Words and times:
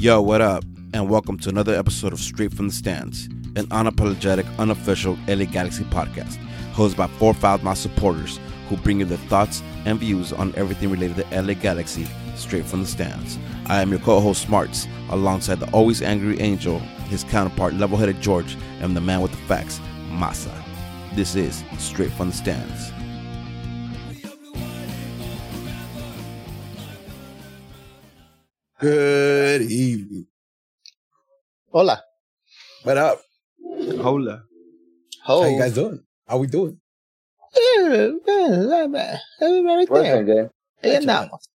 Yo, 0.00 0.18
what 0.18 0.40
up? 0.40 0.64
And 0.94 1.10
welcome 1.10 1.36
to 1.40 1.50
another 1.50 1.74
episode 1.74 2.14
of 2.14 2.20
Straight 2.20 2.54
from 2.54 2.68
the 2.68 2.72
Stands, 2.72 3.26
an 3.54 3.66
unapologetic, 3.66 4.46
unofficial 4.58 5.18
LA 5.28 5.44
Galaxy 5.44 5.84
podcast, 5.84 6.38
hosted 6.72 6.96
by 6.96 7.06
four 7.06 7.34
Foulmouth 7.34 7.76
supporters 7.76 8.40
who 8.70 8.78
bring 8.78 9.00
you 9.00 9.04
their 9.04 9.18
thoughts 9.28 9.62
and 9.84 10.00
views 10.00 10.32
on 10.32 10.54
everything 10.56 10.90
related 10.90 11.16
to 11.16 11.42
LA 11.42 11.52
Galaxy 11.52 12.08
straight 12.34 12.64
from 12.64 12.80
the 12.80 12.86
stands. 12.86 13.38
I 13.66 13.82
am 13.82 13.90
your 13.90 13.98
co-host 13.98 14.40
Smarts, 14.40 14.88
alongside 15.10 15.60
the 15.60 15.70
always 15.72 16.00
angry 16.00 16.40
Angel, 16.40 16.78
his 17.10 17.24
counterpart 17.24 17.74
level-headed 17.74 18.22
George, 18.22 18.56
and 18.80 18.96
the 18.96 19.02
man 19.02 19.20
with 19.20 19.32
the 19.32 19.36
facts, 19.48 19.82
Masa. 20.08 20.50
This 21.14 21.36
is 21.36 21.62
Straight 21.76 22.12
from 22.12 22.30
the 22.30 22.36
Stands. 22.36 22.90
Good 28.80 29.39
evening. 29.64 30.26
Hola. 31.72 32.02
What 32.82 32.96
up? 32.96 33.20
Hola. 34.00 34.42
Ho. 35.24 35.42
How 35.42 35.48
you 35.48 35.58
guys 35.58 35.74
doing? 35.74 36.02
How 36.26 36.38
we 36.38 36.46
doing? 36.46 36.80
Right 37.54 38.12
Working 39.90 40.02
there. 40.02 40.24
good. 40.24 40.50
Ahí 40.82 40.96
andamos. 40.96 41.48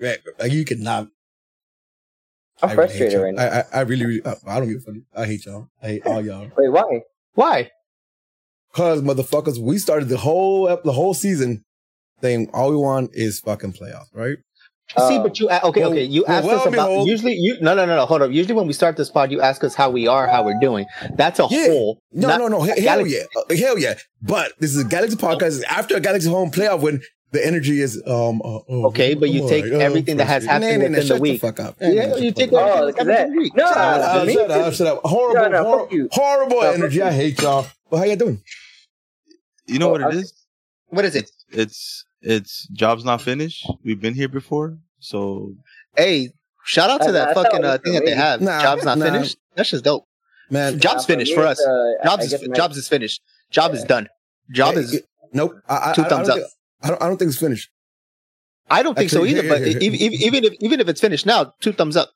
Right, 0.00 0.18
like 0.38 0.52
you 0.52 0.64
cannot. 0.64 1.08
I'm 2.62 2.70
I 2.70 2.74
frustrated 2.74 3.12
y'all. 3.12 3.22
right 3.22 3.34
now. 3.34 3.42
I, 3.42 3.58
I, 3.58 3.64
I 3.72 3.80
really, 3.82 4.06
really, 4.06 4.26
I, 4.26 4.34
I 4.46 4.58
don't 4.60 4.68
give 4.68 4.78
a 4.78 4.80
fuck. 4.80 4.94
I 5.14 5.26
hate 5.26 5.44
y'all. 5.44 5.68
I 5.82 5.86
hate 5.86 6.06
all 6.06 6.24
y'all. 6.24 6.50
Wait, 6.56 6.68
why? 6.70 7.00
Why? 7.34 7.70
Cause 8.72 9.02
motherfuckers, 9.02 9.58
we 9.58 9.78
started 9.78 10.08
the 10.08 10.16
whole 10.16 10.68
ep- 10.68 10.82
the 10.82 10.92
whole 10.92 11.14
season 11.14 11.64
saying 12.20 12.50
all 12.52 12.70
we 12.70 12.76
want 12.76 13.10
is 13.12 13.40
fucking 13.40 13.72
playoffs, 13.72 14.14
right? 14.14 14.38
See, 14.90 15.16
Uh, 15.16 15.22
but 15.22 15.40
you 15.40 15.48
a- 15.48 15.60
okay, 15.64 15.80
well, 15.80 15.90
okay. 15.92 16.04
You 16.04 16.24
well, 16.28 16.36
asked 16.36 16.46
well, 16.46 16.60
us 16.60 16.66
about 16.66 16.88
behold- 16.88 17.08
usually 17.08 17.32
you 17.34 17.56
no 17.60 17.74
no 17.74 17.86
no 17.86 17.96
no 17.96 18.04
hold 18.06 18.20
up. 18.22 18.30
Usually 18.30 18.54
when 18.54 18.66
we 18.66 18.74
start 18.74 18.96
this 18.96 19.10
pod, 19.10 19.32
you 19.32 19.40
ask 19.40 19.64
us 19.64 19.74
how 19.74 19.88
we 19.90 20.06
are, 20.06 20.26
how 20.28 20.44
we're 20.44 20.60
doing. 20.60 20.84
That's 21.16 21.40
a 21.40 21.46
Yeah. 21.50 21.68
whole. 21.68 21.98
No, 22.12 22.28
not- 22.28 22.38
no, 22.38 22.48
no. 22.48 22.60
Hell, 22.60 22.74
hell 22.76 22.84
Galaxy- 22.84 23.16
yeah, 23.16 23.40
Uh, 23.50 23.56
hell 23.56 23.78
yeah. 23.78 23.94
But 24.22 24.52
this 24.60 24.74
is 24.74 24.82
a 24.82 24.84
Galaxy 24.84 25.16
podcast. 25.16 25.62
After 25.64 25.96
a 25.96 26.00
Galaxy 26.00 26.28
home 26.28 26.50
playoff 26.50 26.80
when 26.80 27.00
the 27.32 27.44
energy 27.44 27.80
is 27.80 27.96
um. 28.06 28.42
Uh, 28.44 28.58
oh, 28.68 28.86
Okay, 28.88 29.14
but 29.14 29.30
you 29.30 29.48
take 29.48 29.64
alright. 29.64 29.80
Oh, 29.80 29.84
everything 29.84 30.18
that 30.18 30.26
has 30.26 30.44
happened 30.44 30.64
Nah, 30.64 30.68
nah, 30.68 30.76
nah, 30.76 30.78
within 30.84 30.92
the 30.92 31.02
shut 31.06 31.20
week. 31.20 31.40
fuck 31.40 31.58
up. 31.60 31.76
Yeah, 31.80 31.88
Nah, 31.88 32.06
nah, 32.06 32.16
you 32.16 32.28
shut 32.28 32.36
take 32.36 32.50
the. 32.50 32.56
Oh, 32.60 32.66
everything 32.66 32.94
that 32.94 33.00
at 33.00 33.06
that. 33.06 33.18
happened 33.18 33.36
week. 33.38 33.56
No, 33.56 33.66
Shut 33.66 33.76
uh, 33.76 33.80
up. 33.80 34.22
Uh, 34.28 34.30
shut 34.32 34.50
up, 34.50 34.72
shut 34.74 34.86
up. 34.86 35.00
Horrible, 35.04 35.42
No, 35.42 35.48
no, 35.48 35.64
hor- 35.64 35.88
horrible 36.12 36.60
No, 36.60 36.70
energy. 36.70 37.02
I 37.02 37.10
hate 37.10 37.40
y'all. 37.40 37.66
But 37.90 37.96
how 37.96 38.04
you 38.04 38.16
doing? 38.16 38.40
You 39.66 39.78
know 39.78 39.88
Oh, 39.88 39.92
what 39.92 40.02
it 40.02 40.06
I- 40.08 40.10
is? 40.18 40.32
What 40.88 41.04
is 41.06 41.16
it? 41.16 41.30
It's 41.50 42.04
it's 42.24 42.66
jobs 42.68 43.04
not 43.04 43.20
finished. 43.22 43.68
We've 43.84 44.00
been 44.00 44.14
here 44.14 44.28
before, 44.28 44.78
so 44.98 45.54
Hey, 45.96 46.30
shout 46.64 46.90
out 46.90 46.98
to 47.02 47.06
I- 47.06 47.08
I 47.08 47.12
that 47.12 47.34
fucking 47.34 47.64
uh, 47.64 47.78
thing 47.84 47.94
that 47.94 48.04
they 48.04 48.14
have. 48.14 48.40
Nah, 48.40 48.60
Jobs 48.62 48.84
not 48.84 48.98
nah. 48.98 49.04
finished. 49.06 49.36
That's 49.54 49.70
just 49.70 49.84
dope. 49.84 50.06
Man, 50.50 50.78
Jobs 50.78 51.04
finished 51.06 51.30
me, 51.32 51.36
for 51.36 51.46
us. 51.46 51.60
uh, 51.60 51.92
Jobs 52.04 52.32
is 52.32 52.48
my- 52.48 52.54
jobs 52.54 52.76
is 52.76 52.88
finished. 52.88 53.22
Job 53.50 53.72
is 53.74 53.84
done. 53.84 54.08
Job 54.52 54.74
Hey, 54.74 54.80
is. 54.80 55.02
nope. 55.32 55.54
I, 55.68 55.90
I, 55.90 55.92
Two 55.94 56.02
thumbs 56.04 56.28
I 56.28 56.32
up. 56.32 56.38
don't 56.38 56.40
think, 56.40 56.52
I 56.82 56.88
don't. 56.88 57.02
I 57.02 57.06
don't 57.08 57.16
think 57.18 57.28
it's 57.30 57.38
finished. 57.40 57.70
I 58.70 58.82
don't 58.82 58.96
think 58.96 59.10
so 59.10 59.24
either. 59.24 59.42
here, 59.42 59.50
But 59.50 59.58
here, 59.58 59.68
here. 59.68 59.78
even, 59.80 60.00
even 60.00 60.20
even 60.22 60.44
if 60.44 60.52
even 60.60 60.80
if 60.80 60.88
it's 60.88 61.00
finished 61.00 61.26
now, 61.26 61.52
two 61.60 61.72
thumbs 61.72 61.96
up. 61.96 62.10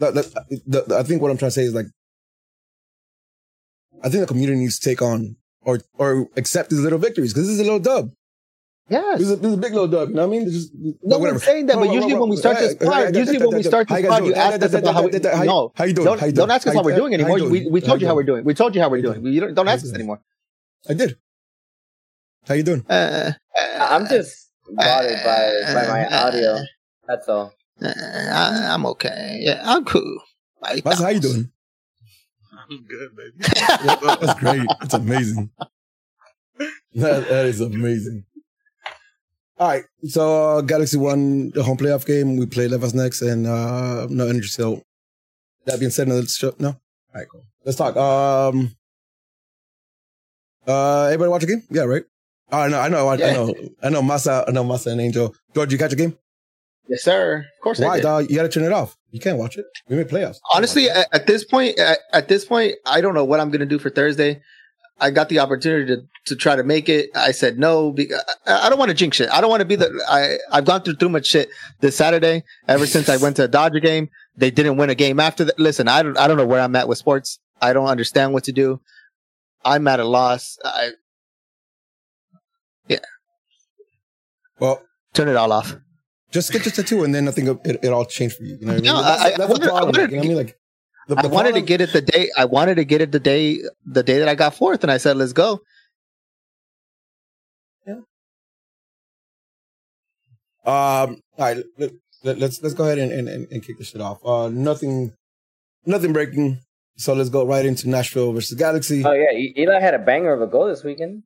The, 0.00 0.10
the, 0.10 0.60
the, 0.66 0.80
the- 0.82 0.96
I 0.98 1.02
think 1.04 1.22
what 1.22 1.30
I'm 1.30 1.38
trying 1.38 1.48
to 1.52 1.54
say 1.54 1.62
is 1.62 1.74
like, 1.74 1.86
I 4.02 4.08
think 4.08 4.20
the 4.20 4.26
community 4.26 4.58
needs 4.58 4.78
to 4.78 4.88
take 4.90 5.00
on 5.02 5.36
or 5.62 5.80
or 5.94 6.28
accept 6.36 6.70
these 6.70 6.80
little 6.80 6.98
victories 6.98 7.32
because 7.32 7.46
this 7.46 7.54
is 7.54 7.60
a 7.60 7.64
little 7.64 7.78
dub. 7.78 8.10
Yes. 8.88 9.18
This 9.18 9.28
is 9.28 9.32
a, 9.32 9.36
this 9.36 9.48
is 9.48 9.54
a 9.54 9.56
big 9.56 9.72
little 9.72 9.88
dub. 9.88 10.10
You 10.10 10.14
know 10.14 10.26
what 10.28 10.34
I 10.34 10.38
mean? 10.38 10.44
This 10.44 10.54
is, 10.54 10.70
No 10.74 11.16
whatever. 11.18 11.32
one's 11.32 11.42
saying 11.44 11.66
that, 11.66 11.76
but 11.76 11.90
usually 11.90 12.14
when 12.14 12.28
we 12.28 12.36
start 12.36 12.58
this 12.58 12.76
hey, 12.78 12.84
pod, 12.86 13.16
usually 13.16 13.38
when 13.38 13.56
we 13.56 13.62
start 13.62 13.88
this 13.88 14.02
you 14.02 14.08
pod, 14.08 14.26
you 14.26 14.34
ask 14.34 14.62
us 14.62 14.74
about 14.74 14.94
how 14.94 15.02
we. 15.06 15.10
How 15.22 15.40
you- 15.42 15.46
No, 15.46 15.72
How 15.74 15.84
you 15.84 15.94
doing? 15.94 16.04
don't, 16.06 16.20
How 16.20 16.26
you 16.26 16.32
don't 16.32 16.50
ask 16.50 16.66
us 16.66 16.74
how 16.74 16.82
we're 16.82 16.94
doing 16.96 17.14
anymore. 17.14 17.48
We, 17.48 17.66
we 17.66 17.80
told 17.80 18.00
you 18.02 18.06
how 18.06 18.14
we're 18.14 18.24
doing. 18.24 18.44
We 18.44 18.52
told 18.52 18.74
you 18.74 18.82
how 18.82 18.90
we're 18.90 19.02
How 19.02 19.14
you 19.14 19.22
doing. 19.22 19.40
Don't, 19.40 19.54
don't 19.54 19.68
ask 19.68 19.84
us 19.86 19.94
anymore. 19.94 20.20
I 20.88 20.92
did. 20.94 21.16
How 22.46 22.54
you 22.54 22.62
doing? 22.62 22.84
Uh, 22.86 23.32
I'm 23.80 24.06
just 24.06 24.50
bothered 24.70 25.18
by, 25.24 25.52
by 25.72 25.86
my 25.88 26.04
uh, 26.06 26.26
audio. 26.26 26.58
That's 27.08 27.26
all. 27.26 27.54
uh, 27.82 27.88
I, 27.88 28.68
I'm 28.74 28.84
okay. 28.86 29.38
Yeah, 29.40 29.62
I'm 29.64 29.86
cool. 29.86 30.18
I- 30.62 30.80
That's 30.80 31.00
how 31.00 31.08
you 31.08 31.20
doing? 31.20 31.50
I'm 32.70 32.84
good, 32.84 33.16
baby. 33.16 33.32
That's 33.38 34.34
great. 34.40 34.66
That's 34.80 34.94
amazing. 34.94 35.50
That, 36.94 37.28
that 37.28 37.46
is 37.46 37.60
amazing. 37.62 38.24
All 39.58 39.68
right. 39.68 39.84
So 40.04 40.58
uh, 40.58 40.60
Galaxy 40.62 40.96
won 40.98 41.50
the 41.50 41.62
home 41.62 41.76
playoff 41.76 42.04
game. 42.06 42.36
We 42.36 42.46
play 42.46 42.66
Levas 42.68 42.94
next 42.94 43.22
and 43.22 43.46
uh 43.46 44.06
no 44.10 44.26
energy. 44.26 44.48
So 44.48 44.82
that 45.66 45.78
being 45.78 45.90
said, 45.90 46.08
let's 46.08 46.36
show, 46.36 46.54
no. 46.58 46.68
All 46.70 46.76
right, 47.14 47.26
cool. 47.30 47.44
Let's 47.64 47.78
talk. 47.78 47.96
Um 47.96 48.74
uh 50.66 51.04
everybody 51.04 51.30
watch 51.30 51.42
the 51.42 51.46
game? 51.48 51.62
Yeah, 51.70 51.82
right? 51.82 52.02
I 52.50 52.68
know, 52.68 52.80
I 52.80 52.88
know, 52.88 53.08
I, 53.08 53.14
Yeah. 53.16 53.32
know, 53.32 53.54
I 53.82 53.88
know 53.90 54.02
Masa, 54.02 54.44
I 54.46 54.50
know 54.52 54.64
Masa 54.64 54.92
and 54.92 55.00
Angel. 55.00 55.34
George, 55.54 55.72
you 55.72 55.78
catch 55.78 55.90
the 55.90 55.96
game? 55.96 56.16
Yes, 56.88 57.02
sir. 57.02 57.38
Of 57.38 57.62
course 57.62 57.80
I 57.80 57.84
Why, 57.86 58.00
dog? 58.00 58.28
You 58.30 58.36
gotta 58.36 58.48
turn 58.48 58.64
it 58.64 58.72
off. 58.72 58.96
You 59.10 59.20
can't 59.20 59.38
watch 59.38 59.56
it. 59.56 59.64
We 59.88 59.96
made 59.96 60.08
playoffs. 60.08 60.36
Honestly, 60.52 60.90
at, 60.90 61.06
at 61.12 61.26
this 61.26 61.44
point, 61.44 61.78
at, 61.78 61.98
at 62.12 62.28
this 62.28 62.44
point, 62.44 62.74
I 62.84 63.00
don't 63.00 63.14
know 63.14 63.24
what 63.24 63.38
I'm 63.40 63.48
going 63.50 63.60
to 63.60 63.66
do 63.66 63.78
for 63.78 63.88
Thursday. 63.88 64.42
I 65.00 65.10
got 65.10 65.28
the 65.28 65.40
opportunity 65.40 65.86
to, 65.94 66.02
to 66.26 66.36
try 66.36 66.54
to 66.56 66.62
make 66.62 66.88
it. 66.88 67.10
I 67.16 67.32
said 67.32 67.58
no. 67.58 67.90
Because 67.90 68.22
I, 68.46 68.66
I 68.66 68.68
don't 68.68 68.78
want 68.78 68.90
to 68.90 68.94
jinx 68.94 69.16
shit. 69.16 69.28
I 69.30 69.40
don't 69.40 69.50
want 69.50 69.60
to 69.60 69.66
be 69.66 69.76
the. 69.76 69.90
I 70.08 70.38
I've 70.56 70.64
gone 70.64 70.82
through 70.82 70.96
too 70.96 71.08
much 71.08 71.26
shit 71.26 71.48
this 71.80 71.96
Saturday. 71.96 72.44
Ever 72.68 72.86
since 72.86 73.08
I 73.08 73.16
went 73.16 73.36
to 73.36 73.44
a 73.44 73.48
Dodger 73.48 73.80
game, 73.80 74.08
they 74.36 74.50
didn't 74.50 74.76
win 74.76 74.90
a 74.90 74.94
game 74.94 75.18
after 75.20 75.44
that. 75.44 75.58
Listen, 75.58 75.88
I 75.88 76.02
don't 76.02 76.18
I 76.18 76.28
don't 76.28 76.36
know 76.36 76.46
where 76.46 76.60
I'm 76.60 76.76
at 76.76 76.88
with 76.88 76.98
sports. 76.98 77.38
I 77.60 77.72
don't 77.72 77.86
understand 77.86 78.32
what 78.32 78.44
to 78.44 78.52
do. 78.52 78.80
I'm 79.64 79.88
at 79.88 79.98
a 80.00 80.04
loss. 80.04 80.58
I 80.64 80.90
yeah. 82.88 82.98
well, 84.60 84.82
turn 85.14 85.28
it 85.28 85.36
all 85.36 85.50
off. 85.52 85.74
just 86.30 86.52
get 86.52 86.64
your 86.66 86.72
tattoo 86.72 87.02
and 87.04 87.14
then 87.14 87.26
I 87.28 87.30
think 87.30 87.48
it, 87.64 87.78
it 87.82 87.88
all 87.88 88.04
changed 88.04 88.36
for 88.36 88.44
you. 88.44 88.56
You 88.60 88.66
know 88.66 88.72
what 88.74 88.78
I 88.78 88.82
mean? 88.82 88.92
No, 88.92 89.02
that's 89.02 89.22
I- 89.22 89.26
I 89.26 89.30
that's 89.36 89.40
I 89.54 89.58
problem. 89.66 89.84
wanted 89.86 90.00
like, 90.00 90.10
you 90.10 90.16
know 90.16 90.20
what 90.20 90.24
I 90.24 90.28
mean? 90.28 90.36
Like, 90.36 90.58
the, 91.08 91.18
I 91.18 91.22
the 91.22 91.28
wanted 91.28 91.54
to 91.54 91.60
get 91.60 91.80
it 91.80 91.92
the 91.92 92.02
day. 92.02 92.30
I 92.36 92.44
wanted 92.44 92.76
to 92.76 92.84
get 92.84 93.00
it 93.00 93.12
the 93.12 93.20
day 93.20 93.60
the 93.84 94.02
day 94.02 94.18
that 94.18 94.28
I 94.28 94.34
got 94.34 94.54
fourth, 94.54 94.82
and 94.82 94.90
I 94.90 94.98
said, 94.98 95.16
"Let's 95.16 95.32
go." 95.32 95.60
Um, 100.64 101.20
all 101.36 101.44
right, 101.46 101.58
let, 101.78 101.90
let, 102.22 102.38
let's 102.38 102.62
let's 102.62 102.74
go 102.74 102.84
ahead 102.84 102.98
and, 102.98 103.12
and, 103.12 103.28
and, 103.28 103.46
and 103.50 103.62
kick 103.62 103.76
this 103.78 103.88
shit 103.88 104.00
off. 104.00 104.24
Uh, 104.24 104.48
nothing, 104.48 105.12
nothing 105.84 106.14
breaking. 106.14 106.60
So 106.96 107.12
let's 107.12 107.28
go 107.28 107.44
right 107.44 107.66
into 107.66 107.88
Nashville 107.88 108.32
versus 108.32 108.56
Galaxy. 108.56 109.04
Oh, 109.04 109.12
yeah. 109.12 109.32
Eli 109.58 109.80
had 109.80 109.94
a 109.94 109.98
banger 109.98 110.32
of 110.32 110.40
a 110.40 110.46
goal 110.46 110.68
this 110.68 110.84
weekend. 110.84 111.24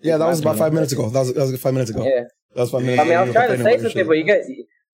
yeah, 0.00 0.16
that 0.16 0.26
was 0.26 0.40
about 0.40 0.56
five 0.56 0.72
minutes 0.72 0.92
ago. 0.92 1.08
That 1.08 1.20
was 1.20 1.34
that 1.34 1.40
was 1.40 1.60
five 1.60 1.74
minutes 1.74 1.90
ago. 1.90 2.04
Yeah. 2.04 2.24
That 2.54 2.62
was 2.62 2.70
five 2.72 2.82
minutes. 2.82 3.00
I 3.00 3.04
mean, 3.04 3.12
I 3.12 3.22
ago. 3.22 3.24
was 3.26 3.32
trying 3.32 3.48
to 3.48 3.54
Complaining 3.54 3.78
say 3.78 3.84
about 3.84 3.92
something, 3.92 4.08
but 4.08 4.18
you 4.18 4.24
guys. 4.24 4.44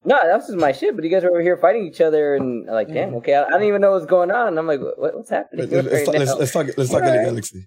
No, 0.07 0.19
that's 0.25 0.47
just 0.47 0.59
my 0.59 0.73
shit. 0.73 0.95
But 0.95 1.05
you 1.05 1.11
guys 1.11 1.25
are 1.25 1.31
over 1.31 1.43
here 1.43 1.57
fighting 1.57 1.85
each 1.87 2.01
other, 2.01 2.37
and 2.37 2.65
like, 2.67 2.89
damn, 2.89 3.15
okay, 3.17 3.35
I, 3.35 3.45
I 3.45 3.51
don't 3.51 3.65
even 3.65 3.81
know 3.81 3.91
what's 3.93 4.07
going 4.07 4.31
on. 4.31 4.57
I'm 4.57 4.67
like, 4.67 4.81
what, 4.81 5.17
what's 5.17 5.31
happening. 5.31 5.69
Let- 5.69 5.85
Let's, 5.85 5.95
right 5.95 6.05
talk- 6.07 6.15
let's, 6.15 6.31
now? 6.31 6.37
let's 6.39 6.53
talk. 6.53 6.67
Let's 6.77 6.91
talk 6.91 7.03
All 7.03 7.09
LA 7.09 7.15
right. 7.17 7.25
Galaxy. 7.27 7.67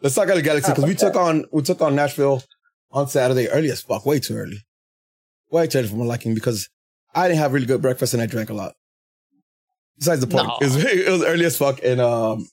Let's 0.00 0.14
talk 0.14 0.28
LA 0.28 0.40
Galaxy 0.40 0.70
Ah, 0.70 0.74
because 0.74 0.88
we 0.88 0.94
fuck 0.94 1.12
took 1.12 1.16
on 1.22 1.44
we 1.52 1.62
took 1.62 1.80
on 1.82 1.94
Nashville 1.94 2.42
on 2.90 3.06
Saturday 3.08 3.48
early 3.48 3.70
as 3.70 3.80
fuck, 3.82 4.04
way 4.06 4.18
too 4.20 4.34
early, 4.34 4.58
way 5.50 5.66
too 5.66 5.78
early 5.78 5.88
for 5.88 5.96
my 5.96 6.04
liking 6.04 6.34
because 6.34 6.68
I 7.14 7.28
didn't 7.28 7.40
have 7.40 7.52
really 7.52 7.66
good 7.66 7.82
breakfast 7.82 8.12
and 8.14 8.22
I 8.22 8.26
drank 8.26 8.50
a 8.50 8.54
lot. 8.54 8.72
Besides 9.98 10.20
the 10.20 10.26
point, 10.26 10.46
No. 10.48 10.58
it, 10.60 10.64
was, 10.64 10.76
it 10.84 11.08
was 11.10 11.22
early 11.24 11.44
as 11.44 11.56
fuck 11.56 11.80
and 11.84 12.00
um 12.00 12.46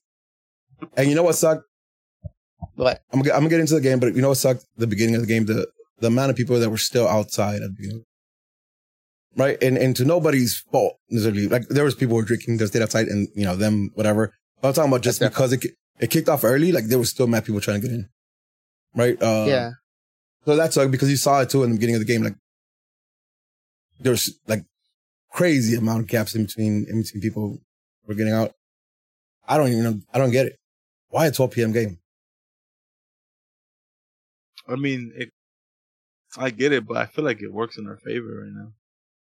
and 0.98 1.10
you 1.10 1.16
know 1.16 1.24
what 1.24 1.36
sucked? 1.36 1.64
What? 2.76 3.02
I'm 3.12 3.20
gonna, 3.20 3.24
get- 3.26 3.34
I'm 3.36 3.40
gonna 3.42 3.50
get 3.50 3.60
into 3.60 3.74
the 3.76 3.82
game, 3.82 4.00
but 4.00 4.16
you 4.16 4.22
know 4.22 4.30
what 4.30 4.38
sucked? 4.38 4.66
The 4.78 4.88
beginning 4.88 5.16
of 5.16 5.22
the 5.22 5.28
game, 5.28 5.46
the 5.46 5.68
the 6.00 6.08
amount 6.08 6.32
of 6.32 6.36
people 6.36 6.60
that 6.60 6.70
were 6.70 6.78
still 6.78 7.08
outside 7.08 7.56
at 7.56 7.62
the 7.62 7.76
beginning, 7.78 8.04
right? 9.36 9.62
And 9.62 9.78
and 9.78 9.96
to 9.96 10.06
nobody's 10.06 10.60
fault 10.72 10.98
necessarily. 11.10 11.48
Like 11.48 11.68
there 11.70 11.84
was 11.84 11.96
people 11.96 12.16
who 12.16 12.22
were 12.22 12.28
drinking, 12.28 12.58
they 12.58 12.66
stayed 12.66 12.82
outside, 12.82 13.08
and 13.08 13.28
you 13.36 13.46
know 13.46 13.56
them, 13.56 13.92
whatever. 13.96 14.34
But 14.62 14.70
I'm 14.70 14.74
talking 14.74 14.92
about 14.92 15.02
just 15.02 15.20
That's 15.20 15.34
because 15.34 15.54
it 15.54 15.66
it 16.00 16.10
kicked 16.10 16.30
off 16.30 16.44
early, 16.44 16.72
like 16.72 16.86
there 16.86 16.98
were 16.98 17.06
still 17.06 17.28
mad 17.28 17.46
people 17.46 17.62
trying 17.62 17.82
to 17.82 17.88
get 17.88 17.96
in, 17.96 18.10
right? 18.96 19.22
Uh, 19.22 19.46
yeah. 19.48 19.70
So 20.46 20.56
that's 20.56 20.76
sucked 20.76 20.92
because 20.92 21.10
you 21.10 21.18
saw 21.18 21.42
it 21.42 21.50
too 21.50 21.64
in 21.64 21.70
the 21.72 21.76
beginning 21.78 21.96
of 21.96 22.02
the 22.02 22.06
game. 22.06 22.24
Like 22.24 22.36
there 24.00 24.12
was 24.12 24.40
like 24.48 24.64
crazy 25.32 25.76
amount 25.76 26.02
of 26.02 26.08
gaps 26.08 26.36
in 26.36 26.46
between 26.46 26.86
in 26.90 27.04
between 27.04 27.22
people 27.22 27.60
were 28.08 28.16
getting 28.16 28.34
out. 28.34 28.52
I 29.48 29.58
don't 29.58 29.70
even 29.70 29.84
know. 29.84 30.00
I 30.14 30.18
don't 30.18 30.32
get 30.32 30.48
it. 30.48 30.58
Why 31.10 31.28
a 31.28 31.32
12 31.32 31.52
p.m. 31.52 31.72
game? 31.74 32.00
I 34.68 34.76
mean, 34.76 35.12
it, 35.16 35.30
I 36.38 36.50
get 36.52 36.72
it, 36.72 36.88
but 36.88 36.98
I 36.98 37.06
feel 37.06 37.26
like 37.26 37.42
it 37.42 37.52
works 37.52 37.78
in 37.78 37.88
our 37.88 37.98
favor 37.98 38.44
right 38.44 38.54
now. 38.54 38.72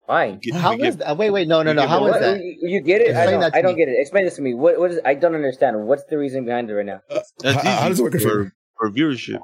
Why? 0.07 0.33
Get- 0.33 0.55
How 0.55 0.73
we 0.73 0.79
get- 0.79 0.99
that? 0.99 1.17
Wait, 1.17 1.31
wait, 1.31 1.47
no, 1.49 1.63
no, 1.63 1.71
we 1.71 1.77
no. 1.77 1.83
get 1.83 1.89
How 1.89 2.01
more- 2.01 2.09
is 2.09 2.13
What- 2.15 2.21
that? 2.23 2.39
You, 2.43 2.57
you 2.63 2.81
get 2.81 3.01
it? 3.03 3.15
I 3.17 3.27
don't, 3.31 3.55
I 3.55 3.63
don't 3.63 3.77
get 3.77 3.89
it. 3.89 3.97
Explain 4.01 4.25
this 4.25 4.37
to 4.37 4.43
me. 4.43 4.55
What? 4.55 4.79
What 4.79 4.91
is? 4.91 5.01
I 5.05 5.15
don't 5.15 5.35
understand. 5.35 5.87
What's 5.87 6.05
the 6.05 6.19
reason 6.19 6.45
behind 6.45 6.69
it 6.71 6.75
right 6.75 6.85
now? 6.87 7.01
Uh, 7.11 7.21
That's 7.41 7.63
how, 7.63 7.71
how 7.71 7.89
easy 7.89 7.89
does 7.91 8.01
it 8.01 8.03
work 8.03 8.15
in 8.15 8.21
for, 8.21 8.53
for 8.79 8.91
viewership. 8.91 9.41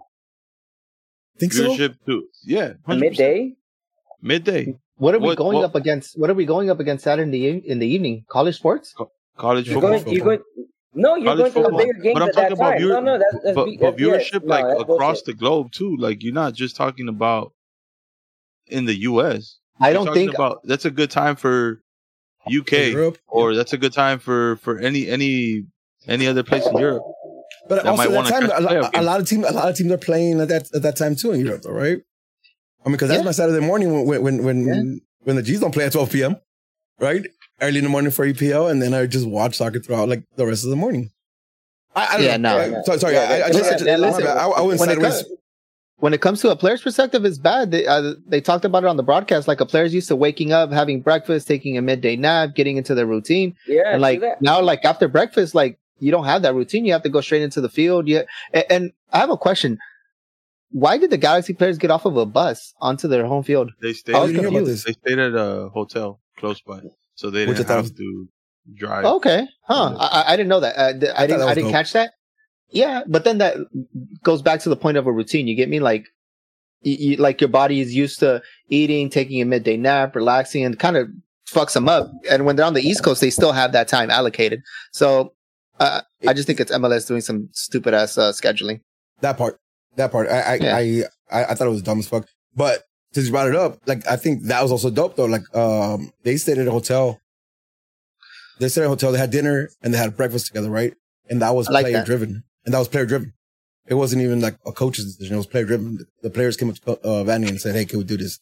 Think 1.39 1.53
so? 1.53 1.69
Viewership 1.71 1.95
too. 2.05 2.27
Yeah, 2.45 2.73
100%. 2.89 2.99
Midday? 3.01 3.55
Midday. 4.21 4.75
What 4.97 5.15
are 5.15 5.21
we 5.21 5.27
What- 5.29 5.39
going 5.39 5.57
what- 5.59 5.65
up 5.65 5.75
against? 5.77 6.19
What 6.19 6.29
are 6.31 6.35
we 6.35 6.45
going 6.45 6.71
up 6.71 6.81
against 6.81 7.05
Saturday 7.05 7.49
in 7.49 7.61
the 7.61 7.71
in 7.71 7.79
the 7.79 7.87
evening? 7.87 8.25
College 8.29 8.57
sports? 8.57 8.95
college 9.37 9.67
You're 9.69 9.75
You're 9.75 9.81
football. 9.83 10.01
going, 10.05 10.15
you're 10.17 10.25
going, 10.25 10.41
no, 10.95 11.15
you're 11.15 11.25
College 11.27 11.39
going 11.39 11.53
to 11.53 11.59
the 11.59 11.63
football. 11.63 11.79
bigger 11.79 11.93
games 12.03 12.15
But 12.15 12.23
I'm 12.23 12.29
at 12.31 12.35
that 12.35 12.41
talking 12.43 12.57
about 12.59 12.71
time. 12.71 12.79
viewer- 12.79 12.93
no, 12.95 13.01
no, 13.01 13.19
that's, 13.19 13.45
that's 13.45 13.55
but, 13.55 13.65
be- 13.67 13.77
but 13.77 13.97
that's- 13.97 14.01
yes, 14.01 14.31
viewership 14.33 14.43
no, 14.43 14.49
like 14.49 14.65
that's 14.67 14.81
across 14.83 14.99
bullshit. 15.21 15.25
the 15.27 15.35
globe 15.35 15.71
too. 15.71 15.97
Like 15.97 16.25
you're 16.25 16.35
not 16.35 16.55
just 16.55 16.75
talking 16.75 17.07
about 17.09 17.53
in 18.67 18.87
the 18.87 18.97
U.S. 19.03 19.59
I 19.81 19.93
don't 19.93 20.13
think 20.13 20.35
about 20.35 20.61
that's 20.65 20.85
a 20.85 20.91
good 20.91 21.11
time 21.11 21.37
for 21.37 21.81
UK 22.47 22.73
Europe. 22.93 23.19
or 23.29 23.55
that's 23.55 23.73
a 23.73 23.79
good 23.79 23.93
time 23.93 24.19
for 24.19 24.57
for 24.57 24.79
any 24.79 25.09
any 25.09 25.65
any 26.07 26.27
other 26.27 26.43
place 26.43 26.67
in 26.67 26.77
Europe. 26.77 27.03
But 27.69 27.83
that 27.85 27.87
also 27.91 28.11
might 28.11 28.25
that 28.25 28.31
time, 28.31 28.51
a, 28.51 28.61
lot, 28.61 28.97
a 28.97 29.03
lot 29.03 29.21
of 29.21 29.29
teams, 29.29 29.45
a 29.47 29.53
lot 29.53 29.69
of 29.69 29.77
teams 29.77 29.93
are 29.93 29.99
playing 29.99 30.41
at 30.41 30.49
that 30.49 30.69
at 30.75 30.83
that 30.83 30.97
time 30.97 31.15
too 31.17 31.33
in 31.33 31.45
Europe, 31.45 31.63
though, 31.63 31.73
right? 31.73 31.99
I 32.85 32.89
mean, 32.89 32.93
because 32.93 33.09
that's 33.09 33.21
Yeah. 33.21 33.25
my 33.25 33.33
Saturday 33.33 33.65
morning 33.65 34.07
when 34.07 34.23
when 34.23 34.43
when 34.45 34.67
Yeah. 34.67 34.83
when 35.25 35.37
the 35.37 35.43
G's 35.43 35.61
don't 35.61 35.73
play 35.73 35.85
at 35.85 35.93
twelve 35.93 36.11
p.m. 36.11 36.37
Right, 37.01 37.27
early 37.61 37.79
in 37.79 37.85
the 37.85 37.91
morning 37.91 38.11
for 38.11 38.27
EPL, 38.27 38.71
and 38.71 38.81
then 38.83 38.93
I 38.95 39.07
just 39.07 39.27
watch 39.29 39.57
soccer 39.57 39.79
throughout 39.81 40.09
like 40.09 40.25
the 40.37 40.47
rest 40.47 40.65
of 40.65 40.71
the 40.71 40.77
morning. 40.77 41.11
I, 41.95 42.07
I 42.07 42.13
don't 42.17 42.25
Yeah, 42.27 42.37
know. 42.39 42.57
no. 42.71 42.77
Uh, 42.77 42.81
I- 42.81 42.83
sorry, 42.85 42.99
sorry. 42.99 43.15
Yeah, 43.15 43.21
I, 43.21 43.25
I, 43.41 43.45
I, 43.47 43.51
just, 43.53 43.65
I, 43.65 43.71
just- 43.75 43.87
yeah, 43.87 43.97
my 43.99 44.09
listen. 44.09 44.27
I, 44.27 44.31
I 44.31 44.61
went 44.63 44.81
When 44.81 44.89
it 44.91 44.95
sideways. 44.95 45.23
comes- 45.23 45.33
When 46.01 46.15
it 46.15 46.21
comes 46.21 46.41
to 46.43 46.51
a 46.51 46.57
player's 46.57 46.81
perspective, 46.81 47.25
it's 47.25 47.39
bad. 47.39 47.73
They, 47.73 47.85
uh, 47.87 48.15
they 48.27 48.41
talked 48.41 48.65
about 48.65 48.85
it 48.85 48.87
on 48.87 48.97
the 48.97 49.03
broadcast. 49.03 49.49
Like 49.49 49.61
a 49.61 49.67
player's 49.67 49.93
used 49.93 50.07
to 50.09 50.17
waking 50.17 50.53
up, 50.53 50.71
having 50.71 51.01
breakfast, 51.01 51.49
taking 51.49 51.77
a 51.77 51.83
midday 51.83 52.15
nap, 52.15 52.55
getting 52.55 52.77
into 52.77 52.95
their 52.95 53.07
routine, 53.07 53.57
Yeah, 53.67 53.93
and 53.93 54.01
like 54.01 54.23
now, 54.41 54.61
like 54.61 54.85
after 54.85 55.09
breakfast, 55.09 55.57
like 55.57 55.79
you 55.99 56.13
don't 56.13 56.25
have 56.27 56.43
that 56.43 56.55
routine. 56.55 56.85
You 56.85 56.93
have 56.93 57.03
to 57.03 57.09
go 57.09 57.21
straight 57.21 57.43
into 57.43 57.61
the 57.61 57.69
field. 57.69 58.07
Yeah, 58.07 58.23
and, 58.53 58.65
and 58.71 58.93
I 59.13 59.19
have 59.19 59.31
a 59.31 59.37
question. 59.37 59.79
Why 60.71 60.99
did 60.99 61.11
the 61.11 61.17
Galaxy 61.17 61.53
players 61.55 61.79
get 61.79 61.91
off 61.91 62.05
of 62.05 62.17
a 62.17 62.27
bus 62.27 62.75
onto 62.81 63.09
their 63.09 63.27
home 63.27 63.43
field? 63.43 63.73
They 63.81 63.93
stayed. 63.95 64.15
I 64.15 64.19
I 64.19 64.21
was 64.23 64.29
was 64.33 64.41
hearing 64.41 64.55
about 64.55 64.59
confused. 64.67 64.87
They 64.87 64.93
stayed 64.93 65.19
at 65.19 65.35
a 65.35 65.69
hotel 65.71 66.21
close 66.37 66.61
by, 66.61 66.81
so 67.17 67.31
they 67.31 67.45
Which 67.47 67.57
didn't 67.57 67.71
have 67.71 67.93
to 67.97 68.29
drive. 68.77 69.05
Okay, 69.05 69.49
huh? 69.63 69.97
I, 69.99 70.07
I- 70.07 70.33
I 70.33 70.37
didn't 70.37 70.49
know 70.51 70.61
that. 70.61 70.79
Uh, 70.79 70.93
th- 70.93 71.13
I, 71.17 71.25
I 71.25 71.27
didn't. 71.27 71.41
that 71.41 71.49
I 71.49 71.55
didn't 71.55 71.69
dope. 71.69 71.73
catch 71.73 71.93
that. 71.95 72.13
Yeah, 72.71 73.03
but 73.07 73.25
then 73.25 73.39
that 73.39 73.57
goes 74.23 74.43
back 74.43 74.61
to 74.61 74.69
the 74.69 74.77
point 74.77 74.97
of 74.97 75.07
a 75.07 75.13
routine. 75.13 75.49
You 75.49 75.55
get 75.55 75.69
me? 75.69 75.81
Like, 75.81 76.07
you, 76.83 76.97
you, 76.99 77.17
like 77.17 77.41
your 77.41 77.49
body 77.49 77.81
is 77.81 77.95
used 77.95 78.21
to 78.21 78.43
eating, 78.69 79.09
taking 79.11 79.41
a 79.41 79.45
midday 79.45 79.77
nap, 79.77 80.15
relaxing, 80.15 80.65
and 80.65 80.79
kind 80.79 80.97
of 80.97 81.09
fucks 81.49 81.73
them 81.73 81.89
up. 81.89 82.11
And 82.31 82.45
when 82.45 82.57
they're 82.57 82.67
on 82.67 82.75
the 82.75 82.83
East 82.83 83.03
Coast, 83.03 83.21
they 83.21 83.31
still 83.31 83.53
have 83.53 83.73
that 83.73 83.89
time 83.89 84.11
allocated. 84.11 84.61
So, 84.93 85.33
uh, 85.81 86.03
I 86.27 86.33
just 86.35 86.47
think 86.47 86.61
it's 86.61 86.73
MLS 86.73 87.07
doing 87.07 87.21
some 87.21 87.49
stupid 87.53 87.95
ass 87.95 88.19
uh, 88.19 88.33
scheduling. 88.33 88.81
That 89.21 89.39
part. 89.39 89.59
That 89.97 90.13
part. 90.13 90.29
I 90.29 90.41
I, 90.41 90.55
Yeah. 90.55 90.77
I 90.77 91.05
I 91.31 91.45
I 91.51 91.55
thought 91.55 91.67
it 91.67 91.71
was 91.71 91.83
dumb 91.83 91.99
as 91.99 92.09
fuck. 92.09 92.27
But 92.55 92.83
since 93.13 93.27
you 93.27 93.33
brought 93.33 93.49
it 93.49 93.57
up, 93.57 93.79
like 93.87 94.07
I 94.07 94.17
think 94.17 94.45
that 94.45 94.63
was 94.63 94.73
also 94.73 94.91
dope 94.91 95.17
though. 95.17 95.27
Like 95.27 95.55
um 95.57 96.13
they 96.25 96.37
stayed 96.37 96.59
at 96.59 96.67
a 96.67 96.71
hotel. 96.71 97.21
They 98.59 98.69
stayed 98.69 98.83
at 98.83 98.87
a 98.87 98.91
hotel, 98.91 99.13
they 99.13 99.19
had 99.19 99.31
dinner 99.31 99.71
and 99.83 99.95
they 99.95 99.99
had 99.99 100.17
breakfast 100.17 100.49
together, 100.49 100.69
right? 100.69 100.95
And 101.31 101.41
that 101.43 101.55
was 101.55 101.69
like 101.69 101.85
player 101.85 101.99
that. 101.99 102.07
driven. 102.07 102.43
And 102.65 102.75
that 102.75 102.79
was 102.79 102.89
player 102.89 103.07
driven. 103.07 103.33
It 103.87 103.95
wasn't 103.95 104.23
even 104.23 104.41
like 104.41 104.59
a 104.67 104.73
coach's 104.73 105.17
decision. 105.17 105.35
It 105.35 105.39
was 105.39 105.47
player 105.47 105.65
driven. 105.65 106.07
The 106.23 106.31
players 106.31 106.57
came 106.57 106.69
up 106.69 106.77
to 106.81 106.93
uh, 106.93 107.25
Vanney 107.25 107.49
and 107.49 107.61
said, 107.61 107.75
Hey, 107.75 107.85
can 107.87 107.99
we 107.99 108.05
do 108.05 108.17
this? 108.19 108.39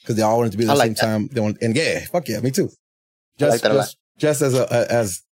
Because 0.00 0.16
they 0.16 0.22
all 0.22 0.38
wanted 0.38 0.52
to 0.52 0.58
be 0.58 0.64
at 0.64 0.68
the 0.68 0.74
like 0.76 0.86
same 0.86 0.94
that. 0.94 1.00
time. 1.00 1.28
They 1.28 1.40
want, 1.40 1.58
and 1.60 1.76
yeah, 1.76 2.00
fuck 2.06 2.26
yeah, 2.28 2.40
me 2.40 2.50
too. 2.50 2.70
I 3.40 3.44
like 3.46 3.60
Just, 3.60 3.64
a 3.64 3.68
lot. 3.68 3.74
just, 3.82 3.96
just 4.18 4.42
as 4.42 4.54
a, 4.58 4.92
as, 4.92 5.22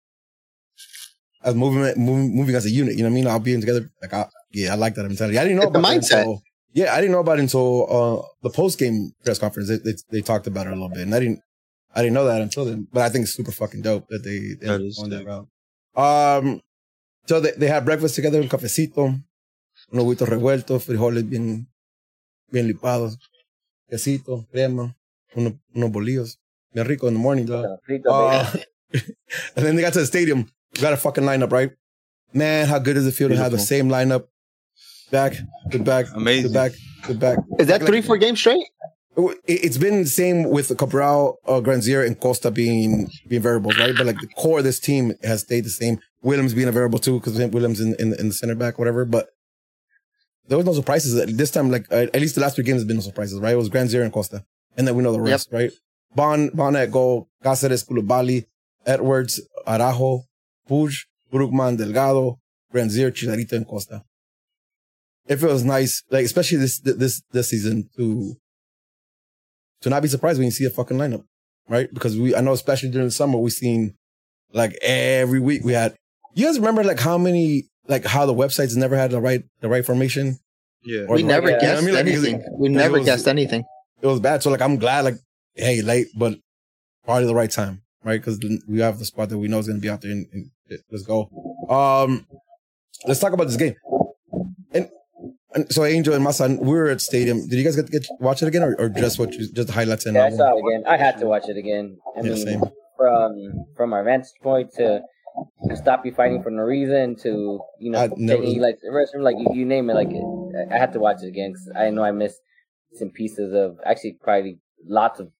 as 1.42 1.54
movement, 1.54 1.96
moving, 1.96 2.34
moving 2.36 2.54
as 2.54 2.66
a 2.66 2.70
unit, 2.70 2.94
you 2.96 3.02
know 3.02 3.08
what 3.08 3.12
I 3.12 3.14
mean? 3.14 3.26
I'll 3.26 3.38
be 3.38 3.54
in 3.54 3.60
together. 3.60 3.88
Like, 4.02 4.12
I, 4.12 4.26
yeah, 4.52 4.72
I 4.72 4.76
like 4.76 4.94
that 4.96 5.04
mentality. 5.04 5.38
I 5.38 5.44
didn't 5.44 5.56
know 5.58 5.62
It's 5.64 5.72
the 5.72 5.78
about 5.78 5.88
that 5.88 6.00
mindset. 6.02 6.18
until, 6.18 6.42
yeah, 6.72 6.92
I 6.94 6.96
didn't 7.00 7.12
know 7.12 7.20
about 7.20 7.38
it 7.38 7.42
until 7.42 7.86
uh, 8.22 8.26
the 8.42 8.50
post 8.50 8.78
game 8.78 9.12
press 9.24 9.38
conference. 9.38 9.68
They, 9.68 9.78
they 9.78 9.94
they 10.10 10.20
talked 10.20 10.46
about 10.46 10.66
it 10.66 10.70
a 10.70 10.74
little 10.74 10.88
bit, 10.90 11.00
and 11.00 11.14
I 11.14 11.20
didn't 11.20 11.40
I 11.94 12.02
didn't 12.02 12.14
know 12.14 12.26
that 12.26 12.40
until 12.42 12.64
then. 12.66 12.86
But 12.92 13.02
I 13.02 13.08
think 13.08 13.22
it's 13.24 13.32
super 13.34 13.52
fucking 13.52 13.82
dope 13.82 14.06
that 14.08 14.22
they 14.22 14.54
they 14.60 14.66
That 14.66 14.80
is 14.82 14.98
on 14.98 15.10
that 15.10 15.24
route. 15.24 15.48
Um, 15.96 16.60
so 17.28 17.40
they, 17.40 17.52
they 17.52 17.68
had 17.68 17.84
breakfast 17.84 18.14
together, 18.16 18.40
un 18.40 18.48
cafecito, 18.48 19.04
un 19.04 19.24
huevito 20.00 20.26
revuelto, 20.26 20.78
frijoles 20.80 21.28
bien 21.28 21.66
bien 22.50 22.66
lipados, 22.66 23.18
quesito, 23.90 24.46
crema, 24.50 24.96
unos, 25.36 25.54
unos 25.74 25.90
bolillos, 25.92 26.38
bien 26.72 26.86
rico 26.86 27.06
in 27.08 27.14
the 27.14 27.20
morning, 27.20 27.46
dog. 27.46 27.64
Uh, 27.64 27.76
Uh, 28.10 28.56
and 29.56 29.66
then 29.66 29.76
they 29.76 29.82
got 29.82 29.92
to 29.92 30.00
the 30.00 30.06
stadium. 30.06 30.50
We 30.74 30.80
got 30.80 30.94
a 30.94 30.96
fucking 30.96 31.24
lineup, 31.24 31.52
right? 31.52 31.70
Man, 32.32 32.66
how 32.66 32.78
good 32.78 32.94
does 32.94 33.06
it 33.06 33.12
feel 33.14 33.28
to 33.28 33.36
have 33.36 33.52
the 33.52 33.58
same 33.58 33.88
lineup? 33.88 34.24
Back, 35.10 35.34
to 35.70 35.78
back, 35.78 36.06
Amazing. 36.14 36.48
to 36.52 36.54
back, 36.54 36.72
to 37.06 37.14
back. 37.14 37.38
Is 37.58 37.66
that 37.68 37.80
Like- 37.82 37.88
three, 37.88 38.02
four 38.02 38.16
games 38.18 38.40
straight? 38.40 38.64
It- 39.16 39.64
It's 39.66 39.78
been 39.78 40.04
the 40.04 40.08
same 40.08 40.44
with 40.50 40.68
Cabral, 40.76 41.38
uh, 41.46 41.60
Grandsir, 41.60 42.06
and 42.06 42.18
Costa 42.18 42.50
being 42.50 43.10
being 43.28 43.42
variables, 43.42 43.76
right? 43.78 43.94
But 43.96 44.06
like 44.06 44.20
the 44.20 44.28
core 44.28 44.58
of 44.58 44.64
this 44.64 44.78
team 44.80 45.14
has 45.22 45.40
stayed 45.40 45.64
the 45.64 45.70
same. 45.82 45.98
Williams 46.22 46.54
being 46.54 46.68
available 46.68 46.98
too, 46.98 47.18
because 47.20 47.38
Williams 47.50 47.80
in, 47.80 47.94
in 47.98 48.14
in 48.14 48.28
the 48.28 48.34
center 48.34 48.54
back, 48.54 48.78
whatever. 48.78 49.04
But 49.04 49.28
there 50.48 50.56
was 50.58 50.66
no 50.66 50.72
surprises 50.74 51.36
this 51.36 51.50
time. 51.50 51.70
Like 51.70 51.86
uh, 51.92 52.06
at 52.12 52.20
least 52.20 52.34
the 52.34 52.40
last 52.40 52.54
three 52.56 52.64
games 52.64 52.80
has 52.80 52.84
been 52.84 52.96
no 52.96 53.02
surprises, 53.02 53.38
right? 53.40 53.52
It 53.52 53.56
was 53.56 53.68
Grandsir 53.68 54.02
and 54.02 54.12
Costa, 54.12 54.44
and 54.76 54.86
then 54.86 54.94
we 54.96 55.02
know 55.02 55.12
the 55.12 55.20
rest, 55.20 55.48
right? 55.52 55.70
Bon 56.14 56.50
Bon 56.54 56.74
at 56.76 56.90
goal, 56.90 57.28
Cáceres, 57.44 57.86
Koulibaly, 57.86 58.46
Edwards, 58.86 59.40
Araujo, 59.66 60.22
Puig, 60.68 60.94
Brugman, 61.32 61.76
Delgado, 61.76 62.38
Grandsir, 62.72 63.12
Chicharito, 63.12 63.52
and 63.52 63.66
Costa. 63.66 64.02
It 65.26 65.36
feels 65.36 65.62
nice, 65.62 66.02
like 66.10 66.24
especially 66.24 66.58
this 66.58 66.80
this 66.80 67.22
this 67.30 67.50
season 67.50 67.88
to 67.96 68.34
to 69.82 69.90
not 69.90 70.02
be 70.02 70.08
surprised 70.08 70.38
when 70.38 70.46
you 70.46 70.50
see 70.52 70.64
a 70.64 70.70
fucking 70.70 70.96
lineup, 70.96 71.24
right? 71.68 71.92
Because 71.92 72.18
we, 72.18 72.34
I 72.34 72.40
know, 72.40 72.52
especially 72.52 72.90
during 72.90 73.08
the 73.08 73.12
summer, 73.12 73.38
we 73.38 73.50
seen 73.50 73.94
like 74.52 74.76
every 74.82 75.40
week 75.40 75.62
we 75.64 75.74
had. 75.74 75.94
You 76.38 76.46
guys 76.46 76.56
remember 76.58 76.84
like 76.84 77.00
how 77.00 77.18
many, 77.18 77.64
like 77.88 78.04
how 78.04 78.24
the 78.24 78.32
websites 78.34 78.76
never 78.76 78.96
had 78.96 79.10
the 79.10 79.20
right, 79.20 79.42
the 79.60 79.68
right 79.68 79.84
formation? 79.84 80.38
Yeah. 80.84 81.00
Or 81.08 81.16
We 81.16 81.22
the- 81.22 81.28
never 81.28 81.50
yeah, 81.50 81.56
I 81.56 81.60
guessed 81.60 81.84
mean, 81.84 81.94
like, 81.96 82.06
anything. 82.06 82.36
it- 82.36 82.42
we 82.56 82.68
never 82.68 82.98
was- 82.98 83.06
guessed 83.06 83.26
anything. 83.26 83.64
It 84.00 84.06
was 84.06 84.20
bad. 84.20 84.44
So 84.44 84.50
like, 84.50 84.60
I'm 84.62 84.76
glad, 84.76 85.04
like, 85.04 85.16
hey, 85.54 85.82
late, 85.82 86.06
but 86.16 86.38
probably 87.04 87.26
the 87.26 87.34
right 87.34 87.50
time, 87.50 87.82
right? 88.04 88.20
Because 88.20 88.38
we 88.68 88.78
have 88.78 89.00
the 89.00 89.04
spot 89.04 89.30
that 89.30 89.38
we 89.38 89.48
know 89.48 89.58
is 89.58 89.66
going 89.66 89.78
to 89.80 89.82
be 89.82 89.90
out 89.90 90.00
there 90.02 90.12
and, 90.12 90.26
and 90.32 90.50
let's 90.92 91.02
go. 91.02 91.28
Um, 91.68 92.24
let's 93.08 93.18
talk 93.18 93.32
about 93.32 93.48
this 93.48 93.56
game. 93.56 93.74
And, 94.72 94.88
and 95.54 95.72
so 95.72 95.84
Angel 95.84 96.14
and 96.14 96.24
Masan, 96.24 96.60
we 96.60 96.68
were 96.70 96.86
at 96.90 97.00
stadium. 97.00 97.48
Did 97.48 97.58
you 97.58 97.64
guys 97.64 97.74
get 97.74 97.86
to 97.86 97.92
get 97.92 98.06
watch 98.20 98.42
it 98.42 98.46
again, 98.46 98.62
or, 98.62 98.76
or 98.78 98.88
just 98.88 99.18
what 99.18 99.32
you, 99.32 99.50
just 99.52 99.66
the 99.66 99.74
highlights 99.74 100.06
and 100.06 100.14
Yeah, 100.14 100.26
I 100.26 100.30
saw 100.30 100.56
it 100.56 100.60
again. 100.64 100.84
I 100.86 100.96
had 100.96 101.18
to 101.18 101.26
watch 101.26 101.48
it 101.48 101.56
again. 101.56 101.98
I 102.16 102.20
Yeah, 102.20 102.34
mean, 102.34 102.46
same. 102.46 102.62
from 102.96 103.64
from 103.76 103.92
our 103.92 104.04
vantage 104.04 104.30
point 104.40 104.70
to, 104.74 105.02
to 105.68 105.76
stop 105.76 106.04
you 106.06 106.12
fighting 106.12 106.42
for 106.42 106.50
no 106.50 106.62
reason 106.62 107.16
to 107.16 107.60
you 107.78 107.90
know 107.90 107.98
I 107.98 108.08
never- 108.16 108.42
taking 108.42 108.56
you 108.56 108.62
like 108.62 108.78
the 108.82 108.88
restroom, 108.88 109.22
like 109.22 109.36
you, 109.38 109.46
you 109.54 109.64
name 109.64 109.90
it. 109.90 109.94
Like 109.94 110.08
I 110.08 110.74
I 110.74 110.78
had 110.78 110.92
to 110.94 111.00
watch 111.00 111.22
it 111.22 111.28
again 111.28 111.52
because 111.52 111.70
I 111.76 111.90
know 111.90 112.02
I 112.02 112.10
missed 112.12 112.40
some 112.94 113.10
pieces 113.10 113.52
of 113.54 113.78
actually 113.84 114.16
probably 114.22 114.58
lots 114.86 115.20
of 115.20 115.30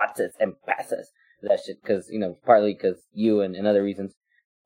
passes 0.00 0.32
and 0.40 0.54
passes 0.66 1.10
of 1.42 1.48
that 1.48 1.60
shit 1.64 1.82
because 1.82 2.08
you 2.10 2.18
know 2.18 2.36
partly 2.44 2.72
because 2.74 2.96
you 3.12 3.40
and, 3.42 3.54
and 3.56 3.66
other 3.66 3.82
reasons. 3.82 4.14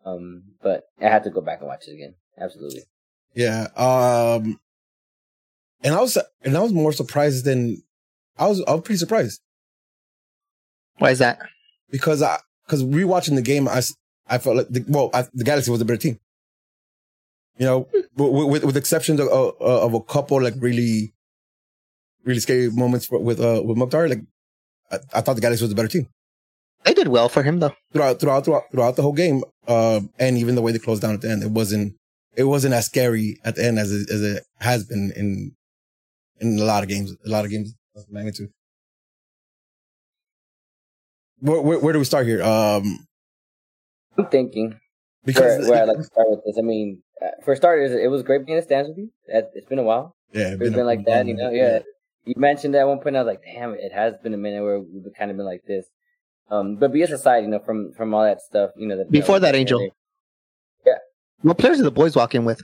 Um, 0.05 0.43
but 0.63 0.85
I 1.01 1.05
had 1.05 1.23
to 1.25 1.31
go 1.31 1.41
back 1.41 1.61
and 1.61 1.69
watch 1.69 1.87
it 1.87 1.93
again. 1.95 2.15
Absolutely. 2.41 2.83
Yeah. 3.35 3.69
Um, 3.77 4.59
and 5.85 5.95
I 5.95 6.01
was, 6.01 6.19
and 6.43 6.57
I 6.57 6.61
was 6.61 6.73
more 6.73 6.93
surprised 6.93 7.45
than 7.45 7.83
I 8.37 8.49
was. 8.49 8.63
I 8.67 8.73
was 8.75 8.83
pretty 8.83 8.99
surprised 8.99 9.41
Why 10.99 11.11
is 11.11 11.19
that? 11.21 11.39
because 11.91 12.21
I, 12.23 12.39
because 12.67 12.83
rewatching 12.85 13.37
the 13.37 13.43
game, 13.43 13.69
I, 13.69 13.77
s- 13.79 13.95
I 14.35 14.39
felt 14.39 14.57
like 14.57 14.69
the, 14.75 14.85
well, 14.89 15.11
I, 15.13 15.21
the 15.41 15.45
Galaxy 15.45 15.71
was 15.71 15.81
a 15.81 15.85
better 15.85 16.03
team. 16.07 16.19
You 17.59 17.67
know, 17.67 17.79
with, 18.17 18.51
with, 18.53 18.65
with 18.65 18.75
the 18.75 18.81
exception 18.85 19.21
of, 19.21 19.29
uh, 19.29 19.85
of 19.87 19.93
a 19.95 20.01
couple 20.01 20.41
like 20.43 20.55
really, 20.59 21.13
really 22.25 22.41
scary 22.41 22.71
moments 22.71 23.05
for, 23.07 23.19
with 23.29 23.41
uh 23.41 23.61
with 23.67 23.77
Mukhtar, 23.77 24.09
like 24.09 24.23
I, 24.91 24.97
I 25.15 25.21
thought 25.21 25.37
the 25.37 25.43
Galaxy 25.47 25.65
was 25.65 25.73
a 25.73 25.75
better 25.75 25.89
team 25.97 26.07
They 26.85 26.95
did 26.95 27.09
well 27.09 27.29
for 27.29 27.43
him 27.43 27.61
though. 27.61 27.75
throughout 27.93 28.21
throughout 28.21 28.45
throughout, 28.45 28.65
throughout 28.73 28.97
the 28.97 29.03
whole 29.03 29.13
game. 29.25 29.45
Uh, 29.69 30.01
and 30.19 30.39
even 30.39 30.55
the 30.57 30.63
way 30.63 30.73
they 30.73 30.79
closed 30.87 31.03
down 31.03 31.15
at 31.15 31.21
the 31.21 31.31
end, 31.31 31.43
it 31.43 31.51
wasn't 31.51 31.95
it 32.35 32.45
wasn't 32.45 32.75
as 32.75 32.87
scary 32.87 33.39
at 33.45 33.55
the 33.57 33.65
end 33.65 33.79
as 33.79 33.93
it, 33.93 34.11
as 34.11 34.23
it 34.23 34.43
has 34.61 34.85
been 34.85 35.13
in 35.15 35.53
in 36.41 36.59
a 36.59 36.65
lot 36.65 36.83
of 36.83 36.89
games, 36.89 37.15
a 37.25 37.29
lot 37.29 37.45
of 37.45 37.51
games 37.51 37.75
of 37.95 38.11
magnitude. 38.11 38.51
Where, 41.41 41.61
where, 41.61 41.79
where 41.79 41.93
do 41.93 41.99
we 41.99 42.05
start 42.05 42.27
here? 42.27 42.43
Um, 42.43 43.07
I'm 44.19 44.27
thinking 44.27 44.79
because 45.25 45.61
where, 45.61 45.71
where 45.71 45.83
I'd 45.83 45.89
like 45.89 45.99
to 45.99 46.05
start 46.05 46.29
with 46.31 46.41
this. 46.45 46.57
I 46.59 46.63
mean, 46.63 47.03
uh, 47.21 47.29
for 47.45 47.55
starters, 47.57 47.93
it 47.93 48.11
was 48.11 48.23
great 48.23 48.45
being 48.47 48.59
in 48.59 48.61
the 48.63 48.65
stands 48.65 48.89
with 48.89 48.99
you. 48.99 49.11
It- 49.27 49.51
It's 49.55 49.67
been 49.67 49.79
a 49.79 49.83
while. 49.83 50.15
yeah, 50.33 50.51
It's 50.59 50.59
been, 50.59 50.87
like 50.87 51.05
that, 51.07 51.27
you 51.27 51.35
know. 51.35 51.51
Yeah. 51.51 51.81
You 52.25 52.35
mentioned 52.37 52.75
that 52.75 52.81
at 52.81 52.87
one 52.89 53.01
point. 53.01 53.17
I 53.17 53.23
was 53.23 53.27
like, 53.27 53.43
damn, 53.45 53.75
it 53.75 53.93
has 53.93 54.15
been 54.23 54.33
a 54.35 54.37
minute 54.37 54.63
where 54.63 54.79
we've 54.81 55.13
kind 55.19 55.31
of 55.31 55.37
been 55.37 55.47
like 55.47 55.65
this. 55.67 55.87
Um, 56.51 56.77
but 56.77 56.93
BS 56.93 57.11
aside, 57.13 57.39
you 57.45 57.49
know, 57.49 57.59
from 57.59 57.93
from 57.97 58.13
all 58.15 58.23
that 58.25 58.41
stuff, 58.41 58.71
you 58.77 58.87
know, 58.87 58.97
that 58.99 59.11
Before 59.11 59.41
that, 59.41 59.55
Angel. 59.55 59.81
Yeah. 60.87 60.99
What 61.41 61.59
players 61.59 61.79
did 61.79 61.87
the 61.87 61.91
boys 61.91 62.15
walk 62.15 62.35
in 62.35 62.45
with? 62.45 62.63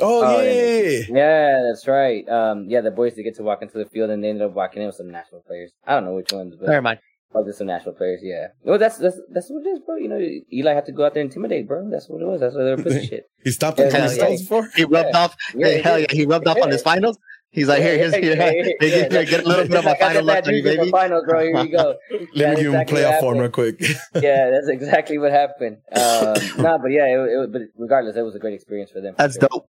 Oh, 0.00 0.24
Oh, 0.24 0.40
yeah, 0.42 0.50
yeah. 0.52 0.52
yeah, 0.52 0.80
yeah. 0.90 1.04
Yeah, 1.08 1.62
that's 1.68 1.86
right. 1.86 2.28
Um, 2.28 2.66
yeah, 2.68 2.80
the 2.80 2.90
boys 2.90 3.14
did 3.14 3.22
get 3.22 3.36
to 3.36 3.42
walk 3.42 3.62
into 3.62 3.78
the 3.78 3.86
field, 3.86 4.10
and 4.10 4.22
they 4.22 4.28
ended 4.28 4.42
up 4.46 4.52
walking 4.52 4.82
in 4.82 4.86
with 4.88 4.96
some 4.96 5.10
national 5.10 5.42
players. 5.42 5.72
I 5.86 5.94
don't 5.94 6.04
know 6.04 6.14
which 6.14 6.32
ones, 6.32 6.54
but 6.58 6.68
Never 6.68 6.82
mind. 6.82 6.98
Oh, 7.36 7.44
there's 7.44 7.58
some 7.58 7.66
national 7.66 7.94
players. 7.94 8.20
Yeah. 8.22 8.48
Well, 8.64 8.78
that's 8.78 8.96
that's 8.98 9.18
that's 9.30 9.48
what 9.50 9.66
it 9.66 9.70
is, 9.70 9.80
bro. 9.84 9.96
You 9.96 10.08
know, 10.08 10.20
Eli 10.52 10.72
had 10.74 10.86
to 10.86 10.92
go 10.92 11.04
out 11.04 11.14
there 11.14 11.20
and 11.22 11.30
intimidate, 11.30 11.68
bro. 11.68 11.88
That's 11.90 12.08
what 12.08 12.22
it 12.22 12.26
was. 12.26 12.40
That's 12.40 12.54
why 12.56 12.64
they 12.64 12.74
were 12.74 12.82
pussy 12.82 13.06
shit. 13.10 13.24
He 13.44 13.50
stopped 13.50 13.78
him 13.78 13.86
Yeah, 13.86 13.90
from 13.90 13.98
yeah, 14.00 14.08
his 14.08 14.16
yeah. 14.18 14.24
stones 14.24 14.40
before. 14.42 14.68
He 14.74 14.84
rubbed 14.84 15.10
Yeah. 15.12 15.18
off. 15.22 15.36
Yeah, 15.54 15.66
hey, 15.66 15.76
he 15.76 15.82
hell 15.82 15.98
yeah, 15.98 16.06
he 16.10 16.26
rubbed 16.26 16.46
off 16.48 16.58
on 16.62 16.70
his 16.70 16.82
finals. 16.82 17.18
He's 17.50 17.68
like, 17.68 17.80
here, 17.80 17.96
here's 17.96 18.12
Yeah, 18.16 18.20
here, 18.20 18.34
yeah, 18.36 18.50
here, 18.50 18.76
yeah, 18.80 18.88
here, 18.88 19.08
yeah. 19.12 19.24
get 19.24 19.44
a 19.44 19.48
little 19.48 19.66
bit 19.68 19.78
of 19.78 19.84
my 19.84 19.96
final 19.96 20.16
that 20.16 20.24
left 20.24 20.46
you, 20.48 20.62
jersey 20.62 20.76
for 20.76 20.82
baby. 20.82 20.90
finals, 20.90 21.24
bro. 21.26 21.40
Here 21.40 21.64
you 21.64 21.76
go. 21.76 21.94
Let 22.10 22.20
me 22.20 22.26
That's 22.34 22.60
give 22.60 22.66
him 22.66 22.74
exactly 22.74 23.00
playoff 23.00 23.10
what 23.12 23.20
form 23.20 23.38
real 23.38 23.48
quick. 23.50 23.80
yeah, 24.14 24.50
that's 24.50 24.68
exactly 24.68 25.18
what 25.18 25.32
happened. 25.32 25.78
Um, 25.92 26.34
no, 26.58 26.78
but 26.82 26.88
yeah, 26.90 27.06
it, 27.06 27.18
it, 27.44 27.52
but 27.52 27.62
regardless, 27.78 28.16
it 28.16 28.22
was 28.22 28.34
a 28.34 28.38
great 28.38 28.54
experience 28.54 28.90
for 28.90 29.00
them. 29.00 29.14
for 29.14 29.18
That's 29.22 29.34
sure. 29.38 29.48
dope. 29.50 29.68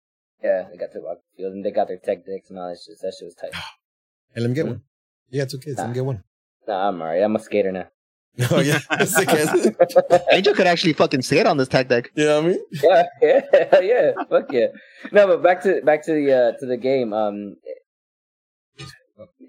Yeah, 0.42 0.64
they 0.70 0.76
got 0.78 0.92
to 0.92 1.00
walk 1.00 1.18
the 1.18 1.36
field 1.42 1.52
and 1.54 1.64
they 1.64 1.70
got 1.70 1.88
their 1.88 1.98
tech 1.98 2.24
decks 2.26 2.50
and 2.50 2.58
all 2.58 2.68
that 2.68 2.78
shit. 2.84 2.96
That 3.02 3.14
shit 3.18 3.26
was 3.26 3.34
tight. 3.34 3.52
Hey, 4.34 4.40
let 4.42 4.50
me 4.50 4.54
get 4.54 4.66
one. 4.66 4.82
You 5.30 5.40
got 5.40 5.48
two 5.50 5.58
kids. 5.58 5.76
Let 5.78 5.88
me 5.88 5.94
get 5.94 6.04
one. 6.04 6.22
Nah, 6.66 6.88
I'm 6.88 7.00
alright. 7.00 7.22
I'm 7.22 7.36
a 7.36 7.38
skater 7.38 7.72
now. 7.72 7.86
Oh, 8.50 8.60
yeah. 8.60 8.78
Angel 10.30 10.54
could 10.54 10.66
actually 10.66 10.92
fucking 10.92 11.22
skate 11.22 11.46
on 11.46 11.56
this 11.56 11.68
tech 11.68 11.88
deck. 11.88 12.10
You 12.14 12.24
know 12.24 12.42
what 12.42 12.44
I 12.44 12.48
mean? 12.48 12.64
yeah, 12.82 13.02
yeah, 13.52 13.80
yeah. 13.80 14.10
Fuck 14.30 14.52
yeah. 14.52 14.66
No, 15.12 15.26
but 15.26 15.42
back 15.42 15.62
to 15.62 15.82
back 15.82 16.04
to 16.06 16.12
the 16.12 16.32
uh, 16.32 16.52
to 16.58 16.66
the 16.66 16.76
game. 16.76 17.12
Um, 17.12 17.56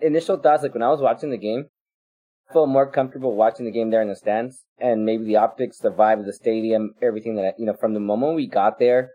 initial 0.01 0.37
thoughts 0.37 0.63
like 0.63 0.73
when 0.73 0.83
I 0.83 0.89
was 0.89 1.01
watching 1.01 1.29
the 1.29 1.37
game, 1.37 1.65
I 2.49 2.53
felt 2.53 2.69
more 2.69 2.89
comfortable 2.91 3.35
watching 3.35 3.65
the 3.65 3.71
game 3.71 3.91
there 3.91 4.01
in 4.01 4.09
the 4.09 4.15
stands, 4.15 4.63
and 4.79 5.05
maybe 5.05 5.25
the 5.25 5.37
optics, 5.37 5.77
the 5.77 5.91
vibe 5.91 6.19
of 6.19 6.25
the 6.25 6.33
stadium, 6.33 6.93
everything 7.01 7.35
that 7.35 7.45
I, 7.45 7.53
you 7.57 7.65
know 7.65 7.75
from 7.79 7.93
the 7.93 7.99
moment 7.99 8.35
we 8.35 8.47
got 8.47 8.79
there. 8.79 9.11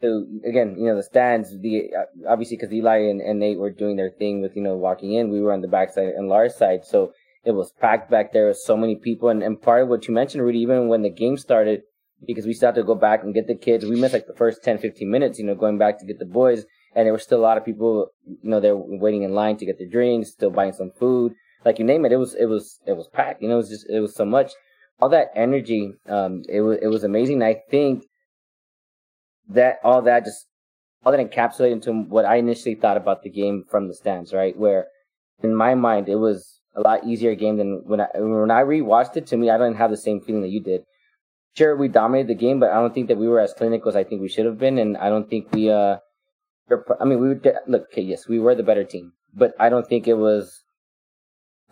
To 0.00 0.26
again, 0.46 0.76
you 0.78 0.86
know 0.86 0.96
the 0.96 1.02
stands. 1.02 1.50
The 1.58 1.90
uh, 1.98 2.30
obviously 2.30 2.56
because 2.56 2.72
Eli 2.72 2.98
and, 3.10 3.20
and 3.20 3.40
Nate 3.40 3.58
were 3.58 3.70
doing 3.70 3.96
their 3.96 4.10
thing 4.10 4.42
with 4.42 4.54
you 4.54 4.62
know 4.62 4.76
walking 4.76 5.12
in, 5.14 5.30
we 5.30 5.40
were 5.40 5.52
on 5.52 5.60
the 5.60 5.68
backside 5.68 6.08
and 6.08 6.28
Lars 6.28 6.56
side, 6.56 6.84
so 6.84 7.12
it 7.44 7.52
was 7.52 7.72
packed 7.80 8.10
back 8.10 8.32
there 8.32 8.48
with 8.48 8.58
so 8.58 8.76
many 8.76 8.96
people. 8.96 9.28
And, 9.30 9.42
and 9.42 9.60
part 9.60 9.82
of 9.82 9.88
what 9.88 10.06
you 10.06 10.14
mentioned, 10.14 10.42
Rudy, 10.42 10.58
even 10.58 10.88
when 10.88 11.02
the 11.02 11.10
game 11.10 11.36
started, 11.36 11.82
because 12.26 12.46
we 12.46 12.52
still 12.52 12.68
had 12.68 12.74
to 12.74 12.82
go 12.82 12.94
back 12.94 13.22
and 13.22 13.34
get 13.34 13.46
the 13.46 13.54
kids. 13.54 13.84
We 13.86 13.98
missed 13.98 14.12
like 14.12 14.26
the 14.26 14.36
first 14.36 14.62
10, 14.62 14.78
15 14.78 15.10
minutes, 15.10 15.38
you 15.38 15.46
know, 15.46 15.54
going 15.54 15.78
back 15.78 15.98
to 16.00 16.06
get 16.06 16.18
the 16.18 16.26
boys. 16.26 16.64
And 16.94 17.06
there 17.06 17.12
were 17.12 17.18
still 17.18 17.40
a 17.40 17.48
lot 17.48 17.56
of 17.56 17.64
people, 17.64 18.08
you 18.26 18.50
know, 18.50 18.60
they're 18.60 18.76
waiting 18.76 19.22
in 19.22 19.32
line 19.32 19.56
to 19.58 19.66
get 19.66 19.78
their 19.78 19.88
drinks, 19.88 20.32
still 20.32 20.50
buying 20.50 20.72
some 20.72 20.90
food. 20.98 21.32
Like 21.64 21.78
you 21.78 21.84
name 21.84 22.04
it, 22.04 22.12
it 22.12 22.16
was, 22.16 22.34
it 22.34 22.46
was, 22.46 22.80
it 22.86 22.96
was 22.96 23.08
packed. 23.12 23.40
You 23.40 23.48
know, 23.48 23.54
it 23.54 23.58
was 23.58 23.70
just, 23.70 23.88
it 23.88 24.00
was 24.00 24.14
so 24.14 24.24
much. 24.24 24.52
All 25.00 25.08
that 25.10 25.30
energy, 25.36 25.92
um, 26.08 26.42
it 26.48 26.60
was, 26.60 26.78
it 26.82 26.88
was 26.88 27.04
amazing. 27.04 27.42
I 27.42 27.62
think 27.70 28.04
that 29.48 29.78
all 29.84 30.02
that 30.02 30.24
just, 30.24 30.46
all 31.04 31.12
that 31.12 31.30
encapsulated 31.30 31.72
into 31.72 31.92
what 31.92 32.24
I 32.24 32.36
initially 32.36 32.74
thought 32.74 32.96
about 32.96 33.22
the 33.22 33.30
game 33.30 33.64
from 33.70 33.88
the 33.88 33.94
stands, 33.94 34.32
right? 34.32 34.56
Where 34.56 34.86
in 35.42 35.54
my 35.54 35.74
mind, 35.74 36.08
it 36.08 36.16
was 36.16 36.60
a 36.74 36.80
lot 36.80 37.04
easier 37.04 37.34
game 37.34 37.56
than 37.56 37.82
when 37.86 38.00
I, 38.00 38.08
when 38.14 38.50
I 38.50 38.62
rewatched 38.62 39.16
it. 39.16 39.26
To 39.28 39.36
me, 39.36 39.50
I 39.50 39.56
didn't 39.56 39.76
have 39.76 39.90
the 39.90 39.96
same 39.96 40.20
feeling 40.20 40.42
that 40.42 40.48
you 40.48 40.60
did 40.60 40.82
sure 41.58 41.76
we 41.76 41.88
dominated 41.88 42.28
the 42.28 42.34
game, 42.34 42.60
but 42.60 42.70
I 42.70 42.74
don't 42.74 42.94
think 42.94 43.08
that 43.08 43.18
we 43.18 43.28
were 43.28 43.40
as 43.40 43.52
clinical 43.52 43.88
as 43.88 43.96
I 43.96 44.04
think 44.04 44.22
we 44.22 44.28
should 44.28 44.46
have 44.46 44.58
been, 44.58 44.78
and 44.78 44.96
I 44.96 45.08
don't 45.08 45.28
think 45.28 45.52
we 45.52 45.70
uh, 45.70 45.96
I 47.00 47.04
mean 47.04 47.20
we 47.20 47.28
were 47.28 47.40
look 47.66 47.88
okay 47.92 48.02
yes 48.02 48.28
we 48.28 48.38
were 48.38 48.54
the 48.54 48.62
better 48.62 48.84
team, 48.84 49.12
but 49.34 49.54
I 49.58 49.68
don't 49.68 49.86
think 49.86 50.06
it 50.06 50.14
was 50.14 50.62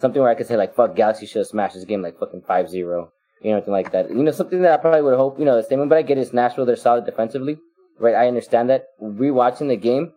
something 0.00 0.20
where 0.20 0.30
I 0.30 0.34
could 0.34 0.46
say 0.46 0.56
like 0.56 0.74
fuck 0.74 0.96
Galaxy 0.96 1.26
should 1.26 1.40
have 1.40 1.46
smashed 1.46 1.74
this 1.74 1.84
game 1.84 2.02
like 2.02 2.18
fucking 2.18 2.42
5-0, 2.42 3.08
you 3.42 3.50
know 3.50 3.56
anything 3.56 3.72
like 3.72 3.92
that. 3.92 4.10
You 4.10 4.22
know 4.22 4.30
something 4.30 4.62
that 4.62 4.72
I 4.72 4.76
probably 4.76 5.02
would 5.02 5.16
hope 5.16 5.38
you 5.38 5.44
know 5.44 5.56
the 5.56 5.62
statement, 5.62 5.88
but 5.88 5.98
I 5.98 6.02
get 6.02 6.18
it's 6.18 6.32
Nashville 6.32 6.66
they're 6.66 6.76
solid 6.76 7.06
defensively, 7.06 7.58
right? 7.98 8.14
I 8.14 8.28
understand 8.28 8.70
that. 8.70 8.86
Rewatching 9.02 9.68
the 9.68 9.76
game, 9.76 10.12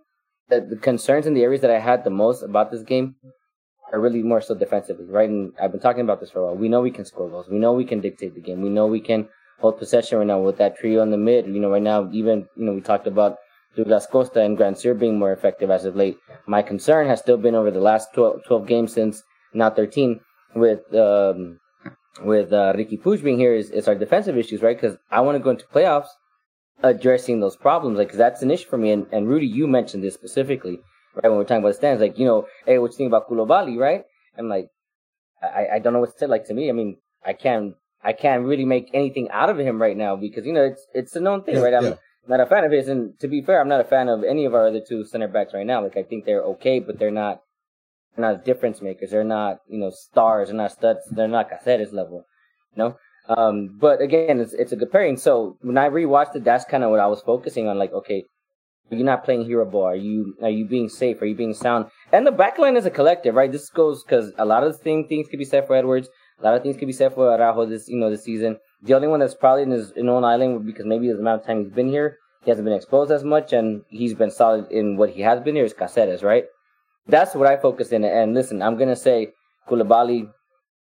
the, 0.49 0.61
the 0.61 0.75
concerns 0.75 1.25
in 1.25 1.33
the 1.33 1.43
areas 1.43 1.61
that 1.61 1.71
I 1.71 1.79
had 1.79 2.03
the 2.03 2.09
most 2.09 2.43
about 2.43 2.71
this 2.71 2.83
game 2.83 3.15
are 3.91 3.99
really 3.99 4.21
more 4.21 4.41
so 4.41 4.55
defensively, 4.55 5.05
right? 5.05 5.29
And 5.29 5.53
I've 5.61 5.71
been 5.71 5.79
talking 5.79 6.01
about 6.01 6.19
this 6.19 6.31
for 6.31 6.39
a 6.39 6.45
while. 6.45 6.55
We 6.55 6.69
know 6.69 6.81
we 6.81 6.91
can 6.91 7.05
score 7.05 7.29
goals. 7.29 7.47
We 7.49 7.59
know 7.59 7.73
we 7.73 7.85
can 7.85 8.01
dictate 8.01 8.35
the 8.35 8.41
game. 8.41 8.61
We 8.61 8.69
know 8.69 8.87
we 8.87 9.01
can 9.01 9.27
hold 9.59 9.77
possession 9.77 10.17
right 10.17 10.27
now 10.27 10.39
with 10.39 10.57
that 10.57 10.77
trio 10.77 11.01
in 11.01 11.11
the 11.11 11.17
mid. 11.17 11.47
You 11.47 11.59
know, 11.59 11.71
right 11.71 11.81
now, 11.81 12.09
even, 12.11 12.47
you 12.55 12.65
know, 12.65 12.73
we 12.73 12.81
talked 12.81 13.07
about 13.07 13.37
Douglas 13.75 14.07
Costa 14.07 14.41
and 14.41 14.57
Grandsir 14.57 14.97
being 14.97 15.19
more 15.19 15.33
effective 15.33 15.69
as 15.69 15.85
of 15.85 15.95
late. 15.95 16.17
My 16.47 16.61
concern 16.61 17.07
has 17.07 17.19
still 17.19 17.37
been 17.37 17.55
over 17.55 17.71
the 17.71 17.79
last 17.79 18.09
12, 18.13 18.43
12 18.45 18.67
games 18.67 18.93
since 18.93 19.23
now 19.53 19.69
13 19.69 20.19
with, 20.55 20.93
um, 20.93 21.59
with, 22.23 22.51
uh, 22.53 22.73
Riqui 22.75 23.01
Puig 23.01 23.23
being 23.23 23.37
here 23.37 23.53
is, 23.53 23.69
is 23.71 23.87
our 23.87 23.95
defensive 23.95 24.37
issues, 24.37 24.61
right? 24.61 24.79
Because 24.79 24.97
I 25.11 25.21
want 25.21 25.35
to 25.37 25.43
go 25.43 25.49
into 25.51 25.65
playoffs 25.65 26.09
addressing 26.83 27.39
those 27.39 27.55
problems, 27.55 27.97
like, 27.97 28.09
cause 28.09 28.17
that's 28.17 28.41
an 28.41 28.51
issue 28.51 28.67
for 28.69 28.77
me. 28.77 28.91
And, 28.91 29.05
and 29.11 29.27
Rudy, 29.27 29.47
you 29.47 29.67
mentioned 29.67 30.03
this 30.03 30.13
specifically, 30.13 30.79
right? 31.15 31.29
When 31.29 31.37
we're 31.37 31.43
talking 31.43 31.57
about 31.57 31.69
the 31.69 31.73
stands, 31.75 32.01
like, 32.01 32.17
you 32.17 32.25
know, 32.25 32.47
hey, 32.65 32.77
what 32.79 32.91
you 32.91 32.97
think 32.97 33.09
about 33.09 33.29
Kulobali, 33.29 33.77
right? 33.77 34.03
I'm 34.37 34.47
like, 34.47 34.69
I, 35.41 35.67
I 35.75 35.79
don't 35.79 35.93
know 35.93 35.99
what 35.99 36.13
to 36.13 36.17
say. 36.17 36.25
Like 36.25 36.45
to 36.47 36.53
me, 36.53 36.69
I 36.69 36.73
mean, 36.73 36.97
I 37.25 37.33
can't, 37.33 37.75
I 38.03 38.13
can't 38.13 38.45
really 38.45 38.65
make 38.65 38.89
anything 38.93 39.29
out 39.31 39.49
of 39.49 39.59
him 39.59 39.81
right 39.81 39.95
now 39.95 40.15
because 40.15 40.45
you 40.45 40.53
know 40.53 40.63
it's 40.63 40.85
it's 40.93 41.15
a 41.15 41.19
known 41.19 41.43
thing, 41.43 41.55
Yeah, 41.55 41.61
right? 41.61 41.73
I'm 41.73 41.83
yeah. 41.83 41.95
not 42.27 42.39
a 42.39 42.45
fan 42.45 42.63
of 42.63 42.71
his, 42.71 42.87
and 42.87 43.19
to 43.19 43.27
be 43.27 43.41
fair, 43.41 43.59
I'm 43.59 43.67
not 43.67 43.81
a 43.81 43.85
fan 43.85 44.07
of 44.07 44.23
any 44.23 44.45
of 44.45 44.53
our 44.53 44.67
other 44.67 44.79
two 44.79 45.03
center 45.05 45.27
backs 45.27 45.53
right 45.53 45.65
now. 45.65 45.83
Like 45.83 45.97
I 45.97 46.03
think 46.03 46.25
they're 46.25 46.43
okay, 46.43 46.79
but 46.79 46.97
they're 46.99 47.11
not, 47.11 47.41
they're 48.15 48.33
not 48.33 48.45
difference 48.45 48.81
makers. 48.81 49.11
They're 49.11 49.23
not, 49.23 49.57
you 49.67 49.79
know, 49.79 49.91
stars. 49.91 50.49
They're 50.49 50.57
not 50.57 50.71
studs. 50.71 51.01
They're 51.11 51.27
not 51.27 51.49
Caceres 51.49 51.93
level, 51.93 52.25
you 52.75 52.83
know. 52.83 52.95
Um, 53.29 53.77
but 53.79 54.01
again, 54.01 54.39
it's 54.39 54.53
it's 54.53 54.71
a 54.71 54.75
good 54.75 54.91
pairing. 54.91 55.17
So 55.17 55.57
when 55.61 55.77
I 55.77 55.89
rewatched 55.89 56.35
it, 56.35 56.43
that's 56.43 56.65
kind 56.65 56.83
of 56.83 56.89
what 56.89 56.99
I 56.99 57.07
was 57.07 57.21
focusing 57.21 57.67
on. 57.67 57.77
Like, 57.77 57.93
okay, 57.93 58.23
you're 58.89 59.05
not 59.05 59.23
playing 59.23 59.45
hero 59.45 59.65
ball. 59.65 59.85
Are 59.85 59.95
you 59.95 60.35
are 60.41 60.49
you 60.49 60.65
being 60.65 60.89
safe? 60.89 61.21
Are 61.21 61.25
you 61.25 61.35
being 61.35 61.53
sound? 61.53 61.85
And 62.11 62.25
the 62.25 62.31
backline 62.31 62.77
is 62.77 62.85
a 62.85 62.89
collective, 62.89 63.35
right? 63.35 63.51
This 63.51 63.69
goes 63.69 64.03
because 64.03 64.31
a 64.37 64.45
lot 64.45 64.63
of 64.63 64.73
the 64.73 64.83
same 64.83 65.07
things 65.07 65.27
could 65.27 65.39
be 65.39 65.45
said 65.45 65.67
for 65.67 65.75
Edwards. 65.75 66.09
A 66.39 66.43
lot 66.43 66.55
of 66.55 66.63
things 66.63 66.77
could 66.77 66.87
be 66.87 66.93
said 66.93 67.13
for 67.13 67.31
Araujo 67.31 67.65
this 67.65 67.87
you 67.87 67.97
know 67.97 68.09
this 68.09 68.23
season. 68.23 68.57
The 68.81 68.93
only 68.95 69.07
one 69.07 69.19
that's 69.19 69.35
probably 69.35 69.63
in 69.63 69.71
his 69.71 69.91
in 69.91 70.09
own 70.09 70.23
island 70.23 70.65
because 70.65 70.85
maybe 70.85 71.07
the 71.07 71.19
amount 71.19 71.41
of 71.41 71.47
time 71.47 71.63
he's 71.63 71.73
been 71.73 71.89
here, 71.89 72.17
he 72.43 72.49
hasn't 72.49 72.65
been 72.65 72.73
exposed 72.73 73.11
as 73.11 73.23
much, 73.23 73.53
and 73.53 73.83
he's 73.89 74.15
been 74.15 74.31
solid 74.31 74.71
in 74.71 74.97
what 74.97 75.11
he 75.11 75.21
has 75.21 75.39
been 75.41 75.55
here 75.55 75.65
is 75.65 75.73
Caceres, 75.73 76.23
right? 76.23 76.45
That's 77.09 77.35
what 77.35 77.47
I 77.47 77.57
focus 77.57 77.91
in. 77.91 78.03
And 78.03 78.33
listen, 78.33 78.61
I'm 78.61 78.77
gonna 78.77 78.95
say 78.95 79.29
Koulibaly, 79.67 80.29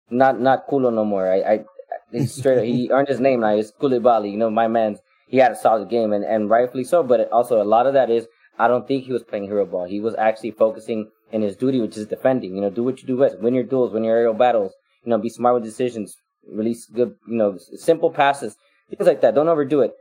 not 0.09 0.39
not 0.39 0.67
Kulo 0.67 0.93
no 0.93 1.05
more. 1.05 1.31
I, 1.31 1.37
I 1.53 1.65
it's 2.11 2.35
straight. 2.35 2.65
he 2.65 2.89
earned 2.91 3.07
his 3.07 3.19
name 3.19 3.41
now. 3.41 3.55
It's 3.55 3.71
Koulibaly. 3.71 4.31
You 4.31 4.37
know, 4.37 4.49
my 4.49 4.67
man's 4.67 4.99
he 5.27 5.37
had 5.37 5.51
a 5.51 5.55
solid 5.55 5.89
game 5.89 6.13
and, 6.13 6.23
and 6.23 6.49
rightfully 6.49 6.83
so. 6.83 7.03
But 7.03 7.29
also 7.31 7.61
a 7.61 7.63
lot 7.63 7.87
of 7.87 7.93
that 7.93 8.09
is 8.09 8.27
I 8.57 8.67
don't 8.67 8.87
think 8.87 9.05
he 9.05 9.13
was 9.13 9.23
playing 9.23 9.45
hero 9.45 9.65
ball. 9.65 9.85
He 9.85 9.99
was 9.99 10.15
actually 10.15 10.51
focusing 10.51 11.09
in 11.31 11.41
his 11.41 11.55
duty, 11.55 11.81
which 11.81 11.97
is 11.97 12.07
defending. 12.07 12.55
You 12.55 12.61
know, 12.61 12.69
do 12.69 12.83
what 12.83 13.01
you 13.01 13.07
do 13.07 13.19
best. 13.19 13.39
Win 13.39 13.53
your 13.53 13.63
duels, 13.63 13.93
win 13.93 14.03
your 14.03 14.15
aerial 14.15 14.33
battles. 14.33 14.73
You 15.03 15.09
know, 15.09 15.17
be 15.17 15.29
smart 15.29 15.55
with 15.55 15.63
decisions. 15.63 16.15
Release 16.47 16.85
good, 16.85 17.15
you 17.27 17.37
know, 17.37 17.57
simple 17.57 18.11
passes, 18.11 18.55
things 18.89 19.07
like 19.07 19.21
that. 19.21 19.33
Don't 19.33 19.49
overdo 19.49 19.81
it. 19.81 19.93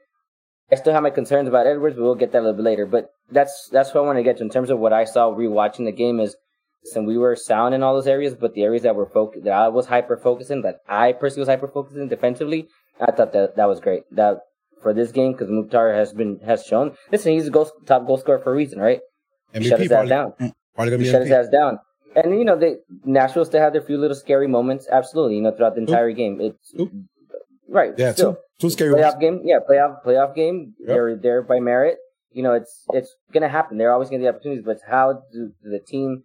I 0.71 0.77
still 0.77 0.93
have 0.93 1.03
my 1.03 1.11
concerns 1.11 1.49
about 1.49 1.67
Edwards, 1.67 1.97
but 1.97 2.03
we'll 2.03 2.15
get 2.15 2.33
that 2.33 2.41
a 2.41 2.45
little 2.45 2.57
bit 2.57 2.65
later. 2.65 2.87
But 2.87 3.14
that's 3.31 3.69
that's 3.73 3.95
what 3.95 4.03
I 4.03 4.07
want 4.07 4.19
to 4.19 4.23
get 4.23 4.39
to 4.39 4.45
in 4.45 4.51
terms 4.51 4.71
of 4.71 4.79
what 4.79 4.93
I 4.93 5.05
saw 5.05 5.33
rewatching 5.33 5.85
the 5.85 5.93
game 5.93 6.21
is. 6.21 6.37
Listen, 6.85 7.07
we 7.07 7.17
were 7.17 7.35
sound 7.35 7.75
in 7.75 7.83
all 7.83 7.95
those 7.95 8.07
areas, 8.07 8.35
but 8.35 8.53
the 8.53 8.63
areas 8.63 8.83
that 8.83 8.95
were 8.95 9.07
focused, 9.07 9.45
that 9.45 9.55
I 9.55 9.69
was 9.69 9.87
hyper 9.87 10.19
focusing, 10.19 10.61
that 10.63 10.81
I 10.87 11.13
personally 11.13 11.41
was 11.41 11.49
hyper 11.49 11.67
focusing 11.67 12.09
defensively, 12.09 12.69
I 13.01 13.11
thought 13.11 13.33
that 13.33 13.57
that 13.57 13.65
was 13.65 13.81
great. 13.81 14.03
That 14.15 14.41
for 14.83 14.93
this 14.93 15.11
game 15.11 15.33
because 15.33 15.49
Mukhtar 15.51 15.93
has 15.95 16.13
been 16.13 16.39
has 16.45 16.65
shown. 16.65 16.95
Listen, 17.11 17.33
he's 17.33 17.49
a 17.49 17.51
goal, 17.51 17.71
top 17.87 18.07
goal 18.07 18.19
scorer 18.19 18.39
for 18.39 18.53
a 18.53 18.55
reason, 18.55 18.79
right? 18.79 19.01
He 19.53 19.69
shut 19.69 19.81
his 19.81 19.91
ass 19.91 20.09
down. 20.09 20.33
Mm, 20.41 20.53
probably 20.75 20.91
gonna 20.91 21.03
He 21.03 21.11
shut 21.11 21.23
his 21.23 21.31
ass 21.31 21.49
down. 21.49 21.79
And 22.15 22.39
you 22.39 22.45
know, 22.45 22.57
they 22.57 22.77
Nashville 23.05 23.45
still 23.45 23.61
had 23.61 23.73
their 23.73 23.83
few 23.83 23.99
little 23.99 24.15
scary 24.15 24.47
moments, 24.47 24.87
absolutely. 24.91 25.37
You 25.37 25.43
know, 25.43 25.53
throughout 25.53 25.75
the 25.75 25.81
entire 25.81 26.13
game. 26.13 26.41
It's 26.41 26.75
Oop. 26.79 26.93
right. 27.69 27.93
Yeah, 27.97 28.13
still. 28.13 28.35
two, 28.35 28.41
two 28.61 28.71
scary 28.71 28.93
ones. 28.93 29.05
playoff 29.05 29.21
game. 29.21 29.41
Yeah, 29.45 29.59
playoff 29.69 30.05
playoff 30.05 30.35
game. 30.35 30.75
Yep. 30.79 30.87
They're 30.87 31.17
there 31.17 31.43
by 31.43 31.61
merit. 31.61 31.97
You 32.35 32.43
know, 32.43 32.53
it's 32.53 32.85
it's 32.93 33.15
gonna 33.33 33.49
happen. 33.49 33.79
They're 33.79 33.93
always 33.93 34.11
gonna 34.11 34.23
get 34.23 34.35
opportunities, 34.35 34.65
but 34.67 34.81
how 34.91 35.23
do 35.33 35.53
the 35.63 35.79
team 35.79 36.25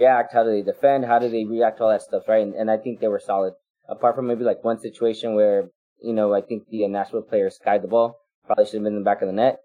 react? 0.00 0.32
How 0.32 0.42
do 0.42 0.50
they 0.50 0.62
defend? 0.62 1.04
How 1.04 1.18
do 1.18 1.28
they 1.28 1.44
react 1.44 1.78
to 1.78 1.84
all 1.84 1.90
that 1.90 2.02
stuff, 2.02 2.24
right? 2.28 2.42
And, 2.42 2.54
and 2.54 2.70
I 2.70 2.76
think 2.76 3.00
they 3.00 3.08
were 3.08 3.20
solid. 3.20 3.54
Apart 3.88 4.16
from 4.16 4.26
maybe 4.26 4.42
like 4.42 4.64
one 4.64 4.80
situation 4.80 5.36
where 5.36 5.70
you 6.02 6.12
know 6.12 6.34
I 6.34 6.40
think 6.40 6.64
the 6.68 6.86
Nashville 6.88 7.22
player 7.22 7.48
skied 7.48 7.82
the 7.82 7.88
ball, 7.88 8.18
probably 8.44 8.64
should 8.64 8.74
have 8.74 8.82
been 8.82 8.94
in 8.94 8.98
the 8.98 9.04
back 9.04 9.22
of 9.22 9.28
the 9.28 9.32
net. 9.32 9.58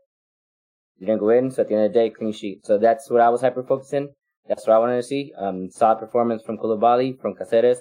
Didn't 0.99 1.17
go 1.17 1.29
in, 1.29 1.49
so 1.49 1.63
at 1.63 1.67
the 1.67 1.73
end 1.73 1.85
of 1.85 1.93
the 1.93 1.99
day, 1.99 2.09
clean 2.11 2.31
sheet. 2.31 2.63
So 2.63 2.77
that's 2.77 3.09
what 3.09 3.21
I 3.21 3.29
was 3.29 3.41
hyper 3.41 3.63
focusing. 3.63 4.13
That's 4.47 4.67
what 4.67 4.75
I 4.75 4.79
wanted 4.79 4.97
to 4.97 5.03
see. 5.03 5.33
Um, 5.35 5.69
solid 5.71 5.97
performance 5.97 6.43
from 6.43 6.57
Koulibaly, 6.57 7.19
from 7.19 7.33
Caceres, 7.33 7.79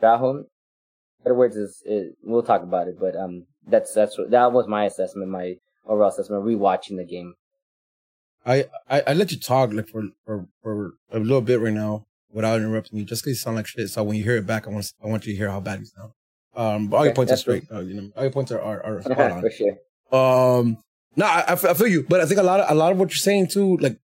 Araujo. 0.00 0.44
Edwards 1.26 1.56
is, 1.56 1.82
is 1.84 2.14
we'll 2.22 2.42
talk 2.42 2.62
about 2.62 2.88
it, 2.88 2.94
but 2.98 3.16
um, 3.16 3.46
that's 3.66 3.92
that's 3.92 4.16
what, 4.16 4.30
that 4.30 4.52
was 4.52 4.66
my 4.68 4.84
assessment, 4.84 5.30
my 5.30 5.56
overall 5.90 6.08
assessment, 6.08 6.44
rewatching 6.44 6.96
the 6.96 7.04
game. 7.04 7.34
I, 8.46 8.66
I 8.88 9.02
I 9.08 9.12
let 9.12 9.30
you 9.32 9.38
talk 9.38 9.72
like 9.72 9.88
for 9.88 10.04
for 10.24 10.46
for 10.62 10.94
a 11.12 11.18
little 11.18 11.42
bit 11.42 11.60
right 11.60 11.72
now 11.72 12.06
without 12.32 12.58
interrupting 12.58 12.98
you, 12.98 13.04
just 13.04 13.22
because 13.22 13.36
you 13.36 13.40
sound 13.40 13.56
like 13.56 13.66
shit. 13.66 13.88
So 13.90 14.02
when 14.02 14.16
you 14.16 14.24
hear 14.24 14.36
it 14.36 14.46
back, 14.46 14.66
I 14.66 14.70
want 14.70 14.92
I 15.04 15.08
want 15.08 15.26
you 15.26 15.34
to 15.34 15.36
hear 15.36 15.50
how 15.50 15.60
bad 15.60 15.80
you 15.80 15.86
sound. 15.86 16.12
Um, 16.56 16.88
but 16.88 16.96
all 16.96 17.04
your 17.04 17.14
points 17.14 17.32
are 17.32 17.36
straight. 17.36 17.64
Uh, 17.70 17.80
you 17.80 17.94
know, 17.94 18.10
all 18.16 18.22
your 18.22 18.32
points 18.32 18.50
are 18.50 18.60
are, 18.60 18.82
are 18.82 19.02
spot 19.12 19.32
on. 19.32 19.40
For 19.42 19.50
sure. 19.50 19.76
Um, 20.12 20.78
No, 21.16 21.26
I, 21.26 21.52
I 21.52 21.74
feel 21.74 21.86
you, 21.86 22.04
but 22.08 22.20
I 22.20 22.26
think 22.26 22.40
a 22.40 22.42
lot 22.42 22.60
of 22.60 22.70
a 22.70 22.74
lot 22.74 22.92
of 22.92 22.98
what 22.98 23.10
you're 23.10 23.16
saying 23.16 23.48
too, 23.48 23.76
like, 23.76 23.98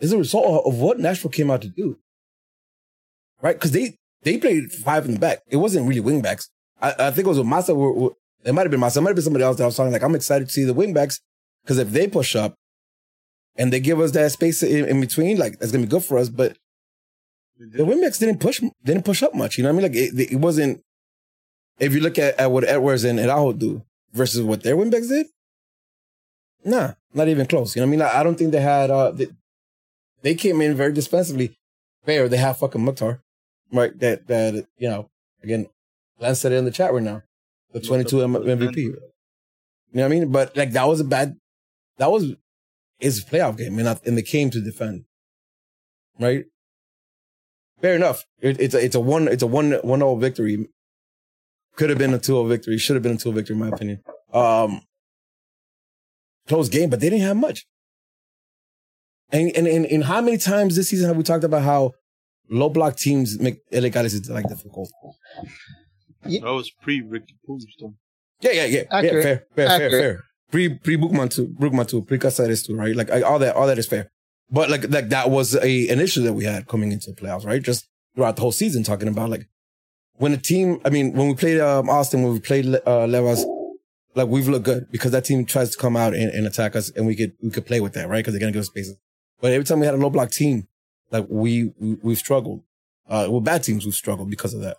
is 0.00 0.12
a 0.12 0.18
result 0.18 0.66
of 0.66 0.78
what 0.80 0.98
Nashville 0.98 1.30
came 1.30 1.50
out 1.50 1.62
to 1.62 1.68
do, 1.68 1.98
right? 3.42 3.54
Because 3.54 3.70
they 3.72 3.96
they 4.22 4.38
played 4.38 4.72
five 4.72 5.04
in 5.06 5.12
the 5.14 5.20
back. 5.20 5.42
It 5.46 5.58
wasn't 5.58 5.86
really 5.88 6.02
wingbacks. 6.02 6.48
I, 6.80 6.94
I 6.98 7.10
think 7.10 7.26
it 7.26 7.28
was 7.28 7.38
with 7.38 7.46
Masa. 7.46 7.76
Were, 7.76 7.92
were, 7.92 8.10
it 8.46 8.52
might 8.54 8.62
have 8.62 8.70
been 8.70 8.80
Masa. 8.80 8.98
It 8.98 9.00
might 9.00 9.10
have 9.10 9.16
been 9.16 9.24
somebody 9.24 9.44
else 9.44 9.56
that 9.56 9.64
I 9.64 9.66
was 9.66 9.76
talking. 9.76 9.92
Like, 9.92 10.02
I'm 10.02 10.14
excited 10.14 10.46
to 10.46 10.52
see 10.52 10.64
the 10.64 10.74
wingbacks 10.74 11.20
because 11.62 11.78
if 11.78 11.90
they 11.90 12.06
push 12.06 12.36
up 12.36 12.54
and 13.56 13.72
they 13.72 13.80
give 13.80 14.00
us 14.00 14.12
that 14.12 14.30
space 14.30 14.62
in, 14.62 14.86
in 14.86 15.00
between, 15.00 15.36
like 15.36 15.58
that's 15.58 15.72
gonna 15.72 15.84
be 15.84 15.90
good 15.90 16.04
for 16.04 16.16
us. 16.16 16.28
But 16.28 16.56
the 17.58 17.84
wingbacks 17.84 18.20
didn't 18.20 18.38
push 18.38 18.60
didn't 18.84 19.04
push 19.04 19.22
up 19.22 19.34
much. 19.34 19.58
You 19.58 19.64
know 19.64 19.72
what 19.72 19.84
I 19.84 19.88
mean? 19.88 19.92
Like 19.92 20.20
it, 20.20 20.32
it 20.32 20.36
wasn't. 20.36 20.80
If 21.78 21.92
you 21.92 22.00
look 22.00 22.18
at, 22.18 22.38
at 22.40 22.50
what 22.50 22.64
Edwards 22.64 23.04
and 23.04 23.18
Araujo 23.18 23.52
do 23.52 23.82
versus 24.12 24.42
what 24.42 24.62
their 24.62 24.76
wingbacks 24.76 25.08
did, 25.08 25.26
nah, 26.64 26.92
not 27.12 27.28
even 27.28 27.46
close. 27.46 27.74
You 27.74 27.82
know 27.82 27.86
what 27.86 27.88
I 27.88 27.96
mean? 27.96 28.02
I, 28.02 28.20
I 28.20 28.22
don't 28.22 28.36
think 28.36 28.52
they 28.52 28.60
had. 28.60 28.90
uh 28.90 29.10
they, 29.10 29.26
they 30.22 30.34
came 30.34 30.60
in 30.60 30.74
very 30.74 30.92
defensively. 30.92 31.56
Fair, 32.04 32.28
they 32.28 32.36
have 32.36 32.58
fucking 32.58 32.84
Mukhtar, 32.84 33.20
right? 33.72 33.98
That 33.98 34.28
that 34.28 34.66
you 34.78 34.88
know 34.88 35.10
again, 35.42 35.66
Lance 36.20 36.40
said 36.40 36.52
it 36.52 36.56
in 36.56 36.64
the 36.64 36.70
chat 36.70 36.92
right 36.92 37.02
now. 37.02 37.22
The 37.76 37.86
22 37.86 38.22
M- 38.22 38.32
MVP. 38.34 38.76
You 38.76 38.92
know 39.92 40.02
what 40.02 40.04
I 40.04 40.08
mean? 40.08 40.32
But 40.32 40.56
like 40.56 40.72
that 40.72 40.88
was 40.88 41.00
a 41.00 41.04
bad. 41.04 41.36
That 41.98 42.10
was 42.10 42.34
his 42.98 43.22
playoff 43.22 43.58
game, 43.58 43.78
and, 43.78 44.00
and 44.06 44.16
they 44.16 44.22
came 44.22 44.48
to 44.50 44.60
defend. 44.62 45.04
Right. 46.18 46.46
Fair 47.82 47.94
enough. 47.94 48.24
It, 48.40 48.58
it's 48.58 48.74
a 48.74 48.82
it's 48.82 48.94
a 48.94 49.00
one 49.00 49.28
it's 49.28 49.42
a 49.42 49.46
one 49.46 49.72
one 49.82 49.98
zero 49.98 50.16
victory. 50.16 50.68
Could 51.76 51.90
have 51.90 51.98
been 51.98 52.14
a 52.14 52.18
2-0 52.18 52.48
victory. 52.48 52.78
Should 52.78 52.96
have 52.96 53.02
been 53.02 53.12
a 53.12 53.16
2-0 53.16 53.34
victory, 53.34 53.52
in 53.54 53.60
my 53.60 53.68
opinion. 53.68 54.00
Um, 54.32 54.80
close 56.48 56.70
game, 56.70 56.88
but 56.88 57.00
they 57.00 57.10
didn't 57.10 57.26
have 57.26 57.36
much. 57.36 57.66
And, 59.30 59.54
and, 59.54 59.66
and, 59.66 59.84
and 59.84 60.04
how 60.04 60.22
many 60.22 60.38
times 60.38 60.74
this 60.74 60.88
season 60.88 61.08
have 61.08 61.18
we 61.18 61.22
talked 61.22 61.44
about 61.44 61.64
how 61.64 61.92
low 62.48 62.70
block 62.70 62.96
teams 62.96 63.38
make 63.38 63.58
LA 63.70 63.90
Galaxy 63.90 64.20
like 64.32 64.48
difficult? 64.48 64.90
That 66.26 66.52
was 66.52 66.70
pre 66.82 67.02
Riqui 67.02 67.36
Puig 67.48 67.62
though. 67.80 67.94
Yeah, 68.40 68.52
yeah, 68.52 68.64
yeah. 68.64 68.78
yeah 68.78 68.84
Accurate. 68.90 69.24
fair, 69.24 69.46
fair, 69.54 69.68
Accurate. 69.68 69.92
fair, 69.92 70.00
fair. 70.00 70.24
Pre 70.50 70.68
pre 70.78 70.96
Brugman 70.96 71.30
too, 71.30 71.48
Brugman 71.48 71.88
too, 71.88 72.02
pre 72.02 72.18
Caceres 72.18 72.62
too, 72.62 72.76
right? 72.76 72.94
Like 72.94 73.10
I, 73.10 73.22
all 73.22 73.38
that, 73.38 73.56
all 73.56 73.66
that 73.66 73.78
is 73.78 73.86
fair. 73.86 74.10
But 74.50 74.70
like 74.70 74.88
like 74.90 75.08
that 75.08 75.30
was 75.30 75.56
a 75.56 75.88
an 75.88 76.00
issue 76.00 76.22
that 76.22 76.34
we 76.34 76.44
had 76.44 76.68
coming 76.68 76.92
into 76.92 77.10
the 77.10 77.16
playoffs, 77.16 77.44
right? 77.44 77.62
Just 77.62 77.88
throughout 78.14 78.36
the 78.36 78.42
whole 78.42 78.52
season, 78.52 78.84
talking 78.84 79.08
about 79.08 79.30
like 79.30 79.48
when 80.18 80.32
a 80.32 80.36
team. 80.36 80.80
I 80.84 80.90
mean, 80.90 81.12
when 81.12 81.28
we 81.28 81.34
played 81.34 81.60
um, 81.60 81.90
Austin, 81.90 82.22
when 82.22 82.32
we 82.32 82.40
played 82.40 82.66
uh, 82.66 83.06
Levas, 83.06 83.44
like 84.14 84.28
we've 84.28 84.48
looked 84.48 84.64
good 84.64 84.90
because 84.90 85.12
that 85.12 85.24
team 85.24 85.44
tries 85.44 85.70
to 85.70 85.78
come 85.78 85.96
out 85.96 86.14
and, 86.14 86.30
and 86.30 86.46
attack 86.46 86.76
us, 86.76 86.90
and 86.90 87.06
we 87.06 87.16
could 87.16 87.32
we 87.42 87.50
could 87.50 87.66
play 87.66 87.80
with 87.80 87.94
that, 87.94 88.08
right? 88.08 88.18
Because 88.18 88.34
they're 88.34 88.40
gonna 88.40 88.52
give 88.52 88.60
us 88.60 88.68
spaces. 88.68 88.96
But 89.40 89.52
every 89.52 89.64
time 89.64 89.80
we 89.80 89.86
had 89.86 89.94
a 89.94 89.98
low 89.98 90.10
block 90.10 90.30
team, 90.30 90.68
like 91.10 91.26
we, 91.28 91.72
we 91.78 91.96
we've 92.02 92.18
struggled. 92.18 92.62
Uh, 93.08 93.26
well, 93.30 93.40
bad 93.40 93.62
teams 93.62 93.84
we've 93.84 93.94
struggled 93.94 94.30
because 94.30 94.54
of 94.54 94.62
that. 94.62 94.78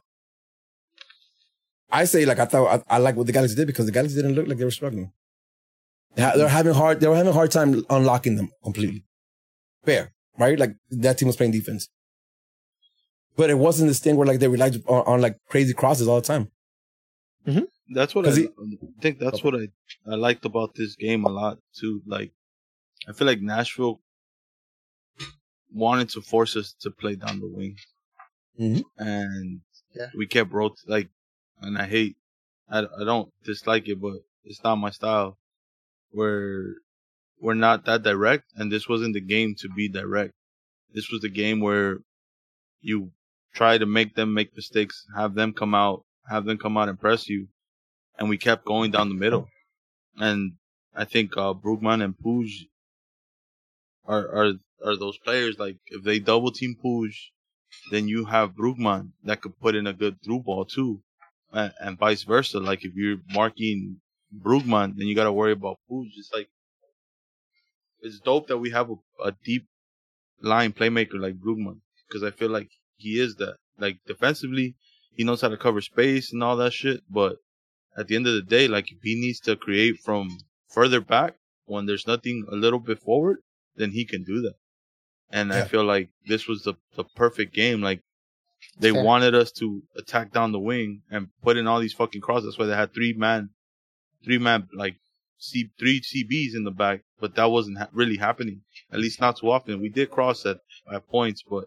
I 1.90 2.06
say 2.06 2.26
like 2.26 2.40
I 2.40 2.46
thought 2.46 2.84
I, 2.90 2.96
I 2.96 2.98
like 3.00 3.16
what 3.16 3.28
the 3.28 3.34
Galaxy 3.34 3.56
did 3.56 3.68
because 3.68 3.86
the 3.86 3.92
Galaxy 3.92 4.16
didn't 4.16 4.34
look 4.36 4.48
like 4.48 4.58
they 4.58 4.66
were 4.66 4.72
struggling. 4.72 5.12
They 6.16 6.24
ha- 6.24 6.34
they're 6.36 6.48
having 6.50 6.74
hard. 6.74 7.00
They 7.00 7.08
were 7.08 7.16
having 7.16 7.30
a 7.30 7.34
hard 7.36 7.52
time 7.52 7.84
unlocking 7.90 8.36
them 8.36 8.52
completely. 8.64 9.06
Fair, 9.86 10.12
right? 10.38 10.58
Like 10.60 10.76
that 10.92 11.18
team 11.18 11.28
was 11.28 11.36
playing 11.38 11.54
defense, 11.54 11.88
but 13.38 13.50
it 13.50 13.58
wasn't 13.58 13.88
this 13.90 14.00
thing 14.00 14.16
where 14.18 14.28
like 14.28 14.40
they 14.40 14.48
relied 14.48 14.76
on, 14.88 15.04
on 15.06 15.22
like 15.22 15.38
crazy 15.48 15.74
crosses 15.74 16.08
all 16.08 16.20
the 16.22 16.28
time. 16.28 16.52
That's 17.90 18.14
what 18.14 18.26
I, 18.26 18.28
'Cause 18.28 18.38
he- 18.38 18.48
I 18.48 19.02
think. 19.02 19.20
That's 19.20 19.42
what 19.44 19.56
I 19.56 19.70
I 20.06 20.16
liked 20.16 20.44
about 20.44 20.76
this 20.76 20.96
game 20.98 21.24
a 21.24 21.30
lot 21.30 21.60
too. 21.74 22.02
Like, 22.06 22.34
I 23.08 23.14
feel 23.14 23.26
like 23.28 23.40
Nashville 23.40 24.02
wanted 25.72 26.10
to 26.10 26.22
force 26.22 26.56
us 26.58 26.74
to 26.82 26.92
play 26.92 27.16
down 27.16 27.40
the 27.40 27.48
wing, 27.48 27.78
Mhm. 28.60 28.84
and 28.98 29.62
Yeah. 29.96 30.10
we 30.16 30.28
kept 30.28 30.52
rot 30.52 30.74
like, 30.88 31.10
and 31.62 31.78
I 31.78 31.86
hate, 31.86 32.18
I 32.70 32.80
I 32.80 33.04
don't 33.06 33.32
dislike 33.44 33.88
it, 33.88 34.00
but 34.02 34.18
it's 34.44 34.64
not 34.64 34.76
my 34.76 34.92
style. 34.92 35.38
Where 36.12 36.76
we're 37.40 37.54
not 37.54 37.86
that 37.86 38.04
direct, 38.04 38.46
and 38.56 38.72
this 38.72 38.88
wasn't 38.90 39.14
the 39.14 39.22
game 39.22 39.56
to 39.60 39.70
be 39.70 39.90
direct. 39.90 40.34
This 40.94 41.12
was 41.12 41.22
the 41.22 41.30
game 41.30 41.60
where 41.60 42.00
you 42.82 43.12
try 43.54 43.78
to 43.78 43.86
make 43.86 44.16
them 44.16 44.34
make 44.34 44.56
mistakes, 44.56 45.06
have 45.16 45.34
them 45.36 45.54
come 45.54 45.76
out, 45.76 46.06
have 46.30 46.46
them 46.46 46.58
come 46.58 46.78
out 46.78 46.90
and 46.90 47.00
press 47.00 47.28
you, 47.28 47.48
and 48.18 48.30
we 48.30 48.38
kept 48.38 48.66
going 48.66 48.92
down 48.92 49.10
the 49.10 49.16
middle. 49.16 49.48
And 50.18 50.54
I 50.96 51.06
think 51.06 51.38
uh, 51.38 51.54
Brugman 51.54 52.04
and 52.04 52.16
Puig 52.18 52.68
are 54.06 54.28
are 54.28 54.54
are 54.84 54.98
those 54.98 55.18
players. 55.18 55.60
Like 55.60 55.78
if 55.88 56.04
they 56.04 56.20
double 56.20 56.52
team 56.52 56.76
Puig, 56.84 57.14
then 57.92 58.08
you 58.08 58.26
have 58.26 58.56
Brugman 58.56 59.12
that 59.24 59.42
could 59.42 59.60
put 59.60 59.76
in 59.76 59.88
a 59.88 59.94
good 59.94 60.22
through 60.24 60.40
ball 60.40 60.66
too, 60.66 61.02
and, 61.54 61.74
and 61.80 61.98
vice 61.98 62.24
versa. 62.24 62.60
Like 62.60 62.84
if 62.84 62.94
you're 62.96 63.18
marking 63.32 64.02
Brugman, 64.36 64.98
then 64.98 65.08
you 65.08 65.16
got 65.16 65.26
to 65.26 65.34
worry 65.34 65.54
about 65.54 65.80
Puig. 65.90 66.10
It's 66.16 66.32
like 66.34 66.50
it's 68.02 68.20
dope 68.20 68.48
that 68.48 68.58
we 68.58 68.70
have 68.72 68.90
a, 68.90 68.96
a 69.24 69.34
deep 69.44 69.66
line 70.42 70.72
playmaker 70.72 71.20
like 71.20 71.40
Brugman 71.40 71.80
because 72.08 72.24
I 72.24 72.32
feel 72.32 72.50
like 72.50 72.70
he 72.96 73.20
is 73.20 73.36
that. 73.36 73.56
Like 73.80 73.98
defensively, 74.08 74.76
he 75.16 75.24
knows 75.24 75.42
how 75.42 75.50
to 75.50 75.58
cover 75.58 75.82
space 75.82 76.34
and 76.34 76.44
all 76.44 76.58
that 76.58 76.74
shit. 76.74 77.02
But 77.10 77.38
at 77.98 78.08
the 78.08 78.16
end 78.16 78.28
of 78.28 78.34
the 78.34 78.42
day, 78.42 78.68
like 78.68 78.92
if 78.92 79.00
he 79.04 79.16
needs 79.16 79.40
to 79.42 79.56
create 79.56 80.00
from 80.04 80.38
further 80.70 81.02
back 81.02 81.36
when 81.66 81.86
there's 81.86 82.08
nothing 82.08 82.46
a 82.52 82.56
little 82.56 82.80
bit 82.80 83.00
forward, 83.00 83.38
then 83.76 83.92
he 83.92 84.06
can 84.06 84.24
do 84.24 84.42
that. 84.42 84.56
And 85.30 85.52
I 85.52 85.66
feel 85.66 85.84
like 85.84 86.10
this 86.26 86.48
was 86.48 86.64
the 86.64 86.76
the 86.96 87.04
perfect 87.04 87.54
game. 87.54 87.82
Like 87.82 88.02
they 88.80 88.92
Fair. 88.92 89.04
wanted 89.04 89.34
us 89.36 89.52
to 89.54 89.82
attack 89.98 90.32
down 90.32 90.52
the 90.52 90.60
wing 90.60 91.02
and 91.10 91.30
put 91.42 91.58
in 91.58 91.68
all 91.68 91.80
these 91.80 91.94
fucking 91.94 92.22
crosses. 92.22 92.46
That's 92.46 92.60
why 92.60 92.66
they 92.66 92.76
had 92.76 92.94
three 92.94 93.14
man, 93.14 93.50
three 94.24 94.38
man 94.38 94.68
like 94.74 94.98
C 95.40 95.70
three 95.80 96.02
CBs 96.02 96.56
in 96.56 96.64
the 96.64 96.72
back, 96.72 97.02
but 97.20 97.36
that 97.36 97.46
wasn't 97.52 97.78
ha- 97.78 97.90
really 97.92 98.18
happening. 98.18 98.62
At 98.92 99.00
least 99.00 99.22
not 99.22 99.38
too 99.38 99.52
often. 99.52 99.82
We 99.82 99.90
did 99.90 100.12
cross 100.12 100.46
at 100.46 100.58
at 100.92 101.08
points, 101.08 101.44
but 101.48 101.66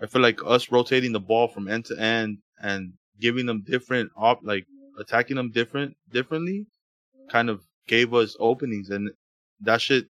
I 0.00 0.06
feel 0.06 0.22
like 0.22 0.40
us 0.44 0.70
rotating 0.70 1.12
the 1.12 1.20
ball 1.20 1.48
from 1.48 1.68
end 1.68 1.86
to 1.86 1.98
end 1.98 2.38
and 2.60 2.94
giving 3.20 3.46
them 3.46 3.62
different 3.66 4.10
op 4.16 4.40
like 4.42 4.66
attacking 4.98 5.36
them 5.36 5.50
different 5.50 5.96
differently 6.12 6.66
kind 7.30 7.48
of 7.50 7.62
gave 7.86 8.12
us 8.14 8.36
openings 8.38 8.90
and 8.90 9.10
that 9.60 9.80
shit 9.80 10.06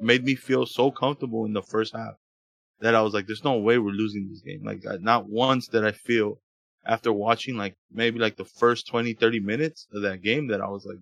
made 0.00 0.24
me 0.24 0.34
feel 0.34 0.66
so 0.66 0.90
comfortable 0.90 1.44
in 1.44 1.52
the 1.52 1.62
first 1.62 1.94
half 1.94 2.14
that 2.80 2.94
I 2.94 3.02
was 3.02 3.14
like 3.14 3.26
there's 3.26 3.44
no 3.44 3.58
way 3.58 3.78
we're 3.78 3.90
losing 3.90 4.28
this 4.28 4.40
game 4.40 4.62
like 4.64 4.82
not 5.00 5.28
once 5.28 5.68
did 5.68 5.84
I 5.84 5.92
feel 5.92 6.40
after 6.86 7.12
watching 7.12 7.56
like 7.56 7.76
maybe 7.92 8.18
like 8.18 8.36
the 8.36 8.44
first 8.44 8.88
20 8.88 9.14
30 9.14 9.40
minutes 9.40 9.86
of 9.92 10.02
that 10.02 10.22
game 10.22 10.48
that 10.48 10.60
I 10.60 10.68
was 10.68 10.84
like 10.84 10.98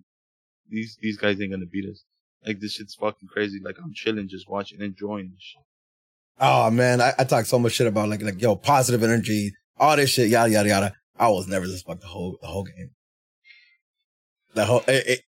these 0.69 0.97
these 1.01 1.17
guys 1.17 1.41
ain't 1.41 1.51
gonna 1.51 1.65
beat 1.65 1.89
us 1.89 2.03
like 2.45 2.59
this 2.59 2.73
shit's 2.73 2.95
fucking 2.95 3.27
crazy 3.27 3.59
like 3.63 3.77
I'm 3.83 3.93
chilling 3.93 4.27
just 4.27 4.49
watching 4.49 4.81
enjoying 4.81 5.31
this 5.31 5.41
shit 5.41 5.63
Oh 6.39 6.71
man, 6.71 7.01
I, 7.01 7.13
I 7.19 7.23
talk 7.25 7.45
so 7.45 7.59
much 7.59 7.73
shit 7.73 7.87
about 7.87 8.07
like 8.07 8.21
like 8.21 8.41
yo 8.41 8.55
positive 8.55 9.03
energy, 9.03 9.51
all 9.77 9.95
this 9.97 10.09
shit, 10.09 10.29
yada 10.29 10.49
yada 10.49 10.69
yada. 10.69 10.93
I 11.17 11.27
was 11.27 11.47
never 11.47 11.67
this 11.67 11.81
fuck 11.81 11.99
the 11.99 12.07
whole 12.07 12.37
the 12.41 12.47
whole 12.47 12.63
game. 12.63 12.91
The 14.53 14.65
whole 14.65 14.83
it, 14.87 15.07
it, 15.07 15.21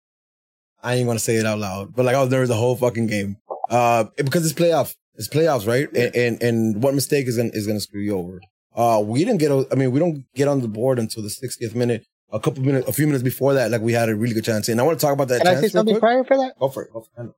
I 0.83 0.95
ain't 0.95 1.07
gonna 1.07 1.19
say 1.19 1.37
it 1.37 1.45
out 1.45 1.57
loud, 1.57 1.95
but 1.95 2.05
like 2.05 2.15
I 2.15 2.21
was 2.21 2.29
nervous 2.29 2.49
the 2.49 2.55
whole 2.55 2.75
fucking 2.75 3.07
game. 3.07 3.37
Uh, 3.69 4.05
because 4.17 4.45
it's 4.45 4.59
playoff, 4.59 4.95
it's 5.19 5.27
playoffs, 5.27 5.67
right? 5.67 5.87
And, 5.93 6.15
and 6.15 6.41
and 6.41 6.83
what 6.83 6.95
mistake 6.95 7.27
is 7.27 7.37
gonna 7.37 7.51
is 7.53 7.67
gonna 7.67 7.79
screw 7.79 8.01
you 8.01 8.17
over? 8.17 8.41
Uh, 8.75 9.01
we 9.05 9.19
didn't 9.25 9.39
get. 9.39 9.51
I 9.71 9.75
mean, 9.75 9.91
we 9.91 9.99
don't 9.99 10.25
get 10.33 10.47
on 10.47 10.61
the 10.61 10.67
board 10.67 10.97
until 10.97 11.21
the 11.21 11.29
60th 11.29 11.75
minute. 11.75 12.05
A 12.31 12.39
couple 12.39 12.63
minutes, 12.63 12.87
a 12.87 12.93
few 12.93 13.05
minutes 13.07 13.23
before 13.23 13.55
that, 13.55 13.71
like 13.71 13.81
we 13.81 13.91
had 13.91 14.07
a 14.07 14.15
really 14.15 14.35
good 14.35 14.45
chance. 14.45 14.69
And 14.69 14.79
I 14.79 14.83
want 14.83 14.99
to 14.99 15.05
talk 15.05 15.13
about 15.13 15.27
that 15.29 15.41
Can 15.41 15.47
I 15.47 15.61
say 15.61 15.67
something 15.67 15.95
quick. 15.95 16.01
prior 16.01 16.23
for 16.23 16.37
that? 16.37 16.53
Go 16.59 16.69
for 16.69 16.83
it. 16.83 16.93
Go 16.93 17.05
for 17.15 17.23
it. 17.23 17.31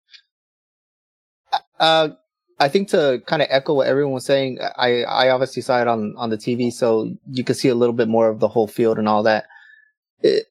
Uh, 1.79 2.09
I 2.59 2.67
think 2.67 2.89
to 2.89 3.21
kind 3.25 3.41
of 3.41 3.47
echo 3.49 3.73
what 3.73 3.87
everyone 3.87 4.13
was 4.13 4.25
saying, 4.25 4.59
I, 4.77 5.03
I 5.03 5.29
obviously 5.29 5.61
saw 5.61 5.81
it 5.81 5.87
on, 5.87 6.13
on 6.17 6.29
the 6.29 6.37
TV, 6.37 6.71
so 6.71 7.11
you 7.31 7.43
could 7.43 7.55
see 7.55 7.69
a 7.69 7.75
little 7.75 7.93
bit 7.93 8.07
more 8.09 8.29
of 8.29 8.39
the 8.39 8.49
whole 8.49 8.67
field 8.67 8.99
and 8.99 9.07
all 9.07 9.23
that. 9.23 9.45
It, 10.21 10.45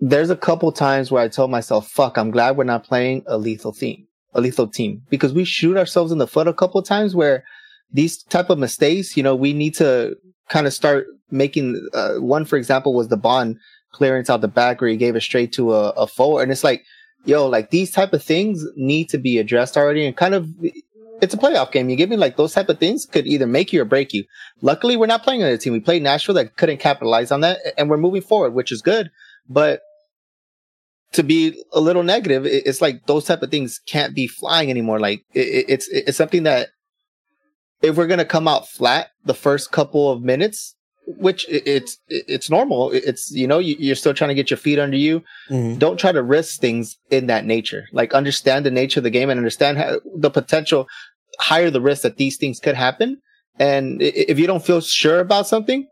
there's 0.00 0.30
a 0.30 0.36
couple 0.36 0.70
times 0.70 1.10
where 1.10 1.22
I 1.22 1.28
told 1.28 1.50
myself, 1.50 1.88
fuck, 1.88 2.18
I'm 2.18 2.30
glad 2.30 2.56
we're 2.56 2.64
not 2.64 2.84
playing 2.84 3.24
a 3.26 3.38
lethal 3.38 3.72
team, 3.72 4.06
a 4.34 4.40
lethal 4.40 4.68
team, 4.68 5.02
because 5.10 5.32
we 5.32 5.44
shoot 5.44 5.76
ourselves 5.76 6.12
in 6.12 6.18
the 6.18 6.26
foot 6.26 6.48
a 6.48 6.52
couple 6.52 6.82
times 6.82 7.14
where 7.14 7.44
these 7.92 8.22
type 8.24 8.50
of 8.50 8.58
mistakes, 8.58 9.16
you 9.16 9.22
know, 9.22 9.34
we 9.34 9.52
need 9.52 9.74
to 9.76 10.16
kind 10.48 10.66
of 10.66 10.72
start 10.72 11.06
making, 11.30 11.88
uh, 11.94 12.16
one, 12.16 12.44
for 12.44 12.56
example, 12.56 12.94
was 12.94 13.08
the 13.08 13.16
bond 13.16 13.58
clearance 13.92 14.28
out 14.28 14.40
the 14.40 14.48
back 14.48 14.80
where 14.80 14.90
he 14.90 14.96
gave 14.96 15.16
it 15.16 15.22
straight 15.22 15.52
to 15.52 15.72
a, 15.74 15.90
a 15.90 16.06
forward. 16.06 16.42
And 16.42 16.52
it's 16.52 16.64
like, 16.64 16.84
yo, 17.24 17.46
like 17.46 17.70
these 17.70 17.90
type 17.90 18.12
of 18.12 18.22
things 18.22 18.64
need 18.76 19.08
to 19.10 19.18
be 19.18 19.38
addressed 19.38 19.76
already 19.76 20.06
and 20.06 20.16
kind 20.16 20.34
of 20.34 20.48
it's 21.20 21.34
a 21.34 21.38
playoff 21.38 21.72
game. 21.72 21.88
You 21.88 21.96
give 21.96 22.10
me 22.10 22.16
like 22.16 22.36
those 22.36 22.52
type 22.52 22.68
of 22.68 22.78
things 22.78 23.04
could 23.04 23.26
either 23.26 23.46
make 23.46 23.72
you 23.72 23.82
or 23.82 23.84
break 23.84 24.12
you. 24.12 24.24
Luckily, 24.60 24.96
we're 24.96 25.06
not 25.06 25.24
playing 25.24 25.42
another 25.42 25.56
team. 25.56 25.72
We 25.72 25.80
played 25.80 26.02
Nashville 26.02 26.36
that 26.36 26.56
couldn't 26.56 26.78
capitalize 26.78 27.32
on 27.32 27.40
that 27.40 27.58
and 27.76 27.90
we're 27.90 27.96
moving 27.96 28.22
forward, 28.22 28.54
which 28.54 28.70
is 28.70 28.82
good. 28.82 29.10
But 29.48 29.80
to 31.12 31.22
be 31.22 31.62
a 31.72 31.80
little 31.80 32.02
negative, 32.02 32.44
it's 32.46 32.80
like 32.82 33.06
those 33.06 33.24
type 33.24 33.42
of 33.42 33.50
things 33.50 33.80
can't 33.86 34.14
be 34.14 34.26
flying 34.26 34.70
anymore. 34.70 35.00
Like 35.00 35.22
it, 35.34 35.40
it- 35.48 35.66
it's 35.68 35.88
it's 35.88 36.16
something 36.18 36.42
that 36.44 36.68
if 37.82 37.96
we're 37.96 38.06
gonna 38.06 38.24
come 38.24 38.48
out 38.48 38.68
flat 38.68 39.08
the 39.24 39.34
first 39.34 39.70
couple 39.72 40.10
of 40.10 40.22
minutes, 40.22 40.74
which 41.06 41.46
it's 41.48 41.96
it's 42.08 42.50
normal. 42.50 42.90
It's 42.92 43.30
you 43.30 43.46
know 43.46 43.58
you- 43.58 43.76
you're 43.78 43.96
still 43.96 44.12
trying 44.14 44.28
to 44.28 44.34
get 44.34 44.50
your 44.50 44.58
feet 44.58 44.78
under 44.78 44.96
you. 44.96 45.22
Mhm. 45.50 45.78
Don't 45.78 45.96
try 45.98 46.12
to 46.12 46.22
risk 46.22 46.60
things 46.60 46.96
in 47.10 47.26
that 47.28 47.46
nature. 47.46 47.84
Like 47.92 48.12
understand 48.14 48.66
the 48.66 48.70
nature 48.70 49.00
of 49.00 49.04
the 49.04 49.10
game 49.10 49.30
and 49.30 49.38
understand 49.38 49.78
how, 49.78 50.00
the 50.16 50.30
potential 50.30 50.86
higher 51.40 51.70
the 51.70 51.80
risk 51.80 52.02
that 52.02 52.16
these 52.16 52.36
things 52.36 52.58
could 52.60 52.74
happen. 52.74 53.18
And 53.60 54.02
if 54.02 54.38
you 54.38 54.46
don't 54.46 54.64
feel 54.64 54.80
sure 54.80 55.20
about 55.20 55.46
something, 55.48 55.86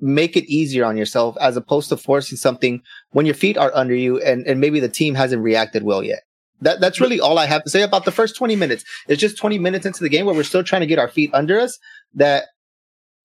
make 0.00 0.36
it 0.36 0.44
easier 0.44 0.84
on 0.84 0.96
yourself 0.96 1.36
as 1.40 1.56
opposed 1.56 1.88
to 1.88 1.96
forcing 1.96 2.36
something 2.36 2.82
when 3.10 3.26
your 3.26 3.34
feet 3.34 3.56
are 3.56 3.72
under 3.74 3.94
you 3.94 4.20
and, 4.20 4.46
and 4.46 4.60
maybe 4.60 4.80
the 4.80 4.88
team 4.88 5.14
hasn't 5.14 5.42
reacted 5.42 5.82
well 5.82 6.02
yet. 6.02 6.22
That 6.60 6.80
that's 6.80 7.00
really 7.00 7.20
all 7.20 7.38
I 7.38 7.46
have 7.46 7.64
to 7.64 7.70
say 7.70 7.82
about 7.82 8.04
the 8.04 8.12
first 8.12 8.36
20 8.36 8.56
minutes. 8.56 8.84
It's 9.08 9.20
just 9.20 9.36
20 9.36 9.58
minutes 9.58 9.84
into 9.84 10.02
the 10.02 10.08
game 10.08 10.24
where 10.24 10.34
we're 10.34 10.42
still 10.42 10.64
trying 10.64 10.80
to 10.80 10.86
get 10.86 10.98
our 10.98 11.08
feet 11.08 11.30
under 11.34 11.60
us 11.60 11.78
that 12.14 12.44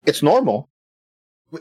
it's 0.04 0.22
normal. 0.22 0.70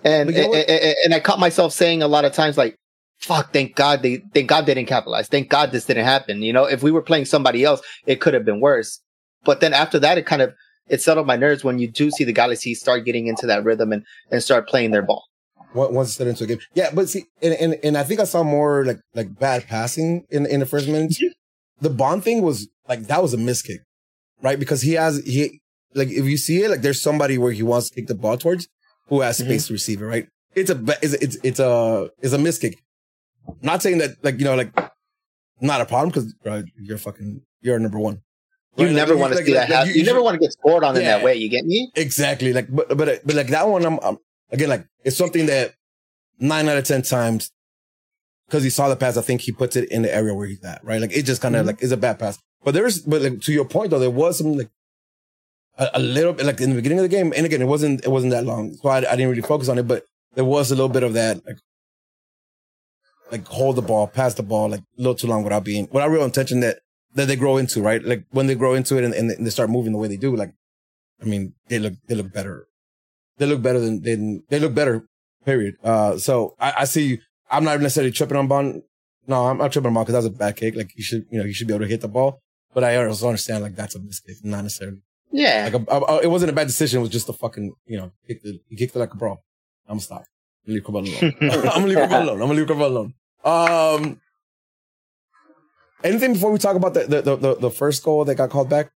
And 0.03 0.29
you 0.29 0.41
know 0.41 0.53
and, 0.53 0.95
and- 1.05 1.13
I 1.13 1.19
caught 1.19 1.39
myself 1.39 1.73
saying 1.73 2.03
a 2.03 2.07
lot 2.07 2.25
of 2.25 2.33
times 2.33 2.57
like 2.57 2.77
fuck 3.17 3.53
thank 3.53 3.75
God 3.75 4.03
they 4.03 4.17
thank 4.33 4.47
God 4.47 4.65
they 4.65 4.75
didn't 4.75 4.89
capitalize. 4.89 5.27
Thank 5.27 5.49
God 5.49 5.71
this 5.71 5.85
didn't 5.85 6.05
happen. 6.05 6.41
You 6.43 6.53
know, 6.53 6.65
if 6.65 6.83
we 6.83 6.91
were 6.91 7.01
playing 7.01 7.25
somebody 7.25 7.63
else, 7.63 7.81
it 8.05 8.21
could 8.21 8.33
have 8.35 8.45
been 8.45 8.59
worse. 8.59 9.01
But 9.43 9.59
then 9.59 9.73
after 9.73 9.97
that 9.99 10.17
it 10.19 10.25
kind 10.25 10.43
of 10.43 10.53
it 10.87 11.01
settled 11.01 11.27
my 11.27 11.35
nerves 11.35 11.63
when 11.63 11.79
you 11.79 11.87
do 11.87 12.11
see 12.11 12.23
the 12.23 12.33
Galaxy 12.33 12.73
start 12.73 13.05
getting 13.05 13.27
into 13.27 13.47
that 13.47 13.63
rhythm 13.63 13.91
and, 13.91 14.03
and 14.31 14.43
start 14.43 14.67
playing 14.67 14.91
their 14.91 15.01
ball. 15.01 15.23
Once 15.73 15.91
once 15.91 16.07
it's 16.09 16.17
set 16.17 16.27
into 16.27 16.43
a 16.45 16.47
game. 16.47 16.59
Yeah, 16.73 16.89
but 16.93 17.09
see, 17.09 17.25
and, 17.41 17.53
and 17.55 17.75
and 17.83 17.97
I 17.97 18.03
think 18.03 18.19
I 18.19 18.23
saw 18.23 18.43
more 18.43 18.85
like 18.85 18.99
like 19.13 19.37
bad 19.37 19.67
passing 19.67 20.25
in 20.29 20.45
in 20.45 20.61
the 20.61 20.65
first 20.65 20.87
minutes. 20.87 21.21
The 21.81 21.89
Bond 21.89 22.23
thing 22.23 22.41
was 22.41 22.69
like 22.87 23.07
that 23.07 23.21
was 23.21 23.33
a 23.33 23.37
miss 23.37 23.61
kick, 23.61 23.81
right? 24.41 24.57
Because 24.57 24.81
he 24.81 24.93
has 24.93 25.23
he 25.25 25.59
like 25.93 26.09
if 26.09 26.25
you 26.25 26.37
see 26.37 26.63
it, 26.63 26.69
like 26.69 26.81
there's 26.81 27.01
somebody 27.01 27.37
where 27.37 27.51
he 27.51 27.63
wants 27.63 27.89
to 27.89 27.95
kick 27.95 28.07
the 28.07 28.15
ball 28.15 28.37
towards 28.37 28.67
who 29.07 29.21
has 29.21 29.37
mm-hmm. 29.37 29.49
space 29.49 29.67
to 29.67 29.73
receive 29.73 30.01
it, 30.01 30.05
right? 30.05 30.27
It's 30.55 30.69
a 30.69 30.81
it's 31.01 31.13
it's 31.15 31.37
it's 31.43 31.59
a 31.59 32.09
it's 32.19 32.33
a 32.33 32.37
miss 32.37 32.57
kick. 32.57 32.77
Not 33.61 33.81
saying 33.81 33.97
that 33.97 34.11
like 34.23 34.39
you 34.39 34.45
know 34.45 34.55
like 34.55 34.73
not 35.59 35.81
a 35.81 35.85
problem 35.85 36.09
because 36.09 36.33
you're 36.77 36.97
fucking 36.97 37.41
you're 37.61 37.79
number 37.79 37.99
one. 37.99 38.21
You 38.77 38.85
Right? 38.87 38.93
Like, 38.93 38.95
never 39.07 39.17
want 39.17 39.31
to 39.33 39.37
like- 39.37 39.45
see 39.45 39.53
like- 39.55 39.67
that 39.67 39.69
like, 39.73 39.85
happen. 39.87 39.99
You, 39.99 40.03
never 40.05 40.17
should- 40.19 40.23
want 40.23 40.35
to 40.35 40.39
get 40.39 40.51
scored 40.53 40.83
on 40.83 40.97
in 40.97 41.03
that 41.05 41.23
way. 41.23 41.35
You 41.35 41.49
get 41.49 41.65
me? 41.65 41.91
Exactly. 41.95 42.51
Like, 42.53 42.67
but 42.73 42.89
but 42.89 43.25
but 43.25 43.35
like 43.35 43.47
that 43.47 43.67
one, 43.67 43.85
I'm, 43.85 43.99
I'm 44.03 44.17
again 44.51 44.69
like 44.69 44.85
it's 45.03 45.15
something 45.17 45.45
that 45.45 45.73
nine 46.39 46.67
out 46.67 46.77
of 46.77 46.83
ten 46.83 47.01
times 47.01 47.51
because 48.47 48.63
he 48.63 48.69
saw 48.69 48.89
the 48.89 48.95
pass, 48.95 49.15
I 49.17 49.21
think 49.21 49.41
he 49.41 49.51
puts 49.51 49.75
it 49.75 49.89
in 49.89 50.01
the 50.01 50.13
area 50.13 50.33
where 50.35 50.45
he's 50.47 50.63
at. 50.63 50.83
Right. 50.83 50.99
Like 50.99 51.15
it 51.15 51.23
just 51.23 51.41
kind 51.41 51.55
of 51.55 51.63
Mhm. 51.63 51.67
like 51.67 51.81
is 51.83 51.91
a 51.91 51.97
bad 51.97 52.19
pass. 52.19 52.37
But 52.63 52.73
there's 52.73 52.99
but 52.99 53.21
like 53.21 53.41
to 53.41 53.53
your 53.53 53.65
point 53.65 53.91
though, 53.91 53.99
there 53.99 54.09
was 54.09 54.37
some 54.39 54.57
like 54.57 54.69
a, 55.77 55.89
a 55.93 55.99
little 55.99 56.33
bit 56.33 56.45
like 56.45 56.59
in 56.59 56.69
the 56.71 56.75
beginning 56.75 56.99
of 56.99 57.03
the 57.03 57.09
game, 57.09 57.31
and 57.35 57.45
again 57.45 57.61
it 57.61 57.65
wasn't 57.67 58.03
it 58.03 58.09
wasn't 58.09 58.31
that 58.31 58.45
long, 58.45 58.73
so 58.75 58.89
I, 58.89 58.97
I 58.97 59.15
didn't 59.15 59.29
really 59.29 59.41
focus 59.41 59.69
on 59.69 59.77
it. 59.79 59.87
But 59.87 60.03
there 60.33 60.43
was 60.45 60.69
a 60.71 60.75
little 60.75 60.89
bit 60.89 61.03
of 61.03 61.13
that 61.13 61.45
like 61.45 61.57
like 63.31 63.47
hold 63.47 63.75
the 63.75 63.81
ball, 63.81 64.07
pass 64.07 64.33
the 64.35 64.43
ball 64.43 64.69
like 64.69 64.81
a 64.81 64.83
little 64.97 65.15
too 65.15 65.27
long 65.27 65.43
without 65.43 65.63
being 65.63 65.87
without 65.91 66.09
real 66.09 66.23
intention 66.23 66.59
that 66.59 66.79
that 67.15 67.27
they 67.27 67.35
grow 67.35 67.57
into. 67.57 67.81
Right. 67.81 68.03
Like 68.03 68.23
when 68.31 68.47
they 68.47 68.55
grow 68.55 68.73
into 68.75 68.97
it 68.97 69.03
and, 69.03 69.13
and 69.13 69.45
they 69.45 69.49
start 69.49 69.69
moving 69.69 69.91
the 69.93 69.97
way 69.97 70.07
they 70.07 70.17
do, 70.17 70.35
like 70.35 70.53
I 71.21 71.25
mean, 71.25 71.53
they 71.69 71.79
look 71.79 71.93
they 72.07 72.15
look 72.15 72.31
better. 72.33 72.67
They 73.37 73.45
look 73.45 73.61
better 73.61 73.79
than 73.79 74.01
than 74.01 74.43
they 74.49 74.59
look 74.59 74.73
better. 74.73 75.07
Period. 75.45 75.75
Uh, 75.83 76.17
so 76.17 76.55
I, 76.59 76.73
I 76.79 76.85
see. 76.85 77.19
I'm 77.51 77.63
not 77.63 77.79
necessarily 77.79 78.11
tripping 78.11 78.37
on 78.37 78.47
Bond. 78.47 78.81
No, 79.27 79.45
I'm 79.47 79.57
not 79.57 79.71
tripping 79.71 79.87
on 79.89 79.93
Bond 79.93 80.07
because 80.07 80.23
that's 80.23 80.33
a 80.35 80.37
bad 80.37 80.55
kick. 80.55 80.75
Like 80.75 80.91
you 80.95 81.03
should, 81.03 81.25
you 81.31 81.37
know, 81.39 81.45
you 81.45 81.53
should 81.53 81.67
be 81.67 81.73
able 81.73 81.85
to 81.85 81.89
hit 81.89 82.01
the 82.01 82.07
ball. 82.07 82.41
But 82.73 82.83
I 82.83 82.95
also 83.05 83.27
understand 83.27 83.63
like 83.63 83.75
that's 83.75 83.95
a 83.95 83.99
mistake, 83.99 84.37
not 84.43 84.63
necessarily 84.63 85.01
Yeah. 85.31 85.69
like 85.71 85.81
a, 85.81 85.91
a- 85.91 86.15
a- 86.17 86.21
it 86.23 86.27
wasn't 86.31 86.49
a 86.51 86.53
bad 86.53 86.67
decision. 86.67 86.99
It 86.99 87.01
was 87.01 87.09
just 87.11 87.29
a 87.29 87.33
fucking 87.33 87.73
you 87.85 87.97
know, 87.97 88.11
kicked 88.27 88.43
the, 88.43 88.59
he 88.69 88.75
kicked 88.75 88.95
it 88.95 88.99
like 88.99 89.13
a 89.13 89.17
bro. 89.17 89.33
I'm 89.87 89.95
gonna 89.95 90.01
stop. 90.01 90.23
I'm 90.67 90.73
gonna 90.73 90.75
leave 90.75 90.83
Cabal 90.83 91.01
alone. 91.01 91.35
I'm 91.41 91.81
gonna 91.81 91.87
leave 91.87 91.97
Cabal 91.97 92.23
alone. 92.23 92.41
I'm 92.41 92.47
gonna 92.47 92.53
leave 92.59 92.67
Cabal 92.67 92.87
alone. 92.87 93.13
Um, 93.43 94.21
anything 96.03 96.33
before 96.33 96.51
we 96.51 96.57
talk 96.59 96.75
about 96.75 96.93
the 96.93 97.05
the 97.05 97.21
the, 97.21 97.35
the, 97.35 97.55
the 97.55 97.71
first 97.71 98.03
goal 98.03 98.25
that 98.25 98.35
got 98.35 98.49
called 98.49 98.69
back? 98.69 98.91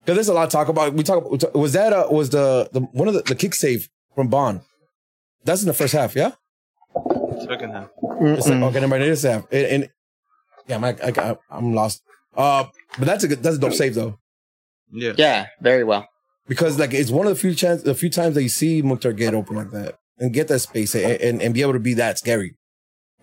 Because 0.00 0.16
there's 0.16 0.28
a 0.28 0.34
lot 0.34 0.50
to 0.50 0.56
talk 0.56 0.68
about. 0.68 0.92
We 0.94 1.02
talk. 1.02 1.30
we 1.30 1.38
talk- 1.38 1.54
Was 1.54 1.72
that 1.72 1.92
uh 1.92 2.06
was 2.10 2.30
the 2.30 2.68
the 2.72 2.80
one 2.80 3.08
of 3.08 3.14
the, 3.14 3.22
the 3.22 3.34
kick 3.34 3.54
save 3.54 3.88
from 4.14 4.28
Bond? 4.28 4.60
That's 5.44 5.62
in 5.62 5.68
the 5.68 5.74
first 5.74 5.92
half, 5.92 6.14
yeah. 6.16 6.32
Second 7.48 7.72
half. 7.72 7.88
It's 8.20 8.48
like, 8.48 8.62
okay, 8.62 8.74
never 8.80 8.88
mind. 8.88 9.02
It 9.04 9.10
is 9.10 9.22
half. 9.22 9.44
And, 9.52 9.66
and 9.66 9.90
yeah, 10.66 10.78
my, 10.78 10.96
I, 11.02 11.12
I, 11.16 11.36
I'm 11.50 11.72
lost. 11.74 12.02
Uh, 12.36 12.64
but 12.98 13.04
that's 13.06 13.22
a 13.24 13.28
good, 13.28 13.42
that's 13.42 13.56
a 13.56 13.60
dope 13.60 13.72
save 13.74 13.94
though, 13.94 14.18
Yeah. 14.90 15.12
Yeah. 15.16 15.46
Very 15.60 15.84
well. 15.84 16.08
because 16.48 16.78
like 16.80 16.92
it's 16.94 17.10
one 17.10 17.26
of 17.26 17.34
the 17.34 17.38
few 17.40 17.54
chance, 17.54 17.82
the 17.82 17.94
few 17.94 18.10
times 18.10 18.34
that 18.34 18.42
you 18.42 18.48
see 18.48 18.82
Mukhtar 18.82 19.12
get 19.12 19.34
open 19.34 19.54
like 19.56 19.70
that 19.70 19.98
and 20.18 20.32
get 20.32 20.48
that 20.48 20.58
space 20.60 20.94
and, 20.94 21.04
and, 21.20 21.42
and 21.42 21.54
be 21.54 21.60
able 21.62 21.74
to 21.74 21.78
be 21.78 21.94
that 21.94 22.18
scary, 22.18 22.56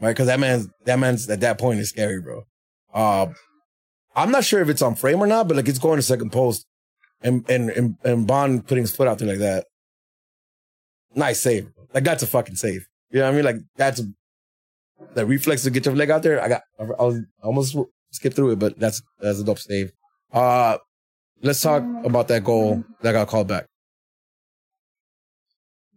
right? 0.04 0.12
Because 0.12 0.28
that 0.28 0.40
man's 0.40 0.68
that 0.84 1.00
man's 1.00 1.30
at 1.30 1.40
that 1.40 1.58
point 1.58 1.80
is 1.80 1.90
scary, 1.90 2.22
bro. 2.22 2.44
Uh, 2.94 3.28
I'm 4.16 4.32
not 4.32 4.44
sure 4.44 4.62
if 4.62 4.70
it's 4.70 4.82
on 4.82 4.96
frame 4.96 5.22
or 5.22 5.28
not, 5.28 5.48
but 5.48 5.56
like 5.56 5.68
it's 5.68 5.80
going 5.80 5.96
to 5.96 6.04
second 6.04 6.32
post, 6.32 6.66
and 7.22 7.50
and 7.50 7.70
and, 7.70 7.96
and 8.04 8.28
Bond 8.28 8.68
putting 8.68 8.84
his 8.84 8.96
foot 8.96 9.08
out 9.08 9.18
there 9.18 9.30
like 9.30 9.40
that. 9.40 9.66
Nice 11.16 11.40
save. 11.40 11.70
Like 11.94 12.04
that's 12.04 12.22
a 12.22 12.28
fucking 12.28 12.58
save. 12.58 12.86
You 13.12 13.20
know 13.20 13.26
what 13.26 13.32
I 13.32 13.36
mean? 13.36 13.46
Like 13.46 13.56
that's 13.78 14.02
a, 14.02 14.04
the 15.14 15.26
reflex 15.26 15.64
to 15.64 15.72
get 15.72 15.86
your 15.86 15.96
leg 15.96 16.12
out 16.12 16.22
there. 16.22 16.44
I 16.44 16.50
got. 16.50 16.64
I 16.78 16.84
was 16.84 17.22
I 17.42 17.46
almost 17.46 17.78
skipped 18.12 18.36
through 18.36 18.52
it, 18.52 18.60
but 18.60 18.78
that's 18.78 19.02
that's 19.22 19.40
a 19.40 19.44
dope 19.44 19.60
save. 19.60 19.92
Uh, 20.34 20.80
let's 21.42 21.62
talk 21.62 21.82
about 22.04 22.28
that 22.28 22.44
goal 22.44 22.84
that 23.02 23.14
got 23.14 23.30
called 23.30 23.48
back. 23.48 23.68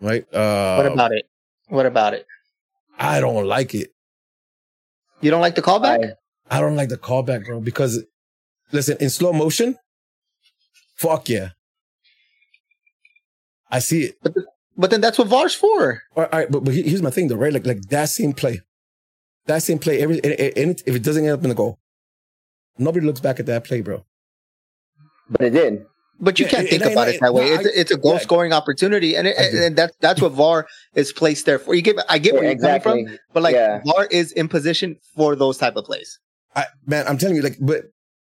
Right. 0.00 0.32
Uh, 0.32 0.76
what 0.76 0.92
about 0.92 1.12
it? 1.12 1.24
What 1.68 1.86
about 1.86 2.14
it? 2.14 2.26
I 2.98 3.20
don't 3.20 3.46
like 3.46 3.74
it. 3.74 3.90
You 5.20 5.30
don't 5.30 5.40
like 5.40 5.54
the 5.54 5.62
callback? 5.62 6.12
I 6.50 6.60
don't 6.60 6.76
like 6.76 6.88
the 6.88 6.98
callback, 6.98 7.44
bro, 7.46 7.60
because 7.60 8.04
listen, 8.72 8.96
in 9.00 9.10
slow 9.10 9.32
motion, 9.32 9.76
fuck 10.96 11.28
yeah. 11.28 11.50
I 13.70 13.80
see 13.80 14.04
it. 14.04 14.18
But 14.76 14.90
then 14.90 15.00
that's 15.00 15.18
what 15.18 15.28
VAR's 15.28 15.54
for. 15.54 16.02
All 16.14 16.22
right, 16.22 16.32
all 16.32 16.38
right, 16.40 16.50
but, 16.50 16.60
but 16.64 16.74
here's 16.74 17.02
my 17.02 17.10
thing 17.10 17.28
though, 17.28 17.36
right? 17.36 17.52
Like 17.52 17.66
like 17.66 17.80
that 17.88 18.10
same 18.10 18.32
play, 18.32 18.60
that 19.46 19.62
same 19.62 19.78
play. 19.78 20.00
Every 20.00 20.16
and, 20.22 20.34
and- 20.34 20.56
and 20.58 20.82
if 20.86 20.94
it 20.94 21.02
doesn't 21.02 21.24
end 21.24 21.32
up 21.32 21.42
in 21.42 21.48
the 21.48 21.54
goal, 21.54 21.78
nobody 22.78 23.04
looks 23.06 23.20
back 23.20 23.40
at 23.40 23.46
that 23.46 23.64
play, 23.64 23.80
bro. 23.80 24.04
But 25.30 25.40
it 25.46 25.50
did. 25.50 25.86
But 26.18 26.38
you 26.38 26.46
can't 26.46 26.66
it- 26.66 26.70
think 26.70 26.82
it- 26.84 26.92
about 26.92 27.08
it- 27.08 27.16
it 27.16 27.20
that 27.20 27.34
way. 27.34 27.46
no, 27.48 27.54
It's, 27.54 27.66
I- 27.66 27.70
a- 27.70 27.80
it's 27.80 27.90
a 27.90 27.96
goal 27.98 28.14
yeah. 28.14 28.18
scoring 28.20 28.52
opportunity, 28.52 29.16
and 29.16 29.26
it, 29.26 29.36
I 29.38 29.64
and 29.66 29.76
that's 29.76 29.94
that's 30.00 30.20
what 30.22 30.32
VAR 30.32 30.66
is 30.94 31.12
placed 31.12 31.44
there 31.46 31.58
for. 31.58 31.74
You 31.74 31.82
get, 31.82 31.96
I 32.08 32.18
get 32.18 32.34
where 32.34 32.44
Yeah, 32.44 32.50
you're 32.58 32.80
coming 32.80 33.06
from, 33.08 33.18
but 33.34 33.42
like 33.42 33.54
Yeah. 33.54 33.82
VAR 33.84 34.06
is 34.06 34.32
in 34.32 34.48
position 34.48 34.96
for 35.14 35.36
those 35.36 35.58
type 35.58 35.76
of 35.76 35.84
plays. 35.84 36.18
I 36.54 36.64
man, 36.86 37.06
I'm 37.06 37.18
telling 37.18 37.36
you, 37.36 37.42
like, 37.42 37.58
but 37.60 37.84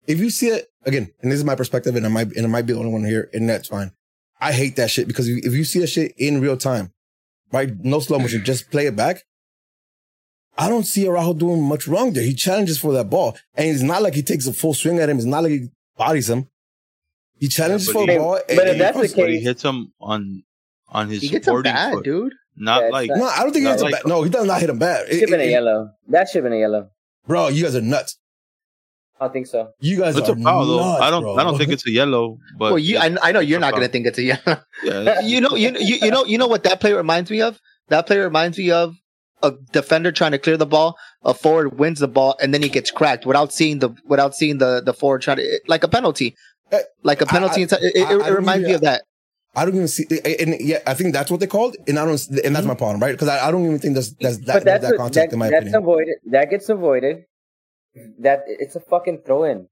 if 0.08 0.20
you 0.20 0.30
see 0.30 0.48
it 0.48 0.68
again, 0.86 1.12
and 1.22 1.30
this 1.32 1.38
is 1.38 1.44
my 1.46 1.56
perspective, 1.56 1.96
and 1.98 2.06
I 2.06 2.10
might 2.10 2.28
and 2.36 2.46
I 2.46 2.50
might 2.50 2.66
be 2.66 2.72
the 2.74 2.80
only 2.80 2.92
one 2.92 3.04
here, 3.04 3.30
and 3.34 3.50
that's 3.50 3.68
fine. 3.68 3.92
I 4.40 4.54
hate 4.54 4.76
that 4.78 4.90
shit 4.90 5.08
because 5.08 5.28
if 5.28 5.54
you 5.54 5.64
see 5.66 5.80
that 5.80 5.88
shit 5.88 6.14
in 6.18 6.40
real 6.42 6.56
time, 6.58 6.94
right? 7.52 7.70
No 7.84 8.00
slow 8.00 8.18
motion, 8.20 8.44
just 8.52 8.72
play 8.72 8.86
it 8.88 8.96
back. 8.96 9.24
I 10.58 10.70
don't 10.70 10.86
see 10.86 11.08
Araujo 11.08 11.34
doing 11.34 11.64
much 11.64 11.88
wrong 11.88 12.14
there. 12.14 12.24
He 12.24 12.34
challenges 12.36 12.78
for 12.78 12.94
that 12.94 13.10
ball, 13.10 13.36
and 13.56 13.68
it's 13.70 13.82
not 13.82 14.02
like 14.04 14.14
he 14.14 14.22
takes 14.22 14.46
a 14.48 14.54
full 14.54 14.74
swing 14.74 15.00
at 15.00 15.10
him. 15.10 15.18
It's 15.18 15.26
not 15.26 15.44
like 15.44 15.52
he 15.52 15.68
bodies 15.98 16.30
him. 16.30 16.48
He 17.44 17.50
challenges 17.50 17.88
but 17.88 17.94
for 17.94 18.06
he- 18.10 18.16
a 18.16 18.20
ball. 18.20 18.40
but 18.48 18.50
and 18.50 18.60
if 18.70 18.74
he 18.74 18.80
that's 18.80 18.96
the 18.96 19.00
punts 19.02 19.14
it. 19.14 19.18
But 19.18 19.30
he 19.32 19.40
hits 19.50 19.62
him 19.64 19.78
on 20.00 20.44
on 20.90 21.10
his 21.10 21.22
He 21.22 21.28
gets 21.30 21.48
him 21.48 21.62
bad, 21.62 21.94
foot. 21.94 22.04
dude. 22.06 22.34
Not 22.56 22.84
Yeah, 22.84 22.90
like 22.98 23.10
not- 23.10 23.18
no, 23.18 23.26
I 23.26 23.40
don't 23.44 23.52
think 23.54 23.64
he 23.66 23.70
Not 23.72 23.72
hits 23.72 23.84
him 23.84 23.92
bad. 23.92 24.02
No, 24.08 24.24
he 24.24 24.30
does 24.30 24.46
not 24.48 24.62
hit 24.62 24.70
him 24.70 24.80
bad. 24.80 25.08
Should 25.10 25.20
have 25.22 25.30
been 25.30 25.40
a 25.40 25.44
It- 25.44 25.48
it- 25.48 25.52
yellow. 25.52 25.90
That 26.08 26.30
should 26.30 26.44
have 26.44 26.50
been 26.52 26.58
a 26.60 26.62
yellow. 26.66 26.90
bro. 27.28 27.48
You 27.50 27.64
guys 27.64 27.76
are 27.76 27.82
nuts. 27.82 28.18
I 29.20 29.28
think 29.30 29.48
so. 29.48 29.70
You 29.80 29.98
guys 29.98 30.16
it's 30.18 30.28
are 30.30 30.34
a 30.34 30.42
foul 30.42 30.66
though. 30.66 30.78
nuts, 30.86 31.02
I 31.02 31.10
don't 31.10 31.24
bro. 31.24 31.36
I 31.38 31.44
don't 31.44 31.58
think 31.58 31.72
it's 31.72 31.88
a 31.88 31.92
yellow, 31.92 32.38
but 32.58 32.72
well, 32.74 32.80
you, 32.80 32.98
I, 32.98 33.16
I 33.22 33.32
know 33.32 33.40
you're 33.40 33.60
not 33.60 33.72
going 33.72 33.84
to 33.84 33.92
think 33.92 34.06
it's 34.08 34.18
a 34.20 34.24
yellow. 34.24 34.42
Yeah, 34.84 35.02
it's- 35.02 35.26
you 35.26 35.40
know, 35.42 35.56
you, 35.56 35.70
you 35.80 35.96
you 36.06 36.12
know, 36.12 36.26
you 36.26 36.38
know 36.38 36.48
what 36.48 36.64
that 36.64 36.80
play 36.82 36.94
reminds 36.94 37.30
me 37.32 37.42
of. 37.42 37.60
That 37.90 38.06
play 38.08 38.18
reminds 38.20 38.58
me 38.58 38.72
of 38.72 38.96
a 39.42 39.54
defender 39.72 40.12
trying 40.12 40.32
to 40.32 40.40
clear 40.40 40.58
the 40.58 40.66
ball. 40.66 40.98
A 41.24 41.34
forward 41.34 41.80
wins 41.80 42.00
the 42.00 42.08
ball, 42.08 42.36
and 42.42 42.54
then 42.54 42.62
he 42.62 42.70
gets 42.70 42.92
cracked 42.92 43.26
without 43.26 43.54
seeing 43.54 43.80
the 43.80 43.90
without 44.06 44.36
seeing 44.36 44.58
the 44.58 44.82
the 44.84 44.94
forward 44.94 45.22
try 45.22 45.36
to 45.36 45.60
like 45.68 45.84
a 45.84 45.88
penalty, 45.88 46.36
like 47.04 47.22
a 47.22 47.26
penalty. 47.26 47.62
I- 47.62 47.64
inside. 47.64 47.80
it, 47.84 47.96
it, 47.96 48.06
I- 48.08 48.12
I 48.12 48.16
it 48.16 48.20
don't 48.20 48.36
reminds 48.36 48.60
even- 48.62 48.70
me 48.72 48.76
of 48.76 48.82
that. 48.82 49.04
I 49.56 49.66
don't 49.66 49.76
even 49.76 49.88
see, 49.88 50.08
and 50.40 50.60
yeah, 50.62 50.80
I 50.88 50.96
think 50.96 51.14
that's 51.14 51.30
what 51.30 51.40
they 51.40 51.46
called, 51.46 51.76
and 51.88 52.00
I 52.00 52.06
don't, 52.06 52.14
and 52.14 52.20
Mm-hmm. 52.40 52.54
that's 52.54 52.66
my 52.66 52.74
problem, 52.74 53.00
right? 53.02 53.12
Because 53.12 53.28
I, 53.28 53.48
I 53.48 53.52
don't 53.52 53.64
even 53.68 53.78
think 53.78 53.94
that's 53.94 54.12
that's 54.14 54.38
that, 54.38 54.46
that's 54.48 54.66
that's 54.66 54.82
that 54.84 54.90
what- 54.94 54.98
contact 54.98 55.30
that, 55.30 55.36
in 55.36 55.40
my 55.40 55.50
that's 55.52 55.62
opinion. 55.70 55.84
avoided. 55.84 56.16
That 56.32 56.50
gets 56.50 56.70
avoided. 56.70 57.18
That 58.20 58.40
it's 58.48 58.76
a 58.76 58.80
fucking 58.80 59.20
throw 59.28 59.44
in. 59.44 59.68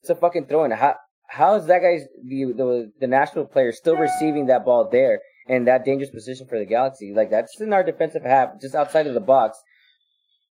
It's 0.00 0.08
a 0.08 0.14
fucking 0.14 0.46
throw 0.46 0.64
in. 0.64 0.70
How 0.70 0.94
how 1.28 1.54
is 1.56 1.66
that 1.66 1.80
guy's 1.82 2.04
the, 2.24 2.54
the 2.56 2.90
the 2.98 3.06
national 3.06 3.44
player 3.44 3.72
still 3.72 3.96
receiving 3.96 4.46
that 4.46 4.64
ball 4.64 4.88
there 4.90 5.20
in 5.46 5.66
that 5.66 5.84
dangerous 5.84 6.10
position 6.10 6.46
for 6.48 6.58
the 6.58 6.64
Galaxy? 6.64 7.12
Like 7.14 7.28
that's 7.30 7.60
in 7.60 7.74
our 7.74 7.82
defensive 7.82 8.22
half, 8.24 8.58
just 8.58 8.74
outside 8.74 9.06
of 9.06 9.12
the 9.12 9.20
box. 9.20 9.58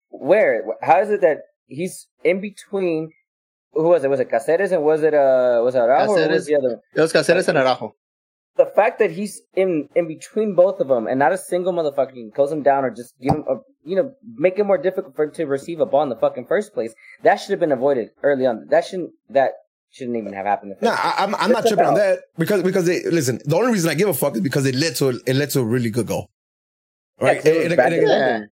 where? 0.10 0.64
How 0.84 1.02
is 1.02 1.10
it 1.10 1.22
that 1.22 1.40
he's 1.68 2.08
in 2.24 2.40
between? 2.40 3.12
Who 3.74 3.84
was 3.90 4.04
it? 4.04 4.10
Was 4.10 4.20
it 4.20 4.30
Caceres 4.30 4.72
and 4.72 4.84
was 4.84 5.04
it 5.04 5.14
uh 5.14 5.62
was 5.64 5.76
it 5.76 5.80
Araujo 5.80 6.12
or 6.14 6.30
was 6.30 6.46
the 6.46 6.56
other? 6.56 6.70
one? 6.70 6.80
It 6.96 7.02
was 7.02 7.12
Caceres 7.14 7.48
and 7.48 7.58
Araujo. 7.58 7.96
The 8.58 8.66
fact 8.66 9.00
that 9.00 9.12
he's 9.12 9.42
in 9.56 9.88
in 9.96 10.08
between 10.08 10.54
both 10.56 10.80
of 10.82 10.88
them 10.90 11.08
and 11.08 11.18
not 11.20 11.32
a 11.32 11.38
single 11.38 11.72
motherfucker 11.72 12.14
can 12.14 12.32
close 12.32 12.52
him 12.52 12.62
down 12.64 12.84
or 12.84 12.90
just 12.90 13.14
give 13.22 13.34
him 13.34 13.44
a 13.48 13.56
you 13.86 13.96
know 13.96 14.12
make 14.36 14.60
it 14.60 14.66
more 14.66 14.78
difficult 14.78 15.16
for 15.16 15.26
him 15.26 15.32
to 15.32 15.46
receive 15.46 15.80
a 15.80 15.86
ball 15.86 16.04
in 16.04 16.10
the 16.10 16.16
fucking 16.18 16.46
first 16.46 16.74
place. 16.74 16.94
That 17.24 17.38
should 17.38 17.52
have 17.52 17.60
been 17.60 17.72
avoided 17.72 18.10
early 18.24 18.46
on. 18.46 18.68
That 18.70 18.86
shouldn't 18.86 19.12
that 19.30 19.52
shouldn't 19.92 20.18
even 20.18 20.34
have 20.34 20.46
happened. 20.46 20.74
in 20.74 20.78
the 20.80 20.86
Nah, 20.86 20.96
first 20.96 21.20
I, 21.20 21.24
I'm, 21.24 21.36
I'm 21.36 21.52
not 21.52 21.60
It's 21.64 21.72
a 21.72 21.76
tripping 21.76 21.86
on 21.86 21.94
that 21.96 22.20
because 22.38 22.64
because 22.64 22.86
they 22.86 23.04
listen. 23.04 23.40
The 23.46 23.56
only 23.56 23.72
reason 23.72 23.90
I 23.90 23.94
give 23.94 24.10
a 24.10 24.14
fuck 24.14 24.36
is 24.36 24.42
because 24.42 24.66
it 24.66 24.76
led 24.76 24.96
to 24.98 25.10
a, 25.10 25.14
it 25.26 25.36
led 25.36 25.52
to 25.52 25.60
a 25.62 25.64
really 25.64 25.90
good 25.92 26.08
goal, 26.08 26.28
right? 27.22 27.38
Yeah, 27.38 27.42
'cause 27.42 27.46
it 27.46 27.56
And- 27.56 27.58
was 27.64 27.66
and- 27.72 27.78
bad 27.78 27.94
and- 27.94 28.02
defending. 28.02 28.50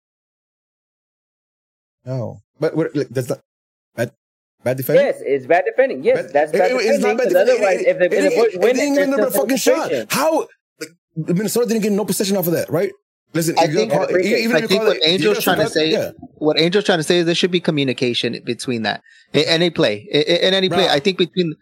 no, 2.04 2.40
but 2.58 2.74
what, 2.76 2.96
like, 2.96 3.08
that's 3.10 3.28
not 3.28 3.40
bad. 3.94 4.12
Bad 4.64 4.76
defending. 4.76 5.04
Yes, 5.06 5.16
it's 5.24 5.46
bad 5.46 5.64
defending. 5.66 6.04
Yes, 6.04 6.22
But 6.22 6.32
that's 6.32 6.52
bad 6.52 6.70
it- 6.70 6.74
defending. 6.74 6.94
It's 6.94 7.02
not 7.04 7.16
bad 7.16 7.24
'cause 7.24 7.32
defending. 7.32 7.54
Otherwise, 7.54 7.80
if 7.80 7.98
the, 7.98 8.04
It- 8.04 8.12
if 8.12 8.30
the 8.30 8.36
Boys 8.36 8.54
it 8.54 8.60
win, 8.60 8.76
didn't 8.76 8.92
it, 8.98 9.00
even 9.00 9.10
there's 9.10 9.34
a 9.34 9.38
fucking 9.38 9.56
shot. 9.56 9.92
How 10.10 10.48
like, 10.80 10.88
Minnesota 11.16 11.66
didn't 11.66 11.82
get 11.82 11.92
no 11.92 12.04
possession 12.04 12.36
off 12.36 12.46
of 12.46 12.52
that, 12.52 12.70
right? 12.70 12.92
Listen, 13.34 13.56
I 13.58 13.66
think- 13.66 13.90
call, 13.92 14.02
I 14.02 14.18
even 14.20 14.56
if 14.56 14.62
you 14.62 14.68
think 14.68 14.82
what 14.82 14.96
it, 14.98 15.02
Angel's 15.04 15.42
trying 15.42 15.58
to 15.58 15.68
say- 15.68 15.90
yeah. 15.90 16.10
What 16.36 16.58
Angel's 16.60 16.84
trying 16.84 16.98
to 16.98 17.02
say 17.02 17.18
is 17.18 17.26
there 17.26 17.34
should 17.34 17.50
be 17.50 17.60
communication 17.60 18.38
between 18.44 18.82
that 18.82 19.02
in 19.32 19.44
any 19.46 19.70
play. 19.70 20.06
In, 20.10 20.22
in 20.22 20.54
any 20.54 20.68
play, 20.68 20.84
Bro. 20.86 20.94
I 20.94 21.00
think 21.00 21.18
between 21.18 21.54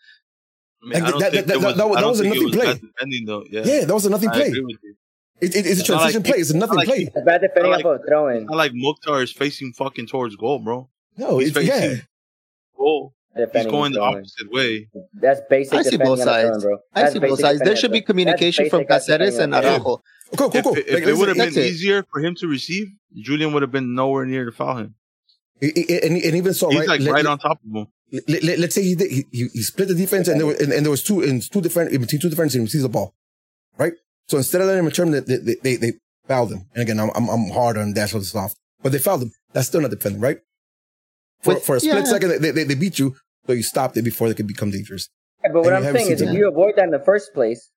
I 0.82 0.86
mean, 0.86 0.92
Like, 0.94 1.02
I 1.02 1.10
don't 1.10 1.20
that- 1.20 1.32
think 1.32 1.46
that- 1.46 1.56
was, 1.56 1.64
that- 1.64 1.76
that 1.76 1.88
was- 1.88 1.96
that 2.00 2.06
was 2.08 2.20
a 2.20 2.24
nothing 2.24 2.42
was 2.44 2.52
play. 2.56 2.80
though. 3.26 3.44
Yeah, 3.50 3.62
yeah, 3.64 3.84
that 3.84 3.92
was 3.94 4.06
a 4.06 4.10
nothing 4.10 4.30
I 4.30 4.32
play. 4.34 4.46
agree 4.48 4.60
with 4.62 4.76
you. 4.82 4.94
It, 5.42 5.54
it, 5.56 5.66
it's 5.66 5.66
a 5.66 5.70
It's 5.80 5.88
not 5.88 5.94
like 5.96 6.00
transition 6.12 6.22
play. 6.22 6.38
It's 6.40 6.50
a 6.50 6.56
nothing 6.56 6.76
like 6.76 6.88
play. 6.88 7.10
It's 7.14 7.24
bad 7.24 7.40
defending 7.42 7.72
like- 7.72 7.84
off 7.84 8.00
of 8.00 8.00
a. 8.00 8.26
It's 8.36 8.46
not 8.46 8.56
like 8.56 8.72
Mukhtar 8.74 9.22
is 9.22 9.30
facing 9.32 9.72
fucking 9.74 10.06
towards 10.06 10.36
goal, 10.36 10.58
bro. 10.58 10.88
No, 11.18 11.38
He's 11.38 11.48
it's 11.48 11.56
facing 11.58 11.74
yeah. 11.92 11.96
Goal. 12.80 13.14
He's 13.54 13.66
going 13.66 13.92
the 13.92 14.00
opposite 14.02 14.50
way. 14.50 14.88
That's 15.24 15.40
basic. 15.48 15.74
I 15.78 15.82
see 15.82 15.96
both 15.96 16.20
on 16.20 16.28
a 16.28 16.32
throw-in, 16.32 16.52
sides. 16.54 16.64
bro. 16.64 16.78
I 16.94 17.08
see 17.10 17.18
both 17.20 17.40
sides. 17.40 17.60
There 17.60 17.76
should 17.80 17.92
be 17.92 18.02
communication 18.10 18.68
from 18.70 18.80
basic 18.88 19.18
Caceres 19.20 19.38
and 19.38 19.54
on 19.54 19.60
a 19.60 19.62
throw-in. 19.62 19.80
Araujo. 19.82 20.02
Cool, 20.36 20.50
cool, 20.50 20.56
If, 20.58 20.64
cool. 20.64 20.74
it- 20.74 20.86
if 20.88 20.94
Like, 20.94 21.02
it 21.10 21.16
would 21.18 21.28
have 21.28 21.36
been 21.36 21.48
it. 21.48 21.70
easier 21.70 21.98
for 22.10 22.18
him 22.20 22.34
to 22.40 22.46
receive, 22.56 22.86
Julian 23.28 23.52
would 23.52 23.62
have 23.62 23.72
been 23.78 23.94
nowhere 23.94 24.24
near 24.26 24.44
to 24.46 24.52
foul 24.52 24.76
him. 24.82 24.94
it- 25.60 25.76
it- 25.76 26.04
and, 26.04 26.14
and 26.26 26.34
even 26.40 26.54
so, 26.54 26.70
He's 26.70 26.80
right? 26.80 26.88
like 26.88 27.00
let, 27.02 27.12
right 27.12 27.26
on 27.26 27.38
top 27.38 27.58
of 27.64 27.70
him. 27.76 27.86
let, 28.28 28.42
let, 28.42 28.58
us 28.68 28.74
say 28.74 28.82
he, 28.90 28.94
did, 29.00 29.10
he 29.10 29.20
he 29.30 29.42
he 29.56 29.62
split 29.62 29.88
the 29.88 29.94
defense 29.94 30.26
and 30.28 30.36
there 30.40 30.46
was 30.50 30.58
and, 30.62 30.72
and 30.72 30.82
there 30.86 30.90
was 30.90 31.02
two 31.08 31.20
in 31.28 31.40
two 31.40 31.60
different 31.60 31.92
in 31.92 32.00
between 32.00 32.20
two 32.20 32.30
different 32.30 32.52
and 32.54 32.60
He 32.62 32.66
receives 32.68 32.82
the 32.88 32.88
ball, 32.98 33.08
right? 33.82 33.92
So 34.28 34.34
instead 34.38 34.60
of 34.62 34.66
letting 34.68 34.80
him 34.80 34.86
return, 34.86 35.10
they 35.10 35.20
they 35.20 35.54
they, 35.66 35.76
they 35.76 35.92
fouled 36.26 36.50
him. 36.52 36.62
And 36.74 36.82
again, 36.82 36.98
I'm 36.98 37.10
I'm, 37.14 37.28
I'm 37.28 37.50
hard 37.50 37.76
on 37.76 37.92
Dash 37.92 38.14
of 38.14 38.20
the 38.22 38.26
soft, 38.26 38.56
but 38.82 38.90
they 38.92 38.98
fouled 38.98 39.22
him. 39.24 39.32
That's 39.52 39.66
still 39.68 39.80
not 39.82 39.90
defending, 39.90 40.20
right? 40.20 40.38
For 41.42 41.54
With- 41.54 41.62
for 41.64 41.76
a 41.76 41.80
split 41.80 41.94
yeah. 41.96 42.04
second, 42.04 42.42
they, 42.42 42.50
they 42.50 42.64
they 42.64 42.74
beat 42.74 42.98
you, 42.98 43.16
so 43.46 43.52
you 43.52 43.62
stopped 43.62 43.96
it 43.96 44.02
before 44.02 44.28
they 44.28 44.34
could 44.34 44.46
become 44.46 44.70
dangerous. 44.70 45.08
Yeah, 45.42 45.50
but 45.52 45.62
what 45.64 45.72
And 45.72 45.86
I'm 45.86 45.94
saying 45.94 46.12
is, 46.12 46.18
seen 46.20 46.28
if 46.28 46.34
you 46.34 46.48
avoid 46.48 46.74
that 46.76 46.84
in 46.84 46.90
the 46.90 46.98
first 47.04 47.32
place, 47.32 47.70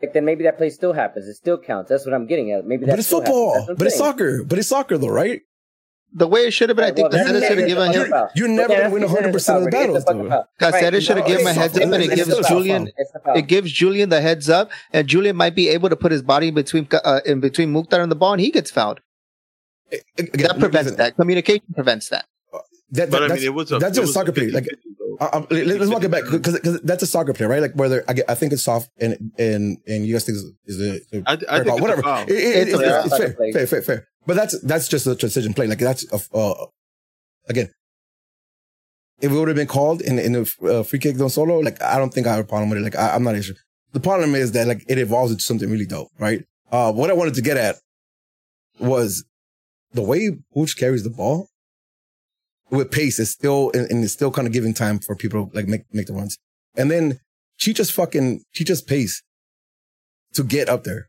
like 0.00 0.12
then 0.14 0.24
maybe 0.24 0.44
that 0.44 0.56
play 0.56 0.70
still 0.70 0.94
happens. 0.94 1.26
It 1.28 1.34
still 1.34 1.58
counts. 1.58 1.90
That's 1.90 2.06
what 2.06 2.14
I'm 2.14 2.26
getting 2.26 2.50
at. 2.52 2.64
Maybe 2.66 2.86
that 2.86 2.92
But 2.92 2.98
it's 3.00 3.10
football. 3.10 3.54
That's 3.54 3.68
what 3.68 3.78
But 3.78 3.86
it's 3.88 3.98
soccer. 3.98 4.44
But 4.44 4.58
it's 4.58 4.68
soccer, 4.68 4.96
though, 4.98 5.08
right? 5.08 5.42
The 6.14 6.26
way 6.26 6.40
it 6.46 6.50
should 6.52 6.68
have 6.68 6.76
been, 6.76 6.84
I 6.84 6.92
think 6.92 7.10
well, 7.10 7.24
Caceres 7.24 7.46
should 7.46 7.58
have 7.58 7.66
given 7.68 7.90
him. 7.92 8.10
You're, 8.10 8.30
you're 8.34 8.48
never 8.48 8.72
yeah, 8.74 8.88
going 8.90 9.00
to 9.02 9.06
win 9.06 9.12
100 9.14 9.32
percent 9.32 9.58
of 9.58 9.64
the 9.64 9.70
battles, 9.70 9.96
it's 9.98 10.10
a 10.10 10.12
fucking 10.14 10.30
Caceres 10.58 10.92
Right, 10.92 11.02
should 11.02 11.16
have 11.16 11.26
given 11.26 11.40
him 11.42 11.46
a 11.46 11.52
heads 11.54 11.76
up 11.76 11.82
and 11.84 11.94
it 11.94 12.14
gives. 12.14 12.48
Julian 12.48 12.90
It's 12.98 13.12
a 13.14 13.20
foul. 13.20 13.36
it 13.38 13.46
gives 13.46 13.72
Julian 13.72 14.08
the 14.10 14.20
heads 14.20 14.50
up, 14.50 14.70
and 14.92 15.08
Julian 15.08 15.36
might 15.36 15.54
be 15.54 15.68
able 15.70 15.88
to 15.88 15.96
put 15.96 16.12
his 16.12 16.20
body 16.22 16.48
in 16.48 16.54
between 16.54 16.86
uh, 17.04 17.20
in 17.24 17.40
between 17.40 17.72
Mukhtar 17.72 18.00
and 18.02 18.10
the 18.12 18.16
ball, 18.16 18.32
and 18.32 18.40
he 18.42 18.50
gets 18.50 18.70
fouled. 18.70 19.00
Again, 20.18 20.30
That 20.48 20.58
prevents 20.58 20.90
listen, 20.90 20.96
that. 20.98 21.16
Communication 21.16 21.64
prevents 21.74 22.08
that. 22.10 22.26
That, 22.92 23.10
But 23.10 23.22
I 23.24 23.28
that's, 23.28 23.40
mean, 23.40 23.46
it 23.50 23.54
was 23.54 23.72
a 23.72 23.78
that's 23.78 23.96
it 23.96 24.00
just 24.02 24.08
was 24.08 24.14
soccer 24.14 24.32
play. 24.32 24.48
Like, 24.50 24.66
I, 25.20 25.26
I, 25.26 25.38
let- 25.50 25.66
let's 25.80 25.90
walk 25.90 26.04
it 26.04 26.10
back 26.10 26.24
because 26.30 26.60
that's 26.82 27.02
a 27.02 27.06
soccer 27.06 27.32
player, 27.32 27.48
right? 27.48 27.62
Like 27.62 27.74
whether 27.74 28.04
I, 28.06 28.12
get, 28.12 28.28
I 28.30 28.34
think 28.34 28.52
it's 28.52 28.62
soft 28.62 28.90
and 29.00 29.32
and 29.38 29.78
and 29.86 30.06
you 30.06 30.14
guys 30.14 30.24
think 30.26 30.36
is 30.36 30.52
is 30.66 30.80
a, 31.12 31.22
I, 31.26 31.32
I 31.32 31.36
fair 31.36 31.64
think 31.64 31.72
it's 31.76 31.80
whatever. 31.80 32.02
It- 32.28 32.30
it- 32.30 32.68
It's 32.68 32.72
it's, 32.72 32.80
it's- 32.82 33.04
it's 33.06 33.16
fair, 33.16 33.32
Play. 33.32 33.52
fair, 33.52 33.66
fair, 33.66 33.82
fair. 33.82 34.08
But 34.26 34.36
that's 34.36 34.60
that's 34.60 34.88
just 34.88 35.06
a 35.06 35.16
transition 35.16 35.54
play. 35.54 35.66
Like 35.66 35.78
that's 35.78 36.04
a, 36.12 36.20
uh, 36.36 36.66
again. 37.48 37.70
If 39.20 39.30
it 39.30 39.34
would 39.34 39.48
have 39.48 39.56
been 39.56 39.68
called 39.68 40.02
in 40.02 40.18
in 40.18 40.32
the 40.32 40.54
uh, 40.68 40.82
free 40.82 40.98
kick 40.98 41.16
don 41.16 41.30
solo, 41.30 41.60
like 41.60 41.80
I 41.82 41.96
don't 41.98 42.12
think 42.12 42.26
I 42.26 42.32
have 42.32 42.44
a 42.44 42.48
problem 42.48 42.68
with 42.70 42.78
it. 42.78 42.82
Like 42.82 42.96
I, 42.96 43.14
I'm 43.14 43.22
not 43.24 43.36
issue. 43.36 43.54
The 43.92 44.00
problem 44.00 44.34
is 44.34 44.52
that 44.52 44.66
like 44.68 44.84
it 44.88 44.98
evolves 44.98 45.32
into 45.32 45.44
something 45.44 45.70
really 45.70 45.86
dope, 45.86 46.08
right? 46.18 46.44
Uh, 46.70 46.92
what 46.92 47.08
I 47.10 47.14
wanted 47.14 47.34
to 47.34 47.42
get 47.42 47.56
at 47.56 47.76
was 48.80 49.24
the 49.92 50.02
way 50.02 50.30
Hooch 50.54 50.76
carries 50.76 51.04
the 51.04 51.10
ball 51.10 51.48
with 52.72 52.90
pace 52.90 53.18
is 53.18 53.30
still 53.30 53.70
and, 53.74 53.88
and 53.90 54.02
it's 54.02 54.12
still 54.14 54.30
kind 54.32 54.46
of 54.48 54.52
giving 54.52 54.74
time 54.74 54.98
for 54.98 55.14
people 55.14 55.46
to 55.46 55.54
like 55.56 55.68
make 55.68 55.82
make 55.92 56.06
the 56.06 56.14
runs. 56.14 56.38
And 56.76 56.90
then 56.90 57.20
she 57.56 57.72
just 57.72 57.92
fucking 57.92 58.42
she 58.50 58.64
just 58.64 58.88
pace 58.88 59.22
to 60.34 60.42
get 60.42 60.68
up 60.68 60.84
there 60.84 61.08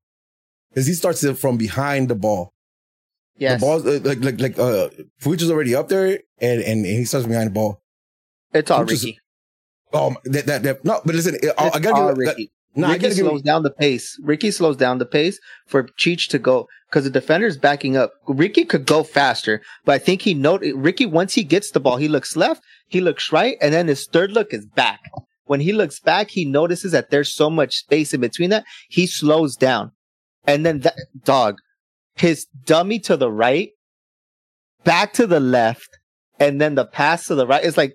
because 0.70 0.86
he 0.86 0.94
starts 0.94 1.24
it 1.24 1.38
from 1.38 1.58
behind 1.58 2.10
the 2.10 2.16
ball. 2.16 2.52
Yes, 3.38 3.60
The 3.62 3.66
ball 3.66 3.80
like 3.80 4.24
like 4.24 4.40
like 4.40 4.60
uh 4.60 4.90
Fuji's 5.20 5.44
is 5.44 5.52
already 5.52 5.74
up 5.74 5.88
there 5.88 6.06
and, 6.40 6.62
and 6.62 6.86
and 6.86 6.86
he 6.86 7.06
starts 7.06 7.26
behind 7.26 7.48
the 7.48 7.54
ball. 7.54 7.82
it's 8.54 8.70
all 8.70 8.88
is- 8.90 9.04
Riqui. 9.04 9.18
Oh 9.94 10.16
that 10.26 10.46
that, 10.48 10.64
that 10.64 10.84
no, 10.86 11.02
but 11.06 11.16
listen, 11.16 11.38
I, 11.58 11.72
I 11.76 11.80
gotta 11.80 12.14
give 12.14 12.26
that. 12.26 12.48
No, 12.76 12.88
Riqui 12.88 13.14
slows 13.14 13.42
down 13.44 13.64
the 13.64 13.70
pace. 13.72 14.20
Riqui 14.24 14.52
slows 14.52 14.78
down 14.78 14.98
the 14.98 15.06
pace 15.06 15.40
for 15.68 15.84
Cheech 16.00 16.28
to 16.30 16.40
go 16.40 16.68
because 16.90 17.04
the 17.04 17.12
defender's 17.12 17.58
backing 17.58 17.96
up. 17.96 18.14
Riqui 18.28 18.68
could 18.68 18.86
go 18.86 19.04
faster, 19.04 19.62
but 19.86 19.94
I 19.94 20.00
think 20.00 20.24
he 20.24 20.34
noted 20.34 20.76
Riqui 20.76 21.10
once 21.10 21.36
he 21.36 21.44
gets 21.44 21.72
the 21.72 21.80
ball, 21.80 21.98
he 21.98 22.08
looks 22.08 22.36
left, 22.36 22.64
he 22.88 23.00
looks 23.00 23.32
right, 23.32 23.58
and 23.62 23.74
then 23.74 23.88
his 23.88 24.08
third 24.08 24.32
look 24.32 24.54
is 24.54 24.66
back. 24.66 25.00
When 25.46 25.60
he 25.60 25.74
looks 25.74 26.00
back, 26.00 26.30
he 26.32 26.46
notices 26.46 26.94
that 26.94 27.12
there's 27.12 27.34
so 27.34 27.50
much 27.50 27.76
space 27.76 28.14
in 28.14 28.22
between 28.22 28.50
that. 28.50 28.66
He 28.90 29.06
slows 29.06 29.56
down, 29.56 29.92
and 30.46 30.66
then 30.66 30.80
that 30.80 30.96
dog, 31.24 31.58
his 32.16 32.46
dummy 32.66 32.98
to 33.00 33.18
the 33.18 33.32
right, 33.32 33.70
back 34.84 35.14
to 35.14 35.28
the 35.28 35.40
left, 35.40 35.90
and 36.40 36.60
then 36.60 36.76
the 36.76 36.86
pass 36.86 37.26
to 37.28 37.36
the 37.36 37.46
right. 37.46 37.64
It's 37.64 37.78
like, 37.78 37.94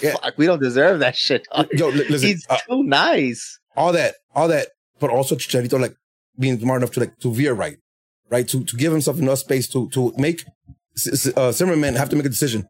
Yeah. 0.00 0.12
fuck, 0.12 0.38
we 0.38 0.46
don't 0.46 0.62
deserve 0.62 1.00
that 1.00 1.16
shit. 1.16 1.46
yo 1.72 1.88
listen 1.88 2.28
He's 2.28 2.46
uh, 2.48 2.58
too 2.68 2.84
nice. 2.84 3.58
All 3.76 3.92
that 3.92 4.14
all 4.34 4.48
that, 4.48 4.68
but 5.00 5.10
also 5.10 5.34
Chicharito 5.34 5.80
like 5.80 5.94
being 6.38 6.58
smart 6.60 6.82
enough 6.82 6.92
to 6.92 7.00
like 7.00 7.18
to 7.20 7.32
veer 7.32 7.52
right, 7.54 7.76
right 8.30 8.46
to 8.48 8.64
to 8.64 8.76
give 8.76 8.92
himself 8.92 9.18
enough 9.18 9.38
space 9.38 9.68
to 9.68 9.88
to 9.90 10.12
make 10.16 10.44
S- 10.96 11.26
S- 11.26 11.36
uh, 11.36 11.52
Zimmerman 11.52 11.94
have 11.94 12.08
to 12.10 12.16
make 12.16 12.26
a 12.26 12.28
decision 12.28 12.64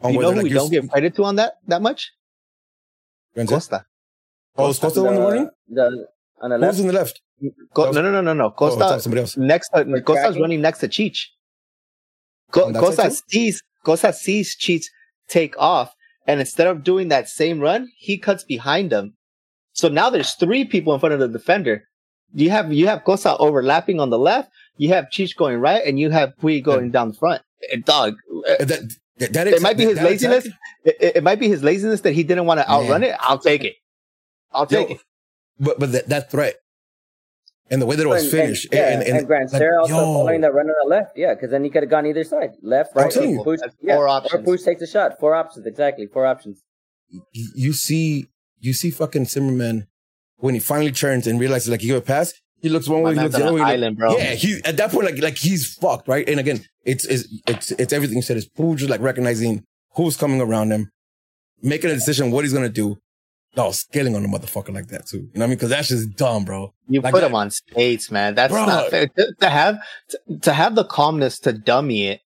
on 0.00 0.12
You 0.12 0.18
whether 0.18 0.30
know 0.30 0.36
who 0.36 0.42
like 0.42 0.52
we 0.52 0.58
don't 0.58 0.70
give 0.70 0.90
credit 0.90 1.14
to 1.16 1.24
on 1.24 1.36
that 1.36 1.54
that 1.68 1.82
much? 1.82 2.10
Renzo? 3.36 3.54
Costa. 3.54 3.84
Oh, 4.56 4.68
is 4.70 4.78
Costa 4.78 5.00
on 5.06 5.14
the 5.14 5.20
warning? 5.20 5.50
The, 5.68 6.06
on 6.42 6.50
the 6.50 6.58
left. 6.58 6.72
Who's 6.74 6.80
in 6.80 6.86
the 6.88 6.92
left? 6.92 7.20
Co- 7.74 7.86
was- 7.86 7.96
no, 7.96 8.02
no, 8.02 8.10
no, 8.10 8.20
no, 8.20 8.32
no. 8.32 8.46
Oh, 8.46 8.50
Costa 8.50 9.00
somebody 9.00 9.20
else. 9.20 9.36
next. 9.36 9.70
Uh, 9.72 9.84
Was 9.86 10.02
Costa's 10.02 10.22
tracking? 10.24 10.42
running 10.42 10.60
next 10.60 10.78
to 10.80 10.88
Cheech. 10.88 11.18
Co- 12.50 12.72
Costa 12.72 13.10
sees 13.28 13.62
Costa 13.84 14.12
sees 14.12 14.56
Cheech 14.56 14.84
take 15.28 15.54
off, 15.58 15.94
and 16.26 16.40
instead 16.40 16.66
of 16.66 16.82
doing 16.82 17.08
that 17.08 17.28
same 17.28 17.60
run, 17.60 17.88
he 17.96 18.18
cuts 18.18 18.42
behind 18.44 18.92
him. 18.92 19.14
So 19.80 19.88
now 19.88 20.10
there's 20.10 20.34
three 20.34 20.64
people 20.64 20.92
in 20.94 21.00
front 21.00 21.14
of 21.14 21.20
the 21.20 21.28
defender. 21.28 21.84
You 22.34 22.50
have 22.50 22.72
you 22.72 22.86
have 22.86 23.02
Costa 23.04 23.36
overlapping 23.38 23.98
on 23.98 24.10
the 24.10 24.18
left. 24.18 24.50
You 24.76 24.90
have 24.90 25.06
Cheech 25.06 25.34
going 25.36 25.58
right, 25.58 25.82
and 25.84 25.98
you 25.98 26.10
have 26.10 26.34
Puig 26.40 26.62
going 26.62 26.90
down 26.90 27.08
the 27.08 27.14
front. 27.14 27.42
Eh, 27.72 27.78
Dog, 27.84 28.14
Uh, 28.48 28.64
That, 28.64 28.80
that, 29.18 29.32
that 29.32 29.46
it 29.48 29.60
might 29.62 29.76
be 29.76 29.84
his 29.84 29.96
that 29.96 30.04
laziness. 30.04 30.46
attack- 30.46 30.58
It, 30.84 30.96
it- 31.00 31.16
it 31.16 31.22
might 31.24 31.40
be 31.40 31.48
his 31.48 31.62
laziness 31.62 32.02
that 32.02 32.12
he 32.12 32.22
didn't 32.22 32.46
want 32.46 32.60
to 32.60 32.68
outrun 32.70 33.02
it. 33.02 33.14
I'll 33.20 33.38
take 33.38 33.64
it. 33.64 33.74
I'll 34.52 34.66
Yo, 34.70 34.78
take 34.86 34.90
it. 34.96 35.00
But 35.58 35.78
but 35.80 35.92
that, 35.92 36.08
that 36.08 36.30
threat 36.30 36.54
and 37.70 37.80
the 37.82 37.86
way 37.86 37.96
that 37.96 38.02
it 38.04 38.08
was 38.08 38.22
and, 38.22 38.30
finished 38.30 38.64
and, 38.66 38.74
yeah, 38.74 38.88
and, 38.92 39.02
and, 39.02 39.18
and, 39.18 39.26
Grant 39.26 39.52
like, 39.52 39.60
Serra 39.60 39.80
also 39.82 39.94
yo. 39.94 40.04
following 40.04 40.40
that 40.42 40.54
run 40.54 40.66
on 40.68 40.74
the 40.82 40.88
left. 40.88 41.12
Yeah, 41.16 41.34
because 41.34 41.50
then 41.50 41.64
he 41.64 41.70
could 41.70 41.82
have 41.82 41.90
gone 41.90 42.06
either 42.06 42.24
side, 42.24 42.50
left, 42.62 42.94
right. 42.96 43.14
or 43.16 43.24
you. 43.24 43.42
push, 43.44 43.60
yeah, 43.82 43.94
four 43.96 44.04
or 44.06 44.08
options. 44.08 44.44
push 44.44 44.62
takes 44.62 44.82
a 44.82 44.86
shot. 44.86 45.18
Four 45.20 45.34
options, 45.34 45.66
exactly. 45.66 46.06
Four 46.06 46.26
options. 46.26 46.62
you- 47.32 47.52
you 47.54 47.72
see 47.72 48.26
you 48.60 48.72
see 48.72 48.90
fucking 48.90 49.24
Zimmerman 49.26 49.86
when 50.36 50.54
he 50.54 50.60
finally 50.60 50.92
turns 50.92 51.26
and 51.26 51.38
realizes 51.40 51.68
like 51.68 51.80
he 51.80 51.88
got 51.88 51.96
a 51.96 52.00
pass. 52.02 52.32
He 52.62 52.68
looks 52.68 52.88
one 52.88 53.02
way, 53.02 53.14
he 53.14 53.20
looks 53.20 53.34
the 53.36 53.44
other 53.44 53.54
way. 53.54 53.62
island, 53.62 53.96
bro. 53.96 54.16
Yeah, 54.18 54.34
he 54.34 54.60
at 54.64 54.76
that 54.76 54.90
point 54.90 55.06
like 55.06 55.18
like 55.22 55.36
he's 55.38 55.74
fucked, 55.74 56.06
right? 56.08 56.28
And 56.28 56.38
again, 56.38 56.62
it's 56.84 57.04
it's 57.06 57.26
it's, 57.46 57.70
it's 57.72 57.92
everything 57.92 58.16
you 58.16 58.22
said. 58.22 58.36
is 58.36 58.48
Puig 58.48 58.76
just 58.76 58.90
like 58.90 59.00
recognizing 59.00 59.64
who's 59.94 60.16
coming 60.16 60.40
around 60.42 60.70
him, 60.70 60.90
making 61.62 61.90
a 61.90 61.94
decision 61.94 62.30
what 62.30 62.44
he's 62.44 62.52
gonna 62.52 62.68
do. 62.68 62.98
No, 63.56 63.72
scaling 63.72 64.14
on 64.14 64.22
the 64.22 64.28
motherfucker 64.28 64.72
like 64.72 64.86
that 64.88 65.06
too. 65.08 65.16
You 65.16 65.22
know 65.22 65.30
what 65.40 65.44
I 65.44 65.46
mean? 65.48 65.56
Because 65.56 65.70
that's 65.70 65.88
just 65.88 66.14
dumb, 66.16 66.44
bro. 66.44 66.72
You 66.86 67.00
Like 67.00 67.12
put 67.14 67.22
that- 67.22 67.26
him 67.30 67.34
on 67.34 67.50
skates, 67.50 68.08
man. 68.10 68.34
That's 68.36 68.52
Bro. 68.52 68.66
not 68.66 68.90
fair. 68.90 69.08
To, 69.08 69.34
to 69.40 69.48
have 69.50 69.78
to, 70.10 70.38
to 70.42 70.52
have 70.52 70.74
the 70.76 70.84
calmness 70.84 71.38
to 71.40 71.52
dummy 71.52 72.06
it. 72.08 72.20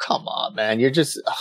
Come 0.00 0.26
on, 0.26 0.54
man. 0.56 0.80
You're 0.80 0.90
just 0.90 1.20
ugh, 1.26 1.34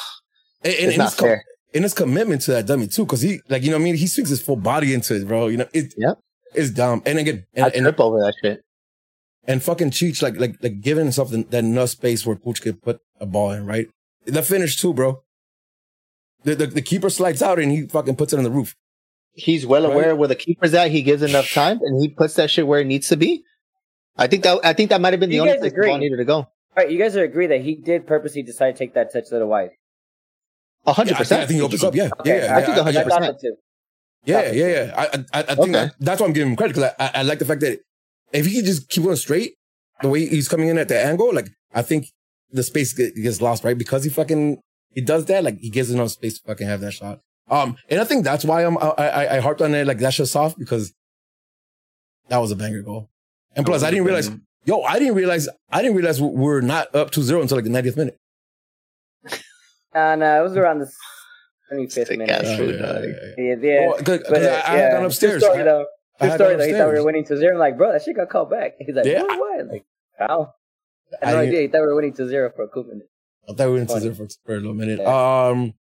And, 0.63 0.73
and, 0.73 0.83
it's 0.83 0.89
and 0.89 0.97
not 0.99 1.13
fair. 1.13 1.43
And 1.75 1.83
his 1.83 1.93
commitment 1.93 2.41
to 2.43 2.51
that 2.51 2.65
dummy 2.65 2.87
too, 2.87 3.05
because 3.05 3.21
he 3.21 3.41
like 3.49 3.61
you 3.61 3.69
know 3.69 3.75
what 3.77 3.81
I 3.81 3.85
mean. 3.85 3.95
He 3.95 4.07
swings 4.07 4.29
his 4.29 4.41
full 4.41 4.55
body 4.55 4.93
into 4.93 5.15
it, 5.15 5.27
bro. 5.27 5.47
You 5.47 5.57
know 5.57 5.67
it. 5.73 5.93
Yep. 5.97 6.19
It's 6.55 6.69
dumb. 6.71 7.03
And 7.05 7.19
again, 7.19 7.45
I 7.55 7.61
and, 7.65 7.73
and 7.75 7.83
trip 7.83 7.99
over 7.99 8.17
that 8.19 8.33
shit. 8.41 8.61
and 9.45 9.61
fucking 9.61 9.91
Cheech 9.91 10.21
like 10.21 10.39
like 10.39 10.55
like 10.63 10.79
giving 10.81 11.03
himself 11.05 11.29
the, 11.31 11.43
that 11.49 11.63
enough 11.65 11.89
space 11.89 12.25
where 12.25 12.35
Puig 12.37 12.61
could 12.61 12.81
put 12.81 13.01
a 13.19 13.25
ball 13.25 13.51
in, 13.51 13.65
right? 13.65 13.87
The 14.25 14.41
finish 14.41 14.79
too, 14.79 14.93
bro. 14.93 15.21
The, 16.43 16.55
the 16.55 16.67
the 16.67 16.81
keeper 16.81 17.09
slides 17.09 17.41
out 17.41 17.59
and 17.59 17.71
he 17.71 17.87
fucking 17.87 18.15
puts 18.15 18.31
it 18.33 18.37
on 18.37 18.43
the 18.43 18.51
roof. 18.51 18.75
He's 19.33 19.65
well 19.65 19.83
Right. 19.83 19.91
aware 19.93 20.15
where 20.15 20.29
the 20.29 20.35
keeper's 20.35 20.73
at. 20.73 20.91
He 20.91 21.01
gives 21.01 21.21
enough 21.21 21.51
time, 21.51 21.79
and 21.81 22.01
he 22.01 22.07
puts 22.07 22.35
that 22.35 22.49
shit 22.49 22.65
where 22.67 22.79
it 22.79 22.85
needs 22.87 23.09
to 23.09 23.17
be. 23.17 23.43
I 24.15 24.27
think 24.27 24.43
that 24.43 24.59
I 24.63 24.71
think 24.71 24.91
that 24.91 25.01
might 25.01 25.11
have 25.11 25.19
been 25.19 25.29
the 25.29 25.41
only 25.41 25.53
guys 25.53 25.59
place 25.59 25.73
the 25.73 25.81
ball 25.87 25.97
needed 25.97 26.17
to 26.17 26.25
go. 26.25 26.35
All 26.35 26.47
right, 26.77 26.89
you 26.89 26.97
guys 26.97 27.17
are 27.17 27.23
agree 27.23 27.47
that 27.47 27.61
he 27.61 27.75
did 27.75 28.07
purposely 28.07 28.43
decide 28.43 28.71
to 28.73 28.77
take 28.77 28.93
that 28.93 29.11
touch 29.11 29.25
little 29.31 29.49
wide. 29.49 29.71
A 30.87 30.93
hundred 30.93 31.11
Yeah, 31.13 31.19
I, 31.19 31.23
think, 31.23 31.41
I 31.41 31.45
think 31.47 31.57
he 31.57 31.61
opens 31.61 31.83
up. 31.83 31.95
Yeah, 31.95 32.09
Okay, 32.19 32.37
yeah, 32.45 32.55
I 32.57 32.61
think 32.61 32.75
yeah, 32.75 32.75
a 32.77 32.79
I 32.81 32.83
hundred 32.83 33.03
percent. 33.03 33.39
too. 33.41 33.55
yeah, 34.25 34.51
yeah, 34.51 34.67
yeah. 34.67 34.93
I, 34.95 35.03
I, 35.33 35.39
I 35.39 35.43
think 35.43 35.59
Okay. 35.59 35.71
that, 35.71 35.95
that's 35.99 36.21
why 36.21 36.27
I'm 36.27 36.33
giving 36.33 36.51
him 36.51 36.55
credit 36.55 36.75
because 36.75 36.91
I, 36.99 37.05
I, 37.05 37.11
I 37.15 37.21
like 37.23 37.39
the 37.39 37.45
fact 37.45 37.61
that 37.61 37.79
if 38.33 38.45
he 38.45 38.55
could 38.55 38.65
just 38.65 38.89
keep 38.89 39.03
going 39.03 39.15
straight, 39.15 39.53
the 40.01 40.09
way 40.09 40.27
he's 40.27 40.47
coming 40.47 40.67
in 40.69 40.77
at 40.77 40.87
the 40.87 40.99
angle, 40.99 41.33
like 41.33 41.49
I 41.73 41.81
think 41.81 42.07
the 42.51 42.63
space 42.63 42.93
gets 42.93 43.41
lost, 43.41 43.63
right? 43.63 43.77
Because 43.77 44.03
he 44.03 44.09
fucking 44.09 44.57
he 44.91 45.01
does 45.01 45.25
that, 45.25 45.43
like 45.43 45.57
he 45.59 45.69
gives 45.69 45.89
enough 45.91 46.11
space 46.11 46.39
to 46.39 46.47
fucking 46.47 46.67
have 46.67 46.81
that 46.81 46.91
shot. 46.93 47.19
Um, 47.49 47.77
and 47.89 47.99
I 47.99 48.03
think 48.05 48.23
that's 48.23 48.43
why 48.45 48.63
I'm 48.65 48.77
I 48.77 48.89
I, 48.97 49.35
I 49.37 49.39
harped 49.39 49.61
on 49.61 49.73
it 49.75 49.85
like 49.87 49.99
that 49.99 50.13
shit's 50.13 50.31
soft 50.31 50.57
because 50.59 50.93
that 52.29 52.37
was 52.37 52.51
a 52.51 52.55
banger 52.55 52.81
goal. 52.81 53.09
And 53.55 53.65
plus, 53.65 53.83
I 53.83 53.89
didn't 53.91 54.05
realize, 54.05 54.29
yo, 54.65 54.81
I 54.81 54.99
didn't 54.99 55.15
realize, 55.15 55.47
I 55.71 55.81
didn't 55.81 55.95
realize 55.95 56.21
we 56.21 56.27
we're 56.27 56.59
not 56.61 56.93
up 56.93 57.11
2-0 57.11 57.41
until 57.41 57.55
like 57.57 57.63
the 57.63 57.69
90th 57.69 57.95
minute. 57.97 58.17
And 59.95 60.21
uh, 60.21 60.37
it 60.39 60.43
was 60.43 60.57
around 60.57 60.79
the 60.79 60.91
25th 61.71 61.91
Sick 61.91 62.09
minute. 62.17 62.29
ass 62.29 62.43
Yeah, 62.43 62.57
food, 62.57 62.75
yeah, 62.79 62.85
yeah, 62.85 62.99
yeah. 62.99 63.55
Yeah, 63.55 63.55
yeah. 63.61 63.87
Well, 63.87 63.93
'cause- 63.97 64.05
'cause 64.19 64.23
But, 64.29 64.43
uh, 64.43 64.45
I, 64.45 64.49
I 64.49 64.51
had 64.71 64.77
yeah. 64.77 64.91
gone 64.91 65.05
upstairs. 65.05 65.41
True 65.41 65.51
story, 65.51 65.63
though. 65.63 65.85
I 66.19 66.23
True 66.25 66.29
had 66.29 66.35
story, 66.37 66.49
gone 66.51 66.59
though. 66.59 66.65
He 66.65 66.71
thought 66.73 66.77
we 66.77 66.83
were 66.83 66.89
upstairs. 66.91 67.05
winning 67.05 67.25
2 67.25 67.37
0. 67.37 67.53
I'm 67.53 67.59
like, 67.59 67.77
bro, 67.77 67.91
that 67.93 68.03
shit 68.03 68.15
got 68.17 68.29
called 68.29 68.49
back. 68.51 68.73
He's 68.79 68.93
like, 68.95 69.05
Yeah. 69.05 69.23
what? 69.23 69.39
what? 69.39 69.67
Like, 69.67 69.85
foul. 70.19 70.53
I 71.23 71.25
I 71.25 71.29
had 71.29 71.35
no 71.35 71.41
didn't- 71.41 71.47
idea. 71.49 71.61
He 71.61 71.67
thought 71.69 71.81
we 71.81 71.87
were 71.87 71.95
winning 71.95 72.13
2 72.13 72.27
0 72.29 72.51
for 72.55 72.63
a 72.63 72.67
coup 72.67 72.83
minute. 72.83 73.07
I 73.49 73.53
thought 73.53 73.65
we 73.67 73.73
were 73.73 73.79
in 73.79 73.87
Funny. 73.87 74.01
zero 74.01 74.15
for, 74.15 74.27
for 74.45 74.53
a 74.53 74.57
little 74.57 74.73
minute. 74.73 74.99
Yeah. 74.99 75.47
Um, 75.49 75.73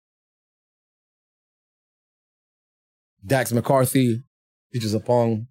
Dax 3.26 3.52
McCarty, 3.54 4.24
CJ 4.76 4.96
Sapong, 5.00 5.48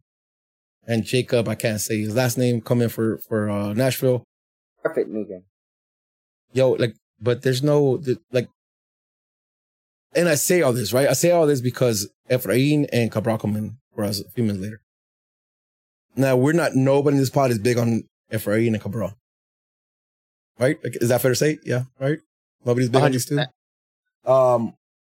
and 0.86 1.04
Jacob. 1.04 1.48
I 1.48 1.54
can't 1.54 1.80
say 1.80 2.00
his 2.02 2.14
last 2.14 2.36
name. 2.36 2.60
Come 2.60 2.82
in 2.82 2.88
for 2.90 3.18
for 3.18 3.48
uh, 3.48 3.72
Nashville. 3.72 4.24
Perfect 4.82 5.08
moving. 5.08 5.44
Yo, 6.52 6.72
like, 6.72 6.94
but 7.22 7.42
there's 7.42 7.62
no 7.62 8.02
like. 8.32 8.48
And 10.14 10.28
I 10.28 10.34
say 10.34 10.60
all 10.60 10.72
this 10.74 10.92
right. 10.92 11.08
I 11.08 11.14
say 11.14 11.30
all 11.30 11.46
this 11.46 11.62
because 11.62 12.10
Efrain 12.28 12.86
and 12.92 13.10
Cabral 13.10 13.38
come 13.38 13.56
in 13.56 13.78
for 13.94 14.04
us 14.04 14.20
a 14.20 14.30
few 14.30 14.44
minutes 14.44 14.62
later. 14.62 14.82
Now 16.16 16.36
we're 16.36 16.52
not. 16.52 16.74
Nobody 16.74 17.16
in 17.16 17.20
this 17.22 17.30
pod 17.30 17.50
is 17.50 17.58
big 17.58 17.78
on 17.78 18.04
Efrain 18.30 18.68
and 18.68 18.80
Cabral. 18.80 19.14
Right? 20.58 20.78
Like, 20.84 20.96
is 21.00 21.08
that 21.08 21.22
fair 21.22 21.30
to 21.30 21.36
say? 21.36 21.58
Yeah. 21.64 21.84
Right. 21.98 22.18
Nobody's 22.64 22.90
big 22.90 23.02
on 23.02 23.12
these 23.12 23.24
two. 23.24 23.40
Um, 24.24 24.74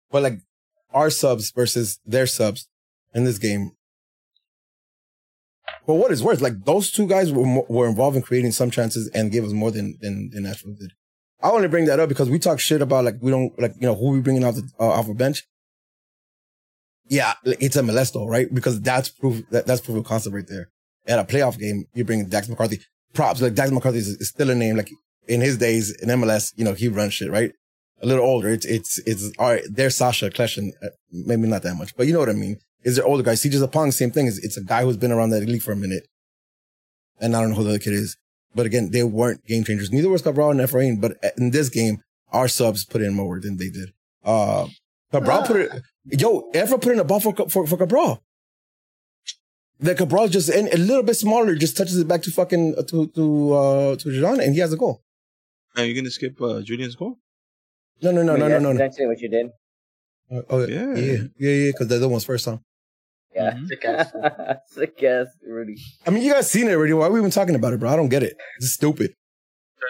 but 0.10 0.24
like 0.24 0.40
our 0.94 1.10
subs 1.10 1.52
versus 1.52 2.00
their 2.06 2.26
subs 2.26 2.68
in 3.14 3.24
this 3.24 3.38
game. 3.38 3.72
but 5.86 5.94
what 5.96 6.12
is 6.12 6.24
worth, 6.24 6.42
like 6.42 6.66
those 6.66 6.92
two 6.92 7.08
guys 7.08 7.32
were 7.32 7.64
were 7.70 7.88
involved 7.88 8.18
in 8.18 8.24
creating 8.24 8.52
some 8.52 8.72
chances 8.72 9.08
and 9.10 9.32
gave 9.32 9.46
us 9.46 9.52
more 9.52 9.72
than 9.72 9.98
than, 10.02 10.30
than 10.32 10.44
Nashville 10.44 10.74
did. 10.74 10.94
I 11.42 11.50
only 11.50 11.68
bring 11.68 11.86
that 11.86 12.00
up 12.00 12.10
because 12.10 12.30
we 12.30 12.40
talk 12.40 12.60
shit 12.60 12.82
about 12.82 13.06
like 13.06 13.16
we 13.22 13.32
don't 13.32 13.58
like 13.60 13.74
you 13.80 13.88
know 13.88 13.96
who 13.96 14.12
we 14.12 14.22
bringing 14.22 14.44
off 14.44 14.56
the 14.56 14.70
uh, 14.80 14.88
off 14.88 15.08
a 15.08 15.14
bench. 15.14 15.44
Yeah, 17.10 17.34
it's 17.44 17.78
MLS 17.78 18.12
though, 18.14 18.28
right? 18.28 18.54
Because 18.54 18.82
that's 18.82 19.10
proof 19.10 19.44
that, 19.52 19.66
that's 19.66 19.82
proof 19.82 19.98
of 19.98 20.06
concept 20.06 20.36
right 20.36 20.48
there. 20.48 20.70
At 21.08 21.20
a 21.20 21.24
playoff 21.24 21.58
game, 21.58 21.86
you 21.94 22.04
bring 22.04 22.28
Dax 22.28 22.48
McCarty. 22.48 22.82
Props 23.14 23.42
like 23.42 23.54
Dax 23.54 23.72
McCarty 23.72 23.96
is, 23.96 24.10
is 24.10 24.30
still 24.30 24.50
a 24.50 24.56
name. 24.56 24.76
Like 24.76 24.90
in 25.28 25.42
his 25.42 25.58
days 25.58 25.92
in 26.02 26.10
MLS, 26.10 26.52
you 26.56 26.66
know 26.66 26.74
he 26.74 26.88
runs 26.88 27.14
shit, 27.14 27.32
right? 27.32 27.52
a 28.02 28.06
little 28.06 28.26
older. 28.26 28.50
It's 28.50 28.66
it's 28.66 29.00
it's 29.00 29.32
all 29.40 29.50
right. 29.50 29.64
There's 29.70 29.96
Sacha 29.96 30.30
Kljestan, 30.30 30.72
uh, 30.84 30.90
maybe 31.12 31.48
not 31.48 31.64
that 31.64 31.76
much, 31.76 31.96
but 31.96 32.08
you 32.08 32.14
know 32.14 32.20
what 32.20 32.30
I 32.30 32.34
mean. 32.34 32.58
Is 32.84 32.96
there 32.96 33.06
older 33.06 33.24
guys? 33.24 33.42
CJ 33.42 33.66
Sapong, 33.66 33.92
same 33.92 34.12
thing. 34.12 34.28
Is 34.28 34.44
it's 34.44 34.58
a 34.58 34.64
guy 34.64 34.84
who's 34.84 34.98
been 34.98 35.12
around 35.12 35.32
that 35.32 35.46
league 35.46 35.62
for 35.62 35.72
a 35.72 35.76
minute, 35.76 36.08
and 37.20 37.36
I 37.36 37.42
don't 37.42 37.52
know 37.52 37.56
who 37.56 37.64
the 37.64 37.72
other 37.72 37.80
kid 37.80 37.94
is. 37.94 38.18
But 38.58 38.66
again, 38.66 38.90
they 38.92 39.04
weren't 39.04 39.46
game 39.46 39.64
changers. 39.64 39.92
Neither 39.92 40.10
was 40.10 40.22
Cabral 40.24 40.52
and 40.52 40.60
Efrain. 40.60 41.00
But 41.00 41.12
in 41.38 41.52
this 41.52 41.70
game, 41.70 41.96
our 42.38 42.48
subs 42.48 42.84
put 42.86 43.02
in 43.02 43.14
more 43.14 43.28
work 43.30 43.44
than 43.44 43.58
they 43.58 43.70
did. 43.70 43.90
Uh, 44.24 44.68
Cabral 45.14 45.44
put 45.50 45.58
it. 45.62 45.72
Yo, 46.24 46.30
Efra 46.54 46.82
put 46.82 46.92
in 46.94 47.00
a 47.00 47.04
ball 47.04 47.20
for 47.20 47.34
for, 47.54 47.66
for 47.68 47.78
Cabral. 47.78 48.24
The 49.80 49.94
Cabral 49.94 50.28
just 50.28 50.50
and 50.50 50.68
a 50.74 50.78
little 50.78 51.04
bit 51.04 51.16
smaller, 51.16 51.54
just 51.56 51.78
touches 51.78 51.98
it 52.00 52.08
back 52.08 52.24
to 52.24 52.32
fucking 52.32 52.76
uh, 52.78 52.82
to 52.90 53.08
to 53.18 53.54
uh 53.54 53.96
to 53.98 54.12
Jean, 54.12 54.40
and 54.42 54.54
he 54.56 54.60
has 54.60 54.74
a 54.74 54.78
goal. 54.78 55.04
Are 55.76 55.86
you 55.86 55.94
gonna 55.94 56.10
skip 56.10 56.42
uh, 56.42 56.62
Julian's 56.62 56.96
goal? 56.96 57.20
No, 58.02 58.12
no, 58.12 58.24
no, 58.24 58.34
I 58.34 58.38
mean, 58.38 58.40
no, 58.40 58.48
no, 58.48 58.54
that's 58.54 58.64
no, 58.64 58.70
no. 58.74 58.76
Essentially 58.76 59.08
what 59.08 59.22
you 59.22 59.30
did. 59.30 59.48
Uh, 60.32 60.42
Oh 60.50 60.66
yeah, 60.66 60.94
Yeah. 60.96 60.96
yeah, 60.96 61.22
yeah, 61.40 61.52
yeah. 61.66 61.72
Because 61.72 61.88
the 61.90 61.96
other 61.98 62.10
one's 62.10 62.26
first 62.26 62.46
time. 62.46 62.60
Yeah. 63.38 63.52
Mhm. 63.54 63.68
Sick 63.68 63.86
ass. 63.86 64.12
Sick 64.68 65.04
ass, 65.04 65.28
Rudy. 65.48 65.78
I 66.06 66.10
mean, 66.10 66.24
you 66.24 66.34
guys 66.34 66.50
seen 66.50 66.68
it 66.68 66.74
already. 66.74 66.94
Why 66.94 67.08
are 67.08 67.12
we 67.12 67.20
even 67.20 67.32
talking 67.32 67.56
about 67.56 67.74
it, 67.74 67.80
bro? 67.80 67.90
I 67.90 67.96
don't 67.96 68.10
get 68.10 68.24
it. 68.24 68.36
It's 68.58 68.74
stupid. 68.74 69.12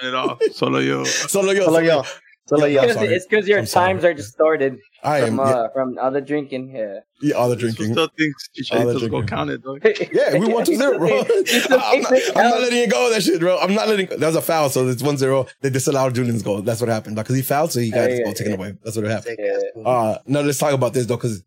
Turn 0.01 0.09
it 0.09 0.15
off. 0.15 0.41
Solo 0.53 0.79
yo. 0.79 1.03
Solo 1.33 1.51
yo, 1.51 1.65
Solo 1.65 1.79
yo. 1.79 2.03
Solo 2.47 2.65
yo. 2.65 2.81
I'm 2.81 2.87
Because 2.87 3.03
it's 3.11 3.25
because 3.25 3.47
your 3.47 3.59
I'm 3.59 3.65
sorry. 3.65 3.87
times 3.93 4.03
are 4.05 4.13
distorted 4.13 4.77
I 5.03 5.19
am 5.19 5.27
from, 5.27 5.37
yeah, 5.37 5.43
uh, 5.43 5.69
from 5.73 5.97
all 6.01 6.11
the 6.11 6.21
drinking. 6.21 6.69
here. 6.71 7.03
yeah, 7.21 7.35
all 7.35 7.49
the 7.49 7.55
This 7.55 7.75
drinking. 7.75 7.93
Still 7.95 8.09
thinks 8.17 8.71
All 8.71 8.85
the 8.85 8.93
Chicharitos 8.95 9.09
go 9.11 9.21
drinking. 9.21 9.27
count. 9.27 10.09
Yeah, 10.13 10.37
we 10.39 10.47
won 10.53 10.63
2 10.65 10.75
0, 10.75 10.97
bro. 10.97 11.07
I'm, 11.07 12.01
not, 12.01 12.13
I'm 12.35 12.49
not 12.49 12.61
letting 12.61 12.79
it 12.83 12.89
go, 12.91 13.09
that 13.11 13.21
shit, 13.23 13.39
bro. 13.39 13.57
I'm 13.59 13.73
not 13.75 13.87
letting 13.89 14.07
That 14.07 14.27
was 14.27 14.35
a 14.37 14.41
foul, 14.41 14.69
so 14.69 14.87
it's 14.87 15.03
1 15.03 15.17
0. 15.17 15.45
They 15.61 15.69
disallowed 15.69 16.15
Julian's 16.15 16.41
goal. 16.43 16.61
That's 16.61 16.79
what 16.81 16.89
happened. 16.89 17.15
Because 17.17 17.35
he 17.35 17.41
fouled, 17.41 17.71
so 17.73 17.79
he 17.79 17.91
got 17.91 18.03
Yeah, 18.09 18.09
his 18.09 18.19
yeah, 18.19 18.33
taken 18.33 18.51
yeah. 18.53 18.57
away. 18.57 18.73
That's 18.83 18.95
what 18.97 19.05
happened. 19.05 19.37
Sick 19.37 19.39
ass. 19.39 19.63
Uh, 19.85 20.17
no, 20.25 20.41
let's 20.41 20.57
talk 20.57 20.73
about 20.73 20.93
this, 20.93 21.05
though, 21.05 21.17
because 21.17 21.43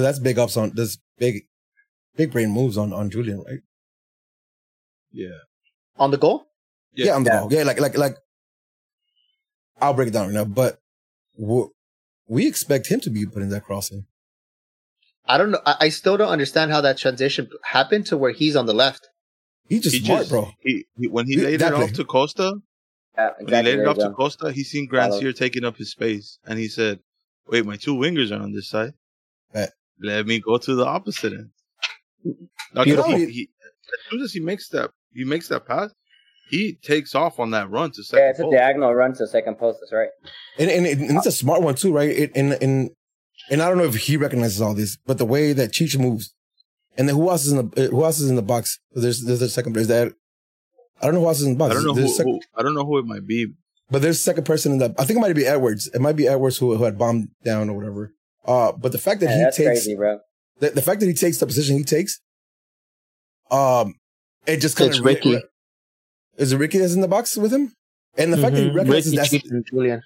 that's 0.00 0.18
big 0.18 0.38
ups 0.38 0.56
on 0.56 0.72
this 0.74 0.98
big, 1.18 1.42
big 2.16 2.32
brain 2.32 2.50
moves 2.50 2.76
on, 2.78 2.92
on 2.92 3.10
Julian, 3.10 3.42
right? 3.46 3.60
Yeah. 5.12 5.38
On 5.96 6.10
the 6.10 6.18
goal? 6.18 6.46
Yeah, 6.94 7.06
Yeah. 7.06 7.14
on 7.16 7.24
the 7.24 7.30
Yeah. 7.30 7.40
ball. 7.40 7.52
Yeah, 7.52 7.62
like, 7.64 7.80
like, 7.80 7.96
like, 7.98 8.16
I'll 9.80 9.94
break 9.94 10.08
it 10.08 10.12
down 10.12 10.26
right 10.26 10.34
now, 10.34 10.44
but 10.44 10.78
we 11.36 12.46
expect 12.46 12.86
him 12.88 13.00
to 13.00 13.10
be 13.10 13.26
putting 13.26 13.48
that 13.50 13.64
crossing. 13.64 14.06
I 15.24 15.38
don't 15.38 15.50
know. 15.50 15.60
I, 15.66 15.76
I 15.80 15.88
still 15.90 16.16
don't 16.16 16.28
understand 16.30 16.70
how 16.70 16.80
that 16.80 16.98
transition 16.98 17.48
happened 17.64 18.06
to 18.06 18.16
where 18.16 18.32
he's 18.32 18.56
on 18.56 18.66
the 18.66 18.74
left. 18.74 19.08
He's 19.68 19.82
just 19.82 19.96
He 19.96 20.04
smart, 20.04 20.20
just- 20.22 20.30
bro. 20.30 20.50
He, 20.60 20.86
he 20.98 21.08
when 21.08 21.26
he 21.26 21.34
He- 21.36 21.42
laid 21.42 21.60
that 21.60 21.72
it 21.72 21.76
play. 21.76 21.84
off 21.84 21.92
to 21.94 22.04
Costa, 22.04 22.54
Yeah, 23.16 23.30
when 23.38 23.46
he 23.48 23.70
laid 23.70 23.78
it 23.80 23.86
off 23.86 23.96
you 23.98 24.04
to. 24.04 24.10
Costa, 24.12 24.52
he 24.52 24.64
seen 24.64 24.88
Follow. 24.88 25.20
Grandsir 25.20 25.36
taking 25.36 25.64
up 25.64 25.76
his 25.76 25.90
space, 25.90 26.38
and 26.44 26.58
he 26.58 26.68
said, 26.68 27.00
"Wait, 27.46 27.64
my 27.64 27.76
two 27.76 27.94
wingers 27.94 28.30
are 28.36 28.42
on 28.42 28.52
this 28.52 28.68
side. 28.68 28.94
Bet. 29.52 29.72
Let 30.00 30.26
me 30.26 30.40
go 30.40 30.58
to 30.58 30.74
the 30.74 30.86
opposite 30.86 31.32
end." 31.32 31.50
Now, 32.74 32.84
Beautiful. 32.84 33.16
he, 33.16 33.26
he, 33.26 33.50
as 33.68 34.10
soon 34.10 34.20
as 34.22 34.32
he 34.32 34.40
makes 34.40 34.68
that, 34.70 34.90
he 35.12 35.24
makes 35.24 35.48
that 35.48 35.66
pass. 35.66 35.90
He 36.50 36.78
takes 36.82 37.14
off 37.14 37.40
on 37.40 37.50
that 37.52 37.70
run 37.70 37.90
to 37.92 38.04
second 38.04 38.24
Yeah, 38.24 38.30
it's 38.30 38.40
a 38.40 38.50
diagonal 38.50 38.94
run 38.94 39.14
to 39.14 39.26
second 39.26 39.58
post. 39.58 39.78
That's 39.80 39.92
right. 39.92 40.08
And, 40.58 40.70
and, 40.70 40.86
and 40.86 41.16
it's 41.16 41.26
a 41.26 41.32
smart 41.32 41.62
one 41.62 41.74
too, 41.74 41.92
right? 41.92 42.10
It, 42.10 42.32
and, 42.34 42.52
and, 42.52 42.90
and 43.50 43.62
I 43.62 43.68
don't 43.68 43.78
know 43.78 43.84
if 43.84 43.94
he 43.94 44.16
recognizes 44.16 44.60
all 44.60 44.74
this, 44.74 44.96
but 45.06 45.18
the 45.18 45.24
way 45.24 45.52
that 45.54 45.72
Cheech 45.72 45.98
moves, 45.98 46.34
and 46.96 47.08
then 47.08 47.16
who 47.16 47.30
else 47.30 47.46
is 47.46 47.52
in 47.52 47.70
the, 47.70 47.86
uh, 47.86 47.90
who 47.90 48.04
else 48.04 48.20
is 48.20 48.28
in 48.28 48.36
the 48.36 48.42
box? 48.42 48.78
There's, 48.92 49.24
there's 49.24 49.40
a 49.40 49.48
second, 49.48 49.76
is 49.78 49.88
that, 49.88 50.12
I 51.00 51.06
don't 51.06 51.14
know 51.14 51.20
who 51.20 51.28
else 51.28 51.40
is 51.40 51.46
in 51.46 51.54
the 51.54 51.58
box. 51.58 51.70
I 51.70 51.74
don't 51.74 51.86
know 51.86 51.94
who, 51.94 52.04
a 52.04 52.08
sec- 52.08 52.26
who. 52.26 52.40
I 52.56 52.62
don't 52.62 52.74
know 52.74 52.84
who 52.84 52.98
it 52.98 53.06
might 53.06 53.26
be. 53.26 53.46
but 53.90 54.02
there's 54.02 54.18
a 54.18 54.22
second 54.22 54.44
person 54.44 54.72
in 54.72 54.78
the, 54.78 54.94
I 54.98 55.04
think 55.04 55.18
it 55.18 55.20
might 55.22 55.34
be 55.34 55.46
Edwards. 55.46 55.88
It 55.88 56.00
might 56.00 56.16
be 56.16 56.28
Edwards 56.28 56.58
who, 56.58 56.76
who 56.76 56.84
had 56.84 56.98
bombed 56.98 57.28
down 57.44 57.70
or 57.70 57.76
whatever. 57.76 58.12
Uh, 58.44 58.72
but 58.72 58.92
the 58.92 58.98
fact 58.98 59.20
that 59.20 59.26
Yeah, 59.30 59.36
he 59.50 59.56
takes, 59.56 59.56
crazy, 59.84 59.94
bro. 59.94 60.18
the, 60.58 60.70
the 60.70 60.82
fact 60.82 61.00
that 61.00 61.06
he 61.06 61.14
takes 61.14 61.38
the 61.38 61.46
position 61.46 61.76
he 61.76 61.84
takes, 61.84 62.20
um, 63.50 63.94
it 64.46 64.58
just 64.58 64.76
kind 64.76 64.90
It's 64.90 64.98
of 64.98 65.04
Riqui. 65.04 65.40
Is 66.38 66.52
it 66.52 66.58
Riqui 66.58 66.78
that's 66.80 66.94
in 66.94 67.00
the 67.00 67.08
box 67.08 67.36
with 67.36 67.52
him? 67.52 67.72
And 68.16 68.32
the 68.32 68.36
fact 68.38 68.54
that 68.56 68.62
he 68.62 68.68
Mhm. 68.70 68.74
recognizes 68.74 69.12
Riqui, 69.14 69.42
that's 69.48 69.70
Julian. 69.70 70.02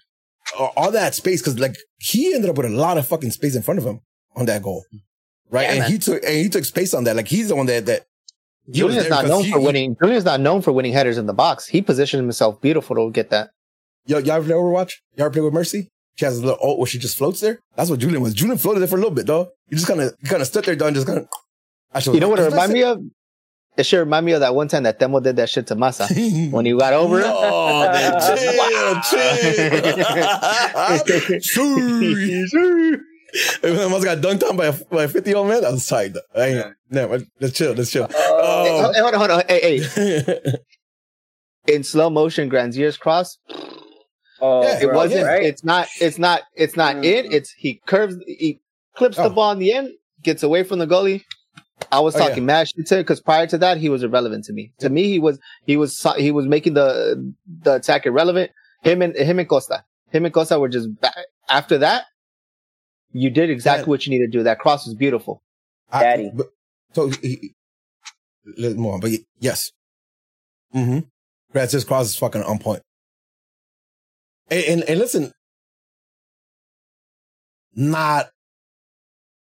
all 0.59 0.73
all 0.77 0.91
that 0.93 1.15
space 1.15 1.41
because 1.41 1.59
like 1.59 1.77
he 1.99 2.35
ended 2.35 2.51
up 2.51 2.57
with 2.57 2.67
a 2.67 2.71
lot 2.71 2.99
of 2.99 3.07
fucking 3.07 3.31
space 3.33 3.57
in 3.57 3.63
front 3.63 3.79
of 3.79 3.85
him 3.87 4.01
on 4.37 4.47
that 4.47 4.63
goal, 4.63 4.85
right? 5.51 5.63
Yeah, 5.63 5.71
and 5.71 5.79
man. 5.81 5.91
he 5.91 5.99
took 5.99 6.23
and 6.23 6.35
he 6.37 6.49
took 6.49 6.65
space 6.65 6.95
on 6.95 7.05
that. 7.05 7.17
Like 7.17 7.27
he's 7.29 7.49
the 7.49 7.57
one 7.57 7.67
that 7.67 7.87
that 7.87 8.07
he 8.67 8.83
was 8.83 8.95
Julian's 8.95 9.09
not 9.11 9.27
known 9.27 9.45
he- 9.45 9.51
for 9.53 9.61
winning. 9.61 9.97
Julian's 10.01 10.25
not 10.25 10.41
known 10.41 10.63
for 10.63 10.73
winning 10.73 10.93
headers 10.93 11.19
in 11.19 11.27
the 11.27 11.33
box. 11.35 11.67
He 11.67 11.83
positioned 11.83 12.23
himself 12.23 12.61
beautiful 12.61 12.95
to 12.97 13.11
get 13.11 13.31
that. 13.31 13.51
Yo, 14.07 14.19
y'all 14.19 14.41
play 14.43 14.55
Overwatch? 14.55 14.93
Y'all 15.17 15.31
play 15.31 15.41
with 15.43 15.53
Mercy? 15.55 15.91
She 16.17 16.25
has 16.25 16.39
a 16.39 16.43
little 16.43 16.59
ult 16.63 16.79
where 16.79 16.87
she 16.87 16.99
just 16.99 17.17
floats 17.17 17.41
there. 17.41 17.61
That's 17.77 17.91
what 17.91 18.01
Julian 18.01 18.23
was. 18.23 18.35
Julian 18.35 18.59
floated 18.59 18.81
there 18.81 18.89
for 18.89 18.97
a 18.97 18.99
little 18.99 19.15
bit, 19.15 19.27
though. 19.27 19.51
You 19.69 19.77
just 19.77 19.87
kind 19.87 20.01
of 20.01 20.15
kind 20.25 20.41
of 20.43 20.49
stood 20.49 20.65
there, 20.65 20.75
done, 20.77 20.95
just 20.95 21.07
kind 21.07 21.21
of. 21.21 21.29
You 22.15 22.21
know 22.21 22.29
what 22.29 22.39
it 22.39 22.51
remind 22.51 22.73
me 22.73 22.83
of? 22.83 23.01
It 23.77 23.85
should 23.85 23.99
remind 23.99 24.25
me 24.25 24.33
of 24.33 24.41
that 24.41 24.55
one 24.55 24.69
time 24.69 24.85
that 24.85 24.99
Demo 24.99 25.21
did 25.21 25.37
that 25.37 25.51
shit 25.51 25.67
to 25.67 25.77
Masa 25.77 26.09
when 26.51 26.65
he 26.65 26.73
got 26.77 26.95
over 26.95 27.21
it. 27.21 27.27
Oh, 27.27 27.85
no, 27.85 27.93
man, 27.93 28.13
chill, 28.23 28.37
chill. 29.03 29.27
I 33.63 33.83
almost 33.83 34.05
got 34.05 34.19
dunked 34.19 34.49
on 34.49 34.57
by 34.57 34.67
a, 34.67 34.73
by 34.91 35.03
a 35.05 35.09
50 35.09 35.29
year 35.29 35.37
old 35.37 35.49
man. 35.49 35.65
I 35.65 35.71
was 35.71 35.87
tired. 35.87 36.17
I 36.35 36.41
ain't, 36.47 36.57
Yeah. 36.57 36.71
no, 37.07 37.19
let's 37.41 37.57
chill, 37.59 37.73
let's 37.75 37.91
chill. 37.91 38.09
Oh, 38.11 38.93
Hey, 38.95 39.01
hold 39.01 39.15
on, 39.15 39.21
hold 39.21 39.31
on. 39.31 39.43
Hey, 39.49 39.81
hey. 39.81 40.55
In 41.75 41.83
slow 41.85 42.09
motion, 42.09 42.49
Grandsir's 42.49 42.97
cross. 42.97 43.37
Oh, 44.41 44.63
Yeah, 44.63 44.79
It 44.81 44.87
bro, 44.87 44.95
wasn't. 44.97 45.25
right. 45.27 45.43
It's 45.43 45.65
not. 45.65 45.89
It's 46.01 46.19
not. 46.19 46.43
It's 46.55 46.77
not 46.77 46.97
Mm. 46.97 47.05
in. 47.05 47.33
It's 47.33 47.51
he 47.53 47.81
curves. 47.87 48.17
He 48.27 48.61
clips 48.95 49.17
the 49.17 49.25
Oh. 49.25 49.31
ball 49.31 49.53
in 49.53 49.59
the 49.59 49.73
end. 49.73 49.91
Gets 50.23 50.43
away 50.43 50.63
from 50.65 50.79
the 50.79 50.87
goalie. 50.87 51.23
I 51.93 52.01
was 52.01 52.17
Oh, 52.17 52.19
yeah. 52.21 52.29
talking 52.29 52.47
mad 52.47 52.69
shit 52.69 52.87
to 52.87 52.97
because 52.97 53.21
prior 53.21 53.47
to 53.49 53.59
that 53.59 53.77
he 53.79 53.89
was 53.89 54.03
irrelevant 54.03 54.45
to 54.47 54.53
me. 54.53 54.73
To 54.81 54.89
me 54.89 55.05
he 55.05 55.19
was 55.19 55.39
he 55.67 55.77
was 55.77 56.05
he 56.17 56.31
was 56.33 56.47
making 56.47 56.75
the 56.75 57.35
the 57.63 57.75
attack 57.75 58.07
irrelevant. 58.07 58.51
Him 58.83 59.03
and 59.03 59.15
him 59.17 59.39
and 59.39 59.49
Costa. 59.49 59.85
Him 60.11 60.25
and 60.25 60.33
Costa 60.35 60.59
were 60.59 60.69
just 60.69 60.89
ba- 61.01 61.13
after 61.49 61.79
that. 61.79 62.05
You 63.13 63.31
did 63.31 63.51
exactly 63.51 63.83
Man. 63.83 63.89
what 63.91 64.07
you 64.07 64.11
needed 64.11 64.33
to 64.33 64.39
do. 64.39 64.45
That 64.45 64.59
cross 64.59 64.87
was 64.87 64.95
beautiful. 64.95 65.43
I- 65.91 66.03
Daddy. 66.03 66.31
but- 66.35 66.49
so 66.93 67.09
he, 67.09 67.29
he- 67.29 67.55
let's 68.59 68.75
move. 68.77 69.01
But 69.01 69.13
yes. 69.39 69.71
Mm-hmm. 70.75 71.01
Francis 71.53 71.85
Cross 71.85 72.09
is 72.09 72.17
fucking 72.17 72.43
on 72.43 72.59
point. 72.59 72.83
And, 74.51 74.65
and, 74.65 74.83
and 74.85 74.99
listen, 74.99 75.33
not. 77.75 78.27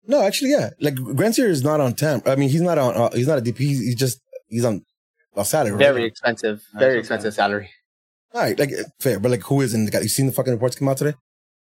No, 0.05 0.21
actually, 0.21 0.51
yeah. 0.51 0.69
Like 0.79 0.95
Grandsir 0.95 1.47
is 1.49 1.63
not 1.63 1.81
on 1.81 1.93
temp. 1.93 2.27
I 2.27 2.35
mean, 2.35 2.49
he's 2.49 2.61
not 2.61 2.77
on. 2.77 2.95
Uh, 2.95 3.09
he's 3.11 3.27
not 3.27 3.39
a 3.39 3.41
DP. 3.41 3.57
He's, 3.57 3.79
he's 3.79 3.95
just 3.95 4.21
he's 4.47 4.63
on 4.63 4.83
a 5.35 5.43
salary. 5.43 5.71
Right? 5.71 5.79
Very 5.79 6.05
expensive. 6.05 6.63
Very 6.73 6.95
That's 6.95 7.05
expensive 7.05 7.27
okay. 7.29 7.35
salary. 7.35 7.69
All 8.33 8.41
right, 8.41 8.57
like 8.59 8.71
fair, 8.99 9.19
but 9.19 9.31
like 9.31 9.43
who 9.43 9.61
is 9.61 9.73
in 9.73 9.85
the 9.85 9.91
guy? 9.91 10.01
You 10.01 10.09
seen 10.09 10.27
the 10.27 10.31
fucking 10.31 10.53
reports 10.53 10.75
come 10.75 10.89
out 10.89 10.97
today? 10.97 11.15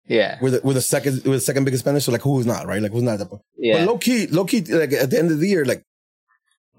Yeah. 0.08 0.38
We're 0.42 0.50
the 0.50 0.62
we're 0.64 0.74
the 0.74 0.82
second 0.82 1.22
we're 1.24 1.34
the 1.34 1.40
second 1.40 1.66
biggest 1.66 1.84
spender. 1.84 2.00
So 2.00 2.12
like 2.12 2.22
who's 2.22 2.46
not 2.46 2.66
right? 2.66 2.82
Like 2.82 2.92
who's 2.92 3.04
not 3.04 3.14
at 3.14 3.20
that 3.20 3.30
point? 3.30 3.44
Yeah. 3.58 3.80
But 3.80 3.88
low 3.88 3.98
key, 4.00 4.28
low 4.28 4.46
key, 4.46 4.62
like 4.62 4.92
at 4.92 5.12
the 5.12 5.20
end 5.20 5.32
of 5.32 5.40
the 5.40 5.48
year, 5.48 5.64
like 5.66 5.84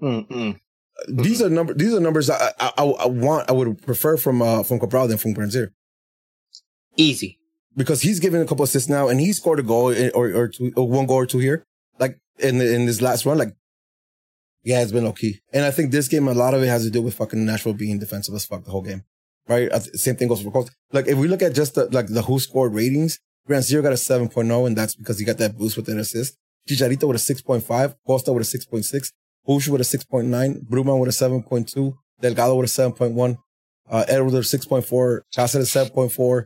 Mm-mm. 0.01 0.59
these 1.07 1.41
are 1.41 1.49
number 1.49 1.73
these 1.73 1.93
are 1.93 1.99
numbers 1.99 2.29
I, 2.29 2.51
I 2.59 2.71
I 2.77 3.07
want 3.07 3.49
I 3.49 3.53
would 3.53 3.81
prefer 3.83 4.17
from 4.17 4.41
uh 4.41 4.63
from 4.63 4.79
Cabral 4.79 5.07
than 5.07 5.17
from 5.17 5.33
Grandsir 5.33 5.69
Easy. 6.97 7.37
because 7.75 8.01
he's 8.01 8.19
given 8.19 8.41
a 8.41 8.45
couple 8.45 8.63
assists 8.63 8.89
now 8.89 9.07
and 9.07 9.19
he 9.19 9.31
scored 9.33 9.59
a 9.59 9.63
goal 9.63 9.93
or 10.13 10.33
or 10.33 10.47
two 10.47 10.73
or 10.75 10.87
one 10.87 11.05
goal 11.05 11.17
or 11.17 11.25
two 11.25 11.39
here. 11.39 11.63
Like 11.99 12.19
in 12.39 12.57
the, 12.57 12.75
in 12.75 12.85
this 12.85 13.01
last 13.01 13.25
run 13.25 13.37
like 13.37 13.55
yeah 14.63 14.81
it's 14.81 14.91
been 14.91 15.05
low 15.05 15.13
key 15.13 15.39
and 15.53 15.65
I 15.65 15.71
think 15.71 15.91
this 15.91 16.07
game 16.07 16.27
a 16.27 16.33
lot 16.33 16.53
of 16.53 16.61
it 16.63 16.67
has 16.67 16.83
to 16.83 16.91
do 16.91 17.01
with 17.01 17.15
fucking 17.15 17.45
Nashville 17.45 17.73
being 17.73 17.99
defensive 17.99 18.35
as 18.35 18.45
fuck 18.45 18.63
the 18.63 18.71
whole 18.71 18.81
game. 18.81 19.03
Right? 19.47 19.71
Same 19.95 20.15
thing 20.15 20.27
goes 20.27 20.41
for 20.41 20.51
Colts. 20.51 20.71
Like 20.91 21.07
if 21.07 21.17
we 21.17 21.27
look 21.27 21.41
at 21.41 21.53
just 21.53 21.75
the 21.75 21.85
like 21.89 22.07
the 22.07 22.23
who 22.23 22.39
scored 22.39 22.73
ratings 22.73 23.19
Grandsir 23.49 23.81
got 23.81 23.91
a 23.91 23.95
7.0 23.95 24.67
and 24.67 24.77
that's 24.77 24.95
because 24.95 25.17
he 25.19 25.25
got 25.25 25.37
that 25.39 25.57
boost 25.57 25.75
with 25.77 25.89
an 25.89 25.99
assist. 25.99 26.37
Chicharito 26.69 27.07
with 27.07 27.17
a 27.17 27.33
6.5 27.33 27.95
Costa 28.05 28.31
with 28.31 28.53
a 28.53 28.57
6.6 28.57 29.11
Bush 29.45 29.67
with 29.67 29.81
a 29.81 29.83
6.9, 29.83 30.67
Brugman 30.67 30.99
with 30.99 31.09
a 31.09 31.11
7.2, 31.11 31.93
Delgado 32.21 32.55
with 32.55 32.69
a 32.69 32.81
7.1, 32.81 33.37
uh, 33.89 34.05
Edward 34.07 34.33
with 34.33 34.53
a 34.53 34.57
6.4, 34.57 35.21
Cáceres 35.35 35.91
7.4, 35.91 36.45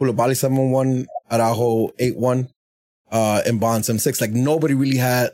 Koulibaly 0.00 0.34
7.1, 0.34 1.06
Araujo 1.30 1.88
8.1, 2.00 2.48
uh, 3.12 3.42
and 3.46 3.60
Bond 3.60 3.84
7-6. 3.84 4.20
Like 4.20 4.30
nobody 4.32 4.74
really 4.74 4.96
had, 4.96 5.30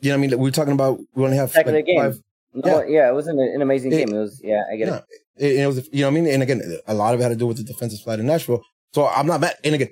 you 0.00 0.10
know 0.10 0.14
what 0.14 0.18
I 0.18 0.20
mean? 0.20 0.30
Like, 0.30 0.38
we 0.40 0.44
were 0.44 0.50
talking 0.50 0.74
about, 0.74 0.98
we 1.14 1.24
only 1.24 1.36
have 1.36 1.52
Back 1.52 1.66
like, 1.66 1.86
game. 1.86 2.00
five, 2.00 2.20
No, 2.54 2.82
yeah. 2.82 3.08
it 3.08 3.14
was 3.14 3.26
an, 3.28 3.38
an 3.38 3.62
amazing 3.62 3.92
It- 3.92 4.06
game. 4.06 4.14
It 4.16 4.18
was, 4.20 4.40
yeah, 4.44 4.62
I 4.70 4.76
get 4.76 4.88
Yeah. 4.88 5.00
it. 5.36 5.46
it, 5.56 5.60
it 5.60 5.66
was, 5.66 5.88
you 5.92 6.00
know 6.02 6.10
what 6.10 6.18
I 6.18 6.20
mean? 6.20 6.32
And 6.32 6.42
again, 6.42 6.62
a 6.86 6.94
lot 6.94 7.14
of 7.14 7.20
it 7.20 7.22
had 7.22 7.28
to 7.30 7.36
do 7.36 7.46
with 7.46 7.56
the 7.58 7.64
defensive 7.64 8.00
slide 8.00 8.20
in 8.20 8.26
Nashville. 8.26 8.62
So 8.94 9.06
I'm 9.06 9.26
not 9.26 9.40
mad. 9.40 9.54
And 9.64 9.74
again, 9.74 9.90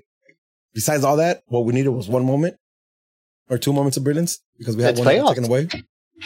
besides 0.75 1.05
all 1.05 1.17
that, 1.17 1.43
what 1.47 1.65
we 1.65 1.73
needed 1.73 1.91
was 1.91 2.09
one 2.09 2.25
moment 2.25 2.57
or 3.49 3.59
two 3.59 3.73
moments 3.73 3.97
of 3.97 4.05
brilliance 4.05 4.41
because 4.59 4.77
we 4.77 4.83
had 4.83 4.91
It's 4.93 5.01
one 5.01 5.07
that 5.09 5.23
was 5.23 5.31
playoffs. 5.31 5.35
taken 5.35 5.45
away. 5.51 5.69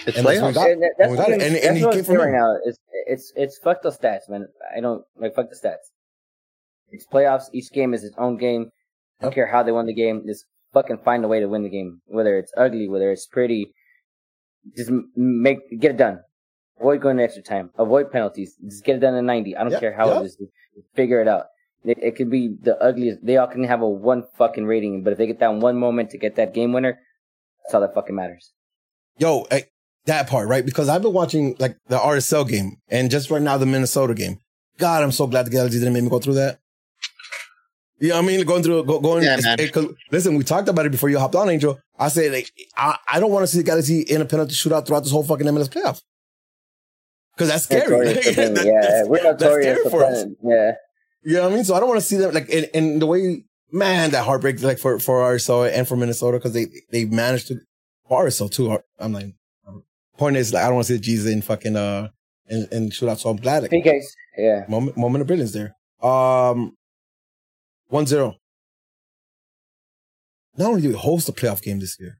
It's 0.07 0.17
And 0.19 0.25
that's 0.25 0.25
what 0.25 0.27
we 0.27 0.33
playoffs. 0.33 0.55
got. 0.55 0.71
And 0.71 0.83
that's 0.99 1.11
what 1.11 1.21
I'm- 1.21 1.33
it. 1.33 1.43
And- 1.43 1.55
that's 1.57 1.67
and 1.67 1.77
he 1.79 1.85
what 1.85 1.91
came 1.93 1.99
I'm 2.01 2.05
saying 2.07 2.19
right 2.19 2.33
now. 2.33 2.57
It's, 2.65 2.79
it's, 3.07 3.33
it's 3.37 3.59
fuck 3.59 3.83
those 3.83 3.99
stats, 3.99 4.29
man. 4.29 4.47
I 4.77 4.81
don't, 4.81 5.05
like, 5.19 5.35
fuck 5.35 5.49
the 5.51 5.57
stats. 5.57 5.87
It's 6.91 7.07
playoffs. 7.07 7.45
Each 7.53 7.71
game 7.71 7.95
is 7.95 8.05
its 8.05 8.17
own 8.19 8.37
game. 8.37 8.71
I 9.21 9.25
don't 9.25 9.35
care 9.35 9.47
how 9.47 9.63
they 9.63 9.73
won 9.73 9.87
the 9.87 9.95
game. 9.95 10.25
Just 10.27 10.47
fucking 10.73 10.99
find 11.05 11.25
a 11.25 11.29
way 11.29 11.41
to 11.41 11.47
win 11.49 11.63
the 11.63 11.69
game. 11.71 12.01
Whether 12.07 12.39
it's 12.39 12.53
ugly, 12.57 12.89
whether 12.89 13.11
it's 13.11 13.27
pretty. 13.27 13.73
Just 14.77 14.91
make, 15.17 15.59
get 15.81 15.93
it 15.93 15.97
done. 15.97 16.21
Avoid 16.79 17.01
going 17.03 17.17
to 17.19 17.23
extra 17.23 17.43
time. 17.43 17.71
Avoid 17.79 18.11
penalties. 18.11 18.57
Just 18.65 18.85
get 18.85 18.97
it 18.97 19.01
done 19.01 19.15
in 19.15 19.27
90. 19.27 19.57
I 19.57 19.63
don't 19.63 19.73
Yeah, 19.73 19.81
care 19.81 19.93
how 19.93 20.09
yeah. 20.09 20.21
it 20.21 20.25
is. 20.27 20.37
Figure 20.95 21.21
it 21.21 21.29
out. 21.29 21.47
It, 21.85 21.99
it 22.03 22.17
could 22.17 22.31
be 22.31 22.57
the 22.61 22.77
ugliest. 22.83 23.25
They 23.25 23.37
all 23.37 23.47
can 23.47 23.65
have 23.65 23.81
a 23.83 23.89
one 23.89 24.25
fucking 24.37 24.67
rating, 24.67 25.03
but 25.03 25.13
if 25.13 25.19
they 25.19 25.27
get 25.27 25.41
that 25.41 25.55
one 25.55 25.79
moment 25.79 26.11
to 26.11 26.19
get 26.19 26.37
that 26.37 26.55
game 26.55 26.73
winner, 26.73 26.99
that's 27.63 27.75
all 27.75 27.81
that 27.81 27.95
fucking 27.95 28.15
matters. 28.15 28.53
Yo, 29.19 29.43
eh, 29.51 29.63
that 30.07 30.29
part, 30.29 30.49
right? 30.49 30.65
Because 30.65 30.89
I've 30.89 31.03
been 31.03 31.13
watching 31.13 31.57
like 31.59 31.77
the 31.89 31.99
RSL 31.99 32.49
game 32.49 32.77
and 32.89 33.11
just 33.11 33.31
right 33.31 33.43
now 33.43 33.59
the 33.59 33.67
Minnesota 33.67 34.15
game. 34.15 34.39
God, 34.79 35.03
I'm 35.03 35.13
so 35.13 35.27
glad 35.27 35.45
the 35.47 35.51
Galaxy 35.51 35.79
didn't 35.79 35.93
make 35.95 36.05
me 36.05 36.09
go 36.11 36.19
through 36.19 36.35
that. 36.35 36.60
You 38.01 38.09
know 38.11 38.17
what 38.17 38.25
I 38.25 38.27
mean? 38.29 38.47
Going 38.47 38.63
through, 38.63 38.85
go, 38.85 38.99
going. 39.01 39.23
Yeah, 39.25 39.37
it 39.59 39.73
listen, 40.11 40.35
we 40.37 40.43
talked 40.45 40.69
about 40.69 40.87
it 40.87 40.91
before 40.93 41.11
you 41.11 41.19
hopped 41.19 41.35
on, 41.35 41.51
Angel. 41.51 41.79
I 41.99 42.09
said, 42.09 42.33
like, 42.33 42.51
I, 42.77 42.97
I 43.13 43.21
don't 43.21 43.31
want 43.31 43.43
to 43.43 43.47
see 43.47 43.59
the 43.59 43.65
Galaxy 43.65 44.01
in 44.01 44.23
a 44.23 44.25
penalty 44.25 44.55
shootout 44.55 44.87
throughout 44.87 45.01
this 45.05 45.13
whole 45.13 45.23
fucking 45.23 45.47
MLS 45.47 45.69
playoff. 45.69 46.01
Because 47.37 47.49
that's 47.51 47.65
scary. 47.65 48.15
That- 48.15 48.25
yeah, 48.25 48.33
that's- 48.55 49.09
we're 49.09 49.23
notorious 49.23 49.65
scary 49.81 49.91
for 49.91 50.05
us. 50.05 50.13
playing- 50.23 50.37
Yeah, 50.43 50.73
You 51.23 51.35
know 51.37 51.43
what 51.45 51.53
I 51.53 51.55
mean? 51.57 51.65
So 51.65 51.75
I 51.75 51.81
don't 51.81 51.89
want 51.89 52.01
to 52.01 52.07
see 52.07 52.17
them 52.17 52.33
like 52.33 52.49
in, 52.49 52.65
in 52.75 52.99
the 53.01 53.07
way, 53.07 53.45
man, 53.71 54.11
that 54.13 54.25
heartbreak 54.25 54.63
like 54.63 54.79
for 54.79 54.99
for 54.99 55.21
RSL 55.21 55.71
and 55.71 55.87
for 55.87 55.97
Minnesota 55.97 56.39
because 56.39 56.53
they 56.55 56.67
they 56.91 57.05
managed 57.05 57.49
to 57.49 57.57
for 58.09 58.25
RSL 58.25 58.51
too. 58.51 58.79
I'm 58.99 59.13
like, 59.13 59.35
point 60.17 60.37
is 60.37 60.53
like 60.55 60.63
I 60.65 60.67
don't 60.67 60.77
want 60.77 60.87
to 60.87 60.93
see 60.95 60.97
the 60.97 61.03
Jesus 61.03 61.31
in 61.33 61.43
fucking 61.43 61.77
uh 61.77 62.09
and 62.49 62.67
and 62.73 62.93
shoot 62.95 63.09
out. 63.11 63.21
So 63.21 63.29
I'm 63.31 63.37
glad 63.37 63.63
like, 63.63 63.71
PKs. 63.71 64.05
Yeah, 64.39 64.65
moment 64.69 64.97
moment 64.97 65.21
of 65.23 65.27
brilliance 65.27 65.53
there. 65.53 65.77
Um, 66.03 66.77
one 67.91 68.07
zero. 68.07 68.37
Not 70.57 70.69
only 70.71 70.83
do 70.83 70.89
we 70.89 70.95
host 70.95 71.29
a 71.29 71.33
playoff 71.33 71.63
game 71.63 71.81
this 71.81 71.99
year, 72.01 72.19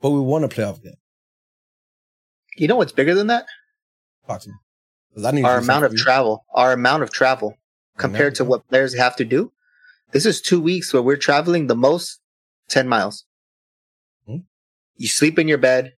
but 0.00 0.10
we 0.10 0.20
won 0.20 0.44
a 0.44 0.48
playoff 0.48 0.82
game. 0.82 0.94
You 2.56 2.68
know 2.68 2.76
what's 2.76 2.92
bigger 2.92 3.14
than 3.14 3.28
that? 3.28 3.46
Talk 4.26 4.40
to 4.42 4.48
me. 4.50 4.54
'Cause 5.14 5.24
I 5.24 5.30
need 5.32 5.44
Our 5.44 5.58
amount 5.58 5.84
of 5.84 5.94
travel. 5.96 6.44
Our 6.54 6.72
amount 6.72 7.02
of 7.02 7.10
travel 7.12 7.56
compared 7.96 8.34
to 8.36 8.44
what 8.44 8.66
players 8.68 8.94
have 8.94 9.16
to 9.16 9.24
do. 9.24 9.52
This 10.12 10.24
is 10.26 10.40
two 10.40 10.60
weeks 10.60 10.92
where 10.92 11.02
we're 11.02 11.16
traveling 11.16 11.66
the 11.66 11.76
most 11.76 12.20
10 12.68 12.88
miles. 12.88 13.24
Hmm. 14.26 14.38
You 14.96 15.08
sleep 15.08 15.38
in 15.38 15.48
your 15.48 15.58
bed. 15.58 15.94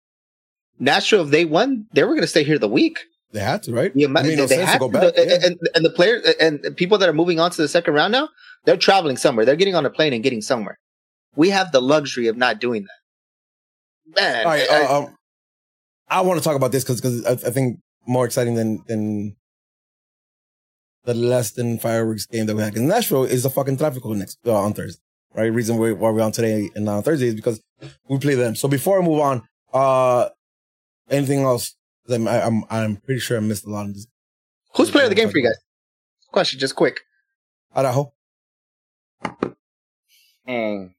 Nashville, 0.79 1.25
if 1.25 1.31
they 1.31 1.45
won, 1.45 1.87
they 1.93 2.03
were 2.03 2.11
going 2.11 2.23
to 2.23 2.27
stay 2.27 2.45
here 2.45 2.59
the 2.59 2.69
week. 2.69 2.99
They 3.33 3.41
had 3.41 3.63
to, 3.65 3.73
right? 3.73 3.93
Yeah, 3.95 4.07
it 4.07 4.11
made 4.11 4.37
no 4.37 4.47
they 4.47 4.57
sense 4.57 4.73
to 4.73 4.79
go 4.79 4.89
to, 4.89 4.93
back. 4.93 5.17
and, 5.17 5.31
yeah. 5.31 5.39
and, 5.43 5.59
and 5.75 5.85
the 5.85 5.91
players 5.91 6.23
and 6.39 6.77
people 6.77 6.99
that 6.99 7.09
are 7.09 7.15
moving 7.15 7.41
on 7.41 7.51
to 7.51 7.63
the 7.63 7.69
second 7.69 7.95
round 7.95 8.13
now, 8.13 8.29
they're 8.65 8.77
traveling 8.77 9.17
somewhere. 9.17 9.47
They're 9.47 9.57
getting 9.57 9.75
on 9.75 9.87
a 9.87 9.91
plane 9.91 10.13
and 10.13 10.23
getting 10.23 10.43
somewhere. 10.43 10.79
We 11.35 11.49
have 11.49 11.73
the 11.73 11.81
luxury 11.81 12.27
of 12.27 12.37
not 12.37 12.61
doing 12.61 12.85
that. 12.85 14.21
Man, 14.21 14.47
All 14.47 14.53
right, 14.53 14.71
I- 14.71 14.85
uh, 14.85 14.99
um, 14.99 15.17
I 16.09 16.21
want 16.21 16.39
to 16.39 16.45
talk 16.45 16.57
about 16.57 16.73
this 16.73 16.85
because 16.85 17.01
because 17.01 17.25
I, 17.25 17.33
I 17.33 17.51
think 17.51 17.79
more 18.07 18.27
exciting 18.27 18.55
than 18.55 18.83
than 18.87 19.35
the 21.05 21.15
less 21.15 21.53
than 21.53 21.79
fireworks 21.79 22.27
game 22.27 22.47
that 22.47 22.55
we 22.55 22.63
had. 22.63 22.75
Because 22.75 22.87
Nashville 22.87 23.25
is 23.25 23.45
the 23.45 23.51
fucking 23.51 23.79
Tráfico 23.79 24.15
next 24.15 24.39
uh, 24.47 24.55
on 24.55 24.75
Thursday, 24.75 25.01
right? 25.35 25.47
Reason 25.53 25.79
why, 25.79 25.93
why 25.93 26.11
we're 26.11 26.21
on 26.21 26.33
today 26.33 26.71
and 26.75 26.85
not 26.85 26.99
on 26.99 27.03
Thursday 27.03 27.29
is 27.29 27.35
because 27.35 27.63
we 28.09 28.19
play 28.19 28.35
them. 28.35 28.55
So 28.55 28.69
before 28.69 29.01
I 29.01 29.05
move 29.05 29.21
on, 29.21 29.43
uh, 29.73 30.29
anything 31.11 31.41
else? 31.41 31.75
I'm 32.09 32.27
I'm, 32.29 32.65
I'm 32.71 32.97
pretty 32.97 33.21
sure 33.21 33.37
I 33.37 33.41
missed 33.41 33.65
a 33.67 33.71
lot 33.71 33.87
of 33.87 33.95
this. 33.95 34.07
who's 34.75 34.91
playing 34.91 35.09
the 35.09 35.15
game 35.15 35.31
for 35.31 35.39
you 35.39 35.45
guys? 35.45 35.59
Question, 36.31 36.59
just 36.59 36.75
quick. 36.75 37.01
Araujo. 37.77 38.13
and 40.47 40.91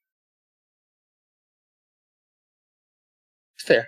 Fair. 3.60 3.88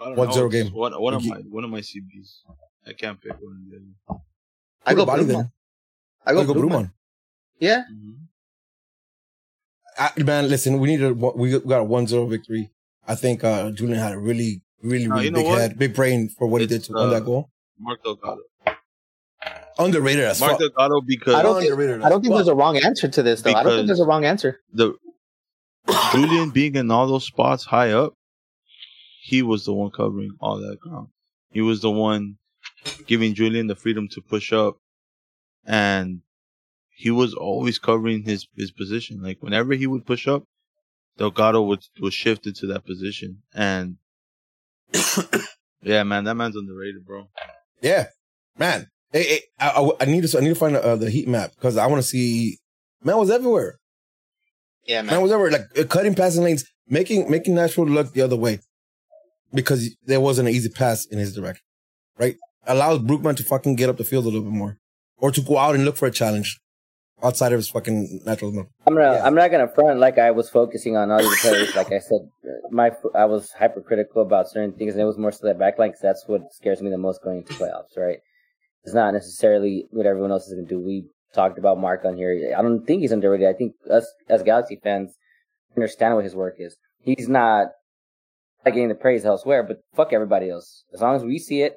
I 0.00 0.04
don't 0.06 0.16
One 0.16 0.28
know. 0.28 0.34
zero 0.34 0.46
It's 0.46 0.54
game. 0.54 0.72
One, 0.72 0.92
one 1.00 1.14
of 1.14 1.22
You- 1.24 1.30
my 1.30 1.36
one 1.40 1.64
of 1.64 1.70
my 1.70 1.80
CBs. 1.80 2.42
I 2.86 2.92
can't 2.92 3.20
pick 3.20 3.32
one. 3.40 3.64
of 3.66 3.70
them. 3.70 3.96
I 4.84 4.94
go 4.94 5.06
Koulibaly 5.06 5.26
then. 5.26 5.52
I 6.26 6.32
go, 6.32 6.40
I 6.40 6.44
go 6.44 6.54
Bruma. 6.54 6.70
Brugman. 6.70 6.92
Yeah. 7.60 7.84
Mhm. 7.92 8.18
I, 9.98 10.22
man, 10.22 10.48
listen, 10.48 10.78
we 10.80 10.88
need 10.88 11.02
a 11.02 11.12
we 11.14 11.50
got 11.60 11.82
a 11.82 11.84
1-0 11.84 12.28
victory. 12.28 12.70
I 13.06 13.14
think 13.14 13.44
uh 13.44 13.70
Julian 13.70 13.98
had 13.98 14.12
a 14.12 14.18
really, 14.18 14.62
really, 14.82 15.08
really 15.08 15.24
you 15.26 15.32
big 15.32 15.44
what? 15.46 15.58
head, 15.58 15.78
big 15.78 15.94
brain 15.94 16.28
for 16.28 16.46
what 16.46 16.60
he 16.60 16.66
did 16.66 16.84
to 16.84 16.92
win 16.92 17.06
uh, 17.08 17.10
that 17.10 17.24
goal. 17.24 17.50
Mark 17.78 18.02
Delgado. 18.02 18.42
Underrated 19.78 20.24
as 20.24 20.40
Mark 20.40 20.52
fuck. 20.52 20.60
Delgado 20.60 21.00
because 21.00 21.34
I 21.34 21.42
don't 21.42 21.60
think- 21.60 21.72
I 22.04 22.08
don't 22.08 22.20
think 22.22 22.34
there's 22.34 22.48
a 22.48 22.54
wrong 22.54 22.76
answer 22.76 23.08
to 23.08 23.22
this, 23.22 23.42
though. 23.42 23.52
I 23.54 23.62
don't 23.62 23.76
think 23.76 23.86
there's 23.86 24.00
a 24.00 24.04
wrong 24.06 24.24
answer. 24.24 24.60
the 24.72 24.94
Julian 26.12 26.50
being 26.50 26.76
in 26.76 26.90
all 26.90 27.06
those 27.06 27.24
spots 27.26 27.64
high 27.64 27.90
up, 27.90 28.14
he 29.20 29.42
was 29.42 29.64
the 29.64 29.72
one 29.72 29.90
covering 29.90 30.32
all 30.40 30.58
that 30.58 30.78
ground. 30.80 31.08
He 31.50 31.60
was 31.60 31.80
the 31.80 31.90
one 31.90 32.36
giving 33.06 33.34
Julian 33.34 33.66
the 33.66 33.74
freedom 33.74 34.08
to 34.08 34.20
push 34.20 34.52
up, 34.52 34.76
and 35.66 36.20
he 36.94 37.10
was 37.10 37.34
always 37.34 37.78
covering 37.78 38.22
his 38.22 38.46
his 38.56 38.70
position. 38.70 39.22
Like 39.22 39.38
whenever 39.42 39.74
he 39.74 39.86
would 39.86 40.06
push 40.06 40.28
up, 40.28 40.44
Delgado 41.18 41.62
would 41.62 41.84
would 42.00 42.12
shift 42.12 42.46
into 42.46 42.66
that 42.68 42.84
position, 42.84 43.42
and 43.54 43.96
yeah, 45.82 46.02
man, 46.02 46.24
that 46.24 46.34
man's 46.34 46.56
underrated, 46.56 47.04
bro. 47.04 47.28
Yeah, 47.80 48.06
man. 48.58 48.86
Hey, 49.12 49.24
hey, 49.24 49.40
I, 49.60 49.68
I, 49.68 49.90
I 50.00 50.04
need 50.06 50.26
to 50.26 50.38
I 50.38 50.40
need 50.40 50.50
to 50.50 50.54
find 50.54 50.76
uh, 50.76 50.96
the 50.96 51.10
heat 51.10 51.28
map 51.28 51.52
because 51.54 51.76
I 51.76 51.86
want 51.86 52.02
to 52.02 52.08
see. 52.08 52.58
Man 53.04 53.16
was 53.16 53.30
everywhere. 53.30 53.78
Yeah, 54.86 55.02
Man 55.02 55.22
was 55.22 55.30
everywhere, 55.30 55.52
like 55.52 55.78
uh, 55.78 55.86
cutting 55.86 56.14
passing 56.14 56.42
lanes, 56.42 56.64
making 56.88 57.30
making 57.30 57.54
Nashville 57.54 57.86
look 57.86 58.12
the 58.12 58.22
other 58.22 58.36
way 58.36 58.58
because 59.52 59.94
there 60.04 60.20
wasn't 60.20 60.48
an 60.48 60.54
easy 60.54 60.68
pass 60.68 61.06
in 61.06 61.18
his 61.18 61.34
direction. 61.34 61.62
Right, 62.18 62.36
allows 62.66 63.00
Brugman 63.00 63.36
to 63.36 63.44
fucking 63.44 63.76
get 63.76 63.88
up 63.88 63.96
the 63.96 64.04
field 64.04 64.24
a 64.24 64.28
little 64.28 64.42
bit 64.42 64.52
more, 64.52 64.78
or 65.18 65.30
to 65.30 65.40
go 65.40 65.58
out 65.58 65.74
and 65.74 65.84
look 65.84 65.96
for 65.96 66.06
a 66.06 66.10
challenge 66.10 66.58
outside 67.22 67.52
of 67.52 67.58
his 67.58 67.70
fucking 67.70 68.20
natural. 68.24 68.52
move. 68.52 68.66
I'm 68.86 68.94
gonna. 68.94 69.14
Yeah. 69.14 69.26
I'm 69.26 69.34
not 69.34 69.50
gonna 69.50 69.68
front 69.68 69.98
like 69.98 70.18
I 70.18 70.30
was 70.30 70.50
focusing 70.50 70.96
on 70.96 71.10
all 71.10 71.18
these 71.18 71.40
players. 71.40 71.74
like 71.76 71.92
I 71.92 71.98
said, 71.98 72.20
my 72.70 72.90
I 73.14 73.24
was 73.26 73.52
hypercritical 73.52 74.22
about 74.22 74.48
certain 74.48 74.72
things, 74.72 74.92
and 74.94 75.02
it 75.02 75.06
was 75.06 75.18
more 75.18 75.32
so 75.32 75.46
that 75.46 75.58
backline 75.58 75.88
because 75.88 76.00
that's 76.02 76.24
what 76.26 76.52
scares 76.52 76.82
me 76.82 76.90
the 76.90 76.98
most 76.98 77.22
going 77.22 77.38
into 77.38 77.54
playoffs. 77.54 77.96
Right? 77.96 78.18
It's 78.84 78.94
not 78.94 79.12
necessarily 79.12 79.86
what 79.90 80.06
everyone 80.06 80.32
else 80.32 80.46
is 80.46 80.54
gonna 80.54 80.66
do. 80.66 80.80
We 80.80 81.06
talked 81.34 81.58
about 81.58 81.78
Mark 81.78 82.04
on 82.04 82.16
here. 82.16 82.54
I 82.56 82.62
don't 82.62 82.84
think 82.84 83.02
he's 83.02 83.12
underrated. 83.12 83.48
I 83.48 83.54
think 83.54 83.74
us 83.90 84.06
as 84.28 84.42
Galaxy 84.42 84.78
fans 84.82 85.16
understand 85.76 86.14
what 86.14 86.24
his 86.24 86.34
work 86.34 86.56
is. 86.58 86.76
He's 87.00 87.28
not 87.28 87.68
like 88.64 88.74
getting 88.74 88.88
the 88.88 88.94
praise 88.94 89.24
elsewhere, 89.24 89.62
but 89.62 89.78
fuck 89.94 90.12
everybody 90.12 90.50
else. 90.50 90.84
As 90.92 91.00
long 91.00 91.16
as 91.16 91.24
we 91.24 91.38
see 91.38 91.62
it 91.62 91.76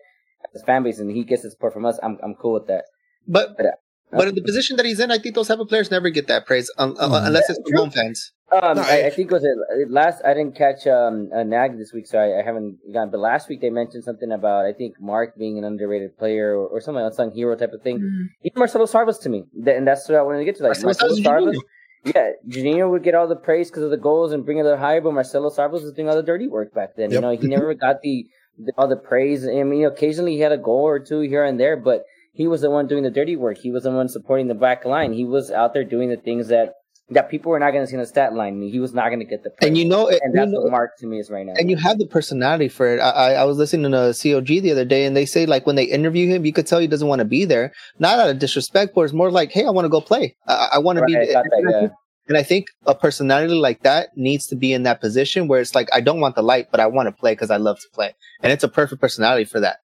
as 0.54 0.64
fan 0.64 0.84
base 0.84 1.00
and 1.00 1.10
he 1.12 1.24
gets 1.24 1.44
the 1.44 1.52
support 1.52 1.74
from 1.74 1.86
us, 1.86 2.00
I'm 2.04 2.18
I'm 2.24 2.36
cool 2.36 2.54
with 2.54 2.68
that. 2.68 2.86
But 3.28 3.58
But, 3.58 3.66
uh, 3.66 3.72
but 4.12 4.28
in 4.28 4.36
the 4.36 4.42
position 4.42 4.78
that 4.78 4.86
he's 4.86 5.00
in, 5.00 5.12
I 5.12 5.18
think 5.18 5.36
those 5.36 5.48
type 5.48 5.60
of 5.60 5.68
players 5.68 5.92
never 5.92 6.10
get 6.10 6.28
that 6.28 6.46
praise 6.46 6.72
un- 6.78 6.96
un- 7.00 7.12
Mhm. 7.12 7.28
unless 7.28 7.50
it's 7.50 7.60
from 7.68 7.78
home 7.78 7.90
fans. 7.92 8.32
Um, 8.52 8.78
No, 8.78 8.84
I, 8.84 9.02
I- 9.02 9.06
I 9.08 9.10
think 9.10 9.32
it 9.32 9.34
was 9.34 9.44
it 9.44 9.90
last. 9.90 10.22
I 10.24 10.34
didn't 10.36 10.56
catch 10.56 10.86
um 10.88 11.30
a 11.34 11.44
nag 11.44 11.78
this 11.78 11.92
week, 11.92 12.06
so 12.08 12.20
I, 12.20 12.40
I 12.40 12.44
haven't 12.44 12.78
gone. 12.94 13.10
But 13.10 13.20
last 13.20 13.50
week 13.50 13.60
they 13.60 13.72
mentioned 13.72 14.04
something 14.04 14.32
about 14.32 14.66
I 14.66 14.74
think 14.74 14.94
Mark 15.02 15.36
being 15.38 15.58
an 15.58 15.64
underrated 15.64 16.18
player 16.18 16.56
or, 16.58 16.68
or 16.68 16.80
some 16.80 16.96
unsung 16.96 17.32
hero 17.32 17.56
type 17.56 17.74
of 17.74 17.82
thing. 17.82 17.98
Even 18.44 18.60
Marcelo 18.60 18.86
Sarvas 18.86 19.20
to 19.24 19.30
me, 19.30 19.46
Th- 19.66 19.76
and 19.76 19.86
that's 19.88 20.08
what 20.08 20.18
I 20.18 20.22
wanted 20.22 20.40
to 20.40 20.46
get 20.46 20.56
to. 20.58 20.64
Like 20.64 20.82
Marcelo 20.84 21.16
Marcelo, 21.16 21.52
Sarvas 21.52 21.56
Sarvas, 21.56 22.14
yeah, 22.16 22.30
Juninho 22.48 22.90
would 22.92 23.02
get 23.04 23.16
all 23.16 23.28
the 23.28 23.36
praise 23.36 23.72
because 23.72 23.82
of 23.84 23.90
the 23.90 23.98
goals 23.98 24.32
and 24.32 24.46
bring 24.46 24.60
it 24.60 24.66
a 24.68 24.78
higher, 24.78 25.02
but 25.02 25.12
Marcelo 25.14 25.50
Sarvas 25.50 25.82
was 25.82 25.92
doing 25.94 26.08
all 26.08 26.16
the 26.16 26.22
dirty 26.24 26.48
work 26.48 26.72
back 26.72 26.96
then. 26.96 27.10
You 27.12 27.20
know, 27.22 27.32
he 27.32 27.48
never 27.48 27.74
got 27.74 28.04
the, 28.04 28.28
the 28.60 28.72
all 28.78 28.88
the 28.88 28.96
praise. 28.96 29.44
I 29.48 29.64
mean, 29.64 29.80
you 29.80 29.88
know, 29.88 29.92
occasionally 29.92 30.34
he 30.34 30.42
had 30.42 30.52
a 30.52 30.58
goal 30.58 30.84
or 30.84 31.00
two 31.00 31.22
here 31.22 31.44
and 31.44 31.60
there, 31.60 31.76
but 31.76 32.06
he 32.36 32.48
was 32.48 32.62
the 32.62 32.70
one 32.70 32.88
doing 32.88 33.04
the 33.04 33.10
dirty 33.10 33.36
work. 33.36 33.58
He 33.58 33.72
was 33.72 33.84
the 33.84 33.92
one 33.92 34.10
supporting 34.10 34.48
the 34.48 34.56
back 34.56 34.84
line. 34.86 35.14
He 35.14 35.24
was 35.24 35.52
out 35.52 35.74
there 35.74 35.86
doing 35.86 36.10
the 36.10 36.18
things 36.18 36.50
that 36.50 36.74
that 37.10 37.30
people 37.30 37.52
were 37.52 37.60
not 37.60 37.72
going 37.72 37.84
to 37.84 37.88
see 37.88 37.96
on 37.96 38.02
the 38.02 38.08
stat 38.08 38.34
line. 38.34 38.62
He 38.64 38.80
was 38.80 38.92
not 38.94 39.10
going 39.10 39.20
to 39.20 39.26
get 39.26 39.44
the 39.44 39.52
praise. 39.52 39.68
And 39.68 39.78
you 39.78 39.86
know, 39.86 40.08
it, 40.08 40.20
and 40.24 40.34
you 40.34 40.40
that's 40.40 40.52
know- 40.52 40.62
what 40.62 40.72
Mark 40.72 40.98
to 41.00 41.08
me 41.08 41.20
is 41.20 41.30
right 41.30 41.46
now. 41.46 41.54
and 41.56 41.70
you 41.70 41.78
have 41.78 41.98
the 42.00 42.08
personality 42.08 42.68
for 42.68 42.96
it. 42.96 43.00
I, 43.00 43.36
I 43.36 43.44
was 43.46 43.58
listening 43.58 43.92
to 43.92 44.14
COG 44.20 44.48
the 44.48 44.72
other 44.72 44.86
day, 44.86 45.06
and 45.06 45.16
they 45.16 45.26
say 45.26 45.46
like 45.46 45.66
when 45.66 45.76
they 45.76 45.84
interview 45.84 46.28
him, 46.28 46.46
you 46.46 46.52
could 46.52 46.68
tell 46.68 46.80
he 46.80 46.88
doesn't 46.88 47.08
want 47.08 47.20
to 47.20 47.26
be 47.26 47.46
there. 47.46 47.72
Not 48.00 48.20
out 48.20 48.30
of 48.30 48.40
disrespect, 48.40 48.94
but 48.96 49.02
it's 49.02 49.14
more 49.14 49.32
like, 49.32 49.52
hey, 49.52 49.66
I 49.66 49.70
want 49.70 49.86
to 49.86 49.90
go 49.90 50.02
play. 50.02 50.36
I, 50.48 50.70
I 50.74 50.80
want 50.80 50.98
to 51.00 51.06
be. 51.06 51.16
Right, 51.16 51.30
I 51.30 51.34
that, 51.44 51.68
yeah. 51.70 51.88
and 52.28 52.38
I 52.38 52.44
think 52.44 52.68
a 52.88 52.96
personality 52.96 53.54
like 53.54 53.84
that 53.84 54.10
needs 54.16 54.48
to 54.48 54.56
be 54.56 54.74
in 54.74 54.84
that 54.84 55.00
position 55.00 55.48
where 55.48 55.62
it's 55.62 55.76
like, 55.76 55.88
I 55.94 56.02
don't 56.02 56.20
want 56.20 56.36
the 56.36 56.44
light, 56.44 56.68
but 56.72 56.80
I 56.80 56.88
want 56.88 57.08
to 57.08 57.12
play 57.12 57.34
because 57.34 57.52
I 57.52 57.58
love 57.58 57.80
to 57.80 57.88
play, 57.94 58.14
and 58.42 58.52
it's 58.52 58.64
a 58.64 58.68
perfect 58.68 59.00
personality 59.00 59.46
for 59.46 59.60
that. 59.60 59.78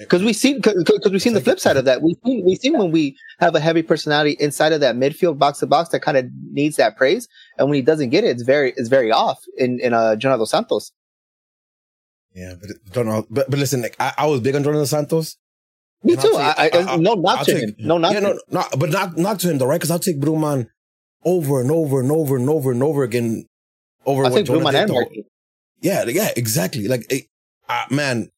Because 0.00 0.22
we've 0.24 0.34
seen, 0.36 0.56
because 0.60 1.10
we've 1.12 1.20
seen 1.22 1.34
the 1.34 1.40
flip 1.40 1.60
side 1.60 1.76
of 1.76 1.84
that. 1.84 2.00
We've 2.02 2.16
seen, 2.24 2.42
we've 2.44 2.58
seen 2.58 2.76
when 2.78 2.90
we 2.90 3.16
have 3.38 3.54
a 3.54 3.60
heavy 3.60 3.82
personality 3.82 4.36
inside 4.40 4.72
of 4.72 4.80
that 4.80 4.96
midfield 4.96 5.38
box 5.38 5.58
to 5.58 5.66
box 5.66 5.90
that 5.90 6.00
kind 6.00 6.16
of 6.16 6.26
needs 6.50 6.76
that 6.76 6.96
praise, 6.96 7.28
and 7.58 7.68
when 7.68 7.74
he 7.76 7.82
doesn't 7.82 8.08
get 8.10 8.24
it, 8.24 8.28
it's 8.28 8.42
very, 8.42 8.72
it's 8.76 8.88
very 8.88 9.12
off. 9.12 9.38
In 9.58 9.78
in 9.78 9.92
uh, 9.92 10.16
Jonathan 10.16 10.46
Santos. 10.46 10.92
Yeah, 12.34 12.54
but 12.60 12.70
don't 12.92 13.06
know. 13.06 13.26
But 13.30 13.50
but 13.50 13.58
listen, 13.58 13.82
like, 13.82 13.96
I, 14.00 14.12
I 14.18 14.26
was 14.26 14.40
big 14.40 14.54
on 14.56 14.62
Jonathan 14.64 14.86
Santos. 14.86 15.36
Me 16.02 16.16
too. 16.16 16.32
I, 16.34 16.54
I, 16.56 16.70
I- 16.72 16.96
no, 16.96 17.14
not 17.14 17.38
I'll 17.40 17.44
to 17.44 17.52
take- 17.52 17.62
him. 17.64 17.74
No, 17.78 17.98
not 17.98 18.12
yeah, 18.14 18.20
to 18.20 18.26
no, 18.26 18.38
no, 18.50 18.64
but 18.78 18.90
not 18.90 19.18
not 19.18 19.40
to 19.40 19.50
him 19.50 19.58
though, 19.58 19.66
right? 19.66 19.76
Because 19.76 19.90
I'll 19.90 19.98
take 19.98 20.20
Brugman 20.20 20.68
over 21.24 21.60
and 21.60 21.70
over 21.70 22.00
and 22.00 22.10
over 22.10 22.36
and 22.36 22.48
over 22.48 22.70
and 22.72 22.82
over 22.82 23.02
again. 23.02 23.46
Over 24.06 24.24
I 24.24 24.30
think 24.30 24.48
Brugman 24.48 24.74
and. 24.74 24.90
Markey. 24.92 25.26
Yeah, 25.82 26.04
yeah, 26.06 26.30
exactly. 26.36 26.88
Like, 26.88 27.04
it, 27.10 27.26
uh, 27.68 27.84
man, 27.90 28.30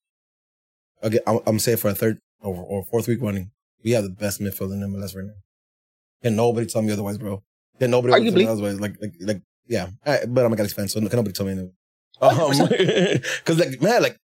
again, 1.03 1.21
I'm, 1.27 1.41
I'm 1.47 1.59
saying 1.59 1.79
for 1.79 1.89
a 1.89 1.95
third 1.95 2.19
or, 2.41 2.55
or 2.55 2.85
fourth 2.85 3.09
week 3.09 3.21
running, 3.21 3.51
we 3.85 3.93
have 3.93 4.05
the 4.05 4.11
best 4.11 4.41
midfield 4.41 4.73
in 4.73 4.81
MLS 4.81 5.17
right 5.17 5.27
now. 5.27 5.35
Can 6.23 6.37
nobody 6.37 6.67
tell 6.67 6.83
me 6.83 6.93
otherwise, 6.93 7.19
bro? 7.19 7.43
Can 7.79 7.91
nobody 7.91 8.13
tell 8.13 8.35
me 8.35 8.47
otherwise? 8.47 8.81
Like, 8.81 8.97
like, 9.01 9.15
like, 9.21 9.43
yeah. 9.67 9.89
I, 10.07 10.21
but 10.27 10.45
I'm 10.45 10.53
a 10.53 10.57
Galaxy 10.57 10.75
fan, 10.75 10.89
so 10.89 11.01
can 11.01 11.11
nobody 11.11 11.33
tell 11.33 11.47
me 11.47 11.53
anything. 11.53 11.73
Um, 12.21 12.51
because 12.69 13.59
like, 13.59 13.83
man, 13.83 14.01
like, 14.01 14.17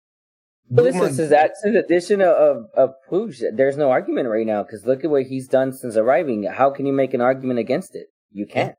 But 0.69 0.84
listen, 0.84 1.01
Brugman- 1.01 1.13
since 1.15 1.30
that 1.32 1.51
since 1.59 1.75
addition 1.75 2.21
of 2.21 2.28
of, 2.28 2.65
of 2.75 2.89
Puig, 3.09 3.41
there's 3.55 3.75
no 3.75 3.89
argument 3.89 4.30
right 4.30 4.45
now 4.45 4.61
because 4.61 4.86
look 4.86 5.03
at 5.03 5.09
what 5.09 5.23
he's 5.23 5.47
done 5.47 5.73
since 5.73 5.95
arriving. 5.95 6.43
How 6.43 6.69
can 6.69 6.86
you 6.86 6.93
make 6.93 7.15
an 7.15 7.21
argument 7.21 7.57
against 7.57 7.95
it? 7.95 8.07
You 8.32 8.45
can't. 8.45 8.75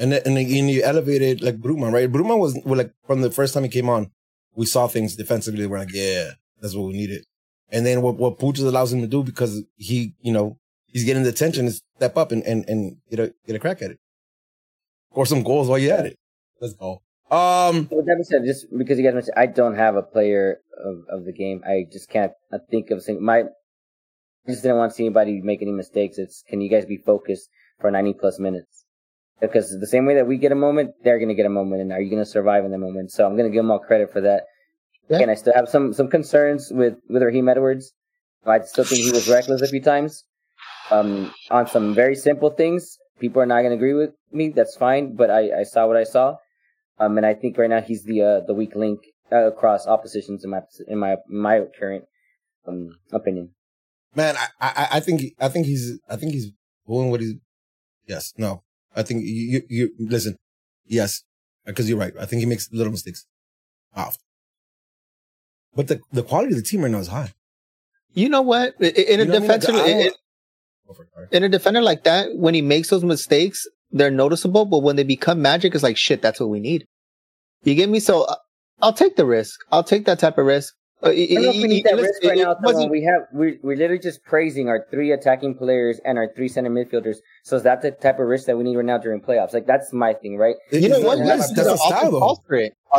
And 0.00 0.10
then, 0.10 0.22
and, 0.26 0.36
then, 0.36 0.46
and 0.46 0.70
you 0.70 0.82
elevated 0.82 1.42
like 1.42 1.58
Bruma, 1.58 1.92
right? 1.92 2.10
Brugman 2.10 2.40
was 2.40 2.58
well, 2.64 2.78
like 2.78 2.92
from 3.06 3.20
the 3.20 3.30
first 3.30 3.54
time 3.54 3.62
he 3.62 3.68
came 3.68 3.88
on, 3.88 4.10
we 4.56 4.66
saw 4.66 4.88
things 4.88 5.14
defensively. 5.14 5.64
We're 5.66 5.78
like, 5.78 5.92
yeah, 5.92 6.32
that's 6.60 6.74
what 6.74 6.88
we 6.88 6.94
needed. 6.94 7.24
And 7.70 7.84
then 7.84 8.02
what 8.02 8.16
what 8.16 8.38
Puig 8.38 8.58
allows 8.60 8.92
him 8.92 9.00
to 9.00 9.06
do 9.06 9.22
because 9.22 9.62
he, 9.76 10.14
you 10.20 10.32
know, 10.32 10.58
he's 10.86 11.04
getting 11.04 11.24
the 11.24 11.30
attention 11.30 11.66
is 11.66 11.82
step 11.96 12.16
up 12.16 12.32
and 12.32 12.42
and 12.44 12.68
and 12.68 12.98
get 13.10 13.20
a 13.20 13.34
get 13.46 13.56
a 13.56 13.58
crack 13.58 13.82
at 13.82 13.90
it, 13.90 13.98
or 15.10 15.26
some 15.26 15.42
goals 15.42 15.68
while 15.68 15.78
you 15.78 15.90
at 15.90 16.06
it. 16.06 16.16
Let's 16.60 16.74
go. 16.74 17.02
Um, 17.30 17.88
With 17.90 18.06
that 18.06 18.14
being 18.14 18.22
said, 18.22 18.44
just 18.44 18.66
because 18.76 18.98
you 18.98 19.04
guys 19.04 19.14
mentioned, 19.14 19.34
I 19.36 19.46
don't 19.46 19.74
have 19.74 19.96
a 19.96 20.02
player 20.02 20.60
of, 20.78 21.04
of 21.08 21.24
the 21.24 21.32
game. 21.32 21.62
I 21.66 21.84
just 21.90 22.08
can't 22.08 22.32
think 22.70 22.90
of 22.90 22.98
a 22.98 23.00
single. 23.00 23.24
My, 23.24 23.40
I 23.40 24.50
just 24.50 24.62
didn't 24.62 24.78
want 24.78 24.92
to 24.92 24.96
see 24.96 25.06
anybody 25.06 25.40
make 25.42 25.60
any 25.60 25.72
mistakes. 25.72 26.18
It's 26.18 26.44
can 26.48 26.60
you 26.60 26.70
guys 26.70 26.86
be 26.86 26.98
focused 26.98 27.48
for 27.80 27.90
90 27.90 28.14
plus 28.20 28.38
minutes? 28.38 28.84
Because 29.40 29.76
the 29.80 29.88
same 29.88 30.06
way 30.06 30.14
that 30.14 30.28
we 30.28 30.38
get 30.38 30.52
a 30.52 30.56
moment, 30.56 30.92
they're 31.02 31.18
going 31.18 31.28
to 31.28 31.34
get 31.34 31.46
a 31.46 31.50
moment. 31.50 31.82
And 31.82 31.92
are 31.92 32.00
you 32.00 32.10
going 32.10 32.24
to 32.24 32.30
survive 32.30 32.64
in 32.64 32.70
the 32.70 32.78
moment? 32.78 33.10
So 33.10 33.26
I'm 33.26 33.36
going 33.36 33.50
to 33.50 33.52
give 33.52 33.64
them 33.64 33.72
all 33.72 33.80
credit 33.80 34.12
for 34.12 34.20
that. 34.20 34.44
Yeah. 35.08 35.16
Again, 35.16 35.30
I 35.30 35.34
still 35.34 35.54
have 35.54 35.68
some, 35.68 35.92
some 35.92 36.08
concerns 36.08 36.70
with, 36.70 36.94
with 37.08 37.22
Raheem 37.22 37.48
Edwards. 37.48 37.92
I 38.44 38.60
still 38.60 38.84
think 38.84 39.02
he 39.02 39.10
was 39.10 39.28
reckless 39.28 39.62
a 39.62 39.68
few 39.68 39.82
times. 39.82 40.24
Um, 40.90 41.32
on 41.50 41.66
some 41.66 41.94
very 41.94 42.14
simple 42.14 42.50
things, 42.50 42.96
people 43.18 43.42
are 43.42 43.46
not 43.46 43.62
going 43.62 43.70
to 43.70 43.76
agree 43.76 43.94
with 43.94 44.10
me. 44.32 44.50
That's 44.50 44.76
fine. 44.76 45.16
But 45.16 45.30
I, 45.30 45.60
I 45.60 45.62
saw 45.64 45.86
what 45.86 45.96
I 45.96 46.04
saw. 46.04 46.36
Um, 46.98 47.16
and 47.18 47.26
I 47.26 47.34
think 47.34 47.58
right 47.58 47.68
now 47.68 47.80
he's 47.80 48.04
the 48.04 48.22
uh, 48.22 48.40
the 48.46 48.54
weak 48.54 48.74
link 48.74 49.00
uh, 49.30 49.48
across 49.48 49.86
oppositions 49.86 50.44
in 50.44 50.50
my 50.50 50.60
in 50.88 50.98
my 50.98 51.16
my 51.28 51.62
current 51.78 52.04
um 52.66 52.96
opinion. 53.12 53.50
man, 54.14 54.34
I, 54.36 54.46
I 54.60 54.88
I 54.92 55.00
think 55.00 55.22
I 55.38 55.48
think 55.48 55.66
he's 55.66 55.98
I 56.08 56.16
think 56.16 56.32
he's 56.32 56.52
doing 56.88 57.10
what 57.10 57.20
he's. 57.20 57.34
Yes, 58.06 58.32
no, 58.38 58.62
I 58.94 59.02
think 59.02 59.24
you 59.24 59.62
you, 59.68 59.90
you 59.98 60.08
listen. 60.08 60.36
Yes, 60.86 61.22
because 61.66 61.86
you're 61.88 61.98
right. 61.98 62.14
I 62.18 62.24
think 62.24 62.40
he 62.40 62.46
makes 62.46 62.72
little 62.72 62.92
mistakes, 62.92 63.26
often. 63.94 64.22
But 65.76 65.88
the 65.88 66.00
the 66.12 66.22
quality 66.22 66.52
of 66.52 66.56
the 66.56 66.62
team 66.62 66.82
right 66.82 66.90
now 66.90 66.98
is 66.98 67.08
high. 67.08 67.32
You 68.14 68.28
know 68.28 68.42
what? 68.42 68.74
I- 68.80 68.84
In 68.86 69.20
a 69.20 69.24
You 69.24 69.28
know 69.28 69.34
what 69.34 69.36
I 69.36 69.40
mean? 69.40 69.60
defender, 69.60 69.72
Like, 69.78 69.86
I 69.86 69.90
in, 69.90 70.10
Go 70.88 70.94
for 70.94 71.02
it, 71.02 71.08
Kari. 71.14 71.26
in 71.32 71.42
a 71.44 71.48
defender 71.48 71.82
like 71.82 72.04
that, 72.04 72.36
when 72.36 72.54
he 72.54 72.62
makes 72.62 72.88
those 72.90 73.04
mistakes, 73.04 73.66
they're 73.90 74.10
noticeable. 74.10 74.64
But 74.64 74.78
when 74.78 74.96
they 74.96 75.04
become 75.04 75.42
magic, 75.42 75.74
it's 75.74 75.82
like 75.84 75.96
shit. 75.96 76.22
That's 76.22 76.40
what 76.40 76.48
we 76.48 76.60
need. 76.60 76.86
You 77.64 77.74
get 77.74 77.88
me? 77.90 78.00
So 78.00 78.22
uh, 78.22 78.36
I'll 78.80 78.92
take 78.92 79.16
the 79.16 79.26
risk. 79.26 79.60
I'll 79.72 79.84
take 79.84 80.06
that 80.06 80.18
type 80.18 80.38
of 80.38 80.46
risk. 80.46 80.72
Uh, 81.02 81.08
I 81.10 81.26
don't 81.26 81.42
know 81.42 81.50
if 81.50 81.56
we 81.56 81.64
need 81.68 81.84
that 81.84 81.96
risk 81.96 82.24
right 82.24 82.38
now. 82.38 82.52
it 82.52 82.58
wasn't- 82.62 82.86
Though. 82.86 82.90
We 82.92 83.02
have 83.04 83.22
we're 83.32 83.56
we're 83.62 83.76
literally 83.76 83.98
just 84.00 84.24
praising 84.24 84.68
our 84.70 84.86
three 84.90 85.12
attacking 85.12 85.56
players 85.56 86.00
and 86.06 86.16
our 86.16 86.28
three 86.34 86.48
center 86.48 86.70
midfielders. 86.70 87.16
So 87.44 87.56
is 87.56 87.64
that 87.64 87.82
the 87.82 87.90
type 87.90 88.18
of 88.18 88.26
risk 88.26 88.46
that 88.46 88.56
we 88.56 88.64
need 88.64 88.76
right 88.76 88.84
now 88.86 88.96
during 88.96 89.20
playoffs? 89.20 89.52
Like 89.52 89.66
that's 89.66 89.92
my 89.92 90.14
thing, 90.14 90.38
right? 90.38 90.54
You 90.72 90.88
know 90.88 91.00
what? 91.00 91.18
not- 91.18 91.26
That's, 91.26 91.52
That's, 91.52 91.68
that's 91.68 91.68
a 91.68 91.70
our 91.72 91.76
style, 91.76 91.98
offense 92.08 92.12
though. 92.12 92.28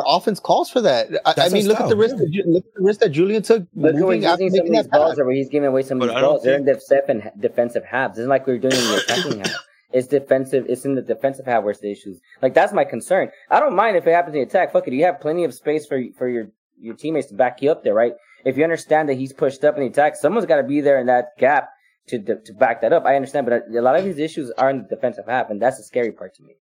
Calls 0.01 0.03
for 0.03 0.09
it. 0.09 0.11
Our 0.11 0.17
offense 0.17 0.39
calls 0.39 0.69
for 0.69 0.81
that. 0.81 1.07
I, 1.25 1.33
I 1.45 1.49
mean, 1.49 1.63
our 1.63 1.69
look 1.69 1.79
at 1.81 1.89
the 1.89 1.95
risk. 1.95 2.15
yeah. 2.19 2.43
That, 2.43 2.49
look 2.49 2.65
at 2.65 2.73
the 2.73 2.83
risk 2.83 2.99
that 3.01 3.09
Julian 3.09 3.41
took 3.43 3.67
Look 3.75 3.95
moving 3.95 4.21
he's 4.21 4.29
after 4.29 4.49
some 4.49 4.51
making 4.51 4.59
of 4.59 4.83
these 4.83 4.83
that 4.83 4.91
balls, 4.91 5.19
or 5.19 5.25
where 5.25 5.35
he's 5.35 5.49
giving 5.49 5.67
away 5.67 5.83
some 5.83 6.01
of 6.01 6.09
these 6.09 6.19
balls. 6.19 6.43
They're 6.43 6.55
in 6.55 6.65
think- 6.65 6.79
defensive 6.79 7.31
defensive 7.39 7.83
halves. 7.85 8.17
It's 8.17 8.27
like 8.27 8.47
we're 8.47 8.57
doing 8.59 8.73
in 8.75 8.79
the 8.79 9.03
attacking 9.07 9.39
half. 9.39 9.55
It's 9.91 10.07
defensive. 10.07 10.65
It's 10.67 10.83
in 10.85 10.95
the 10.95 11.01
defensive 11.01 11.45
half 11.45 11.63
where's 11.63 11.79
the 11.79 11.91
issues. 11.91 12.19
Like 12.41 12.53
that's 12.53 12.73
my 12.73 12.83
concern. 12.83 13.29
I 13.49 13.59
don't 13.59 13.75
mind 13.75 13.95
if 13.97 14.05
it 14.05 14.11
happens 14.11 14.35
in 14.35 14.41
the 14.41 14.47
attack. 14.47 14.73
Fuck 14.73 14.87
it. 14.87 14.93
You 14.93 15.05
have 15.05 15.21
plenty 15.21 15.43
of 15.43 15.53
space 15.53 15.85
for 15.85 16.01
for 16.17 16.27
your 16.27 16.49
your 16.79 16.95
teammates 16.95 17.27
to 17.27 17.35
back 17.35 17.61
you 17.61 17.71
up 17.71 17.83
there, 17.83 17.93
right? 17.93 18.13
If 18.45 18.57
you 18.57 18.63
understand 18.63 19.09
that 19.09 19.15
he's 19.15 19.33
pushed 19.33 19.63
up 19.63 19.75
in 19.75 19.81
the 19.81 19.87
attack, 19.87 20.15
someone's 20.15 20.45
got 20.45 20.57
to 20.57 20.63
be 20.63 20.81
there 20.81 20.99
in 20.99 21.07
that 21.07 21.37
gap 21.37 21.69
to 22.07 22.19
to 22.19 22.53
back 22.53 22.81
that 22.81 22.93
up. 22.93 23.05
I 23.05 23.15
understand, 23.15 23.45
but 23.47 23.63
a 23.75 23.81
lot 23.81 23.95
of 23.95 24.03
these 24.03 24.19
issues 24.19 24.51
are 24.57 24.69
in 24.69 24.83
the 24.83 24.95
defensive 24.95 25.25
half, 25.27 25.49
and 25.49 25.61
that's 25.61 25.77
the 25.77 25.83
scary 25.83 26.11
part 26.11 26.35
to 26.35 26.43
me. 26.43 26.55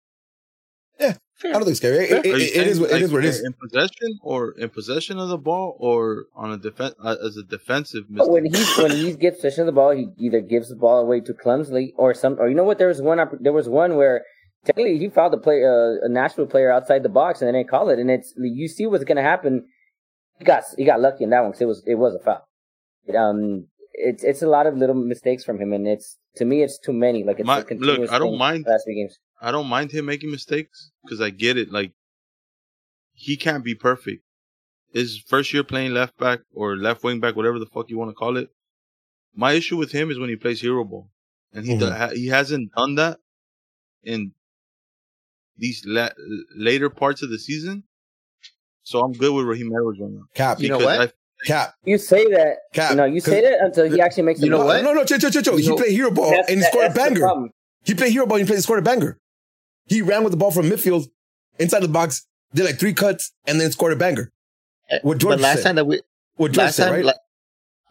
I 0.98 1.52
don't 1.52 1.64
think 1.64 1.68
it's 1.68 1.78
scary. 1.78 2.04
It, 2.06 2.24
it, 2.24 2.34
Are 2.34 2.38
you 2.38 2.44
it, 2.46 2.56
it 2.56 2.66
is 2.66 2.78
saying, 2.78 2.80
what 2.80 2.90
like, 2.92 3.02
is. 3.02 3.12
What 3.12 3.24
it 3.24 3.28
is. 3.28 3.44
In 3.44 3.52
possession 3.52 4.18
or 4.22 4.52
in 4.58 4.70
possession 4.70 5.18
of 5.18 5.28
the 5.28 5.36
ball 5.36 5.76
or 5.78 6.24
on 6.34 6.50
a 6.52 6.56
defense 6.56 6.94
uh, 7.04 7.16
as 7.24 7.36
a 7.36 7.42
defensive 7.42 8.04
Mistake. 8.08 8.30
when 8.32 8.44
mistake. 8.44 8.76
he 8.76 8.82
when 8.82 8.90
he 9.04 9.12
gets 9.14 9.36
possession 9.36 9.60
of 9.62 9.66
the 9.66 9.72
ball, 9.72 9.90
he 9.90 10.06
either 10.18 10.40
gives 10.40 10.70
the 10.70 10.76
ball 10.76 10.98
away 10.98 11.20
too 11.20 11.34
clumsily, 11.34 11.92
or 11.98 12.14
some, 12.14 12.40
or 12.40 12.48
you 12.48 12.54
know 12.54 12.64
what? 12.64 12.78
There 12.78 12.88
was 12.88 13.02
one. 13.02 13.18
There 13.40 13.52
was 13.52 13.68
one 13.68 13.96
where 13.96 14.24
technically 14.64 14.96
he 14.98 15.08
fouled 15.10 15.34
a 15.34 15.36
play, 15.36 15.62
uh, 15.62 16.06
a 16.06 16.08
Nashville 16.08 16.46
player 16.46 16.72
outside 16.72 17.02
the 17.02 17.10
box, 17.10 17.42
and 17.42 17.48
they 17.48 17.58
didn't 17.58 17.68
call 17.70 17.90
it. 17.90 17.98
And 17.98 18.10
it's 18.10 18.32
you 18.38 18.66
see 18.66 18.86
what's 18.86 19.04
going 19.04 19.16
to 19.16 19.22
happen. 19.22 19.66
He 20.38 20.44
got 20.46 20.64
he 20.78 20.84
got 20.86 21.00
lucky 21.00 21.24
in 21.24 21.30
that 21.30 21.40
one 21.42 21.50
because 21.50 21.60
it 21.62 21.66
was 21.66 21.82
it 21.86 21.94
was 21.96 22.14
a 22.14 22.24
foul. 22.24 22.46
It, 23.04 23.14
Um, 23.14 23.66
it's 23.92 24.24
it's 24.24 24.40
a 24.42 24.48
lot 24.48 24.66
of 24.66 24.74
little 24.76 24.94
mistakes 24.94 25.44
from 25.44 25.60
him, 25.60 25.74
and 25.74 25.86
it's 25.86 26.16
to 26.36 26.46
me 26.46 26.62
it's 26.62 26.78
too 26.78 26.92
many. 26.94 27.24
Like 27.24 27.40
it's 27.40 27.46
My- 27.46 27.60
a 27.60 27.74
look, 27.74 28.10
I 28.10 28.18
don't 28.18 28.38
mind- 28.38 28.64
last 28.66 28.84
few 28.86 28.94
games. 28.94 29.18
I 29.40 29.50
don't 29.50 29.66
mind 29.68 29.90
him 29.92 30.06
making 30.06 30.30
mistakes 30.30 30.90
because 31.04 31.20
I 31.20 31.30
get 31.30 31.56
it. 31.56 31.70
Like 31.70 31.92
he 33.12 33.36
can't 33.36 33.64
be 33.64 33.74
perfect. 33.74 34.22
His 34.92 35.18
first 35.18 35.52
year 35.52 35.62
playing 35.64 35.92
left 35.92 36.16
back 36.18 36.40
or 36.54 36.76
left 36.76 37.02
wing 37.04 37.20
back, 37.20 37.36
whatever 37.36 37.58
the 37.58 37.66
fuck 37.66 37.90
you 37.90 37.98
want 37.98 38.10
to 38.10 38.14
call 38.14 38.36
it. 38.36 38.48
My 39.34 39.52
issue 39.52 39.76
with 39.76 39.92
him 39.92 40.10
is 40.10 40.18
when 40.18 40.30
he 40.30 40.36
plays 40.36 40.60
hero 40.60 40.84
ball, 40.84 41.10
and 41.52 41.66
he 41.66 41.74
Mhm. 41.74 41.78
do- 41.80 41.90
ha- 41.90 42.10
he 42.14 42.28
hasn't 42.28 42.72
done 42.74 42.94
that 42.94 43.18
in 44.02 44.32
these 45.58 45.82
la- 45.84 46.08
later 46.54 46.88
parts 46.88 47.22
of 47.22 47.28
the 47.30 47.38
season. 47.38 47.84
So 48.84 49.00
I'm 49.00 49.12
good 49.12 49.34
with 49.34 49.44
Raheem 49.46 49.72
Edwards 49.76 49.98
right 50.00 50.10
now. 50.10 50.24
Cap, 50.34 50.60
You 50.60 50.68
know 50.70 50.78
what? 50.78 51.00
I- 51.00 51.12
cap, 51.44 51.74
You 51.84 51.98
say 51.98 52.24
that, 52.30 52.58
cap. 52.72 52.96
No, 52.96 53.04
you 53.04 53.20
say 53.20 53.42
that 53.42 53.60
until 53.60 53.90
he 53.90 54.00
actually 54.00 54.22
makes. 54.22 54.40
You 54.40 54.46
a 54.46 54.50
know 54.50 54.58
move. 54.58 54.66
what? 54.66 54.82
No, 54.84 54.92
no, 54.94 55.04
chill, 55.04 55.18
chill, 55.18 55.30
chill, 55.30 55.42
chill. 55.42 55.56
He 55.58 55.68
know- 55.68 55.76
played 55.76 55.90
hero 55.92 56.10
ball 56.10 56.32
and 56.32 56.48
he 56.48 56.54
that- 56.56 56.72
scored 56.72 56.90
a 56.92 56.94
banger. 56.94 57.50
He 57.84 57.94
played 57.94 58.12
hero 58.12 58.26
ball 58.26 58.38
and 58.38 58.46
he 58.46 58.50
played, 58.52 58.62
scored 58.62 58.78
a 58.78 58.82
banger. 58.82 59.18
He 59.86 60.02
ran 60.02 60.24
with 60.24 60.32
the 60.32 60.36
ball 60.36 60.50
from 60.50 60.66
midfield 60.70 61.08
inside 61.58 61.80
the 61.80 61.88
box, 61.88 62.26
did 62.54 62.64
like 62.64 62.78
three 62.78 62.92
cuts, 62.94 63.32
and 63.46 63.60
then 63.60 63.70
scored 63.70 63.92
a 63.92 63.96
banger. 63.96 64.32
What 65.02 65.18
George 65.18 65.34
but 65.36 65.40
last 65.40 65.58
said. 65.58 65.64
time 65.64 65.76
that 65.76 65.84
we 65.86 66.00
What 66.36 66.48
George 66.52 66.58
last 66.66 66.76
said, 66.76 66.84
time, 66.86 66.94
right? 66.94 67.04
like, 67.04 67.16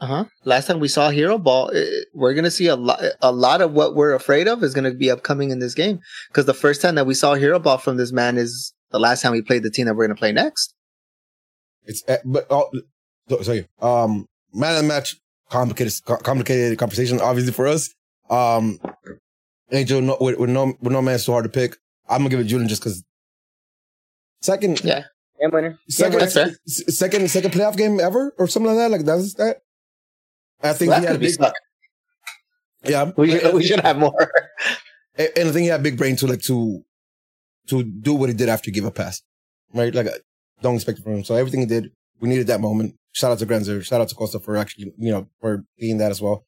uh 0.02 0.08
huh. 0.08 0.26
Last 0.44 0.68
time 0.68 0.80
we 0.80 0.88
saw 0.90 1.10
Hero 1.10 1.38
Ball, 1.38 1.72
eh, 1.74 1.86
we're 2.14 2.34
gonna 2.34 2.52
see 2.52 2.68
a 2.68 2.76
lot. 2.76 3.02
A 3.22 3.32
lot 3.32 3.62
of 3.62 3.72
what 3.72 3.96
we're 3.96 4.14
afraid 4.14 4.48
of 4.48 4.62
is 4.64 4.74
gonna 4.74 4.94
be 4.94 5.10
upcoming 5.10 5.52
in 5.52 5.60
this 5.60 5.74
game 5.74 6.00
because 6.30 6.46
the 6.46 6.54
first 6.54 6.82
time 6.82 6.96
that 6.96 7.06
we 7.06 7.14
saw 7.14 7.34
Hero 7.36 7.60
Ball 7.60 7.78
from 7.78 7.96
this 7.98 8.12
man 8.12 8.38
is 8.38 8.74
the 8.92 9.00
last 9.00 9.22
time 9.22 9.32
we 9.32 9.42
played 9.42 9.64
the 9.64 9.72
team 9.72 9.86
that 9.86 9.96
we're 9.96 10.06
gonna 10.06 10.18
play 10.18 10.32
next. 10.34 10.74
It's 11.86 12.04
uh, 12.10 12.18
but 12.26 12.46
oh, 12.50 12.70
so- 13.30 13.42
sorry. 13.42 13.68
Um, 13.82 14.28
man 14.54 14.76
of 14.76 14.82
the 14.82 14.88
match, 14.88 15.16
complicated, 15.50 15.94
complicated 16.06 16.78
conversation. 16.78 17.22
Obviously 17.22 17.54
for 17.54 17.68
us, 17.68 17.94
um, 18.30 18.80
Angel 19.72 20.02
no, 20.02 20.18
with, 20.20 20.38
with 20.38 20.50
no 20.50 20.74
with 20.82 20.92
no 20.94 21.02
man 21.02 21.20
so 21.20 21.32
hard 21.32 21.46
to 21.46 21.50
pick. 21.50 21.78
I'm 22.10 22.20
gonna 22.20 22.30
give 22.30 22.40
it 22.40 22.46
Julian 22.46 22.68
just 22.70 22.82
because. 22.84 23.04
Second, 24.42 24.84
Yeah. 24.84 25.04
Game 25.40 25.52
winner. 25.52 25.70
Game 25.72 25.78
second, 25.90 26.20
that's 26.20 26.36
winner. 26.36 26.56
second, 26.68 27.30
second 27.32 27.52
playoff 27.52 27.76
game 27.76 28.00
ever 28.00 28.34
or 28.38 28.48
something 28.48 28.70
like 28.74 28.78
that. 28.78 28.92
Like 28.92 29.06
that's 29.06 29.34
that. 29.36 29.58
I 30.62 30.74
think 30.74 30.90
That's 30.92 31.02
he 31.02 31.08
had 31.08 31.14
gonna 31.14 31.16
a 31.16 31.20
be 31.20 31.26
big, 31.28 31.34
stuck. 31.34 31.54
yeah. 32.84 33.12
We, 33.18 33.40
we 33.52 33.64
should 33.64 33.80
have 33.82 33.98
more. 33.98 34.32
And 35.18 35.30
and 35.38 35.50
I 35.50 35.52
think 35.54 35.64
he 35.64 35.68
had 35.68 35.82
big 35.82 35.98
brain 35.98 36.18
to 36.18 36.28
like 36.28 36.42
to 36.44 36.84
to 37.70 37.84
do 37.84 38.14
what 38.14 38.28
he 38.30 38.36
did 38.36 38.50
after 38.50 38.66
he 38.70 38.74
gave 38.74 38.84
a 38.86 38.92
pass, 38.92 39.22
right? 39.74 39.94
Like, 39.96 40.08
don't 40.62 40.76
expect 40.76 41.00
it 41.00 41.04
from 41.04 41.14
him. 41.16 41.24
So 41.24 41.36
everything 41.36 41.62
he 41.62 41.66
did, 41.66 41.90
we 42.20 42.28
needed 42.28 42.48
that 42.48 42.60
moment. 42.60 42.96
Shout 43.14 43.32
out 43.32 43.40
to 43.40 43.46
Grandsir. 43.46 43.82
Shout 43.82 44.02
out 44.02 44.10
to 44.10 44.16
Costa 44.16 44.40
for 44.42 44.58
actually, 44.58 44.92
you 44.98 45.12
know, 45.12 45.28
for 45.40 45.64
being 45.80 46.00
that 46.00 46.12
as 46.12 46.22
well. 46.22 46.46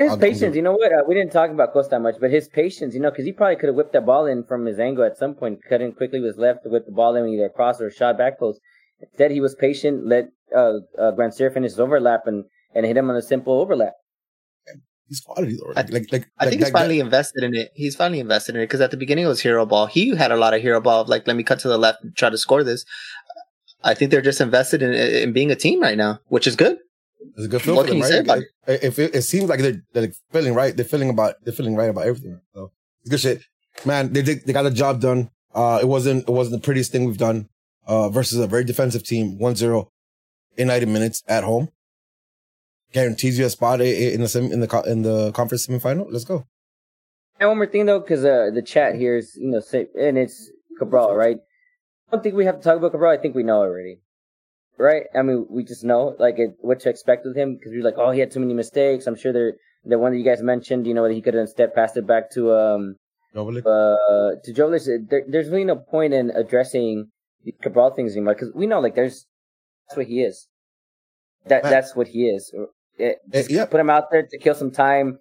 His 0.00 0.12
I'll 0.12 0.18
patience, 0.18 0.56
you 0.56 0.62
know 0.62 0.72
what? 0.72 0.90
Uh, 0.92 1.02
we 1.06 1.14
didn't 1.14 1.30
talk 1.30 1.50
about 1.50 1.74
Costa 1.74 1.98
much, 2.00 2.14
but 2.18 2.30
his 2.30 2.48
patience, 2.48 2.94
you 2.94 3.00
know, 3.00 3.10
because 3.10 3.26
he 3.26 3.32
probably 3.32 3.56
could 3.56 3.66
have 3.66 3.76
whipped 3.76 3.92
that 3.92 4.06
ball 4.06 4.24
in 4.24 4.44
from 4.44 4.64
his 4.64 4.78
angle 4.78 5.04
at 5.04 5.18
some 5.18 5.34
point, 5.34 5.58
cut 5.68 5.82
in 5.82 5.92
quickly 5.92 6.20
with 6.20 6.30
his 6.30 6.38
left 6.38 6.62
to 6.64 6.70
whip 6.70 6.86
the 6.86 6.92
ball 6.92 7.14
in 7.16 7.28
either 7.28 7.44
across 7.44 7.82
or 7.82 7.90
shot 7.90 8.16
back 8.16 8.38
post. 8.38 8.60
Instead, 9.02 9.30
he 9.30 9.40
was 9.40 9.54
patient, 9.54 10.06
let 10.06 10.30
uh, 10.56 10.78
uh, 10.98 11.12
Grandsir 11.12 11.52
finish 11.52 11.72
his 11.72 11.80
overlap 11.80 12.22
and, 12.26 12.44
and 12.74 12.86
hit 12.86 12.96
him 12.96 13.10
on 13.10 13.16
a 13.16 13.20
simple 13.22 13.60
overlap. 13.60 13.92
He's 15.06 15.20
quality 15.20 15.56
though. 15.56 15.72
I- 15.76 15.82
Like, 15.82 15.90
like, 15.92 16.12
like 16.12 16.26
I 16.38 16.44
like 16.44 16.50
think 16.50 16.60
he's 16.62 16.72
that- 16.72 16.78
finally 16.78 17.00
invested 17.00 17.44
in 17.44 17.54
it. 17.54 17.70
He's 17.74 17.94
finally 17.96 18.20
invested 18.20 18.54
in 18.54 18.62
it 18.62 18.64
because 18.68 18.80
at 18.80 18.90
the 18.92 18.96
beginning 18.96 19.24
it 19.26 19.28
was 19.28 19.40
hero 19.42 19.66
ball. 19.66 19.86
He 19.86 20.14
had 20.16 20.32
a 20.32 20.36
lot 20.36 20.54
of 20.54 20.62
hero 20.62 20.80
ball 20.80 21.02
of 21.02 21.08
like, 21.08 21.26
let 21.26 21.36
me 21.36 21.42
cut 21.42 21.58
to 21.60 21.68
the 21.68 21.76
left 21.78 22.02
and 22.02 22.16
try 22.16 22.30
to 22.30 22.38
score 22.38 22.64
this. 22.64 22.86
I 23.82 23.92
think 23.94 24.10
they're 24.10 24.22
just 24.22 24.40
invested 24.40 24.82
in 24.82 24.92
in 24.94 25.32
being 25.32 25.50
a 25.50 25.56
team 25.56 25.80
right 25.80 25.96
now, 25.96 26.20
which 26.28 26.46
is 26.46 26.54
good. 26.56 26.78
It's 27.36 27.44
a 27.46 27.48
good 27.48 27.62
feel 27.62 27.76
What 27.76 27.86
for 27.86 27.92
them, 27.92 28.00
can 28.00 28.08
you 28.08 28.08
say 28.08 28.14
right? 28.16 28.24
about 28.24 28.38
Like, 28.66 28.82
if 28.82 28.98
it, 28.98 29.14
it 29.14 29.22
seems 29.22 29.48
like 29.48 29.60
they're, 29.60 29.82
they're 29.92 30.02
like 30.04 30.14
feeling 30.32 30.54
right, 30.54 30.74
they're 30.76 30.84
feeling 30.84 31.10
about 31.10 31.34
they're 31.44 31.52
feeling 31.52 31.76
right 31.76 31.90
about 31.90 32.06
everything. 32.06 32.40
So 32.54 32.72
it's 33.02 33.10
good 33.10 33.20
shit, 33.20 33.42
man. 33.84 34.12
They 34.12 34.22
did, 34.22 34.46
they 34.46 34.52
got 34.52 34.62
the 34.62 34.70
job 34.70 35.00
done. 35.00 35.30
Uh, 35.54 35.78
it 35.82 35.86
wasn't 35.86 36.28
it 36.28 36.32
wasn't 36.32 36.60
the 36.60 36.64
prettiest 36.64 36.92
thing 36.92 37.04
we've 37.04 37.18
done. 37.18 37.48
Uh, 37.86 38.08
versus 38.08 38.38
a 38.38 38.46
very 38.46 38.62
defensive 38.62 39.02
team, 39.02 39.38
1-0 39.40 39.88
in 40.56 40.68
90 40.68 40.86
minutes 40.86 41.24
at 41.26 41.42
home. 41.42 41.70
Guarantees 42.92 43.38
you 43.38 43.46
a 43.46 43.50
spot 43.50 43.80
i- 43.80 43.84
i- 43.84 44.12
in 44.14 44.20
the 44.20 44.28
sem- 44.28 44.52
in 44.52 44.60
the 44.60 44.66
co- 44.68 44.82
in 44.82 45.02
the 45.02 45.32
conference 45.32 45.66
semifinal. 45.66 46.06
Let's 46.10 46.24
go. 46.24 46.44
And 47.38 47.48
one 47.48 47.56
more 47.58 47.66
thing 47.66 47.86
though, 47.86 48.00
because 48.00 48.24
uh, 48.24 48.50
the 48.52 48.62
chat 48.62 48.94
here 48.96 49.16
is, 49.16 49.36
you 49.36 49.50
know, 49.50 49.62
and 49.98 50.18
it's 50.18 50.50
Cabral, 50.78 51.14
right? 51.14 51.38
I 51.38 52.10
don't 52.16 52.22
think 52.22 52.34
we 52.34 52.44
have 52.44 52.56
to 52.58 52.62
talk 52.62 52.76
about 52.76 52.90
Cabral. 52.92 53.12
I 53.12 53.16
think 53.20 53.34
we 53.34 53.42
know 53.42 53.58
already, 53.58 54.00
right? 54.80 55.04
I 55.14 55.22
mean, 55.22 55.46
we 55.50 55.62
just 55.64 55.84
know 55.84 56.16
like 56.18 56.38
it, 56.38 56.50
what 56.60 56.80
to 56.80 56.88
expect 56.90 57.24
with 57.26 57.36
him 57.36 57.54
because 57.56 57.72
we're 57.72 57.84
like, 57.84 57.98
oh, 57.98 58.10
he 58.10 58.20
had 58.20 58.30
too 58.30 58.40
many 58.40 58.54
mistakes. 58.54 59.06
I'm 59.06 59.16
sure 59.16 59.32
there, 59.32 59.54
the 59.84 59.98
one 59.98 60.12
that 60.12 60.18
you 60.18 60.24
guys 60.24 60.42
mentioned, 60.42 60.86
you 60.86 60.94
know, 60.94 61.06
that 61.06 61.14
he 61.14 61.20
could 61.22 61.34
have 61.34 61.42
instead 61.42 61.74
passed 61.74 61.96
it 61.96 62.06
back 62.06 62.30
to 62.32 62.52
um 62.54 62.96
uh 63.66 64.30
to 64.44 64.52
Jovic. 64.52 64.84
There, 65.08 65.22
there's 65.28 65.48
really 65.48 65.64
no 65.64 65.76
point 65.76 66.12
in 66.14 66.30
addressing 66.30 67.10
the 67.44 67.52
Cabral 67.62 67.90
things 67.90 68.12
anymore 68.16 68.34
because 68.34 68.52
we 68.54 68.66
know 68.66 68.80
like 68.80 68.94
there's 68.94 69.26
that's 69.88 69.96
what 69.96 70.06
he 70.06 70.22
is. 70.22 70.48
That 71.46 71.62
Right. 71.64 71.70
that's 71.70 71.94
what 71.96 72.08
he 72.08 72.26
is. 72.28 72.52
It, 72.54 72.68
Eh, 72.98 73.14
just 73.32 73.50
yeah. 73.50 73.64
Put 73.64 73.80
him 73.80 73.88
out 73.88 74.10
there 74.10 74.26
to 74.30 74.38
kill 74.38 74.54
some 74.54 74.70
time, 74.70 75.18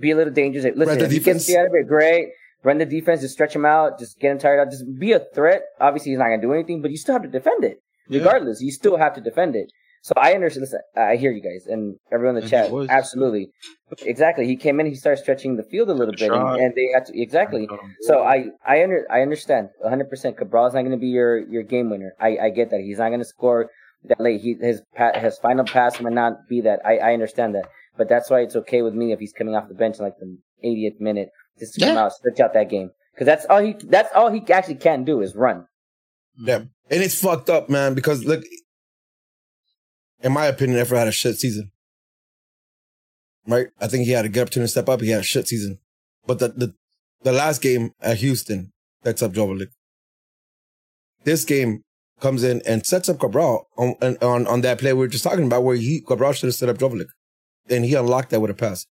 be 0.00 0.10
a 0.10 0.16
little 0.16 0.32
dangerous. 0.32 0.64
Listen, 0.74 1.00
if 1.00 1.12
he 1.12 1.18
gets 1.18 1.24
defense- 1.24 1.46
the 1.46 1.58
out 1.58 1.66
of 1.66 1.72
it, 1.74 1.86
great. 1.86 2.30
Run 2.64 2.78
the 2.78 2.86
defense, 2.86 3.20
just 3.20 3.34
stretch 3.34 3.54
him 3.54 3.64
out, 3.64 4.00
just 4.00 4.18
get 4.18 4.32
him 4.32 4.38
tired 4.38 4.58
out, 4.58 4.72
just 4.72 4.84
be 4.98 5.12
a 5.12 5.20
threat. 5.20 5.62
Obviously, 5.80 6.10
he's 6.10 6.18
not 6.18 6.24
gonna 6.30 6.42
do 6.42 6.52
anything, 6.52 6.82
but 6.82 6.90
you 6.90 6.96
still 6.96 7.12
have 7.12 7.22
to 7.22 7.28
defend 7.28 7.62
it. 7.62 7.78
Yeah. 8.08 8.18
Regardless, 8.20 8.60
you 8.60 8.70
still 8.72 8.96
have 8.96 9.14
to 9.14 9.20
defend 9.20 9.56
it. 9.56 9.70
So 10.02 10.12
I 10.16 10.32
understand. 10.32 10.62
Listen, 10.62 10.80
I 10.96 11.16
hear 11.16 11.32
you 11.32 11.42
guys 11.42 11.66
and 11.66 11.96
everyone 12.12 12.36
in 12.36 12.40
the 12.48 12.56
And 12.56 12.70
chat. 12.70 12.90
Absolutely, 12.90 13.50
exactly. 14.02 14.46
He 14.46 14.56
came 14.56 14.78
in, 14.80 14.86
he 14.86 14.94
started 14.94 15.20
stretching 15.20 15.56
the 15.56 15.64
field 15.64 15.90
a 15.90 15.94
little 15.94 16.14
bit, 16.14 16.30
and, 16.30 16.60
and 16.60 16.74
they 16.74 16.88
had 16.94 17.06
to 17.06 17.20
exactly. 17.20 17.68
So 18.02 18.22
I 18.22 18.46
I 18.66 18.82
under 18.84 19.06
I 19.10 19.22
understand 19.22 19.68
100. 19.80 20.08
percent 20.08 20.36
Cabral's 20.38 20.74
not 20.74 20.80
going 20.82 20.92
to 20.92 20.96
be 20.98 21.08
your 21.08 21.38
your 21.48 21.62
game 21.62 21.90
winner. 21.90 22.12
I 22.20 22.38
I 22.46 22.50
get 22.50 22.70
that 22.70 22.80
he's 22.80 22.98
not 22.98 23.08
going 23.08 23.20
to 23.20 23.24
score 23.26 23.70
that 24.04 24.20
late. 24.20 24.40
He 24.40 24.54
his 24.60 24.82
his 25.16 25.38
final 25.38 25.64
pass 25.64 26.00
might 26.00 26.12
not 26.12 26.34
be 26.48 26.60
that. 26.62 26.80
I 26.86 26.98
I 26.98 27.12
understand 27.12 27.54
that, 27.56 27.68
but 27.96 28.08
that's 28.08 28.30
why 28.30 28.40
it's 28.40 28.56
okay 28.56 28.82
with 28.82 28.94
me 28.94 29.12
if 29.12 29.18
he's 29.18 29.32
coming 29.32 29.54
off 29.56 29.68
the 29.68 29.74
bench 29.74 29.98
in 29.98 30.04
like 30.04 30.18
the 30.20 30.38
80th 30.64 31.00
minute 31.00 31.30
just 31.58 31.74
to 31.74 31.80
come 31.80 31.94
Yeah. 31.96 32.04
out 32.04 32.12
stretch 32.12 32.40
out 32.40 32.54
that 32.54 32.70
game 32.70 32.90
because 33.14 33.26
that's 33.26 33.46
all 33.46 33.60
he 33.60 33.74
that's 33.84 34.14
all 34.14 34.30
he 34.30 34.40
actually 34.52 34.76
can 34.76 35.04
do 35.04 35.20
is 35.20 35.34
run. 35.34 35.66
Yeah. 36.38 36.58
And 36.90 37.02
it's 37.02 37.20
fucked 37.20 37.50
up, 37.50 37.68
man, 37.68 37.94
because 37.94 38.24
look, 38.24 38.44
in 40.20 40.32
my 40.32 40.46
opinion, 40.46 40.84
Efra 40.84 40.98
had 40.98 41.08
a 41.08 41.12
shit 41.12 41.36
season. 41.36 41.70
Right? 43.46 43.68
I 43.80 43.88
think 43.88 44.04
he 44.04 44.12
had 44.12 44.24
a 44.24 44.28
good 44.28 44.42
opportunity 44.42 44.66
to 44.66 44.72
step 44.72 44.88
up. 44.88 45.00
He 45.00 45.10
had 45.10 45.20
a 45.20 45.24
shit 45.24 45.48
season. 45.48 45.78
But 46.26 46.38
the 46.38 46.48
the, 46.48 46.74
the 47.22 47.32
last 47.32 47.62
game 47.62 47.92
at 48.00 48.18
Houston 48.18 48.72
sets 49.04 49.22
up 49.22 49.32
Jovic. 49.32 49.68
This 51.24 51.44
game 51.44 51.82
comes 52.20 52.42
in 52.42 52.62
and 52.66 52.84
sets 52.84 53.08
up 53.08 53.20
Cabral 53.20 53.68
on, 53.76 53.94
on, 54.20 54.46
on 54.46 54.60
that 54.62 54.78
play 54.78 54.92
we 54.92 55.00
were 55.00 55.08
just 55.08 55.24
talking 55.24 55.46
about 55.46 55.62
where 55.62 55.76
he 55.76 56.00
Cabral 56.00 56.32
should 56.32 56.48
have 56.48 56.54
set 56.54 56.68
up 56.68 56.78
Jovic. 56.78 57.06
And 57.68 57.84
he 57.84 57.94
unlocked 57.94 58.30
that 58.30 58.40
with 58.40 58.50
a 58.50 58.54
pass. 58.54 58.86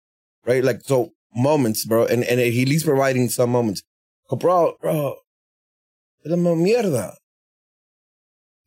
Right? 0.46 0.62
Like, 0.62 0.82
so 0.82 1.10
moments, 1.34 1.86
bro. 1.86 2.06
And, 2.06 2.24
and 2.24 2.40
he 2.40 2.62
at 2.62 2.68
least 2.68 2.86
providing 2.86 3.28
some 3.28 3.50
moments. 3.50 3.82
Cabral, 4.28 4.74
bro, 4.80 5.16
la 6.24 6.36
mierda 6.36 7.14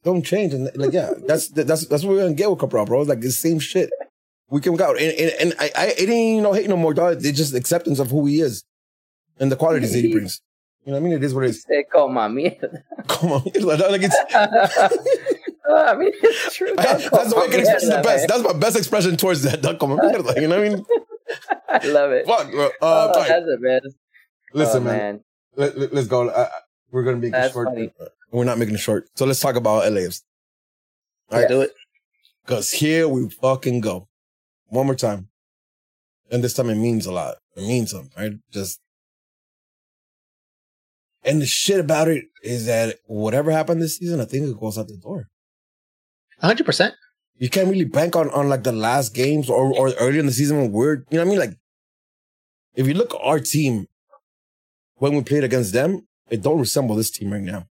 don't 0.08 0.24
change. 0.24 0.54
And 0.54 0.70
like, 0.76 0.94
yeah, 0.94 1.12
that's 1.28 1.50
that's 1.50 1.86
that's 1.86 2.04
what 2.04 2.12
we're 2.12 2.22
gonna 2.22 2.34
get 2.34 2.50
with 2.50 2.60
Cabral, 2.60 2.86
bro. 2.86 3.02
It's 3.02 3.10
like 3.10 3.22
the 3.22 3.32
same 3.32 3.60
shit. 3.60 3.90
We 4.50 4.62
can 4.62 4.76
go 4.76 4.86
out, 4.86 4.98
and 4.98 5.14
and, 5.20 5.32
and 5.40 5.54
I, 5.60 5.72
I 5.76 5.86
it 5.98 6.10
ain't 6.10 6.44
no 6.44 6.54
hate 6.54 6.70
no 6.70 6.78
more, 6.78 6.94
dog. 6.94 7.18
It's 7.26 7.38
just 7.38 7.54
acceptance 7.54 8.00
of 8.00 8.10
who 8.10 8.26
he 8.26 8.40
is 8.40 8.64
and 9.40 9.52
the 9.52 9.56
qualities 9.56 9.94
that 9.94 10.00
he 10.00 10.12
brings. 10.18 10.42
You 10.86 10.94
know 10.94 11.00
what 11.00 11.06
I 11.06 11.10
mean? 11.10 11.18
It 11.18 11.24
is 11.24 11.34
what 11.34 11.44
it 11.44 11.50
is. 11.50 11.64
Say, 11.68 11.84
Come 11.92 12.18
on, 12.18 12.34
me. 12.34 12.58
Come 13.08 13.32
on, 13.34 13.42
It's 13.48 13.66
like, 13.66 13.80
like 13.80 14.02
it's 14.04 14.16
I 15.70 15.96
mean, 15.96 16.12
it's 16.24 16.56
true. 16.56 16.74
that's 16.78 17.10
the 17.10 17.36
way 17.36 17.44
I 17.44 17.48
can 17.50 17.60
express 17.60 17.84
the 17.84 18.02
best. 18.02 18.28
That's 18.30 18.44
my 18.44 18.54
best 18.54 18.78
expression 18.78 19.18
towards 19.18 19.44
that. 19.44 19.62
Dog, 19.62 19.80
come 19.80 19.92
on, 19.92 19.98
mierda, 20.00 20.42
you 20.42 20.48
know 20.48 20.62
what 20.62 20.66
I 20.66 20.70
mean? 20.70 20.86
I 21.68 21.88
love 21.88 22.12
it. 22.14 22.26
Fuck, 22.26 22.50
bro. 22.52 22.68
Uh, 22.68 23.12
oh, 23.14 23.26
that's 23.28 23.46
the 23.46 23.58
best. 23.62 23.96
Listen, 24.54 24.84
oh, 24.84 24.92
man. 24.92 25.24
Let, 25.58 25.78
let, 25.78 25.94
us 25.94 26.08
go. 26.08 26.30
Uh, 26.30 26.48
we're 26.92 27.04
gonna 27.04 27.28
it 27.28 27.32
That's 27.32 27.54
short. 27.54 27.68
funny. 27.68 27.92
We're 28.32 28.44
not 28.44 28.58
making 28.58 28.76
it 28.76 28.80
short. 28.80 29.08
So 29.16 29.26
let's 29.26 29.40
talk 29.40 29.56
about 29.56 29.92
LA's. 29.92 30.24
All 31.32 31.40
right, 31.40 31.48
Do 31.48 31.62
it. 31.62 31.72
Cause 32.46 32.72
here 32.72 33.08
we 33.08 33.30
fucking 33.30 33.82
go. 33.82 34.08
One 34.68 34.86
more 34.86 34.96
time. 34.96 35.30
And 36.32 36.44
this 36.44 36.54
time 36.54 36.70
it 36.70 36.76
means 36.76 37.06
a 37.06 37.12
lot. 37.12 37.36
It 37.56 37.62
means 37.62 37.92
something, 37.92 38.12
right? 38.18 38.34
Just. 38.52 38.80
And 41.24 41.42
the 41.42 41.46
shit 41.46 41.80
about 41.80 42.08
it 42.08 42.26
is 42.44 42.66
that 42.68 42.98
whatever 43.06 43.52
happened 43.52 43.82
this 43.82 43.98
season, 43.98 44.22
I 44.22 44.26
think 44.26 44.48
it 44.48 44.60
goes 44.60 44.78
out 44.78 44.88
the 44.88 44.98
door. 44.98 45.28
100%. 46.42 46.92
You 47.38 47.50
can't 47.50 47.70
really 47.70 47.86
bank 47.86 48.16
on, 48.16 48.30
on 48.32 48.50
like 48.50 48.64
the 48.64 48.72
last 48.72 49.14
games 49.14 49.50
or, 49.50 49.74
or 49.78 49.90
early 50.00 50.20
in 50.20 50.26
the 50.26 50.32
season 50.32 50.58
when 50.58 50.72
we're, 50.72 50.96
you 50.96 51.18
know 51.18 51.20
what 51.20 51.22
I 51.22 51.30
mean? 51.30 51.40
Like, 51.40 51.58
if 52.76 52.88
you 52.88 52.94
look 52.94 53.14
at 53.14 53.22
our 53.22 53.40
team, 53.40 53.88
when 54.96 55.16
we 55.16 55.22
played 55.22 55.44
against 55.44 55.74
them, 55.74 56.08
it 56.30 56.42
don't 56.42 56.60
resemble 56.60 56.96
this 56.96 57.12
team 57.12 57.32
right 57.34 57.42
now. 57.42 57.66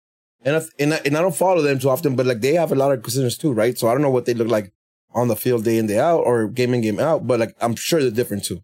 And 0.46 0.56
I, 0.56 0.62
and 0.80 0.94
I, 0.94 1.02
and 1.06 1.18
I 1.18 1.22
don't 1.22 1.36
follow 1.36 1.62
them 1.62 1.80
too 1.80 1.90
often, 1.90 2.16
but 2.16 2.28
like 2.28 2.42
they 2.42 2.54
have 2.54 2.72
a 2.72 2.76
lot 2.76 2.92
of 2.92 3.02
decisions 3.02 3.38
too, 3.38 3.52
right? 3.52 3.78
So 3.78 3.88
I 3.88 3.94
don't 3.94 4.04
know 4.04 4.12
what 4.12 4.26
they 4.26 4.36
look 4.36 4.48
like 4.48 4.72
on 5.14 5.28
the 5.28 5.36
field 5.36 5.64
day 5.64 5.78
in 5.78 5.88
day 5.88 6.00
out 6.00 6.20
or 6.20 6.48
game 6.48 6.74
in 6.74 6.82
game 6.82 7.00
out, 7.00 7.26
but 7.26 7.40
like 7.40 7.56
I'm 7.60 7.76
sure 7.76 8.00
they're 8.00 8.12
different 8.12 8.46
too 8.46 8.62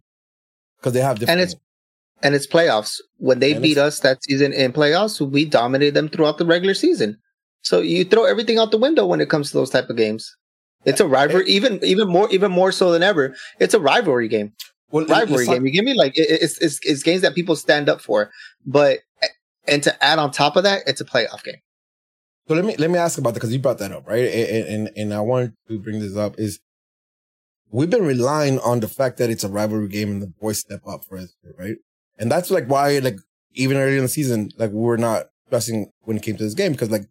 because 0.78 0.94
they 0.94 1.02
have 1.02 1.20
different. 1.20 1.42
And 1.42 1.50
it's 1.50 1.60
and 2.24 2.36
it's 2.36 2.46
playoffs. 2.46 3.00
When 3.18 3.40
they 3.40 3.54
And 3.54 3.64
beat 3.64 3.80
us 3.80 4.00
that 4.02 4.24
season 4.24 4.54
in 4.54 4.74
playoffs, 4.74 5.20
we 5.20 5.44
dominated 5.44 5.96
them 5.96 6.08
throughout 6.08 6.38
the 6.38 6.46
regular 6.46 6.76
season. 6.76 7.18
So 7.64 7.80
you 7.80 8.04
throw 8.06 8.26
everything 8.26 8.60
out 8.60 8.72
the 8.72 8.78
window 8.78 9.06
when 9.06 9.22
it 9.22 9.30
comes 9.30 9.52
to 9.52 9.58
those 9.58 9.70
type 9.70 9.90
of 9.90 9.98
games. 9.98 10.36
It's 10.86 11.00
a 11.00 11.08
rivalry, 11.08 11.46
even 11.48 11.80
even 11.84 12.08
more 12.08 12.30
even 12.32 12.52
more 12.52 12.72
so 12.72 12.92
than 12.92 13.04
ever. 13.04 13.36
It's 13.60 13.74
a 13.74 13.80
rivalry 13.80 14.28
game. 14.28 14.54
well, 14.92 15.06
Rivalry 15.06 15.46
game. 15.46 15.66
You 15.66 15.72
give 15.72 15.86
me 15.86 15.94
like 15.94 16.14
it's, 16.16 16.58
it's 16.60 16.80
it's 16.84 17.04
games 17.04 17.22
that 17.22 17.36
people 17.36 17.56
stand 17.56 17.88
up 17.88 18.02
for. 18.02 18.32
But 18.66 19.00
and 19.68 19.84
to 19.84 20.04
add 20.04 20.20
on 20.20 20.32
top 20.32 20.56
of 20.56 20.64
that, 20.64 20.84
it's 20.88 21.02
a 21.02 21.06
playoff 21.06 21.44
game. 21.44 21.62
So 22.52 22.56
let 22.56 22.66
me 22.66 22.76
let 22.76 22.92
me 22.92 23.00
ask 23.00 23.18
about 23.18 23.30
that 23.30 23.36
because 23.36 23.54
you 23.54 23.60
brought 23.60 23.78
that 23.78 23.94
up, 23.94 24.06
right? 24.06 24.26
And, 24.26 24.68
and 24.68 24.92
and 24.98 25.14
I 25.14 25.22
wanted 25.22 25.54
to 25.70 25.80
bring 25.80 26.02
this 26.02 26.18
up 26.18 26.38
is 26.38 26.60
we've 27.72 27.90
been 27.90 28.04
relying 28.04 28.60
on 28.60 28.82
the 28.82 28.90
fact 28.90 29.20
that 29.20 29.30
it's 29.30 29.46
a 29.46 29.48
rivalry 29.48 29.88
game 29.88 30.12
and 30.12 30.22
the 30.22 30.28
boys 30.28 30.60
step 30.60 30.82
up 30.86 31.06
for 31.06 31.18
us, 31.18 31.34
right? 31.58 31.78
And 32.20 32.30
that's 32.30 32.52
like 32.52 32.66
why 32.66 33.00
like 33.00 33.16
even 33.54 33.78
early 33.78 33.96
in 33.96 34.04
the 34.04 34.10
season, 34.10 34.50
like 34.58 34.72
we 34.72 34.82
were 34.82 34.98
not 34.98 35.28
stressing 35.48 35.94
when 36.02 36.18
it 36.18 36.24
came 36.24 36.36
to 36.36 36.44
this 36.44 36.54
game 36.54 36.74
because 36.74 36.92
like 36.92 37.06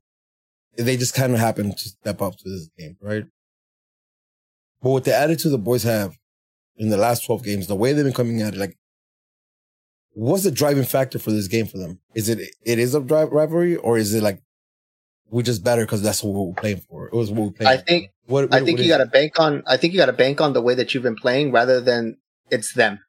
they 0.76 0.98
just 0.98 1.14
kind 1.14 1.32
of 1.32 1.38
happened 1.38 1.78
to 1.78 1.88
step 1.88 2.20
up 2.20 2.36
to 2.36 2.50
this 2.50 2.68
game, 2.78 2.98
right? 3.00 3.24
But 4.82 4.90
with 4.90 5.04
the 5.04 5.16
attitude 5.16 5.52
the 5.52 5.58
boys 5.58 5.84
have 5.84 6.18
in 6.76 6.90
the 6.90 6.98
last 6.98 7.24
12 7.24 7.44
games, 7.44 7.66
the 7.66 7.74
way 7.76 7.94
they've 7.94 8.04
been 8.04 8.12
coming 8.12 8.42
at 8.42 8.52
it, 8.52 8.60
like 8.60 8.76
what's 10.12 10.44
the 10.44 10.50
driving 10.50 10.84
factor 10.84 11.18
for 11.18 11.30
this 11.30 11.48
game 11.48 11.66
for 11.66 11.78
them? 11.78 11.98
Is 12.14 12.28
it 12.28 12.40
it 12.62 12.78
is 12.78 12.94
a 12.94 13.00
drive 13.00 13.30
rivalry 13.30 13.76
or 13.76 13.96
is 13.96 14.12
it 14.12 14.22
like 14.22 14.42
we're 15.30 15.42
just 15.42 15.62
better 15.64 15.82
because 15.84 16.02
that's 16.02 16.22
what 16.22 16.32
we're 16.32 16.54
playing 16.54 16.82
for? 16.88 17.06
It 17.06 17.14
was 17.14 17.30
what 17.30 17.40
we're 17.46 17.52
playing. 17.52 17.72
I 17.72 17.76
think 17.76 18.10
What, 18.26 18.52
I 18.52 18.60
think 18.60 18.78
what 18.78 18.84
you 18.84 18.90
got 18.90 18.98
to 18.98 19.06
bank 19.06 19.38
on. 19.38 19.62
I 19.66 19.76
think 19.76 19.92
you 19.92 19.98
got 19.98 20.06
to 20.06 20.12
bank 20.12 20.40
on 20.40 20.52
the 20.52 20.62
way 20.62 20.74
that 20.74 20.92
you've 20.92 21.02
been 21.02 21.16
playing 21.16 21.52
rather 21.52 21.80
than 21.80 22.16
it's 22.50 22.74
them. 22.74 23.00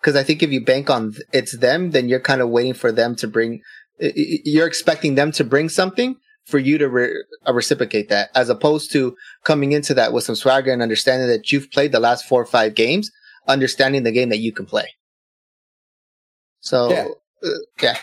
Because 0.00 0.14
I 0.14 0.22
think 0.22 0.42
if 0.42 0.50
you 0.50 0.64
bank 0.64 0.90
on 0.90 1.12
th- 1.12 1.22
it's 1.32 1.56
them, 1.58 1.90
then 1.90 2.08
you're 2.08 2.20
kind 2.20 2.40
of 2.40 2.50
waiting 2.50 2.74
for 2.74 2.92
them 2.92 3.16
to 3.16 3.26
bring. 3.26 3.60
You're 3.98 4.66
expecting 4.66 5.16
them 5.16 5.32
to 5.32 5.44
bring 5.44 5.68
something 5.68 6.16
for 6.46 6.58
you 6.58 6.78
to 6.78 6.88
re- 6.88 7.24
uh, 7.46 7.52
reciprocate 7.52 8.08
that, 8.08 8.30
as 8.34 8.48
opposed 8.48 8.92
to 8.92 9.16
coming 9.44 9.72
into 9.72 9.94
that 9.94 10.12
with 10.12 10.24
some 10.24 10.36
swagger 10.36 10.72
and 10.72 10.82
understanding 10.82 11.28
that 11.28 11.50
you've 11.50 11.70
played 11.70 11.92
the 11.92 12.00
last 12.00 12.26
four 12.26 12.40
or 12.40 12.46
five 12.46 12.74
games, 12.74 13.10
understanding 13.48 14.04
the 14.04 14.12
game 14.12 14.28
that 14.28 14.38
you 14.38 14.52
can 14.52 14.66
play. 14.66 14.88
So, 16.60 16.90
Yeah. 16.90 17.08
uh, 17.44 17.58
yeah, 17.82 17.98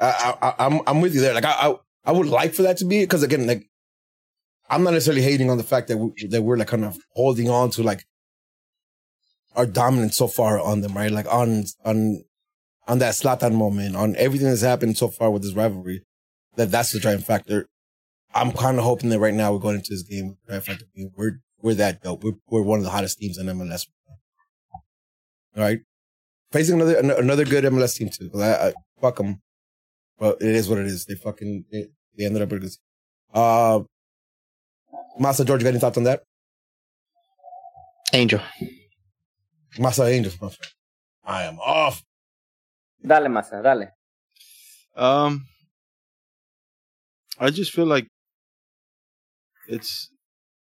I, 0.00 0.34
I, 0.42 0.66
I'm 0.66 0.80
I'm 0.86 1.00
with 1.00 1.14
you 1.14 1.20
there. 1.20 1.34
Like 1.34 1.44
I, 1.44 1.52
I 1.52 1.76
I 2.04 2.12
would 2.12 2.26
like 2.26 2.54
for 2.54 2.62
that 2.62 2.78
to 2.78 2.84
be 2.84 3.00
because 3.00 3.22
again, 3.22 3.46
like 3.46 3.68
I'm 4.68 4.82
not 4.82 4.92
necessarily 4.92 5.22
hating 5.22 5.50
on 5.50 5.58
the 5.58 5.64
fact 5.64 5.88
that 5.88 5.98
we, 5.98 6.26
that 6.28 6.42
we're 6.42 6.56
like 6.56 6.68
kind 6.68 6.84
of 6.84 6.96
holding 7.14 7.48
on 7.48 7.70
to 7.72 7.82
like 7.82 8.04
our 9.54 9.66
dominance 9.66 10.16
so 10.16 10.26
far 10.26 10.58
on 10.58 10.80
them, 10.80 10.94
right? 10.94 11.10
Like 11.10 11.26
on 11.32 11.64
on 11.84 12.24
on 12.88 12.98
that 12.98 13.14
Zlatan 13.14 13.54
moment, 13.54 13.96
on 13.96 14.16
everything 14.16 14.48
that's 14.48 14.62
happened 14.62 14.96
so 14.96 15.08
far 15.08 15.30
with 15.30 15.42
this 15.42 15.54
rivalry, 15.54 16.02
that 16.56 16.70
that's 16.70 16.92
the 16.92 17.00
driving 17.00 17.22
factor. 17.22 17.66
I'm 18.34 18.52
kind 18.52 18.78
of 18.78 18.84
hoping 18.84 19.10
that 19.10 19.18
right 19.18 19.34
now 19.34 19.52
we're 19.52 19.58
going 19.58 19.76
into 19.76 19.90
this 19.90 20.02
game, 20.02 20.38
we're 20.48 21.40
we're 21.60 21.74
that 21.74 22.02
dope. 22.02 22.24
We're 22.24 22.32
we're 22.48 22.62
one 22.62 22.78
of 22.78 22.84
the 22.84 22.90
hottest 22.90 23.18
teams 23.18 23.38
in 23.38 23.46
MLS. 23.46 23.86
All 25.54 25.62
right, 25.62 25.80
facing 26.50 26.80
another 26.80 26.98
another 27.18 27.44
good 27.44 27.64
MLS 27.64 27.96
team 27.96 28.08
too. 28.08 28.30
I, 28.40 28.68
I 28.68 28.72
fuck 29.00 29.16
them. 29.16 29.42
But 30.22 30.40
it 30.40 30.54
is 30.54 30.68
what 30.68 30.78
it 30.78 30.86
is. 30.86 31.04
They 31.04 31.16
fucking 31.16 31.64
they, 31.72 31.88
they 32.16 32.26
ended 32.26 32.42
up 32.42 32.52
with 32.52 32.62
this. 32.62 32.78
Uh, 33.34 33.80
Masa 35.20 35.44
George, 35.44 35.62
you 35.62 35.64
got 35.64 35.70
any 35.70 35.80
thoughts 35.80 35.98
on 35.98 36.04
that? 36.04 36.22
Angel. 38.12 38.38
Masa 39.76 40.08
Angel. 40.08 40.30
my 40.40 40.48
friend. 40.48 40.72
I 41.24 41.42
am 41.42 41.58
off. 41.58 42.04
Dale, 43.04 43.26
Masa, 43.26 43.64
dale. 43.64 43.88
Um, 44.94 45.44
I 47.40 47.50
just 47.50 47.72
feel 47.72 47.86
like 47.86 48.06
it's 49.66 50.08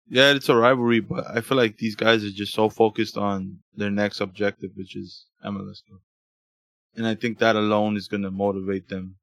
yeah, 0.08 0.34
it's 0.34 0.48
a 0.48 0.54
rivalry, 0.54 1.00
but 1.00 1.26
I 1.36 1.40
feel 1.40 1.56
like 1.56 1.78
these 1.78 1.96
guys 1.96 2.22
are 2.22 2.30
just 2.30 2.54
so 2.54 2.68
focused 2.68 3.16
on 3.16 3.58
their 3.74 3.90
next 3.90 4.20
objective, 4.20 4.70
which 4.76 4.94
is 4.94 5.26
MLS 5.44 5.82
Cup, 5.90 6.00
and 6.94 7.08
I 7.08 7.16
think 7.16 7.40
that 7.40 7.56
alone 7.56 7.96
is 7.96 8.06
going 8.06 8.22
to 8.22 8.30
motivate 8.30 8.88
them 8.88 9.16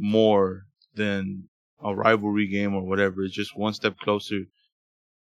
more 0.00 0.62
than 0.94 1.48
a 1.82 1.94
rivalry 1.94 2.48
game 2.48 2.74
or 2.74 2.82
whatever. 2.82 3.22
It's 3.22 3.34
just 3.34 3.56
one 3.56 3.74
step 3.74 3.98
closer 3.98 4.40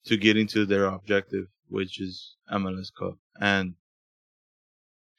to 0.06 0.18
getting 0.18 0.48
to 0.48 0.66
their 0.66 0.86
objective, 0.86 1.46
which 1.68 2.00
is 2.02 2.36
MLS 2.52 2.88
Cup. 2.98 3.18
And 3.40 3.76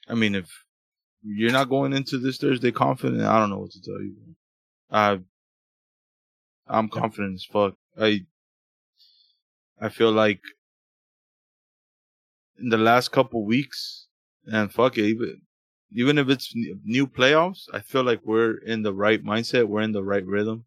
I 0.08 0.14
mean, 0.14 0.34
if 0.34 0.48
you're 1.22 1.52
not 1.52 1.68
going 1.68 1.92
into 1.92 2.18
this 2.18 2.38
Thursday 2.38 2.72
confident, 2.72 3.22
I 3.22 3.38
don't 3.38 3.50
know 3.50 3.58
what 3.58 3.70
to 3.72 3.82
tell 3.82 4.00
you. 4.00 4.16
I, 4.90 5.18
I'm 6.66 6.88
confident 6.88 7.34
as 7.34 7.44
fuck. 7.44 7.74
I, 7.98 8.22
I 9.80 9.90
feel 9.90 10.10
like 10.10 10.40
in 12.58 12.70
the 12.70 12.78
last 12.78 13.12
couple 13.12 13.44
weeks, 13.44 14.06
and 14.46 14.72
fuck 14.72 14.96
it, 14.98 15.04
even 15.04 15.42
even 15.92 16.18
if 16.18 16.28
it's 16.28 16.52
new 16.84 17.06
playoffs, 17.06 17.62
I 17.72 17.80
feel 17.80 18.02
like 18.04 18.20
we're 18.24 18.56
in 18.58 18.82
the 18.82 18.92
right 18.94 19.22
mindset. 19.24 19.66
We're 19.68 19.82
in 19.82 19.92
the 19.92 20.04
right 20.04 20.24
rhythm. 20.26 20.64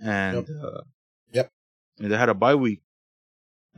And 0.00 0.48
Yep. 0.48 0.56
uh, 0.62 0.80
Yep. 1.32 1.50
And 2.00 2.10
they 2.12 2.16
had 2.16 2.28
a 2.28 2.34
bye 2.34 2.54
week. 2.54 2.82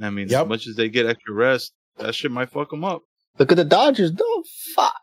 I 0.01 0.11
mean, 0.11 0.29
Yep. 0.29 0.43
as 0.43 0.49
much 0.49 0.67
as 0.67 0.77
they 0.77 0.89
get 0.89 1.07
extra 1.07 1.35
rest, 1.35 1.73
that 1.99 2.15
shit 2.15 2.31
might 2.31 2.51
fuck 2.51 2.71
them 2.71 2.85
up. 2.85 3.03
Look 3.39 3.53
at 3.53 3.57
the 3.57 3.65
Dodgers. 3.65 4.13
No, 4.13 4.43
fuck. 4.75 4.95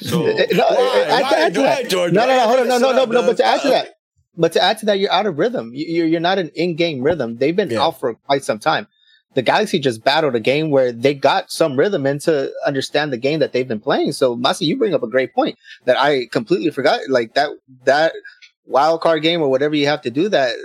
So- 0.00 0.24
no, 0.26 0.32
Why? 0.32 1.04
add 1.08 1.22
Why? 1.22 1.32
add 1.38 1.54
to 1.54 1.60
Why, 1.60 1.66
that. 1.82 1.90
George? 1.90 2.12
No, 2.12 2.26
no, 2.26 2.36
no, 2.36 2.46
hold 2.46 2.60
on, 2.60 2.68
no, 2.68 2.78
no, 2.78 2.92
no, 2.92 3.04
no. 3.04 3.22
But 3.26 3.36
to 3.38 3.44
add 3.44 3.62
to 3.62 3.68
that, 3.68 3.94
but 4.36 4.52
to 4.52 4.62
add 4.62 4.78
to 4.78 4.86
that, 4.86 4.98
you're 4.98 5.12
out 5.12 5.26
of 5.26 5.38
rhythm. 5.38 5.72
You- 5.74 5.86
You're 5.86 6.06
you're 6.06 6.20
not 6.20 6.38
an 6.38 6.48
in-game 6.54 7.02
rhythm. 7.02 7.36
They've 7.36 7.56
been 7.56 7.70
Yeah. 7.70 7.82
out 7.82 7.98
for 8.00 8.14
quite 8.14 8.44
some 8.44 8.58
time. 8.58 8.86
The 9.34 9.42
Galaxy 9.42 9.78
just 9.78 10.02
battled 10.02 10.34
a 10.34 10.40
game 10.40 10.70
where 10.70 10.90
they 10.90 11.14
got 11.14 11.52
some 11.52 11.78
rhythm 11.78 12.04
in 12.04 12.18
to 12.20 12.52
understand 12.66 13.12
the 13.12 13.16
game 13.16 13.38
that 13.38 13.52
they've 13.52 13.68
been 13.68 13.80
playing. 13.80 14.12
So, 14.12 14.36
Masi, 14.36 14.62
you 14.62 14.76
bring 14.76 14.92
up 14.92 15.04
a 15.04 15.08
great 15.08 15.32
point 15.32 15.56
that 15.84 15.96
I 15.96 16.26
completely 16.32 16.70
forgot. 16.70 17.00
Like 17.08 17.34
that 17.34 17.50
that 17.84 18.12
wild 18.66 19.00
card 19.00 19.22
game 19.22 19.40
or 19.40 19.48
whatever 19.48 19.76
you 19.76 19.86
have 19.86 20.02
to 20.02 20.10
do 20.10 20.28
that. 20.30 20.56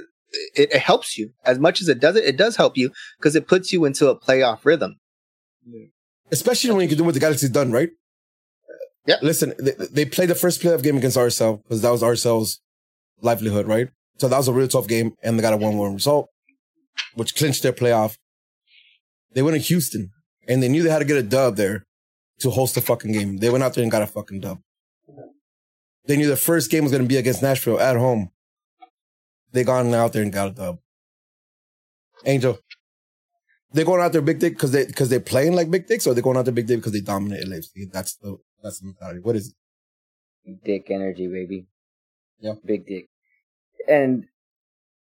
It, 0.55 0.74
it 0.74 0.82
helps 0.82 1.18
you 1.18 1.32
as 1.45 1.59
much 1.59 1.80
as 1.80 1.88
it 1.88 1.99
does 1.99 2.16
it. 2.16 2.26
It 2.26 2.38
does 2.38 2.55
help 2.57 2.76
you 2.76 2.91
because 3.18 3.36
it 3.36 3.47
puts 3.47 3.72
you 3.72 3.86
into 3.86 4.09
a 4.09 4.20
playoff 4.20 4.66
rhythm. 4.66 4.95
Especially 6.32 6.72
when 6.72 6.82
you 6.82 6.89
can 6.89 6.97
do 6.97 7.03
what 7.03 7.13
the 7.13 7.20
Galaxy's 7.20 7.51
done, 7.51 7.72
right? 7.72 7.89
Yeah. 9.05 9.18
Listen, 9.22 9.53
they, 9.59 9.72
they 9.72 10.05
played 10.05 10.30
the 10.30 10.36
first 10.36 10.61
playoff 10.61 10.84
game 10.84 10.97
against 10.97 11.18
ourselves 11.18 11.61
because 11.63 11.82
that 11.84 11.91
was 11.91 12.03
ourselves' 12.03 12.59
livelihood, 13.22 13.68
right? 13.68 13.89
So 14.18 14.28
that 14.28 14.38
was 14.38 14.47
a 14.47 14.53
real 14.53 14.68
tough 14.68 14.88
game, 14.88 15.13
and 15.22 15.38
they 15.38 15.41
got 15.41 15.53
a 15.53 15.57
one-one 15.57 15.93
result, 15.93 16.30
which 17.13 17.36
clinched 17.36 17.63
their 17.63 17.74
playoff. 17.74 18.18
They 19.36 19.43
went 19.43 19.55
to 19.55 19.61
Houston, 19.61 20.11
and 20.47 20.63
they 20.63 20.69
knew 20.69 20.81
they 20.81 20.89
had 20.89 20.99
to 20.99 21.05
get 21.05 21.17
a 21.17 21.23
dub 21.23 21.57
there 21.57 21.86
to 22.39 22.49
host 22.49 22.73
the 22.73 22.81
fucking 22.81 23.11
game. 23.11 23.38
They 23.38 23.49
went 23.49 23.63
out 23.63 23.73
there 23.75 23.83
and 23.83 23.91
got 23.91 24.01
a 24.01 24.07
fucking 24.07 24.39
dub. 24.39 24.61
They 26.07 26.17
knew 26.17 26.27
the 26.27 26.38
first 26.38 26.71
game 26.71 26.83
was 26.83 26.91
going 26.91 27.03
to 27.03 27.07
be 27.07 27.17
against 27.17 27.41
Nashville 27.41 27.79
at 27.79 27.97
home. 27.97 28.31
They 29.51 29.63
gone 29.63 29.93
out 29.93 30.13
there 30.13 30.23
and 30.23 30.31
got 30.31 30.47
a 30.47 30.51
dub. 30.51 30.79
Angel, 32.25 32.57
they're 33.71 33.86
going 33.86 34.01
out 34.01 34.13
there 34.13 34.21
big 34.21 34.39
dick 34.39 34.53
because 34.53 34.71
they 34.71 34.86
because 34.86 35.09
they're 35.09 35.19
playing 35.19 35.53
like 35.53 35.69
big 35.69 35.86
dicks, 35.86 36.07
or 36.07 36.13
they're 36.13 36.23
going 36.23 36.38
out 36.38 36.45
there 36.45 36.53
big 36.53 36.67
dick 36.67 36.79
because 36.79 36.93
they 36.93 37.01
dominate 37.01 37.45
LAFC. 37.45 37.91
That's 37.91 38.15
the 38.15 38.38
that's 38.63 38.79
the 38.79 38.88
mentality. 38.88 39.19
What 39.19 39.36
is 39.36 39.53
it? 40.45 40.63
Dick 40.63 40.88
energy, 40.89 41.27
baby. 41.27 41.67
Yeah. 42.39 42.53
Big 42.65 42.86
dick. 42.86 43.09
And 43.88 44.25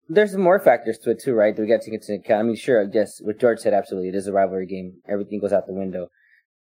there's 0.08 0.36
more 0.36 0.58
factors 0.58 0.98
to 0.98 1.10
it 1.10 1.20
too, 1.20 1.34
right? 1.34 1.54
That 1.54 1.62
we 1.62 1.68
got 1.68 1.80
to 1.80 1.90
take 1.90 2.00
into 2.00 2.14
account. 2.14 2.40
I 2.40 2.42
mean, 2.42 2.56
sure, 2.56 2.82
I 2.82 2.86
guess 2.86 3.20
what 3.20 3.38
George 3.38 3.60
said, 3.60 3.74
absolutely, 3.74 4.10
it 4.10 4.14
is 4.14 4.26
a 4.26 4.32
rivalry 4.32 4.66
game. 4.66 5.00
Everything 5.08 5.40
goes 5.40 5.52
out 5.52 5.66
the 5.66 5.72
window. 5.72 6.08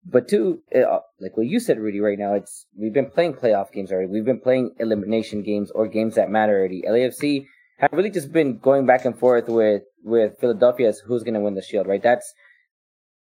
But 0.06 0.28
two, 0.28 0.62
it, 0.70 0.88
like 1.20 1.36
what 1.36 1.48
you 1.48 1.60
said, 1.60 1.80
Rudy, 1.80 2.00
right 2.00 2.20
now, 2.20 2.36
it's 2.36 2.68
we've 2.78 2.94
been 2.94 3.10
playing 3.10 3.34
playoff 3.34 3.72
games 3.72 3.92
already. 3.92 4.08
We've 4.08 4.26
been 4.26 4.40
playing 4.40 4.76
elimination 4.80 5.42
games 5.42 5.72
or 5.72 5.88
games 5.88 6.16
that 6.16 6.30
matter 6.30 6.58
already. 6.58 6.84
LAFC 6.88 7.46
have 7.80 7.92
really 7.92 8.12
just 8.12 8.32
been 8.32 8.60
going 8.60 8.86
back 8.86 9.06
and 9.06 9.18
forth 9.18 9.50
with 9.50 9.82
with 10.04 10.40
Philadelphia 10.40 10.90
as 10.90 11.00
who's 11.00 11.24
going 11.24 11.34
to 11.34 11.40
win 11.40 11.56
the 11.56 11.62
Shield, 11.62 11.88
right? 11.88 12.04
That's 12.04 12.34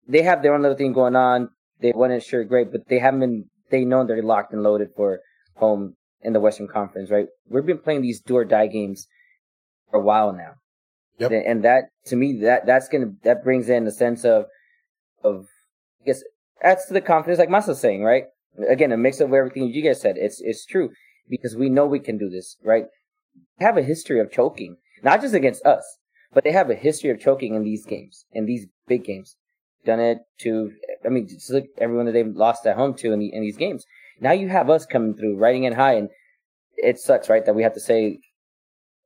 they 0.07 0.23
have 0.23 0.41
their 0.41 0.53
own 0.55 0.63
little 0.63 0.77
thing 0.77 0.93
going 0.93 1.15
on. 1.15 1.49
They 1.79 1.91
won 1.93 2.11
it, 2.11 2.23
sure, 2.23 2.43
great, 2.43 2.71
but 2.71 2.87
they 2.89 2.99
haven't 2.99 3.19
been. 3.19 3.45
They 3.69 3.85
know 3.85 4.05
they're 4.05 4.23
locked 4.23 4.53
and 4.53 4.63
loaded 4.63 4.89
for 4.95 5.19
home 5.55 5.95
in 6.21 6.33
the 6.33 6.39
Western 6.39 6.67
Conference, 6.67 7.11
right? 7.11 7.27
We've 7.47 7.65
been 7.65 7.79
playing 7.79 8.01
these 8.01 8.21
do 8.21 8.37
or 8.37 8.45
die 8.45 8.67
games 8.67 9.07
for 9.93 9.99
a 9.99 10.03
while 10.03 10.33
now. 10.33 10.55
Yep. 11.19 11.31
And 11.45 11.63
that 11.63 11.89
to 12.07 12.15
me 12.15 12.39
that 12.41 12.65
that's 12.65 12.89
gonna 12.89 13.13
that 13.23 13.43
brings 13.43 13.69
in 13.69 13.85
a 13.85 13.91
sense 13.91 14.25
of 14.25 14.45
of 15.23 15.45
I 16.01 16.05
guess 16.07 16.23
adds 16.61 16.85
to 16.87 16.93
the 16.93 17.01
confidence, 17.01 17.39
like 17.39 17.49
Masa's 17.49 17.79
saying, 17.79 18.03
right? 18.03 18.25
Again, 18.67 18.91
a 18.91 18.97
mix 18.97 19.19
of 19.19 19.33
everything 19.33 19.67
you 19.67 19.83
guys 19.83 20.01
said. 20.01 20.17
It's 20.17 20.41
it's 20.41 20.65
true 20.65 20.89
because 21.29 21.55
we 21.55 21.69
know 21.69 21.85
we 21.85 21.99
can 21.99 22.17
do 22.17 22.29
this, 22.29 22.57
right? 22.63 22.85
They 23.59 23.65
have 23.65 23.77
a 23.77 23.83
history 23.83 24.19
of 24.19 24.31
choking, 24.31 24.77
not 25.03 25.21
just 25.21 25.35
against 25.35 25.63
us, 25.65 25.83
but 26.33 26.43
they 26.43 26.51
have 26.51 26.69
a 26.69 26.75
history 26.75 27.11
of 27.11 27.19
choking 27.19 27.53
in 27.53 27.63
these 27.63 27.85
games, 27.85 28.25
in 28.31 28.45
these 28.45 28.65
big 28.87 29.05
games. 29.05 29.35
Done 29.85 29.99
it 29.99 30.19
to, 30.39 30.71
I 31.05 31.09
mean, 31.09 31.27
just 31.27 31.51
look 31.51 31.65
everyone 31.77 32.05
that 32.05 32.13
they've 32.13 32.25
lost 32.27 32.65
at 32.65 32.77
home 32.77 32.93
to 32.95 33.11
in, 33.11 33.19
the, 33.19 33.33
in 33.33 33.41
these 33.41 33.57
games. 33.57 33.85
Now 34.19 34.31
you 34.31 34.47
have 34.49 34.69
us 34.69 34.85
coming 34.85 35.13
through, 35.13 35.37
riding 35.37 35.65
in 35.65 35.73
high, 35.73 35.95
and 35.95 36.09
it 36.77 36.99
sucks, 36.99 37.29
right? 37.29 37.45
That 37.45 37.55
we 37.55 37.63
have 37.63 37.73
to 37.73 37.79
say, 37.79 38.19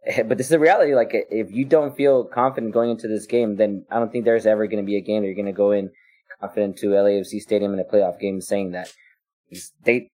but 0.27 0.37
this 0.37 0.47
is 0.47 0.51
the 0.51 0.59
reality. 0.59 0.95
Like, 0.95 1.11
if 1.13 1.51
you 1.51 1.65
don't 1.65 1.95
feel 1.95 2.23
confident 2.23 2.73
going 2.73 2.91
into 2.91 3.07
this 3.07 3.25
game, 3.25 3.55
then 3.57 3.85
I 3.91 3.99
don't 3.99 4.11
think 4.11 4.25
there's 4.25 4.45
ever 4.45 4.67
going 4.67 4.83
to 4.83 4.85
be 4.85 4.97
a 4.97 5.01
game 5.01 5.21
that 5.21 5.27
you're 5.27 5.35
going 5.35 5.45
to 5.47 5.51
go 5.51 5.71
in 5.71 5.91
confident 6.39 6.77
to 6.77 6.87
LAFC 6.87 7.39
Stadium 7.39 7.73
in 7.73 7.79
a 7.79 7.83
playoff 7.83 8.19
game 8.19 8.39
saying 8.41 8.71
that. 8.71 8.91
They 9.83 10.09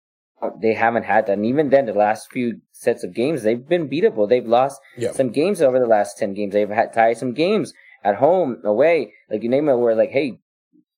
they 0.59 0.73
haven't 0.73 1.03
had 1.03 1.27
that. 1.27 1.33
And 1.33 1.45
even 1.45 1.69
then, 1.69 1.85
the 1.85 1.93
last 1.93 2.31
few 2.31 2.61
sets 2.71 3.03
of 3.03 3.13
games, 3.13 3.43
they've 3.43 3.67
been 3.67 3.87
beatable. 3.87 4.27
They've 4.27 4.45
lost 4.45 4.81
Yeah. 4.97 5.11
some 5.11 5.29
games 5.29 5.61
over 5.61 5.79
the 5.79 5.85
last 5.85 6.17
10 6.17 6.33
games. 6.33 6.53
They've 6.53 6.67
had 6.69 6.93
tied 6.93 7.17
some 7.17 7.33
games 7.33 7.73
at 8.03 8.15
home, 8.15 8.57
away. 8.63 9.13
Like, 9.29 9.43
you 9.43 9.49
name 9.49 9.69
it, 9.69 9.75
where 9.75 9.95
like, 9.95 10.09
hey, 10.09 10.39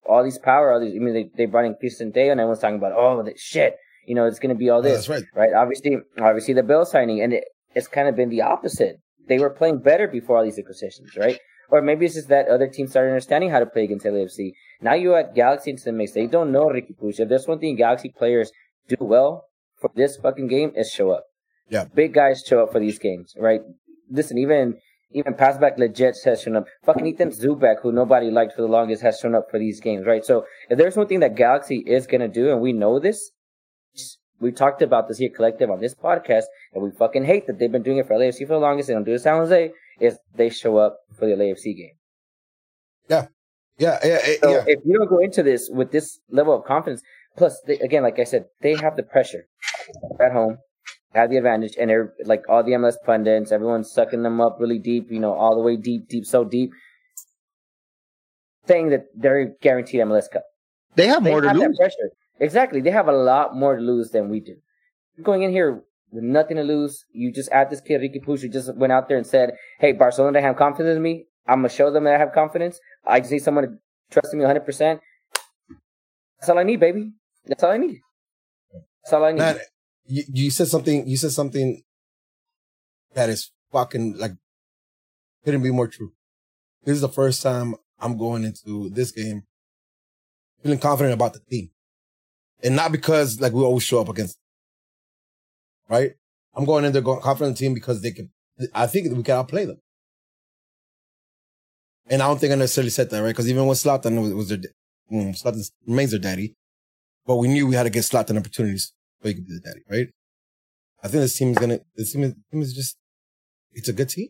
all 0.08 0.24
these 0.24 0.38
power, 0.38 0.72
all 0.72 0.80
these, 0.80 0.94
I 0.94 0.98
mean, 0.98 1.12
they, 1.14 1.30
they 1.36 1.44
brought 1.46 1.66
in 1.66 1.74
Christian 1.74 2.10
Day 2.10 2.30
and 2.30 2.40
everyone's 2.40 2.60
talking 2.60 2.76
about, 2.78 2.92
oh, 2.96 3.22
that 3.22 3.38
shit. 3.38 3.76
You 4.06 4.14
know, 4.14 4.26
it's 4.26 4.38
going 4.38 4.54
to 4.54 4.58
be 4.58 4.70
all 4.70 4.78
Oh, 4.78 4.82
this. 4.82 5.06
that's 5.06 5.08
right. 5.08 5.24
right? 5.34 5.52
Obviously, 5.54 5.96
obviously 6.18 6.54
the 6.54 6.62
Bale 6.62 6.84
signing, 6.86 7.20
and 7.22 7.32
it, 7.34 7.44
it's 7.74 7.88
kind 7.88 8.08
of 8.08 8.16
been 8.16 8.28
the 8.28 8.42
opposite. 8.42 9.00
They 9.26 9.38
were 9.38 9.50
playing 9.50 9.78
better 9.78 10.06
before 10.06 10.38
all 10.38 10.44
these 10.44 10.58
acquisitions, 10.58 11.16
right? 11.16 11.38
Or 11.70 11.80
maybe 11.80 12.06
it's 12.06 12.14
just 12.14 12.28
that 12.28 12.48
other 12.48 12.68
teams 12.68 12.90
started 12.90 13.10
understanding 13.10 13.50
how 13.50 13.58
to 13.58 13.66
play 13.66 13.84
against 13.84 14.04
LAFC. 14.04 14.52
Now 14.80 14.94
you 14.94 15.14
add 15.14 15.34
Galaxy 15.34 15.70
into 15.70 15.84
the 15.84 15.92
mix. 15.92 16.12
They 16.12 16.26
don't 16.26 16.52
know 16.52 16.66
Riqui 16.66 16.96
Puig. 17.00 17.18
If 17.18 17.28
there's 17.28 17.48
one 17.48 17.58
thing 17.58 17.76
Galaxy 17.76 18.12
players 18.16 18.52
do 18.88 18.96
well 19.00 19.46
for 19.80 19.90
this 19.94 20.16
fucking 20.16 20.48
game 20.48 20.72
is 20.76 20.90
show 20.90 21.10
up. 21.10 21.24
Yeah. 21.68 21.86
Big 21.94 22.12
guys 22.12 22.42
show 22.46 22.62
up 22.62 22.72
for 22.72 22.80
these 22.80 22.98
games, 22.98 23.34
right? 23.38 23.62
Listen, 24.10 24.36
even 24.38 24.76
even 25.12 25.34
pass 25.34 25.56
back 25.58 25.78
legit 25.78 26.16
has 26.24 26.42
shown 26.42 26.56
up. 26.56 26.66
Fucking 26.84 27.06
Ethan 27.06 27.30
Zubak, 27.30 27.80
who 27.82 27.92
nobody 27.92 28.30
liked 28.30 28.54
for 28.54 28.62
the 28.62 28.68
longest, 28.68 29.02
has 29.02 29.18
shown 29.18 29.34
up 29.34 29.50
for 29.50 29.58
these 29.58 29.80
games, 29.80 30.06
right? 30.06 30.24
So 30.24 30.44
if 30.68 30.76
there's 30.76 30.96
one 30.96 31.06
thing 31.06 31.20
that 31.20 31.36
Galaxy 31.36 31.84
is 31.86 32.06
gonna 32.06 32.28
do, 32.28 32.50
and 32.50 32.60
we 32.60 32.72
know 32.72 32.98
this, 32.98 33.30
we 34.40 34.52
talked 34.52 34.82
about 34.82 35.08
this 35.08 35.18
here 35.18 35.30
collective 35.30 35.70
on 35.70 35.80
this 35.80 35.94
podcast, 35.94 36.44
and 36.72 36.82
we 36.82 36.90
fucking 36.90 37.24
hate 37.24 37.46
that 37.46 37.58
they've 37.58 37.70
been 37.72 37.82
doing 37.82 37.98
it 37.98 38.06
for 38.06 38.14
LAFC 38.14 38.40
for 38.46 38.54
the 38.54 38.58
longest. 38.58 38.88
They 38.88 38.94
don't 38.94 39.04
do 39.04 39.12
it 39.14 39.20
San 39.20 39.36
Jose. 39.36 39.72
Is 40.00 40.18
they 40.34 40.50
show 40.50 40.76
up 40.76 40.98
for 41.16 41.26
the 41.26 41.34
LAFC 41.34 41.76
game. 41.76 41.94
Yeah, 43.08 43.26
yeah, 43.78 43.98
yeah, 44.04 44.18
So 44.42 44.50
yeah. 44.50 44.64
if 44.66 44.80
you 44.84 44.98
don't 44.98 45.08
go 45.08 45.18
into 45.18 45.42
this 45.42 45.68
with 45.72 45.92
this 45.92 46.18
level 46.30 46.54
of 46.54 46.64
confidence, 46.64 47.02
plus 47.36 47.60
they, 47.66 47.78
again, 47.78 48.02
like 48.02 48.18
I 48.18 48.24
said, 48.24 48.46
they 48.60 48.74
have 48.76 48.96
the 48.96 49.02
pressure 49.02 49.46
at 50.20 50.32
home, 50.32 50.58
have 51.14 51.30
the 51.30 51.36
advantage, 51.36 51.74
and 51.78 51.90
they're 51.90 52.12
like 52.24 52.42
all 52.48 52.62
the 52.64 52.72
MLS 52.72 52.96
pundits, 53.04 53.52
everyone's 53.52 53.92
sucking 53.92 54.22
them 54.22 54.40
up 54.40 54.56
really 54.58 54.78
deep, 54.78 55.10
you 55.10 55.20
know, 55.20 55.32
all 55.34 55.54
the 55.54 55.62
way 55.62 55.76
deep, 55.76 56.08
deep, 56.08 56.24
so 56.26 56.44
deep, 56.44 56.70
saying 58.66 58.90
that 58.90 59.04
they're 59.14 59.54
guaranteed 59.60 60.00
MLS 60.00 60.30
Cup. 60.30 60.42
They 60.96 61.06
have 61.08 61.24
They 61.24 61.30
more 61.30 61.40
to 61.40 61.48
have 61.48 61.58
that 61.58 61.68
lose. 61.68 61.76
pressure. 61.78 62.10
Exactly, 62.40 62.80
they 62.80 62.90
have 62.90 63.08
a 63.08 63.12
lot 63.12 63.56
more 63.56 63.76
to 63.76 63.82
lose 63.82 64.10
than 64.10 64.28
we 64.28 64.40
do. 64.40 64.56
Going 65.22 65.42
in 65.42 65.52
here 65.52 65.82
with 66.10 66.24
nothing 66.24 66.56
to 66.56 66.62
lose. 66.62 67.04
You 67.12 67.32
just 67.32 67.50
add 67.52 67.70
this 67.70 67.80
kid 67.80 68.00
Riqui 68.00 68.24
Puig 68.24 68.40
who 68.40 68.48
just 68.48 68.74
went 68.76 68.92
out 68.92 69.08
there 69.08 69.16
and 69.16 69.26
said, 69.26 69.54
"Hey, 69.78 69.92
Barcelona, 69.92 70.38
they 70.38 70.42
have 70.42 70.56
confidence 70.56 70.96
in 70.96 71.02
me. 71.02 71.26
I'm 71.46 71.58
gonna 71.58 71.68
show 71.68 71.90
them 71.90 72.04
that 72.04 72.14
I 72.14 72.18
have 72.18 72.32
confidence. 72.32 72.80
I 73.06 73.20
just 73.20 73.32
need 73.32 73.42
someone 73.42 73.64
to 73.64 73.70
trust 74.10 74.34
me 74.34 74.40
100. 74.40 74.64
percent 74.64 75.00
That's 76.38 76.48
all 76.48 76.58
I 76.58 76.62
need, 76.62 76.80
baby. 76.80 77.12
That's 77.46 77.62
all 77.62 77.70
I 77.70 77.78
need. 77.78 78.00
That's 78.72 79.12
all 79.12 79.24
I 79.24 79.32
need. 79.32 79.38
Man, 79.38 79.58
you, 80.06 80.24
you 80.32 80.50
said 80.50 80.68
something. 80.68 81.06
You 81.06 81.16
said 81.16 81.32
something 81.32 81.82
that 83.14 83.28
is 83.28 83.52
fucking 83.72 84.16
like 84.18 84.32
couldn't 85.44 85.62
be 85.62 85.70
more 85.70 85.88
true. 85.88 86.12
This 86.84 86.94
is 86.96 87.00
the 87.00 87.08
first 87.08 87.42
time 87.42 87.74
I'm 87.98 88.16
going 88.16 88.44
into 88.44 88.90
this 88.90 89.10
game 89.10 89.44
feeling 90.62 90.78
confident 90.78 91.14
about 91.14 91.34
the 91.34 91.40
team, 91.40 91.70
and 92.64 92.74
not 92.74 92.90
because 92.90 93.40
like 93.40 93.52
we 93.52 93.62
always 93.62 93.84
show 93.84 94.00
up 94.00 94.08
against, 94.08 94.38
right? 95.88 96.12
I'm 96.56 96.64
going 96.64 96.84
in 96.84 96.92
there 96.92 97.02
going 97.02 97.20
confident 97.20 97.50
in 97.50 97.54
the 97.54 97.58
team 97.68 97.74
because 97.74 98.00
they 98.00 98.10
can. 98.10 98.30
I 98.74 98.86
think 98.86 99.14
we 99.14 99.22
can 99.22 99.36
outplay 99.36 99.66
them, 99.66 99.80
and 102.08 102.22
I 102.22 102.26
don't 102.26 102.40
think 102.40 102.52
I 102.52 102.56
necessarily 102.56 102.90
said 102.90 103.10
that 103.10 103.20
right 103.20 103.28
because 103.28 103.48
even 103.48 103.66
when 103.66 103.74
Zlatan 103.74 104.20
was, 104.20 104.32
was 104.32 104.48
their, 104.48 104.58
mm, 105.12 105.40
Zlatan 105.40 105.70
remains 105.86 106.12
their 106.12 106.20
daddy, 106.20 106.54
but 107.26 107.36
we 107.36 107.48
knew 107.48 107.66
we 107.66 107.74
had 107.74 107.82
to 107.84 107.90
get 107.90 108.04
Zlatan 108.04 108.38
opportunities 108.38 108.92
so 109.20 109.28
he 109.28 109.34
could 109.34 109.46
be 109.46 109.54
the 109.54 109.60
daddy, 109.60 109.82
right? 109.90 110.08
I 111.02 111.08
think 111.08 111.20
this 111.20 111.36
team 111.36 111.50
is 111.50 111.58
gonna. 111.58 111.80
This 111.94 112.12
team 112.12 112.24
is, 112.24 112.34
team 112.50 112.62
is 112.62 112.72
just. 112.72 112.96
It's 113.72 113.88
a 113.88 113.92
good 113.92 114.08
team. 114.08 114.28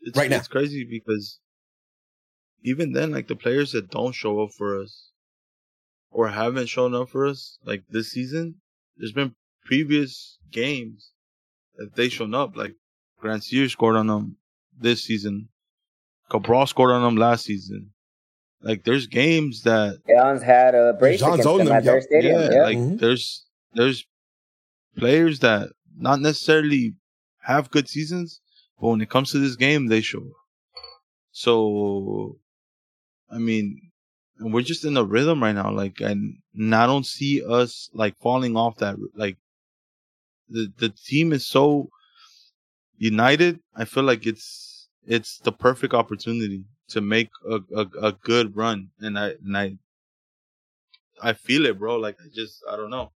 It's, 0.00 0.16
Right 0.16 0.30
now. 0.30 0.38
It's 0.38 0.48
crazy 0.48 0.86
because 0.88 1.40
even 2.64 2.92
then, 2.92 3.10
like 3.10 3.28
the 3.28 3.36
players 3.36 3.72
that 3.72 3.90
don't 3.90 4.14
show 4.14 4.40
up 4.40 4.50
for 4.56 4.80
us 4.80 5.11
or 6.12 6.28
haven't 6.28 6.66
shown 6.68 6.94
up 6.94 7.08
for 7.08 7.26
us, 7.26 7.58
like 7.64 7.82
this 7.90 8.10
season, 8.10 8.56
there's 8.96 9.12
been 9.12 9.34
previous 9.64 10.38
games 10.50 11.12
that 11.76 11.94
they 11.96 12.08
shown 12.08 12.34
up. 12.34 12.56
Like 12.56 12.74
Grandsir 13.22 13.68
scored 13.70 13.96
on 13.96 14.06
them 14.08 14.36
this 14.78 15.02
season. 15.04 15.48
Cabral 16.30 16.66
scored 16.66 16.90
on 16.92 17.02
them 17.02 17.16
last 17.16 17.44
season. 17.44 17.90
Like 18.62 18.84
there's 18.84 19.06
games 19.06 19.62
that 19.62 19.98
John's 20.08 20.42
had 20.42 20.74
a 20.74 20.92
brace 20.92 21.20
John's 21.20 21.34
against 21.40 21.48
owned 21.48 21.60
them 21.60 21.66
them, 21.68 21.76
at 21.76 21.84
their 21.84 21.94
yep. 21.96 22.02
stadium. 22.04 22.40
yeah, 22.40 22.50
Yeah, 22.52 22.62
like 22.62 22.78
Mhm. 22.78 22.98
there's 23.00 23.44
there's 23.74 24.04
players 24.96 25.40
that 25.40 25.70
not 25.96 26.20
necessarily 26.20 26.94
have 27.44 27.70
good 27.70 27.88
seasons, 27.88 28.40
but 28.80 28.88
when 28.88 29.00
it 29.00 29.10
comes 29.10 29.30
to 29.32 29.38
this 29.38 29.56
game, 29.56 29.86
they 29.86 30.00
show. 30.00 30.30
So, 31.32 32.38
I 33.30 33.38
mean, 33.38 33.91
and 34.38 34.52
we're 34.52 34.62
just 34.62 34.84
in 34.84 34.96
a 34.96 35.04
rhythm 35.04 35.42
right 35.42 35.54
now. 35.54 35.70
Like, 35.70 36.00
and, 36.00 36.38
and 36.54 36.74
I 36.74 36.86
don't 36.86 37.06
see 37.06 37.42
us 37.44 37.90
like 37.92 38.16
falling 38.20 38.56
off 38.56 38.76
that. 38.78 38.96
Like, 39.14 39.36
the 40.48 40.72
the 40.78 40.88
team 40.90 41.32
is 41.32 41.46
so 41.46 41.88
united. 42.98 43.60
I 43.74 43.84
feel 43.84 44.02
like 44.04 44.26
it's 44.26 44.88
it's 45.04 45.38
the 45.38 45.52
perfect 45.52 45.94
opportunity 45.94 46.64
to 46.88 47.00
make 47.00 47.30
a 47.48 47.60
a, 47.74 47.86
a 48.08 48.12
good 48.12 48.56
run, 48.56 48.90
and 49.00 49.18
I 49.18 49.34
and 49.44 49.56
I 49.56 49.78
I 51.22 51.32
feel 51.32 51.66
it, 51.66 51.78
bro. 51.78 51.96
Like 51.96 52.16
I 52.20 52.28
just 52.34 52.62
I 52.70 52.76
don't 52.76 52.90
know, 52.90 53.12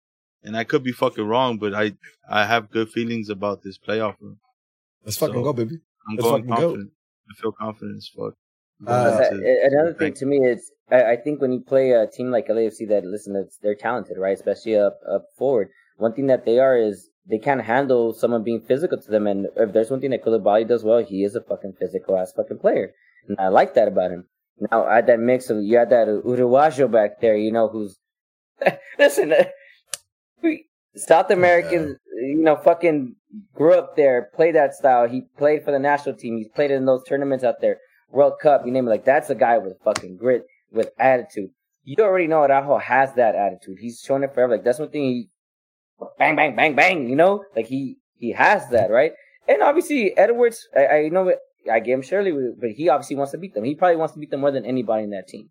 and 0.42 0.56
I 0.56 0.64
could 0.64 0.82
be 0.82 0.92
fucking 0.92 1.24
wrong, 1.26 1.58
but 1.58 1.74
I 1.74 1.92
I 2.28 2.44
have 2.46 2.70
good 2.70 2.90
feelings 2.90 3.28
about 3.30 3.62
this 3.62 3.78
playoff 3.78 4.16
run. 4.20 4.36
Let's 5.04 5.16
fucking 5.16 5.34
So- 5.36 5.42
go, 5.42 5.52
baby. 5.52 5.78
I'm 6.08 6.16
Let's 6.16 6.28
going 6.28 6.48
fucking 6.48 6.62
go. 6.80 6.86
I 7.30 7.40
feel 7.40 7.52
confident 7.52 7.96
as 7.98 8.08
fuck. 8.08 8.34
Uh, 8.86 8.90
uh, 8.90 9.28
Another 9.64 9.94
thing 9.94 10.14
to 10.14 10.26
me 10.26 10.38
is, 10.38 10.72
I, 10.90 11.12
I 11.12 11.16
think 11.16 11.40
when 11.40 11.52
you 11.52 11.60
play 11.60 11.90
a 11.92 12.06
team 12.06 12.30
like 12.30 12.48
LAFC, 12.48 12.88
that 12.88 13.04
listen, 13.04 13.48
they're 13.62 13.74
talented, 13.74 14.18
right? 14.18 14.36
Especially 14.36 14.76
up 14.76 14.98
up 15.10 15.24
forward. 15.36 15.68
One 15.96 16.12
thing 16.12 16.26
that 16.26 16.44
they 16.44 16.58
are 16.58 16.76
is 16.76 17.08
they 17.28 17.38
can't 17.38 17.62
handle 17.62 18.12
someone 18.12 18.42
being 18.42 18.60
physical 18.60 19.00
to 19.00 19.10
them. 19.10 19.26
And 19.26 19.46
if 19.56 19.72
there's 19.72 19.90
one 19.90 20.00
thing 20.00 20.10
that 20.10 20.24
Koulibaly 20.24 20.66
does 20.66 20.82
well, 20.82 21.04
he 21.04 21.22
is 21.22 21.36
a 21.36 21.40
fucking 21.40 21.74
physical 21.78 22.16
ass 22.16 22.32
fucking 22.32 22.58
player, 22.58 22.92
and 23.28 23.38
I 23.38 23.48
like 23.48 23.74
that 23.74 23.88
about 23.88 24.10
him. 24.10 24.26
Now 24.70 24.86
add 24.88 25.06
that 25.06 25.18
mix 25.20 25.50
of 25.50 25.62
you 25.62 25.78
had 25.78 25.90
that 25.90 26.08
Uruguayo 26.08 26.90
back 26.90 27.20
there, 27.20 27.36
you 27.36 27.52
know, 27.52 27.68
who's 27.68 27.98
listen, 28.98 29.32
uh, 29.32 29.44
we 30.42 30.66
South 30.94 31.30
Americans, 31.30 31.96
you 32.14 32.42
know, 32.42 32.56
fucking 32.56 33.16
grew 33.54 33.74
up 33.74 33.96
there, 33.96 34.30
played 34.34 34.54
that 34.54 34.74
style. 34.74 35.08
He 35.08 35.22
played 35.38 35.64
for 35.64 35.70
the 35.70 35.78
national 35.78 36.16
team. 36.16 36.36
He's 36.36 36.48
played 36.48 36.70
in 36.70 36.84
those 36.84 37.02
tournaments 37.04 37.44
out 37.44 37.60
there. 37.60 37.78
World 38.12 38.34
Cup, 38.40 38.64
you 38.66 38.72
name 38.72 38.86
it. 38.86 38.90
Like 38.90 39.04
that's 39.04 39.30
a 39.30 39.34
guy 39.34 39.58
with 39.58 39.78
fucking 39.84 40.16
grit, 40.18 40.44
with 40.70 40.90
attitude. 40.98 41.50
You 41.84 41.96
already 42.04 42.28
know 42.28 42.42
Araujo 42.44 42.78
has 42.78 43.14
that 43.14 43.34
attitude. 43.34 43.78
He's 43.80 44.00
shown 44.00 44.22
it 44.22 44.32
forever. 44.34 44.52
Like 44.54 44.64
that's 44.64 44.78
one 44.78 44.90
thing. 44.90 45.02
He 45.02 45.28
bang, 46.18 46.36
bang, 46.36 46.54
bang, 46.54 46.74
bang. 46.76 47.08
You 47.08 47.16
know, 47.16 47.44
like 47.56 47.66
he 47.66 47.96
he 48.18 48.32
has 48.32 48.68
that 48.70 48.90
right. 48.90 49.12
And 49.48 49.62
obviously 49.62 50.16
Edwards, 50.16 50.68
I, 50.76 50.86
I 50.86 51.08
know 51.08 51.28
it- 51.28 51.38
I 51.70 51.78
gave 51.78 51.94
him 51.94 52.02
Shirley, 52.02 52.32
but 52.60 52.70
he 52.70 52.88
obviously 52.88 53.14
wants 53.14 53.30
to 53.32 53.38
beat 53.38 53.54
them. 53.54 53.62
He 53.62 53.76
probably 53.76 53.94
wants 53.96 54.14
to 54.14 54.18
beat 54.20 54.30
them 54.32 54.40
more 54.40 54.50
than 54.50 54.64
anybody 54.66 55.04
in 55.04 55.10
that 55.10 55.28
team. 55.28 55.50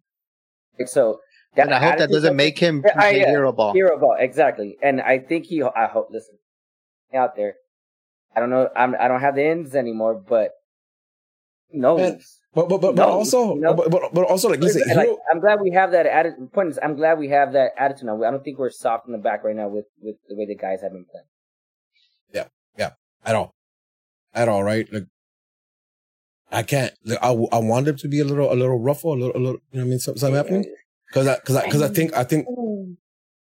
Like, 0.78 0.90
so 0.90 1.22
that 1.56 1.68
And 1.68 1.74
I 1.74 1.80
hope 1.80 2.00
that 2.00 2.10
doesn't 2.10 2.36
make 2.36 2.60
him 2.60 2.84
I- 2.98 3.12
yeah. 3.12 3.30
hero 3.30 3.54
ball. 3.54 3.72
hero 3.74 3.98
ball 3.98 4.18
exactly. 4.20 4.76
And 4.84 5.00
I 5.00 5.20
think 5.20 5.46
he. 5.46 5.64
I 5.64 5.88
hope. 5.88 6.10
Listen, 6.12 6.36
out 7.14 7.38
there. 7.38 7.54
I 8.36 8.42
don't 8.42 8.50
know. 8.50 8.68
I'm. 8.76 8.94
I 9.00 9.08
don't 9.08 9.22
have 9.22 9.36
the 9.36 9.44
ends 9.44 9.74
anymore, 9.74 10.14
but 10.16 10.52
no. 11.74 11.98
Man, 11.98 12.20
But 12.54 12.68
but 12.68 12.82
but, 12.82 12.96
but 12.96 13.08
also 13.08 13.56
no. 13.56 13.74
but, 13.74 13.90
but 13.90 14.14
but 14.14 14.26
also 14.26 14.50
like 14.50 14.60
listen, 14.60 14.84
And, 14.86 14.98
like, 14.98 15.08
Hero- 15.08 15.20
I'm 15.32 15.40
glad 15.40 15.62
we 15.62 15.72
have 15.72 15.92
that 15.92 16.06
attitude. 16.06 16.52
Point 16.52 16.70
is, 16.70 16.80
I'm 16.84 16.96
glad 16.96 17.18
we 17.18 17.30
have 17.30 17.54
that 17.54 17.72
attitude 17.78 18.08
now. 18.08 18.22
I 18.24 18.32
don't 18.32 18.44
think 18.44 18.60
we're 18.60 18.70
soft 18.70 19.08
in 19.08 19.14
the 19.14 19.18
back 19.20 19.44
right 19.44 19.56
now 19.56 19.70
with 19.70 19.86
with 20.02 20.16
the 20.28 20.36
way 20.36 20.46
the 20.46 20.56
guys 20.56 20.82
have 20.82 20.92
been 20.92 21.06
playing. 21.10 21.28
Yeah, 22.34 22.48
yeah, 22.78 22.92
at 23.26 23.36
all, 23.36 23.56
at 24.34 24.50
all, 24.50 24.64
right? 24.64 24.92
Like, 24.92 25.08
I 26.52 26.64
can't. 26.64 26.94
Like, 27.06 27.20
I 27.22 27.30
I 27.30 27.60
want 27.60 27.86
them 27.86 27.96
to 27.98 28.08
be 28.08 28.20
a 28.20 28.26
little 28.26 28.52
a 28.52 28.56
little 28.56 28.80
rougher, 28.80 29.08
a 29.08 29.12
little 29.12 29.36
a 29.36 29.40
little. 29.40 29.62
You 29.72 29.80
know 29.80 29.82
what 29.82 29.82
I 29.82 29.90
mean? 29.90 30.00
Something, 30.00 30.20
something 30.20 30.36
happening 30.36 30.66
because 31.08 31.28
I 31.28 31.36
because 31.36 31.56
I 31.56 31.66
because 31.66 31.82
I 31.82 31.88
think 31.88 32.14
I 32.14 32.24
think 32.26 32.48
mm. 32.48 32.98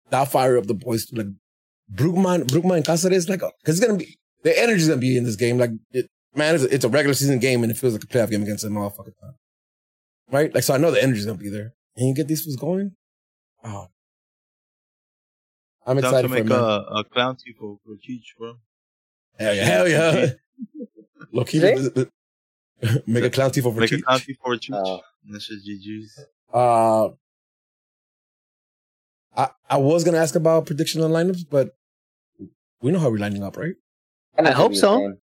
that 0.09 0.32
fire 0.32 0.57
up 0.57 0.65
the 0.65 0.73
boys 0.73 1.07
like 1.13 1.28
Brugman 1.93 2.45
Brugman 2.47 2.78
and 2.78 2.86
Cáceres 2.86 3.30
like 3.30 3.41
because 3.41 3.78
it's 3.78 3.86
gonna 3.86 3.99
be 3.99 4.17
the 4.45 4.57
energy's 4.61 4.88
gonna 4.88 5.01
be 5.01 5.17
in 5.17 5.26
this 5.26 5.36
game. 5.36 5.57
Like, 5.57 5.71
it, 5.91 6.09
man, 6.36 6.55
it's 6.55 6.63
a, 6.63 6.73
it's 6.73 6.86
a 6.86 6.89
regular 6.89 7.13
season 7.13 7.39
game 7.39 7.63
and 7.63 7.71
it 7.71 7.77
feels 7.77 7.93
like 7.93 8.03
a 8.03 8.07
playoff 8.07 8.29
game 8.31 8.43
against 8.43 8.63
a 8.63 8.67
motherfucker. 8.67 9.13
Time. 9.21 9.36
right? 10.31 10.53
Like, 10.53 10.63
so 10.63 10.73
I 10.73 10.77
know 10.77 10.91
the 10.91 11.01
energy's 11.01 11.25
gonna 11.25 11.38
be 11.38 11.49
there. 11.49 11.73
And 11.95 12.07
you 12.07 12.13
get 12.15 12.27
these 12.27 12.45
was 12.45 12.55
going. 12.55 12.91
Oh, 13.63 13.88
I'm 15.86 15.97
excited 15.97 16.23
to 16.23 16.27
for 16.29 16.33
make 16.33 16.45
it, 16.45 16.49
man. 16.49 16.59
a, 16.59 16.99
a 16.99 17.03
clown 17.03 17.36
tifo 17.38 17.77
for 17.86 17.93
Cheech, 17.95 18.36
bro. 18.38 18.55
Hell 19.39 19.53
yeah, 19.55 19.63
hell 19.65 19.88
yeah. 19.88 20.29
Look, 21.31 21.49
he 21.49 21.59
Today? 21.59 21.75
th- 21.75 21.93
th- 22.83 23.07
make 23.07 23.23
a 23.23 23.29
clown 23.29 23.51
tifo 23.51 23.73
for 23.73 23.79
Make 23.79 23.91
a 23.91 23.95
Cheech. 23.95 24.03
clown 24.03 24.19
tifo 24.19 24.36
for 24.43 24.55
Cheech. 24.57 24.73
Oh. 24.86 25.01
And 25.25 25.33
That's 25.33 25.47
just 25.47 25.67
GG's. 25.67 26.19
Uh, 26.53 27.09
I 29.36 29.49
I 29.69 29.77
was 29.77 30.03
gonna 30.03 30.17
ask 30.17 30.36
about 30.36 30.65
prediction 30.65 31.01
on 31.01 31.11
lineups, 31.11 31.45
but 31.49 31.75
we 32.81 32.91
know 32.91 32.99
how 32.99 33.09
we're 33.09 33.17
lining 33.17 33.43
up, 33.43 33.57
right? 33.57 33.75
And 34.38 34.47
I 34.47 34.51
it's 34.51 34.59
hope 34.59 34.73
gonna 34.81 35.01
be 35.01 35.11
the 35.11 35.15
so. 35.15 35.17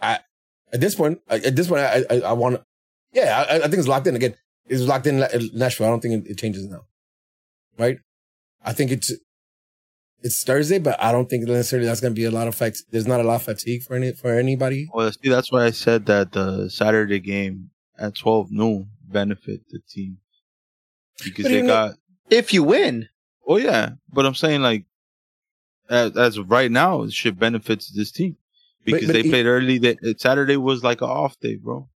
I, 0.00 0.18
at 0.72 0.80
this 0.80 0.94
point, 0.94 1.20
I, 1.28 1.36
at 1.36 1.56
this 1.56 1.68
point, 1.68 1.82
I 1.82 2.04
I, 2.10 2.20
I 2.20 2.32
want. 2.32 2.60
Yeah, 3.12 3.44
I, 3.48 3.56
I 3.56 3.60
think 3.60 3.74
it's 3.74 3.88
locked 3.88 4.06
in 4.06 4.16
again. 4.16 4.34
It's 4.66 4.82
locked 4.82 5.06
in 5.06 5.22
in 5.22 5.50
Nashville. 5.54 5.86
I 5.86 5.90
don't 5.90 6.00
think 6.00 6.26
it, 6.26 6.30
it 6.32 6.38
changes 6.38 6.64
now, 6.66 6.82
right? 7.78 7.98
I 8.64 8.72
think 8.72 8.90
it's 8.90 9.12
it's 10.22 10.42
Thursday, 10.42 10.78
but 10.78 11.00
I 11.02 11.12
don't 11.12 11.26
think 11.26 11.44
necessarily 11.44 11.86
that's 11.86 12.00
going 12.00 12.14
to 12.14 12.18
be 12.18 12.24
a 12.24 12.30
lot 12.30 12.48
of 12.48 12.54
fact. 12.54 12.82
There's 12.90 13.06
not 13.06 13.20
a 13.20 13.24
lot 13.24 13.36
of 13.36 13.42
fatigue 13.42 13.82
for 13.82 13.94
any 13.94 14.12
for 14.12 14.36
anybody. 14.36 14.88
Well, 14.92 15.12
see, 15.12 15.28
that's 15.28 15.52
why 15.52 15.64
I 15.64 15.70
said 15.70 16.06
that 16.06 16.32
the 16.32 16.68
Saturday 16.70 17.20
game 17.20 17.70
at 17.98 18.16
12 18.16 18.50
noon 18.50 18.90
benefit 19.06 19.60
the 19.70 19.80
team. 19.88 20.18
Because 21.22 21.44
they 21.44 21.54
even 21.54 21.66
got. 21.66 21.94
If 22.30 22.52
you 22.54 22.64
win, 22.64 23.08
Oh, 23.46 23.56
yeah. 23.56 23.90
But 24.12 24.26
I'm 24.26 24.34
saying, 24.34 24.62
like, 24.62 24.84
as, 25.88 26.16
as 26.16 26.38
of 26.38 26.50
right 26.50 26.70
now, 26.70 27.02
it 27.02 27.12
should 27.12 27.38
benefit 27.38 27.84
this 27.94 28.10
team. 28.10 28.36
Because 28.84 29.06
but 29.06 29.12
they 29.14 29.20
e- 29.20 29.30
played 29.30 29.46
early. 29.46 29.78
They, 29.78 29.96
Saturday 30.18 30.56
was 30.56 30.82
like 30.84 31.00
an 31.00 31.08
off 31.08 31.38
day, 31.40 31.56
bro. 31.56 31.88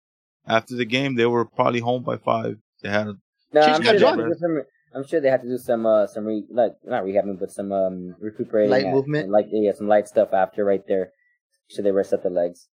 After 0.46 0.76
the 0.76 0.84
game, 0.84 1.16
they 1.16 1.26
were 1.26 1.44
probably 1.44 1.80
home 1.80 2.02
by 2.04 2.16
five. 2.18 2.56
They 2.82 2.88
had 2.88 3.08
A, 3.08 3.14
no, 3.52 3.60
I'm 3.60 3.66
got 3.66 3.74
sure, 3.76 3.78
they 3.82 3.86
have 3.90 3.98
drunk. 3.98 4.18
to 4.20 4.26
do 4.28 4.34
some, 4.38 4.62
I'm 4.94 5.06
sure 5.06 5.20
they 5.20 5.30
have 5.30 5.42
to 5.42 5.48
do 5.48 5.58
some 5.58 5.86
uh 5.86 6.06
some 6.06 6.24
re 6.24 6.44
like 6.50 6.72
not 6.84 7.02
rehabbing 7.04 7.38
but 7.40 7.50
some 7.50 7.72
um 7.72 8.14
recuperating 8.20 8.70
Light 8.70 8.84
and- 8.84 8.94
movement? 8.94 9.30
like 9.30 9.46
yeah 9.50 9.72
some 9.72 9.88
light 9.88 10.06
stuff 10.08 10.32
after 10.32 10.64
right 10.64 10.82
there. 10.86 11.10
Should 11.68 11.84
they 11.84 11.90
rest 11.90 12.12
up 12.12 12.22
the 12.22 12.30
legs? 12.30 12.68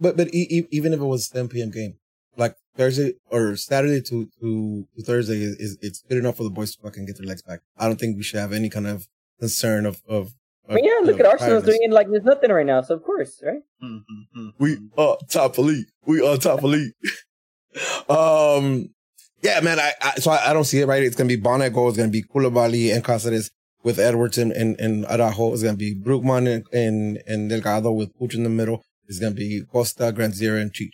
But 0.00 0.16
but 0.16 0.28
e- 0.34 0.48
e- 0.50 0.68
even 0.72 0.92
if 0.92 1.00
it 1.00 1.04
was 1.04 1.28
10 1.28 1.48
p.m. 1.48 1.70
game, 1.70 1.94
like 2.36 2.56
Thursday 2.76 3.14
or 3.30 3.56
Saturday 3.56 4.00
to 4.02 4.28
to, 4.40 4.86
to 4.96 5.02
Thursday 5.02 5.36
is, 5.40 5.56
is 5.56 5.78
it's 5.80 6.02
good 6.08 6.18
enough 6.18 6.36
for 6.38 6.42
the 6.44 6.50
boys 6.50 6.74
to 6.74 6.82
fucking 6.82 7.06
get 7.06 7.16
their 7.18 7.26
legs 7.26 7.42
back. 7.42 7.60
I 7.78 7.86
don't 7.86 7.98
think 8.00 8.16
we 8.16 8.22
should 8.24 8.40
have 8.40 8.52
any 8.52 8.68
kind 8.68 8.86
of 8.88 9.06
concern 9.38 9.86
of 9.86 10.02
of. 10.08 10.32
I 10.68 10.74
mean, 10.74 10.84
yeah, 10.84 11.00
look 11.02 11.20
at 11.20 11.26
Arsenal's 11.26 11.64
doing 11.64 11.78
it 11.82 11.92
like 11.92 12.08
there's 12.10 12.24
nothing 12.24 12.50
right 12.50 12.66
now. 12.66 12.80
So 12.82 12.96
of 12.96 13.04
course, 13.04 13.42
right? 13.44 13.62
We 14.58 14.78
are 14.98 15.16
top 15.30 15.58
elite. 15.58 15.86
We 16.04 16.26
are 16.26 16.36
top 16.36 16.62
elite. 16.62 16.92
um, 18.08 18.88
yeah, 19.42 19.60
man. 19.60 19.78
I, 19.78 19.92
I 20.02 20.14
so 20.16 20.30
I, 20.30 20.50
I 20.50 20.52
don't 20.52 20.64
see 20.64 20.80
it 20.80 20.86
right. 20.86 21.02
It's 21.02 21.16
gonna 21.16 21.28
be 21.28 21.36
Bonnet 21.36 21.72
goal. 21.72 21.88
It's 21.88 21.96
gonna 21.96 22.10
be 22.10 22.22
Coulibaly 22.22 22.94
and 22.94 23.04
Cáceres 23.04 23.50
with 23.82 23.98
Edwards 23.98 24.38
and 24.38 24.52
and, 24.52 24.78
and 24.80 25.06
Araujo. 25.06 25.52
It's 25.52 25.62
gonna 25.62 25.76
be 25.76 25.94
Brugman 25.94 26.52
and, 26.52 26.64
and 26.72 27.22
and 27.26 27.50
Delgado 27.50 27.92
with 27.92 28.16
Puig 28.18 28.34
in 28.34 28.42
the 28.42 28.50
middle. 28.50 28.82
It's 29.06 29.20
gonna 29.20 29.34
be 29.34 29.62
Costa, 29.70 30.12
Grandsir, 30.12 30.60
and 30.60 30.72
Cheech. 30.72 30.90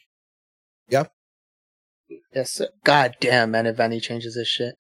yes. 2.35 2.53
Sir. 2.53 2.69
God 2.85 3.17
damn, 3.21 3.53
man! 3.53 3.67
If 3.67 3.77
Vanney 3.77 4.03
changes 4.03 4.35
this 4.35 4.49
shit, 4.49 4.75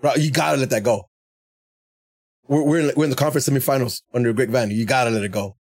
Bro, 0.00 0.14
you 0.16 0.30
gotta 0.30 0.58
let 0.58 0.70
that 0.70 0.82
go. 0.82 1.08
We're 2.48 2.62
we're 2.62 2.80
in, 2.80 2.92
we're 2.96 3.04
in 3.04 3.10
the 3.10 3.16
conference 3.16 3.48
semifinals 3.48 4.02
under 4.12 4.32
Greg 4.32 4.50
Vanney. 4.50 4.74
You 4.74 4.84
gotta 4.84 5.10
let 5.10 5.22
it 5.22 5.30
go. 5.32 5.56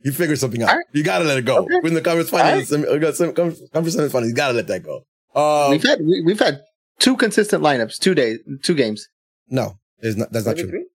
You 0.00 0.10
figure 0.12 0.34
something 0.36 0.62
out. 0.62 0.68
Right. 0.74 0.84
You 0.92 1.04
gotta 1.04 1.24
let 1.24 1.38
it 1.38 1.44
go. 1.44 1.58
Okay. 1.58 1.74
We're 1.82 1.88
in 1.88 1.94
the 1.94 2.00
conference 2.00 2.30
finals. 2.30 2.68
semi- 2.68 2.90
we 2.90 2.98
got 2.98 3.14
some- 3.14 3.32
conference 3.34 3.60
semifinals. 3.72 4.26
You 4.28 4.34
gotta 4.34 4.54
let 4.54 4.66
that 4.66 4.82
go. 4.82 5.04
Um, 5.34 5.70
we've 5.70 5.82
had 5.82 6.00
we, 6.00 6.22
we've 6.24 6.38
had 6.40 6.60
two 6.98 7.16
consistent 7.16 7.62
lineups, 7.62 7.98
two 7.98 8.14
days, 8.14 8.38
two 8.62 8.74
games. 8.74 9.06
no, 9.48 9.78
it's 10.00 10.16
not, 10.16 10.32
that's 10.32 10.46
not 10.46 10.56
true. 10.56 10.68
Three? 10.68 10.86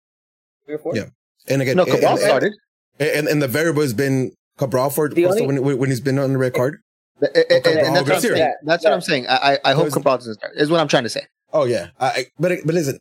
Three 0.66 0.76
or 0.76 0.80
four? 0.80 0.95
Yeah. 0.95 1.05
And 1.47 1.62
again, 1.62 1.78
No, 1.78 1.84
and, 1.84 1.91
Cabral 1.93 2.12
and, 2.14 2.20
started. 2.20 2.53
and, 2.99 3.28
and 3.28 3.41
the 3.41 3.47
variable 3.47 3.82
has 3.82 3.93
been 3.93 4.32
Cabral 4.58 4.89
for 4.89 5.10
only- 5.16 5.60
when, 5.60 5.78
when 5.78 5.89
he's 5.89 6.01
been 6.01 6.20
on 6.20 6.34
the 6.34 6.38
red 6.38 6.53
card. 6.53 6.80
And, 7.22 7.30
and- 7.36 7.66
and 7.66 7.95
that's 7.95 8.08
what 8.08 8.16
I'm 8.16 8.22
saying. 8.22 8.53
That's 8.64 8.84
what 8.84 8.93
I'm 8.93 9.01
saying. 9.01 9.28
I 9.28 9.53
I, 9.64 9.72
I 9.72 9.74
hope 9.74 9.91
Cabral 9.91 10.18
doesn't 10.18 10.36
start. 10.36 10.53
Is 10.58 10.70
what 10.70 10.80
I'm 10.82 10.88
trying 10.89 11.03
to 11.03 11.10
say. 11.10 11.22
Oh 11.53 11.64
yeah, 11.64 11.88
I 11.99 12.26
but 12.38 12.51
but 12.66 12.76
listen, 12.76 12.99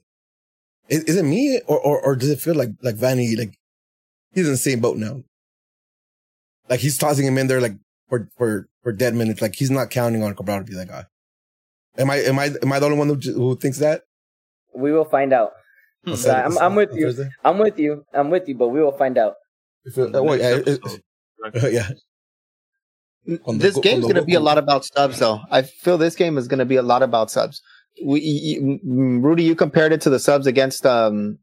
is, 0.88 1.04
is 1.04 1.16
it 1.16 1.24
me 1.24 1.60
or, 1.66 1.78
or 1.78 2.00
or 2.00 2.16
does 2.16 2.30
it 2.30 2.40
feel 2.40 2.54
like 2.54 2.70
like 2.82 2.96
Vanney 2.96 3.36
like 3.36 3.58
he's 4.32 4.46
in 4.46 4.52
the 4.52 4.56
same 4.58 4.80
boat 4.80 4.96
now? 4.96 5.22
Like 6.68 6.80
he's 6.80 6.98
tossing 6.98 7.26
him 7.26 7.38
in 7.38 7.46
there 7.46 7.60
like 7.60 7.74
for 8.08 8.28
for 8.36 8.68
for 8.82 8.92
dead 8.92 9.14
minutes. 9.14 9.40
Like 9.42 9.54
he's 9.54 9.70
not 9.70 9.90
counting 9.90 10.22
on 10.22 10.34
Cabral 10.34 10.58
to 10.58 10.64
be 10.64 10.74
that 10.74 10.88
guy. 10.88 11.04
Am 11.98 12.10
I 12.10 12.16
am 12.16 12.38
I 12.38 12.50
am 12.62 12.72
I 12.72 12.78
the 12.78 12.86
only 12.86 12.98
one 12.98 13.08
who, 13.08 13.14
who 13.32 13.56
thinks 13.56 13.78
that? 13.78 14.02
We 14.74 14.92
will 14.92 15.04
find 15.06 15.32
out. 15.32 15.52
Hmm. 16.04 16.14
So 16.14 16.30
I'm- 16.30 16.50
Saturday- 16.52 16.64
I'm 16.64 16.74
with 16.74 16.92
you. 16.94 17.06
Thursday? 17.06 17.28
I'm 17.44 17.58
with 17.58 17.78
you. 17.78 18.04
I'm 18.12 18.30
with 18.30 18.48
you, 18.48 18.54
but 18.54 18.68
we 18.68 18.80
will 18.82 18.92
find 18.96 19.16
out. 19.18 19.34
If 19.84 19.96
it- 19.98 20.14
oh, 20.14 20.22
wait, 20.22 20.40
yeah, 20.40 20.56
it- 20.56 20.68
it- 20.68 21.72
yeah. 21.72 21.88
This 23.24 23.74
go- 23.74 23.80
game's 23.80 24.04
on 24.04 24.10
going 24.12 24.14
to 24.16 24.22
be 24.22 24.34
a 24.34 24.40
lot 24.40 24.56
about 24.58 24.84
subs, 24.84 25.18
though. 25.18 25.40
I 25.50 25.62
feel 25.62 25.98
this 25.98 26.14
game 26.14 26.38
is 26.38 26.46
going 26.46 26.58
to 26.60 26.64
be 26.64 26.76
a 26.76 26.82
lot 26.82 27.02
about 27.02 27.30
subs. 27.30 27.60
We, 28.04 28.20
you, 28.20 28.80
you- 28.82 29.20
Rudy, 29.20 29.42
you 29.44 29.54
compared 29.54 29.92
it 29.92 30.00
to 30.02 30.10
the 30.10 30.18
subs 30.18 30.46
against 30.46 30.84
um 30.86 31.38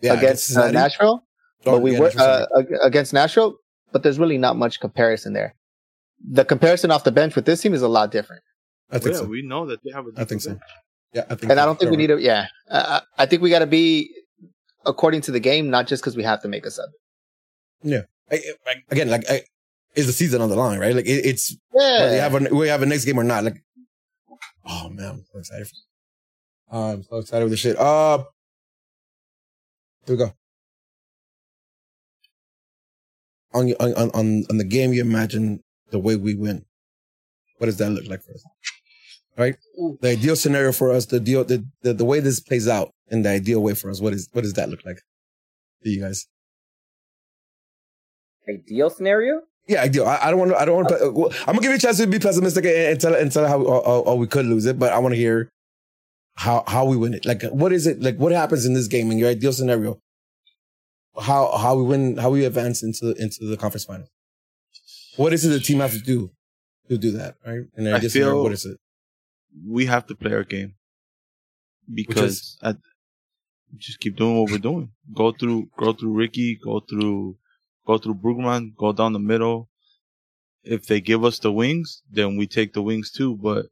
Yeah, 0.00 0.14
against 0.14 0.56
uh, 0.56 0.70
Nashville, 0.70 1.22
Oh, 1.66 1.72
but 1.72 1.82
we 1.82 1.92
yeah, 1.92 2.00
were 2.00 2.12
uh, 2.18 2.46
against 2.82 3.12
Nashville. 3.12 3.56
But 3.92 4.02
there's 4.02 4.18
really 4.18 4.38
not 4.38 4.56
much 4.56 4.80
comparison 4.80 5.34
there. 5.34 5.54
The 6.26 6.44
comparison 6.44 6.90
off 6.90 7.04
the 7.04 7.12
bench 7.12 7.36
with 7.36 7.44
this 7.44 7.60
team 7.60 7.74
is 7.74 7.82
a 7.82 7.88
lot 7.88 8.10
different, 8.10 8.42
I 8.90 8.98
think 8.98 9.14
yeah, 9.14 9.20
so. 9.20 9.26
we 9.26 9.42
know 9.42 9.66
that 9.66 9.80
they 9.84 9.90
have 9.92 10.04
a 10.06 10.20
I 10.20 10.24
think 10.24 10.40
so. 10.40 10.58
Yeah, 11.12 11.22
I 11.30 11.34
think. 11.36 11.42
and 11.50 11.52
so. 11.58 11.62
I 11.62 11.64
don't 11.66 11.78
think 11.78 11.90
we 11.90 11.96
You're 11.98 12.08
need 12.16 12.22
to. 12.22 12.22
Yeah, 12.22 12.46
I, 12.70 12.78
I 12.78 13.00
I 13.22 13.26
think 13.26 13.42
we 13.42 13.50
got 13.50 13.60
to 13.60 13.66
be 13.66 14.10
according 14.86 15.20
to 15.22 15.30
the 15.32 15.40
game, 15.40 15.70
not 15.70 15.86
just 15.86 16.02
because 16.02 16.16
we 16.16 16.22
have 16.24 16.42
to 16.42 16.48
make 16.48 16.66
a 16.66 16.70
sub. 16.70 16.88
Yeah. 17.82 18.02
I- 18.30 18.42
I- 18.66 18.82
again, 18.90 19.08
like, 19.10 19.24
I, 19.30 19.42
is 19.94 20.06
the 20.06 20.12
season 20.12 20.40
on 20.42 20.48
the 20.48 20.56
line, 20.56 20.80
right? 20.80 20.94
Like, 20.94 21.06
it, 21.06 21.24
it's 21.24 21.54
Yeah, 21.72 22.00
whether 22.00 22.14
you 22.16 22.20
have 22.20 22.34
a, 22.34 22.54
we 22.54 22.68
have 22.68 22.82
a 22.82 22.86
next 22.86 23.04
game 23.04 23.18
or 23.18 23.24
not. 23.24 23.44
Like, 23.44 23.56
oh 24.66 24.88
man, 24.90 25.06
I'm 25.10 25.24
so 25.32 25.38
excited. 25.38 25.68
For, 25.68 25.74
I'm 26.76 27.02
so 27.04 27.18
excited 27.18 27.44
with 27.44 27.52
this 27.52 27.60
shit. 27.60 27.78
Uh, 27.78 28.24
here 30.06 30.16
we 30.16 30.18
go. 30.24 30.32
On, 33.52 33.68
your- 33.68 33.76
on 33.80 33.94
on 33.94 34.10
on 34.10 34.44
on 34.50 34.56
the 34.58 34.64
game, 34.64 34.92
you 34.92 35.00
imagine 35.00 35.60
the 35.90 35.98
way 35.98 36.16
we 36.16 36.34
win. 36.34 36.64
What 37.58 37.66
does 37.66 37.76
that 37.78 37.90
look 37.90 38.06
like 38.08 38.22
for 38.22 38.32
us? 38.32 38.44
Right, 39.36 39.56
the 40.00 40.10
ideal 40.10 40.36
scenario 40.36 40.70
for 40.70 40.92
us, 40.92 41.06
the 41.06 41.18
deal, 41.18 41.44
the, 41.44 41.64
the 41.82 41.92
the 41.92 42.04
way 42.04 42.20
this 42.20 42.38
plays 42.40 42.68
out 42.68 42.92
in 43.08 43.22
the 43.22 43.30
ideal 43.30 43.60
way 43.60 43.74
for 43.74 43.90
us. 43.90 44.00
What 44.00 44.12
is 44.12 44.28
what 44.32 44.42
does 44.42 44.52
that 44.54 44.68
look 44.68 44.84
like 44.84 44.98
to 45.82 45.90
you 45.90 46.00
guys? 46.02 46.26
Ideal 48.48 48.90
scenario? 48.90 49.42
Yeah, 49.66 49.82
I 49.82 49.88
do. 49.88 50.04
I, 50.04 50.26
I 50.26 50.30
don't 50.30 50.38
want 50.38 50.50
to. 50.52 50.58
I 50.60 50.64
don't 50.64 50.76
want 50.76 50.88
to. 50.88 51.10
Well, 51.10 51.30
I'm 51.40 51.54
gonna 51.54 51.60
give 51.62 51.70
you 51.70 51.76
a 51.76 51.80
chance 51.80 51.96
to 51.98 52.06
be 52.06 52.18
pessimistic 52.18 52.64
and, 52.64 52.74
and 52.74 53.00
tell 53.00 53.14
and 53.14 53.32
tell 53.32 53.46
how 53.48 53.58
how, 53.64 54.04
how 54.06 54.14
we 54.14 54.26
could 54.26 54.44
lose 54.46 54.66
it, 54.66 54.78
but 54.78 54.92
I 54.92 54.98
want 54.98 55.12
to 55.14 55.16
hear 55.16 55.48
how 56.36 56.64
how 56.66 56.84
we 56.84 56.96
win 56.96 57.14
it. 57.14 57.24
Like, 57.24 57.42
what 57.44 57.72
is 57.72 57.86
it? 57.86 58.02
Like, 58.02 58.16
what 58.18 58.32
happens 58.32 58.66
in 58.66 58.74
this 58.74 58.88
game 58.88 59.10
in 59.10 59.18
your 59.18 59.30
ideal 59.30 59.52
scenario? 59.52 59.98
How 61.18 61.56
how 61.56 61.76
we 61.76 61.84
win? 61.84 62.16
How 62.18 62.30
we 62.30 62.44
advance 62.44 62.82
into 62.82 63.14
into 63.14 63.46
the 63.46 63.56
conference 63.56 63.84
final? 63.84 64.06
What 65.16 65.32
is 65.32 65.44
it 65.44 65.50
the 65.50 65.60
team 65.60 65.78
has 65.80 65.92
to 65.92 66.00
do 66.00 66.30
to 66.90 66.98
do 66.98 67.12
that? 67.12 67.36
Right? 67.46 67.62
And 67.76 67.88
I 67.88 68.00
scenario, 68.00 68.34
feel- 68.34 68.42
what 68.42 68.52
is 68.52 68.66
it? 68.66 68.78
We 69.66 69.86
have 69.86 70.06
to 70.08 70.14
play 70.16 70.32
our 70.32 70.42
game 70.44 70.74
because 71.92 72.58
at, 72.62 72.76
just 73.76 74.00
keep 74.00 74.16
doing 74.16 74.38
what 74.40 74.50
we're 74.50 74.58
doing. 74.58 74.90
Go 75.14 75.32
through, 75.32 75.68
go 75.78 75.92
through 75.92 76.14
Riqui, 76.14 76.56
go 76.62 76.80
through, 76.80 77.36
go 77.86 77.98
through 77.98 78.14
Brugman, 78.14 78.76
go 78.76 78.92
down 78.92 79.12
the 79.12 79.18
middle. 79.18 79.68
If 80.62 80.86
they 80.86 81.00
give 81.00 81.24
us 81.24 81.38
the 81.38 81.52
wings, 81.52 82.02
then 82.10 82.36
we 82.36 82.46
take 82.46 82.72
the 82.72 82.82
wings 82.82 83.10
too. 83.10 83.36
But 83.36 83.66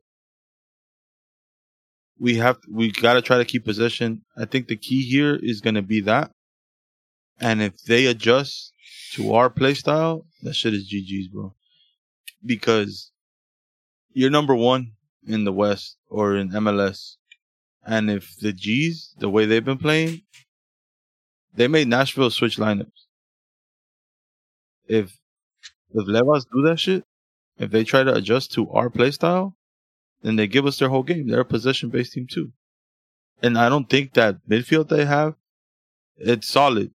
we 2.19 2.37
have, 2.37 2.59
we 2.71 2.93
got 2.93 3.15
to 3.15 3.23
try 3.23 3.39
to 3.39 3.45
keep 3.45 3.65
possession. 3.65 4.23
I 4.37 4.45
think 4.45 4.69
the 4.69 4.77
key 4.77 5.03
here 5.03 5.39
is 5.43 5.61
going 5.61 5.75
to 5.75 5.83
be 5.83 6.01
that. 6.03 6.31
And 7.41 7.63
if 7.63 7.83
they 7.83 8.07
adjust 8.07 8.73
to 9.15 9.33
our 9.33 9.51
play 9.51 9.75
style, 9.75 10.27
that 10.43 10.55
shit 10.55 10.75
is 10.75 10.93
GG's, 10.93 11.29
bro. 11.29 11.55
Because 12.45 13.11
you're 14.13 14.31
number 14.31 14.55
one 14.55 14.93
in 15.27 15.45
the 15.45 15.53
West 15.53 15.97
or 16.09 16.37
in 16.37 16.51
MLS. 16.51 17.17
And 17.85 18.11
if 18.11 18.37
the 18.37 18.53
G's, 18.53 19.15
the 19.19 19.29
way 19.29 19.47
they've 19.47 19.65
been 19.65 19.79
playing, 19.79 20.23
they 21.55 21.69
made 21.69 21.89
Nashville 21.89 22.31
switch 22.31 22.59
lineups. 22.59 23.07
If 24.99 25.07
if 25.99 26.05
Levas 26.15 26.45
do 26.55 26.63
that 26.69 26.79
shit, 26.85 27.03
if 27.59 27.69
they 27.71 27.85
try 27.85 28.03
to 28.09 28.15
adjust 28.21 28.53
to 28.55 28.71
our 28.71 28.89
play 28.91 29.11
style, 29.11 29.47
then 30.23 30.37
they 30.37 30.47
give 30.55 30.67
us 30.67 30.79
their 30.79 30.89
whole 30.93 31.03
game. 31.13 31.25
They're 31.29 31.47
a 31.49 31.55
possession 31.57 31.89
based 31.95 32.13
team 32.15 32.27
too. 32.37 32.49
And 33.45 33.59
I 33.65 33.69
don't 33.73 33.89
think 33.95 34.15
that 34.15 34.37
midfield 34.49 34.89
they 34.89 35.05
have, 35.05 35.35
it's 36.33 36.49
solid. 36.49 36.89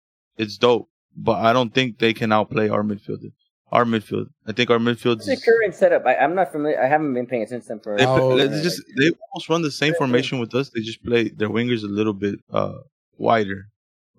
It's 0.43 0.57
dope. 0.67 0.89
But 1.17 1.39
I 1.49 1.53
don't 1.57 1.73
think 1.75 1.99
they 1.99 2.13
can 2.21 2.31
outplay 2.39 2.69
our 2.69 2.83
midfielder. 2.91 3.33
our 3.77 3.85
midfield. 3.85 4.27
I 4.49 4.53
think 4.57 4.71
our 4.71 4.79
midfield. 4.89 5.17
What's 5.17 5.27
the 5.27 5.41
current 5.51 5.75
setup? 5.75 6.03
I, 6.07 6.15
I'm 6.23 6.35
not 6.41 6.53
familiar. 6.53 6.79
I 6.81 6.89
haven't 6.95 7.15
been 7.19 7.27
paying 7.27 7.43
attention 7.43 7.81
for. 7.83 7.97
They, 7.97 8.07
Oh, 8.07 8.31
play, 8.35 8.47
they 8.47 8.63
just 8.69 8.81
they 8.99 9.09
almost 9.25 9.47
run 9.53 9.63
the 9.63 9.77
same 9.83 9.95
formation 10.03 10.39
with 10.43 10.55
us. 10.61 10.67
They 10.75 10.83
just 10.91 11.03
play 11.09 11.23
their 11.41 11.51
wingers 11.57 11.83
a 11.91 11.93
little 11.99 12.17
bit 12.25 12.37
uh 12.61 12.79
wider. 13.27 13.61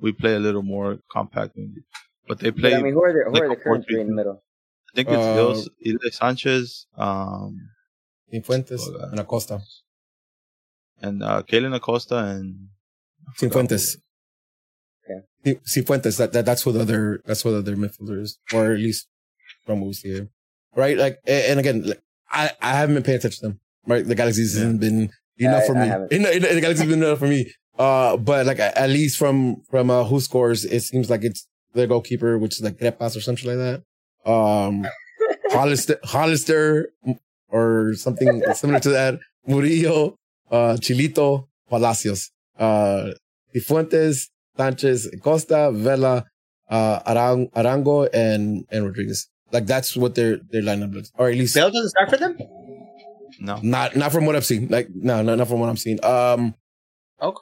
We 0.06 0.12
play 0.22 0.34
a 0.36 0.44
little 0.48 0.66
more 0.76 0.90
compact 1.16 1.52
wingers, 1.58 1.86
but 2.28 2.40
they 2.40 2.52
play. 2.52 2.72
Yeah, 2.72 2.78
I 2.80 2.82
mean, 2.82 2.94
who 2.94 3.04
are 3.04 3.14
the 3.14 3.24
who 3.28 3.34
like 3.34 3.44
are 3.44 3.48
the 3.50 3.54
a 3.62 3.64
current 3.64 3.86
three 3.88 4.02
in 4.02 4.08
the 4.08 4.14
middle? 4.14 4.44
I 4.92 4.96
think 4.96 5.08
it's 5.10 5.18
Uh, 5.18 5.38
Ilse, 5.38 5.70
Ilie 5.86 6.12
Sanchez, 6.12 6.88
um, 6.98 7.58
Cifuentes 8.34 8.80
Oh, 8.82 8.98
God. 8.98 9.10
and 9.12 9.20
Acosta. 9.20 9.60
and 11.02 11.24
uh, 11.24 11.44
Kellyn 11.44 11.74
Acosta, 11.74 12.18
and 12.18 12.70
Cifuentes. 13.40 13.98
Okay. 15.04 15.22
Ci- 15.46 15.82
Cifuentes. 15.82 16.18
That, 16.18 16.34
that 16.34 16.46
that's 16.46 16.66
what 16.66 16.74
the 16.74 16.82
other 16.82 17.22
that's 17.26 17.44
what 17.46 17.52
the 17.52 17.58
other 17.60 17.76
midfielder 17.76 18.22
is, 18.22 18.40
or 18.54 18.72
at 18.74 18.80
least 18.80 19.08
from 19.66 19.82
what 19.82 19.88
we 19.88 19.94
see 19.94 20.10
here. 20.14 20.30
Right? 20.76 20.98
Like, 20.98 21.18
and 21.28 21.60
again, 21.60 21.84
like, 21.84 22.02
I 22.30 22.52
I 22.62 22.74
haven't 22.74 22.96
been 22.96 23.04
paying 23.04 23.18
attention 23.18 23.42
to 23.42 23.48
them. 23.50 23.60
Right? 23.86 24.06
The 24.06 24.16
Galaxies 24.16 24.56
Yeah. 24.56 24.64
hasn't 24.64 24.80
been 24.82 25.10
enough 25.38 25.64
I- 25.64 25.68
for 25.68 25.78
I 25.78 25.82
me. 25.82 25.88
haven't. 25.88 26.12
Enough- 26.12 26.34
the 26.56 26.62
Galaxies 26.62 26.88
been 26.90 27.04
enough 27.04 27.20
for 27.20 27.28
me. 27.28 27.52
Uh, 27.78 28.18
but 28.18 28.46
like 28.48 28.60
at 28.60 28.90
least 28.90 29.18
from 29.20 29.58
from 29.70 29.90
uh, 29.92 30.04
who 30.04 30.20
scores, 30.20 30.66
it 30.66 30.82
seems 30.82 31.10
like 31.12 31.24
it's 31.24 31.48
their 31.74 31.88
goalkeeper, 31.88 32.38
which 32.38 32.55
is 32.55 32.61
like 32.63 32.78
Crepas 32.78 33.15
or 33.15 33.22
something 33.22 33.47
like 33.47 33.57
that. 33.57 34.30
Um, 34.32 34.88
Hollister, 35.51 35.97
Hollister, 36.03 36.89
or 37.49 37.93
something 37.95 38.41
similar 38.53 38.80
to 38.82 38.89
that. 38.89 39.20
Murillo, 39.45 40.15
uh, 40.51 40.76
Chilito, 40.80 41.47
Palacios, 41.70 42.32
uh, 42.59 43.11
Cifuentes, 43.55 44.28
Sanchez, 44.57 45.09
Costa, 45.24 45.72
Vela, 45.72 46.26
uh, 46.70 46.99
Arang, 47.11 47.49
Arango, 47.53 48.09
and, 48.13 48.65
and 48.72 48.86
Rodriguez. 48.86 49.30
Like 49.53 49.65
that's 49.65 49.95
what 49.95 50.15
their, 50.15 50.38
their 50.51 50.61
lineup 50.61 50.93
looks, 50.93 51.11
or 51.18 51.30
at 51.30 51.36
least 51.36 51.55
Bale 51.55 51.70
doesn't 51.72 51.89
start 51.91 52.09
for 52.09 52.18
them. 52.18 52.38
no, 53.39 53.59
not, 53.63 53.95
not 53.95 54.11
from 54.11 54.26
what 54.26 54.36
I've 54.36 54.45
seen. 54.45 54.68
Like, 54.68 54.89
no, 54.93 55.22
no, 55.22 55.36
not 55.36 55.47
from 55.47 55.61
what 55.61 55.70
I'm 55.70 55.78
seeing. 55.78 56.03
Um, 56.03 56.53
Okay. 57.22 57.41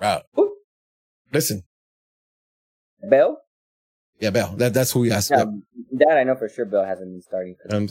wow. 0.00 0.22
Listen, 1.32 1.62
Bell. 3.02 3.38
yeah, 4.20 4.30
Bell, 4.30 4.54
that, 4.56 4.74
that's 4.74 4.92
who 4.92 5.00
we 5.00 5.12
asked. 5.12 5.30
Yeah, 5.30 5.44
that 5.92 6.16
I 6.18 6.24
know 6.24 6.36
for 6.36 6.48
sure. 6.48 6.64
Bell 6.64 6.84
hasn't 6.84 7.10
been 7.10 7.22
starting. 7.22 7.56
For. 7.68 7.74
Um, 7.74 7.88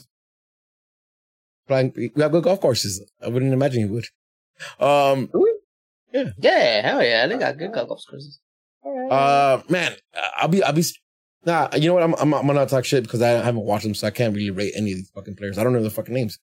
playing, 1.68 1.94
we 1.96 2.22
have 2.22 2.32
good 2.32 2.44
golf 2.44 2.62
courses. 2.62 3.10
I 3.22 3.28
wouldn't 3.30 3.54
imagine 3.54 3.84
he 3.84 3.90
would. 3.90 4.06
Um, 4.80 5.28
Do 5.28 5.40
we? 5.40 5.54
Yeah, 6.14 6.32
Yeah, 6.38 6.82
hell 6.88 7.04
yeah, 7.04 7.28
they 7.28 7.38
got 7.38 7.58
good 7.58 7.74
golf 7.74 7.88
courses. 7.88 8.40
Uh, 8.86 9.62
man, 9.70 9.94
I'll 10.38 10.48
be, 10.48 10.64
I'll 10.64 10.74
be, 10.74 10.84
nah, 11.46 11.70
you 11.76 11.88
know 11.88 11.94
what? 11.94 12.04
I'm, 12.04 12.16
I'm, 12.16 12.34
I'm 12.34 12.48
gonna 12.48 12.66
talk 12.66 12.86
shit 12.86 13.04
because 13.04 13.22
I 13.22 13.30
haven't 13.30 13.62
watched 13.64 13.84
them, 13.84 13.94
so 13.94 14.08
I 14.08 14.12
can't 14.12 14.36
really 14.36 14.50
rate 14.50 14.74
any 14.76 14.92
of 14.92 14.98
these 14.98 15.12
fucking 15.14 15.36
players. 15.36 15.58
I 15.58 15.64
don't 15.64 15.74
know 15.74 15.82
their 15.82 15.92
fucking 15.92 16.14
names. 16.14 16.40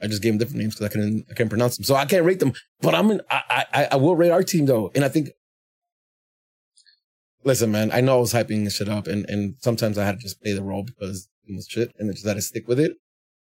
I 0.00 0.06
just 0.06 0.22
gave 0.22 0.32
them 0.32 0.38
different 0.38 0.60
names 0.60 0.74
because 0.74 0.86
I 0.86 0.92
couldn't, 0.92 1.26
I 1.30 1.34
can't 1.34 1.48
pronounce 1.48 1.76
them, 1.76 1.84
so 1.84 1.94
I 1.94 2.04
can't 2.04 2.24
rate 2.24 2.40
them. 2.40 2.52
But 2.80 2.94
I'm 2.94 3.10
in, 3.10 3.20
I, 3.30 3.64
I, 3.72 3.88
I 3.92 3.96
will 3.96 4.16
rate 4.16 4.30
our 4.30 4.42
team 4.42 4.66
though, 4.66 4.90
and 4.94 5.04
I 5.04 5.08
think. 5.08 5.30
Listen, 7.44 7.70
man, 7.70 7.90
I 7.92 8.00
know 8.00 8.16
I 8.16 8.20
was 8.20 8.32
hyping 8.32 8.64
this 8.64 8.76
shit 8.76 8.88
up, 8.88 9.06
and 9.06 9.28
and 9.28 9.54
sometimes 9.60 9.96
I 9.96 10.04
had 10.04 10.16
to 10.16 10.22
just 10.22 10.42
play 10.42 10.52
the 10.52 10.62
role 10.62 10.82
because 10.82 11.28
it 11.46 11.54
was 11.54 11.66
shit, 11.68 11.92
and 11.98 12.10
I 12.10 12.12
just 12.12 12.26
had 12.26 12.34
to 12.34 12.42
stick 12.42 12.66
with 12.68 12.80
it. 12.80 12.92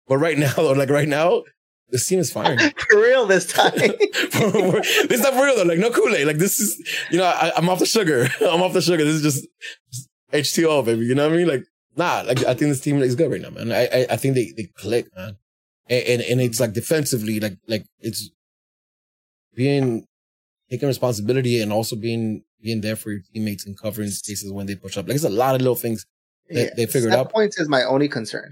But 0.08 0.18
right 0.18 0.38
now, 0.46 0.54
though, 0.54 0.72
like 0.74 0.90
right 0.90 1.08
now, 1.08 1.44
this 1.90 2.06
team 2.06 2.20
is 2.20 2.32
firing. 2.32 2.60
For 2.90 3.02
real 3.02 3.26
this 3.26 3.46
time. 3.54 3.74
this 3.76 5.12
is 5.12 5.22
not 5.22 5.34
for 5.34 5.46
real 5.46 5.56
though. 5.56 5.64
Like 5.64 5.80
no 5.80 5.90
Kool 5.90 6.14
Aid. 6.14 6.28
Like 6.28 6.38
this 6.38 6.60
is, 6.60 6.78
you 7.12 7.18
know, 7.18 7.26
I, 7.26 7.52
I'm 7.56 7.70
off 7.70 7.80
the 7.80 7.86
sugar. 7.86 8.28
I'm 8.42 8.62
off 8.62 8.74
the 8.74 8.82
sugar. 8.82 9.04
This 9.04 9.16
is 9.16 9.22
just 9.22 9.48
H2O, 10.34 10.86
baby. 10.86 11.06
You 11.06 11.16
know 11.16 11.28
what 11.28 11.34
I 11.34 11.38
mean? 11.38 11.48
Like 11.48 11.64
nah. 11.96 12.24
Like 12.26 12.40
I 12.40 12.54
think 12.54 12.70
this 12.72 12.82
team 12.82 13.02
is 13.02 13.16
good 13.16 13.32
right 13.32 13.42
now, 13.42 13.50
man. 13.50 13.72
I 13.72 13.86
I, 13.86 14.08
I 14.12 14.16
think 14.18 14.36
they 14.36 14.54
they 14.56 14.66
click, 14.76 15.08
man. 15.16 15.38
And, 15.90 16.04
and 16.08 16.22
and 16.22 16.42
it's 16.42 16.60
like 16.60 16.74
defensively, 16.74 17.40
like 17.40 17.58
like 17.68 17.86
it's 18.00 18.30
being 19.56 20.06
taking 20.70 20.88
responsibility 20.88 21.62
and 21.62 21.72
also 21.72 21.96
being 21.96 22.44
being 22.62 22.82
there 22.82 22.96
for 22.96 23.12
your 23.12 23.22
teammates 23.34 23.66
and 23.66 23.78
covering 23.80 24.10
spaces 24.10 24.52
when 24.52 24.66
they 24.66 24.76
push 24.76 24.98
up. 24.98 25.08
Like 25.08 25.16
it's 25.16 25.24
a 25.24 25.30
lot 25.30 25.56
of 25.56 25.62
little 25.62 25.76
things 25.76 26.06
that 26.50 26.76
they 26.76 26.86
figured 26.86 27.12
Set 27.12 27.20
out. 27.20 27.32
points 27.32 27.60
is 27.60 27.70
my 27.70 27.84
only 27.84 28.08
concern. 28.08 28.52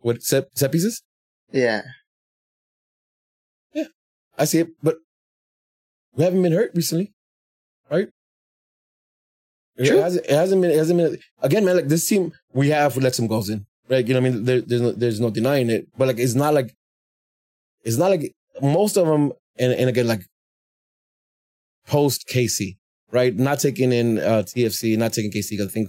What 0.00 0.22
set 0.22 0.48
set 0.56 0.72
pieces? 0.72 1.02
Yeah. 1.52 1.82
Yeah, 3.72 3.84
I 4.36 4.44
see 4.44 4.60
it, 4.60 4.68
but 4.82 4.96
we 6.14 6.24
haven't 6.24 6.42
been 6.42 6.52
hurt 6.52 6.72
recently, 6.74 7.12
right? 7.90 8.08
It 9.76 9.96
hasn't, 9.96 10.24
it 10.26 10.32
hasn't 10.32 10.60
been. 10.60 10.72
It 10.72 10.76
hasn't 10.76 10.98
been. 10.98 11.18
Again, 11.40 11.64
man, 11.64 11.76
like 11.76 11.86
this 11.88 12.08
team, 12.08 12.32
we 12.52 12.70
have 12.70 12.96
let 12.96 13.14
some 13.14 13.28
goals 13.28 13.48
in, 13.48 13.64
right? 13.88 14.04
You 14.04 14.14
know, 14.14 14.20
what 14.20 14.26
I 14.26 14.30
mean, 14.30 14.44
there, 14.44 14.60
there's 14.60 14.80
no, 14.80 14.90
there's 14.92 15.20
no 15.20 15.30
denying 15.30 15.70
it, 15.70 15.86
but 15.96 16.08
like, 16.08 16.18
it's 16.18 16.34
not 16.34 16.52
like, 16.52 16.74
it's 17.84 17.96
not 17.96 18.10
like 18.10 18.34
most 18.60 18.96
of 18.96 19.06
them, 19.06 19.32
and 19.56 19.72
and 19.72 19.88
again, 19.88 20.08
like 20.08 20.22
post 21.88 22.28
KC, 22.28 22.76
right? 23.10 23.34
Not 23.34 23.58
taking 23.60 23.92
in 23.92 24.18
uh 24.18 24.42
TFC, 24.44 24.96
not 24.96 25.12
taking 25.12 25.32
KC. 25.32 25.56
'cause 25.56 25.68
I 25.68 25.70
think 25.70 25.88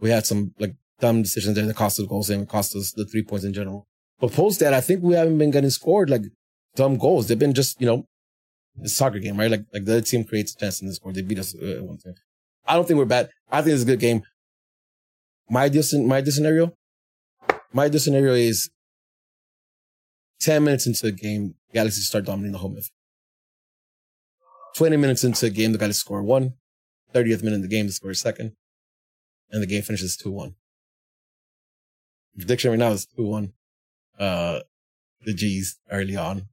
we 0.00 0.10
had 0.10 0.26
some 0.26 0.52
like 0.58 0.74
dumb 1.00 1.22
decisions 1.22 1.54
there 1.56 1.66
that 1.66 1.76
cost 1.76 1.98
us 2.00 2.06
goals 2.06 2.30
and 2.30 2.48
cost 2.48 2.74
us 2.76 2.92
the 2.92 3.04
three 3.06 3.22
points 3.22 3.44
in 3.44 3.52
general. 3.52 3.86
But 4.20 4.32
post 4.32 4.60
that, 4.60 4.72
I 4.74 4.80
think 4.80 5.02
we 5.02 5.14
haven't 5.14 5.38
been 5.38 5.50
getting 5.50 5.70
scored 5.70 6.08
like 6.10 6.22
dumb 6.74 6.96
goals. 6.96 7.28
They've 7.28 7.38
been 7.38 7.54
just, 7.54 7.80
you 7.80 7.86
know, 7.86 8.06
a 8.82 8.88
soccer 8.88 9.18
game, 9.18 9.36
right? 9.38 9.50
Like, 9.50 9.64
like 9.72 9.84
the 9.84 9.92
other 9.92 10.00
team 10.02 10.24
creates 10.24 10.54
a 10.54 10.58
chance 10.58 10.80
in 10.80 10.88
the 10.88 10.94
score. 10.94 11.12
They 11.12 11.22
beat 11.22 11.38
us 11.38 11.54
uh, 11.54 11.78
one 11.82 11.98
time. 11.98 12.14
I 12.66 12.74
don't 12.74 12.86
think 12.86 12.98
we're 12.98 13.04
bad. 13.04 13.30
I 13.50 13.62
think 13.62 13.74
it's 13.74 13.82
a 13.82 13.86
good 13.86 14.00
game. 14.00 14.22
My 15.48 15.64
ideal, 15.64 15.82
my 16.04 16.16
ideal 16.16 16.32
scenario, 16.32 16.72
my 17.72 17.84
ideal 17.84 18.00
scenario 18.00 18.34
is 18.34 18.68
10 20.40 20.64
minutes 20.64 20.86
into 20.86 21.02
the 21.02 21.12
game, 21.12 21.54
Galaxy 21.72 22.00
start 22.00 22.24
dominating 22.24 22.52
the 22.52 22.58
home 22.58 22.74
midfield. 22.76 22.90
20 24.76 24.96
minutes 24.96 25.24
into 25.24 25.46
the 25.46 25.50
game, 25.50 25.72
the 25.72 25.78
Galaxy 25.78 26.00
score 26.00 26.22
one. 26.22 26.54
30th 27.14 27.42
minute 27.42 27.56
in 27.56 27.62
the 27.62 27.68
game, 27.68 27.86
they 27.86 27.92
score 27.92 28.10
a 28.10 28.14
second. 28.14 28.52
And 29.50 29.62
the 29.62 29.66
game 29.66 29.82
finishes 29.82 30.16
2-1. 30.16 30.54
Prediction 32.36 32.70
right 32.70 32.78
now 32.78 32.90
is 32.90 33.06
2-1. 33.18 33.52
Uh, 34.18 34.60
the 35.24 35.32
G's 35.32 35.78
early 35.90 36.16
on. 36.16 36.48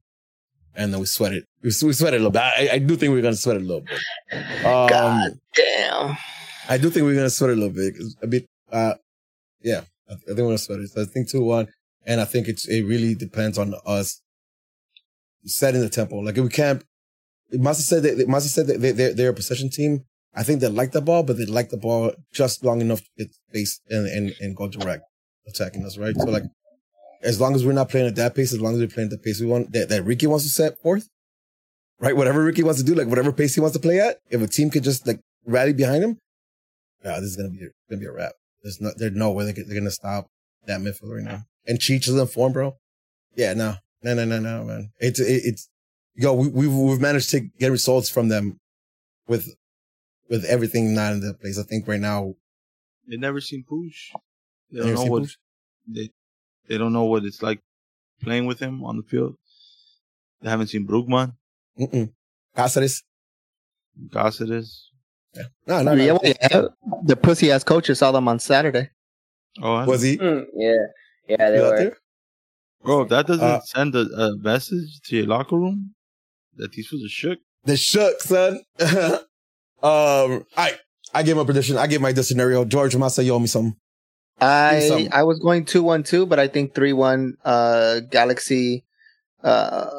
And 0.74 0.92
then 0.92 1.00
we 1.00 1.06
sweat 1.06 1.32
it. 1.32 1.44
We, 1.62 1.70
we 1.82 1.92
sweat 1.92 2.14
it 2.14 2.16
a 2.16 2.24
little 2.24 2.30
bit. 2.30 2.42
I, 2.42 2.68
I 2.72 2.78
do 2.78 2.96
think 2.96 3.12
we're 3.12 3.20
going 3.20 3.34
to 3.34 3.40
sweat 3.40 3.56
it 3.56 3.62
a 3.62 3.64
little 3.64 3.82
bit. 3.82 4.00
Um, 4.64 4.88
God 4.88 5.38
damn. 5.54 6.16
I 6.68 6.78
do 6.78 6.88
think 6.88 7.04
we're 7.04 7.14
going 7.14 7.26
to 7.26 7.30
sweat 7.30 7.50
it 7.50 7.58
a 7.58 7.60
little 7.60 7.74
bit. 7.74 7.94
A 8.22 8.26
bit, 8.26 8.46
uh, 8.72 8.94
yeah, 9.60 9.82
I, 10.08 10.14
I 10.14 10.16
think 10.16 10.28
we're 10.28 10.44
going 10.44 10.56
to 10.56 10.62
sweat 10.62 10.80
it. 10.80 10.90
So 10.90 11.02
I 11.02 11.04
think 11.04 11.28
2-1. 11.28 11.68
And 12.06 12.20
I 12.20 12.24
think 12.24 12.48
it's, 12.48 12.66
it 12.66 12.82
really 12.84 13.14
depends 13.14 13.58
on 13.58 13.74
us 13.84 14.22
setting 15.44 15.82
the 15.82 15.90
tempo. 15.90 16.16
Like 16.16 16.38
if 16.38 16.42
we 16.44 16.50
can't, 16.50 16.82
have 17.62 17.76
said 17.76 18.02
that, 18.02 18.18
it 18.18 18.40
said 18.42 18.66
that 18.66 18.80
they, 18.80 18.92
they're, 18.92 19.14
they're 19.14 19.30
a 19.30 19.34
possession 19.34 19.70
team. 19.70 20.04
I 20.34 20.42
think 20.42 20.60
they 20.60 20.68
like 20.68 20.92
the 20.92 21.00
ball, 21.00 21.22
but 21.22 21.36
they 21.36 21.46
like 21.46 21.70
the 21.70 21.76
ball 21.76 22.12
just 22.32 22.64
long 22.64 22.80
enough 22.80 23.00
to 23.00 23.10
get 23.18 23.34
space 23.34 23.80
and, 23.88 24.06
and, 24.06 24.34
and 24.40 24.56
go 24.56 24.68
direct 24.68 25.04
attacking 25.46 25.84
us, 25.84 25.96
right? 25.96 26.14
So 26.16 26.24
like, 26.24 26.44
as 27.22 27.40
long 27.40 27.54
as 27.54 27.64
we're 27.64 27.72
not 27.72 27.88
playing 27.88 28.06
at 28.06 28.16
that 28.16 28.34
pace, 28.34 28.52
as 28.52 28.60
long 28.60 28.74
as 28.74 28.80
we're 28.80 28.88
playing 28.88 29.06
at 29.06 29.12
the 29.12 29.18
pace 29.18 29.40
we 29.40 29.46
want, 29.46 29.72
that, 29.72 29.88
that 29.88 30.04
Riqui 30.04 30.26
wants 30.26 30.44
to 30.44 30.50
set 30.50 30.78
forth, 30.82 31.08
right? 32.00 32.16
Whatever 32.16 32.50
Riqui 32.50 32.64
wants 32.64 32.80
to 32.80 32.86
do, 32.86 32.94
like 32.94 33.06
whatever 33.06 33.32
pace 33.32 33.54
he 33.54 33.60
wants 33.60 33.76
to 33.76 33.80
play 33.80 34.00
at, 34.00 34.18
if 34.30 34.42
a 34.42 34.48
team 34.48 34.70
could 34.70 34.82
just 34.82 35.06
like 35.06 35.20
rally 35.46 35.72
behind 35.72 36.02
him, 36.02 36.18
yeah, 37.04 37.20
this 37.20 37.30
is 37.30 37.36
gonna 37.36 37.50
be 37.50 37.68
gonna 37.88 38.00
be 38.00 38.06
a 38.06 38.12
wrap. 38.12 38.32
There's 38.62 38.80
no, 38.80 38.90
there's 38.96 39.12
no 39.12 39.30
way 39.30 39.44
they're, 39.44 39.64
they're 39.64 39.78
gonna 39.78 39.90
stop 39.90 40.26
that 40.66 40.80
midfield 40.80 41.14
right 41.14 41.24
now. 41.24 41.42
And 41.66 41.78
Cheech 41.78 42.08
is 42.08 42.14
in 42.14 42.26
form, 42.26 42.52
bro. 42.52 42.76
Yeah, 43.36 43.54
no, 43.54 43.76
no, 44.02 44.14
no, 44.14 44.24
no, 44.24 44.38
no, 44.38 44.64
man. 44.64 44.90
It's 44.98 45.20
it, 45.20 45.42
it's 45.44 45.68
yo, 46.14 46.34
we, 46.34 46.48
we've 46.48 46.72
we've 46.72 47.00
managed 47.00 47.30
to 47.30 47.40
get 47.40 47.70
results 47.70 48.08
from 48.08 48.28
them 48.28 48.58
with 49.28 49.54
with 50.30 50.44
everything 50.44 50.94
not 50.94 51.12
in 51.12 51.20
the 51.20 51.34
place. 51.34 51.58
I 51.58 51.62
think 51.62 51.86
right 51.86 52.00
now, 52.00 52.34
they 53.08 53.16
never 53.16 53.40
seen 53.40 53.64
Puig. 53.70 53.92
They 54.70 54.80
don't 54.80 54.94
know 54.94 55.04
what 55.04 55.22
Puig? 55.24 55.36
they 55.88 56.10
they 56.68 56.78
don't 56.78 56.92
know 56.92 57.04
what 57.04 57.24
it's 57.24 57.42
like 57.42 57.60
playing 58.22 58.46
with 58.46 58.58
him 58.60 58.84
on 58.84 58.96
the 58.96 59.02
field. 59.02 59.36
They 60.40 60.50
haven't 60.50 60.68
seen 60.68 60.86
Brugman, 60.86 61.32
mm-mm. 61.78 62.12
Cáceres. 62.56 63.02
Cáceres. 64.10 64.66
Yeah. 65.34 65.42
No, 65.66 65.82
no, 65.82 65.92
Yeah, 65.92 66.06
no. 66.06 66.18
well, 66.22 66.34
yeah. 66.50 66.62
The 67.04 67.16
pussy 67.16 67.50
ass 67.50 67.64
coaches 67.64 67.98
saw 67.98 68.12
them 68.12 68.28
on 68.28 68.38
Saturday. 68.38 68.90
Oh, 69.62 69.84
Was 69.86 70.02
he? 70.02 70.16
Mm, 70.18 70.46
yeah, 70.54 70.74
yeah, 71.28 71.50
they 71.50 71.56
you 71.58 71.64
out 71.64 71.70
were. 71.72 71.76
there? 71.78 71.96
bro, 72.82 73.02
if 73.02 73.08
that 73.08 73.26
doesn't 73.26 73.44
Uh, 73.44 73.60
send 73.60 73.94
a, 73.94 74.00
a 74.00 74.36
message 74.38 75.00
to 75.04 75.16
your 75.16 75.26
locker 75.26 75.56
room 75.56 75.94
that 76.56 76.72
these 76.72 76.86
fools 76.86 77.04
are 77.04 77.08
shook. 77.08 77.38
The 77.64 77.76
shook, 77.76 78.20
son. 78.20 78.60
um, 79.82 80.44
I 80.56 80.78
I 81.14 81.22
gave 81.22 81.36
my 81.36 81.44
prediction. 81.44 81.78
I 81.78 81.86
gave 81.86 82.00
my 82.00 82.12
this 82.12 82.28
scenario. 82.28 82.64
George 82.64 82.94
I 82.94 83.08
say 83.08 83.24
you 83.24 83.34
owe 83.34 83.38
me 83.38 83.46
something. 83.46 83.76
I 84.40 84.80
something. 84.80 85.12
I 85.12 85.22
was 85.22 85.38
going 85.38 85.64
two 85.64 85.82
one 85.82 86.02
two, 86.02 86.26
but 86.26 86.38
I 86.38 86.48
think 86.48 86.74
three 86.74 86.92
one. 86.92 87.36
Uh, 87.44 88.00
Galaxy, 88.10 88.84
uh, 89.42 89.90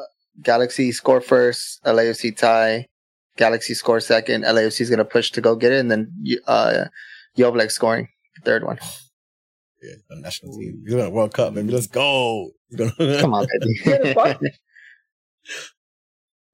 Galaxy 0.42 0.92
score 0.92 1.20
first. 1.20 1.82
LAFC 1.84 2.36
tie. 2.36 2.86
Galaxy 3.36 3.74
score 3.74 4.00
second. 4.00 4.44
LAFC 4.44 4.80
is 4.82 4.90
gonna 4.90 5.04
push 5.04 5.30
to 5.32 5.40
go 5.40 5.56
get 5.56 5.72
it, 5.72 5.80
and 5.80 5.90
then 5.90 6.12
uh, 6.46 6.84
Joveljić 7.36 7.70
scoring 7.70 8.08
third 8.44 8.64
one. 8.64 8.78
Yeah, 9.82 9.94
the 10.08 10.20
national 10.20 10.56
team. 10.56 10.82
He's 10.84 10.94
gonna 10.94 11.10
World 11.10 11.34
Cup, 11.34 11.54
baby. 11.54 11.72
Let's 11.72 11.86
go. 11.86 12.50
Come 12.76 13.34
on, 13.34 13.46
baby. 13.84 14.36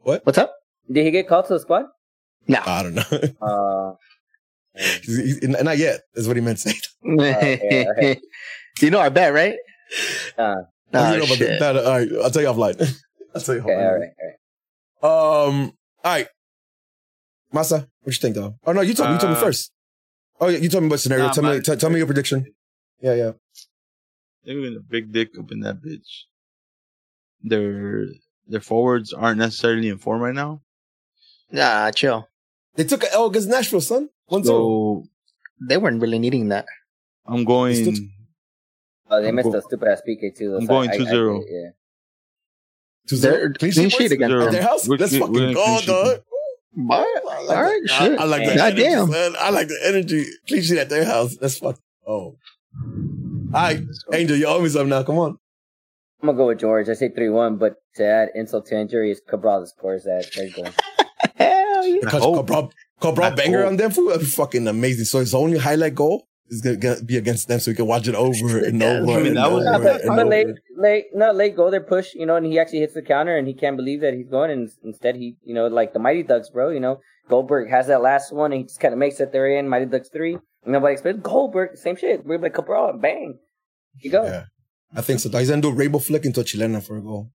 What? 0.02 0.24
What's 0.26 0.38
up? 0.38 0.52
Did 0.90 1.04
he 1.04 1.10
get 1.10 1.28
called 1.28 1.46
to 1.46 1.54
the 1.54 1.60
squad? 1.60 1.86
No. 2.48 2.58
I 2.64 2.82
don't 2.82 2.94
know. 2.94 3.02
Uh, 3.40 3.92
He's- 4.76 5.40
he's- 5.40 5.62
not 5.62 5.76
yet. 5.78 6.00
Is 6.14 6.26
what 6.26 6.36
he 6.36 6.42
meant 6.42 6.58
to 6.58 6.70
say. 6.70 6.78
okay, 7.06 7.86
okay. 7.90 8.20
you 8.80 8.90
know 8.90 9.00
our 9.00 9.10
bet, 9.10 9.32
right? 9.34 9.54
uh, 10.38 10.54
Oh, 10.94 11.12
You 11.12 11.18
know 11.18 11.24
about 11.24 11.28
the- 11.28 11.34
shit. 11.36 11.60
no, 11.60 11.72
no, 11.72 11.84
all 11.84 11.98
right, 11.98 12.08
I'll 12.24 12.30
tell 12.30 12.42
you 12.42 12.48
offline. 12.48 12.96
I'll 13.34 13.40
tell 13.40 13.54
you 13.54 13.60
okay, 13.62 13.74
all 13.74 13.80
offline. 13.80 14.00
right, 14.00 14.10
all 15.02 15.46
right. 15.48 15.48
Um. 15.48 15.72
All 16.04 16.12
right, 16.12 16.26
Masa, 17.54 17.86
what 18.02 18.14
you 18.14 18.20
think 18.20 18.34
though? 18.34 18.54
Oh 18.66 18.72
no, 18.72 18.80
you 18.80 18.94
told 18.94 19.08
me. 19.10 19.14
You 19.14 19.20
told 19.20 19.32
me 19.32 19.38
Uh, 19.38 19.40
first. 19.42 19.72
Oh, 20.40 20.48
yeah, 20.48 20.58
you 20.58 20.68
told 20.68 20.82
me 20.84 20.88
about 20.88 21.00
scenario. 21.00 21.26
Nah, 21.26 21.32
tell 21.32 21.44
me. 21.44 21.60
T- 21.60 21.76
tell 21.76 21.90
me 21.90 21.98
your 21.98 22.06
prediction. 22.06 22.46
Yeah, 23.00 23.14
yeah. 23.14 23.32
They're 24.44 24.54
gonna 24.56 24.80
big 24.80 25.12
dick 25.12 25.30
up 25.38 25.52
in 25.52 25.60
that 25.60 25.76
bitch. 25.82 26.24
Their 27.42 28.06
their 28.46 28.60
forwards 28.60 29.12
aren't 29.12 29.38
necessarily 29.38 29.88
in 29.88 29.98
form 29.98 30.20
right 30.20 30.34
now. 30.34 30.60
Nah, 31.50 31.90
chill. 31.90 32.28
They 32.76 32.84
took 32.84 33.02
an 33.04 33.10
L 33.12 33.26
against 33.26 33.48
Nashville, 33.48 33.80
son. 33.80 34.08
One 34.26 34.42
zero. 34.44 34.56
So 34.56 35.04
They 35.68 35.76
weren't 35.76 36.00
really 36.00 36.18
needing 36.18 36.48
that. 36.48 36.66
I'm 37.26 37.44
going. 37.44 37.74
Still- 37.74 38.08
Oh, 39.10 39.20
they 39.20 39.28
I'm 39.28 39.34
missed 39.34 39.50
go- 39.52 39.58
a 39.58 39.62
stupid 39.62 39.88
ass 39.88 40.00
PK 40.08 40.34
too. 40.34 40.50
though, 40.52 40.56
I'm 40.56 40.62
so 40.62 40.68
going 40.68 40.88
I- 40.90 40.94
I- 40.94 40.96
2-0. 40.96 41.44
Yeah. 41.46 41.70
Two 43.06 43.16
They're 43.16 43.32
zero. 43.40 43.52
clean 43.58 43.72
boys? 43.74 43.92
sheet 43.92 44.12
against 44.12 44.34
At 44.46 44.52
their 44.52 44.62
house. 44.62 44.88
We're 44.88 44.96
Let's 44.96 45.10
clean- 45.10 45.20
fucking 45.20 45.34
we're 45.34 45.52
go, 45.54 45.64
clean 45.64 45.86
dog. 45.86 46.22
What? 46.74 47.06
I 47.06 47.20
like 47.24 47.36
All 47.36 47.46
that. 47.48 47.60
right, 47.60 47.80
I, 47.90 47.98
shit. 48.08 48.18
I 48.18 48.24
like 48.24 48.46
that. 48.46 48.56
God 48.56 48.66
energy, 48.72 48.82
damn. 48.82 49.12
son. 49.12 49.34
I 49.38 49.50
like 49.50 49.68
the 49.68 49.78
energy. 49.84 50.24
Clean 50.48 50.62
sheet 50.62 50.78
at 50.78 50.88
their 50.88 51.04
house. 51.04 51.36
That's 51.36 51.58
fuck. 51.58 51.78
Oh. 52.06 52.12
All 52.14 52.38
right, 53.52 53.82
Angel, 54.14 54.36
you 54.38 54.46
owe 54.46 54.62
me 54.62 54.70
something 54.70 54.88
now. 54.88 55.02
Come 55.02 55.18
on. 55.18 55.38
I'm 56.22 56.28
gonna 56.28 56.38
go 56.38 56.46
with 56.48 56.60
George. 56.60 56.88
I 56.88 56.94
say 56.94 57.08
three 57.08 57.30
one, 57.30 57.56
but 57.56 57.74
to 57.96 58.04
add 58.06 58.28
insult 58.34 58.66
to 58.66 58.78
injury, 58.78 59.10
is 59.10 59.20
Cabral 59.28 59.66
scores 59.66 60.04
that. 60.04 60.30
There 60.36 60.46
you 60.46 60.54
go. 60.54 60.70
Hell 61.36 61.86
yeah. 61.86 61.98
Because. 62.00 62.22
Oh. 62.22 62.36
Cabral, 62.36 62.72
Cabral 63.00 63.32
banger 63.34 63.62
hope. 63.62 63.68
on 63.70 63.76
them 63.76 63.90
food. 63.90 64.10
That'd 64.10 64.20
be 64.20 64.26
fucking 64.26 64.66
amazing. 64.68 65.04
So 65.06 65.18
his 65.18 65.34
only 65.34 65.58
highlight 65.58 65.94
goal 65.96 66.28
is 66.48 66.60
gonna 66.60 67.02
be 67.02 67.16
against 67.16 67.48
them, 67.48 67.58
so 67.58 67.70
we 67.70 67.74
can 67.74 67.86
watch 67.86 68.06
it 68.06 68.14
over 68.14 68.58
and 68.64 68.80
over. 68.82 69.12
I 69.12 69.16
mean, 69.16 69.26
and 69.28 69.36
that 69.38 69.50
was- 69.50 69.66
over 69.66 69.88
and 69.88 70.16
but 70.16 70.28
late, 70.28 70.46
late, 70.76 71.04
no, 71.14 71.32
late 71.32 71.56
go 71.56 71.70
there 71.70 71.80
push, 71.80 72.14
you 72.14 72.26
know, 72.26 72.36
and 72.36 72.46
he 72.46 72.58
actually 72.58 72.80
hits 72.80 72.94
the 72.94 73.02
counter, 73.02 73.36
and 73.36 73.48
he 73.48 73.54
can't 73.54 73.76
believe 73.76 74.00
that 74.02 74.14
he's 74.14 74.28
going, 74.28 74.50
and 74.52 74.70
instead 74.84 75.16
he, 75.16 75.36
you 75.42 75.54
know, 75.54 75.66
like 75.66 75.92
the 75.92 75.98
Mighty 75.98 76.22
Ducks, 76.22 76.50
bro, 76.50 76.68
you 76.70 76.80
know, 76.80 77.00
Goldberg 77.28 77.68
has 77.70 77.86
that 77.88 78.02
last 78.02 78.32
one, 78.32 78.52
and 78.52 78.60
he 78.60 78.64
just 78.64 78.78
kind 78.80 78.92
of 78.94 78.98
makes 78.98 79.18
it 79.18 79.32
there 79.32 79.46
in 79.58 79.68
Mighty 79.68 79.86
Ducks 79.86 80.08
three. 80.12 80.34
And 80.64 80.72
nobody 80.72 80.92
expects 80.92 81.18
Goldberg, 81.22 81.76
same 81.76 81.96
shit. 81.96 82.24
We're 82.24 82.38
like 82.38 82.54
Cabral, 82.54 82.92
bang, 83.00 83.38
you 84.00 84.10
go. 84.12 84.22
Yeah, 84.24 84.44
I 84.94 85.00
think 85.00 85.20
so. 85.20 85.28
He's 85.30 85.48
gonna 85.50 85.62
do 85.62 85.68
a 85.68 85.72
rainbow 85.74 85.98
flick 85.98 86.24
into 86.24 86.40
a 86.40 86.44
chilena 86.44 86.82
for 86.82 86.96
a 86.98 87.00
goal. 87.02 87.30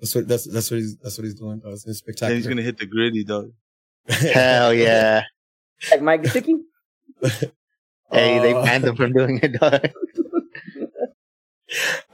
That's 0.00 0.14
what 0.14 0.28
that's 0.28 0.44
that's 0.50 0.70
what 0.70 0.78
he's 0.78 0.96
that's 0.98 1.18
what 1.18 1.24
he's 1.24 1.34
doing. 1.34 1.60
That's 1.64 1.84
Then 1.84 1.94
spectacular. 1.94 2.36
he's 2.36 2.46
gonna 2.46 2.62
hit 2.62 2.78
the 2.78 2.86
gritty 2.86 3.24
dog. 3.24 3.52
Hell 4.08 4.72
yeah. 4.72 5.24
Like 5.90 6.02
Mike 6.02 6.22
Gesicki. 6.22 6.54
Hey, 8.10 8.38
they 8.38 8.54
Uh, 8.54 8.62
banned 8.64 8.84
him 8.84 8.96
from 8.96 9.12
doing 9.12 9.38
it. 9.42 9.52
dog. 9.60 9.80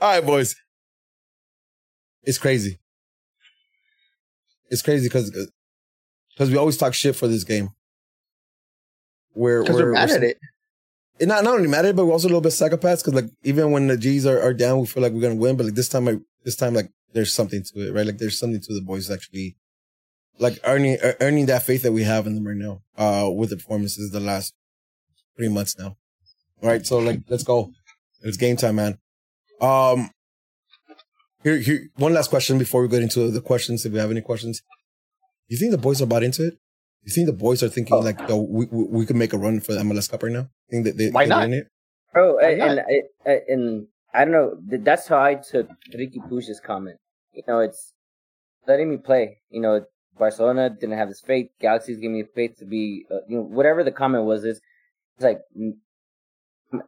All 0.01 0.09
right, 0.11 0.25
boys. 0.25 0.57
It's 2.23 2.37
crazy. 2.37 2.79
It's 4.69 4.81
crazy 4.81 5.07
because 5.07 5.31
because 6.33 6.49
we 6.51 6.57
always 6.57 6.75
talk 6.75 6.93
shit 6.93 7.15
for 7.15 7.27
this 7.29 7.45
game. 7.45 7.69
We're 9.35 9.61
Because 9.61 9.77
we're 9.77 9.91
mad 9.93 10.09
at 10.11 10.23
it. 10.23 10.37
And 11.19 11.29
not 11.29 11.43
not 11.43 11.55
only 11.55 11.69
it, 11.69 11.95
but 11.95 12.05
we're 12.05 12.11
also 12.11 12.27
a 12.27 12.29
little 12.29 12.41
bit 12.41 12.51
psychopaths 12.51 13.03
because 13.03 13.13
like 13.13 13.29
even 13.43 13.71
when 13.71 13.87
the 13.87 13.97
G's 13.97 14.25
are, 14.25 14.41
are 14.41 14.53
down, 14.53 14.81
we 14.81 14.85
feel 14.85 15.01
like 15.01 15.13
we're 15.13 15.21
gonna 15.21 15.35
win. 15.35 15.55
But 15.55 15.67
like 15.67 15.75
this 15.75 15.87
time, 15.87 16.25
this 16.43 16.57
time, 16.57 16.73
like 16.73 16.91
there's 17.13 17.33
something 17.33 17.63
to 17.63 17.87
it, 17.87 17.93
right? 17.93 18.05
Like 18.05 18.17
there's 18.17 18.37
something 18.37 18.59
to 18.59 18.73
the 18.73 18.81
boys 18.81 19.09
actually, 19.09 19.55
like 20.39 20.59
earning 20.65 20.97
earning 21.21 21.45
that 21.45 21.63
faith 21.63 21.83
that 21.83 21.93
we 21.93 22.03
have 22.03 22.27
in 22.27 22.35
them 22.35 22.45
right 22.45 22.57
now, 22.57 22.81
uh, 22.97 23.29
with 23.31 23.51
the 23.51 23.55
performances 23.55 24.11
the 24.11 24.19
last 24.19 24.53
three 25.37 25.47
months 25.47 25.77
now. 25.77 25.95
All 26.61 26.69
right, 26.69 26.85
so 26.85 26.99
like 26.99 27.21
let's 27.29 27.43
go. 27.43 27.71
It's 28.21 28.37
game 28.37 28.57
time, 28.57 28.75
man. 28.75 28.97
Um, 29.61 30.11
here 31.43 31.57
here 31.57 31.89
one 31.95 32.13
last 32.13 32.29
question 32.29 32.57
before 32.57 32.81
we 32.81 32.89
get 32.89 33.01
into 33.01 33.31
the 33.31 33.41
questions. 33.41 33.85
If 33.85 33.93
we 33.93 33.99
have 33.99 34.11
any 34.11 34.21
questions, 34.21 34.61
you 35.47 35.57
think 35.57 35.71
the 35.71 35.77
boys 35.77 36.01
are 36.01 36.05
bought 36.05 36.23
into 36.23 36.47
it? 36.47 36.57
You 37.05 37.11
think 37.11 37.27
the 37.27 37.33
boys 37.33 37.61
are 37.61 37.69
thinking 37.69 38.03
like, 38.03 38.19
yo, 38.27 38.37
we, 38.37 38.65
we 38.71 38.83
we 38.83 39.05
could 39.05 39.15
make 39.15 39.31
a 39.31 39.37
run 39.37 39.59
for 39.59 39.73
the 39.73 39.81
MLS 39.81 40.09
Cup 40.09 40.23
right 40.23 40.31
now? 40.31 40.49
Think 40.71 40.85
that 40.85 40.97
they 40.97 41.09
Why 41.11 41.25
they're 41.25 41.37
not? 41.37 41.43
in 41.45 41.53
it? 41.53 41.67
Bro, 42.11 42.35
Why 42.35 42.49
and, 42.49 42.59
not? 42.59 42.69
and 42.69 43.03
and 43.25 43.41
and 43.47 43.87
I 44.13 44.25
don't 44.25 44.31
know. 44.31 44.57
That's 44.79 45.07
how 45.07 45.21
I 45.21 45.35
took 45.35 45.67
Riqui 45.93 46.27
Puig's 46.27 46.59
comment. 46.59 46.97
You 47.33 47.43
know, 47.47 47.59
it's 47.59 47.93
letting 48.67 48.89
me 48.89 48.97
play. 48.97 49.37
You 49.51 49.61
know, 49.61 49.85
Barcelona 50.17 50.71
didn't 50.71 50.97
have 50.97 51.09
this 51.09 51.21
faith. 51.21 51.47
Galaxy's 51.61 51.97
giving 51.97 52.17
me 52.17 52.23
faith 52.33 52.57
to 52.57 52.65
be. 52.65 53.05
Uh, 53.11 53.17
you 53.27 53.37
know, 53.37 53.43
whatever 53.43 53.83
the 53.83 53.91
comment 53.91 54.23
was, 54.23 54.43
is 54.43 54.59
it's 55.17 55.23
like 55.23 55.41
mm, 55.55 55.73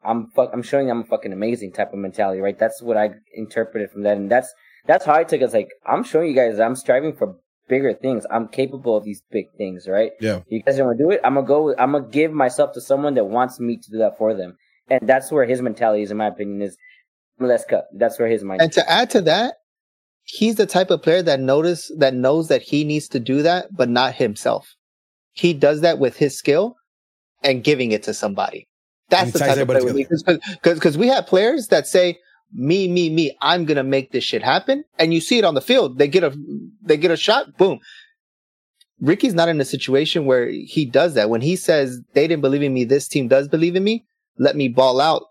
I'm 0.03 0.29
fuck, 0.35 0.49
I'm 0.51 0.63
showing 0.63 0.89
I'm 0.89 1.01
a 1.01 1.05
fucking 1.05 1.31
amazing 1.33 1.73
type 1.73 1.93
of 1.93 1.99
mentality, 1.99 2.41
right? 2.41 2.57
That's 2.57 2.81
what 2.81 2.97
I 2.97 3.11
interpreted 3.35 3.91
from 3.91 4.03
that, 4.03 4.17
and 4.17 4.31
that's 4.31 4.51
that's 4.87 5.05
how 5.05 5.13
I 5.13 5.23
took 5.23 5.41
it. 5.41 5.43
It's 5.43 5.53
like 5.53 5.69
I'm 5.85 6.03
showing 6.03 6.29
you 6.29 6.35
guys 6.35 6.59
I'm 6.59 6.75
striving 6.75 7.15
for 7.15 7.35
bigger 7.67 7.93
things. 7.93 8.25
I'm 8.31 8.47
capable 8.47 8.95
of 8.97 9.03
these 9.03 9.21
big 9.31 9.51
things, 9.57 9.87
right? 9.87 10.11
Yeah. 10.19 10.41
You 10.47 10.61
guys 10.61 10.77
don't 10.77 10.87
want 10.87 10.97
to 10.97 11.03
do 11.03 11.11
it. 11.11 11.21
I'm 11.23 11.35
gonna 11.35 11.47
go. 11.47 11.63
With, 11.63 11.79
I'm 11.79 11.91
gonna 11.91 12.07
give 12.07 12.31
myself 12.31 12.73
to 12.73 12.81
someone 12.81 13.13
that 13.15 13.25
wants 13.25 13.59
me 13.59 13.77
to 13.77 13.91
do 13.91 13.97
that 13.99 14.17
for 14.17 14.33
them, 14.33 14.57
and 14.89 15.07
that's 15.07 15.31
where 15.31 15.45
his 15.45 15.61
mentality 15.61 16.03
is, 16.03 16.11
in 16.11 16.17
my 16.17 16.27
opinion, 16.27 16.61
is 16.61 16.77
MLS 17.39 17.67
cut. 17.67 17.87
That's 17.93 18.19
where 18.19 18.27
his 18.27 18.43
mind. 18.43 18.61
Is 18.61 18.65
and 18.65 18.73
to 18.73 18.89
add 18.89 19.09
to 19.11 19.21
that, 19.21 19.55
he's 20.23 20.55
the 20.55 20.65
type 20.65 20.89
of 20.91 21.01
player 21.01 21.21
that 21.21 21.39
notice 21.39 21.91
that 21.97 22.13
knows 22.13 22.47
that 22.47 22.61
he 22.61 22.83
needs 22.83 23.07
to 23.09 23.19
do 23.19 23.41
that, 23.43 23.67
but 23.75 23.89
not 23.89 24.15
himself. 24.15 24.75
He 25.31 25.53
does 25.53 25.81
that 25.81 25.99
with 25.99 26.17
his 26.17 26.37
skill 26.37 26.75
and 27.43 27.63
giving 27.63 27.91
it 27.91 28.03
to 28.03 28.13
somebody. 28.13 28.67
That's 29.09 29.31
the 29.31 29.39
type 29.39 29.51
of 29.51 29.69
everybody 29.69 30.03
player 30.03 30.39
because 30.51 30.75
because 30.75 30.97
we 30.97 31.07
have 31.07 31.27
players 31.27 31.67
that 31.67 31.87
say 31.87 32.17
me 32.53 32.87
me 32.87 33.09
me 33.09 33.35
I'm 33.41 33.65
gonna 33.65 33.83
make 33.83 34.11
this 34.11 34.23
shit 34.23 34.43
happen, 34.43 34.83
and 34.97 35.13
you 35.13 35.21
see 35.21 35.37
it 35.37 35.45
on 35.45 35.55
the 35.55 35.61
field. 35.61 35.97
They 35.97 36.07
get 36.07 36.23
a 36.23 36.35
they 36.81 36.97
get 36.97 37.11
a 37.11 37.17
shot, 37.17 37.57
boom. 37.57 37.79
Riqui's 39.01 39.35
not 39.35 39.49
in 39.49 39.61
a 39.61 39.65
situation 39.65 40.25
where 40.25 40.47
he 40.49 40.85
does 40.85 41.13
that. 41.13 41.29
When 41.29 41.41
he 41.41 41.55
says 41.55 42.01
they 42.13 42.27
didn't 42.27 42.41
believe 42.41 42.63
in 42.63 42.73
me, 42.73 42.83
this 42.83 43.07
team 43.07 43.27
does 43.27 43.47
believe 43.47 43.75
in 43.75 43.83
me. 43.83 44.05
Let 44.37 44.55
me 44.55 44.69
ball 44.69 44.99
out. 44.99 45.23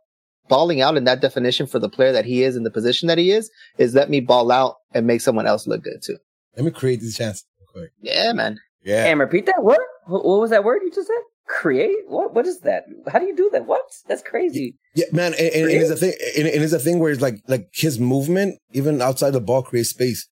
Balling 0.48 0.80
out 0.80 0.97
in 0.97 1.02
that 1.05 1.20
definition 1.20 1.66
for 1.66 1.80
the 1.80 1.88
player 1.88 2.12
that 2.12 2.24
he 2.24 2.44
is 2.44 2.55
in 2.55 2.62
the 2.62 2.70
position 2.70 3.09
that 3.09 3.18
he 3.18 3.32
is 3.32 3.51
is 3.78 3.97
let 3.97 4.09
me 4.09 4.20
ball 4.20 4.52
out 4.52 4.76
and 4.94 5.05
make 5.05 5.20
someone 5.20 5.44
else 5.44 5.66
look 5.66 5.82
good 5.82 6.01
too. 6.05 6.18
Let 6.55 6.64
me 6.64 6.70
create 6.70 7.01
this 7.01 7.16
chance 7.16 7.44
real 7.59 7.82
quick. 7.82 7.93
Yeah, 8.01 8.32
man. 8.32 8.60
Yeah. 8.84 9.06
And 9.06 9.18
repeat 9.18 9.47
that 9.47 9.64
word. 9.64 9.78
What 10.06 10.24
what 10.24 10.40
was 10.40 10.51
that 10.51 10.62
word 10.62 10.82
you 10.84 10.93
just 10.93 11.09
said? 11.09 11.16
Create. 11.47 11.97
What? 12.09 12.35
What 12.35 12.47
is 12.47 12.60
that? 12.60 12.85
How 13.09 13.18
do 13.18 13.27
you 13.27 13.36
do 13.36 13.51
that? 13.52 13.66
What? 13.66 13.82
That's 14.09 14.23
crazy. 14.23 14.77
Yeah, 14.94 15.06
man, 15.12 15.32
and, 15.35 15.52
and, 15.55 15.70
and 15.70 15.82
it's 15.82 15.90
a 15.90 15.97
thing, 15.97 16.12
and, 16.36 16.48
and 16.48 16.64
it's 16.64 16.73
a 16.73 16.78
thing 16.78 16.98
where 16.98 17.12
it's 17.12 17.20
like, 17.20 17.40
like 17.47 17.68
his 17.73 17.98
movement, 17.98 18.59
even 18.73 19.01
outside 19.01 19.31
the 19.31 19.40
ball, 19.40 19.62
creates 19.62 19.90
space 19.90 20.28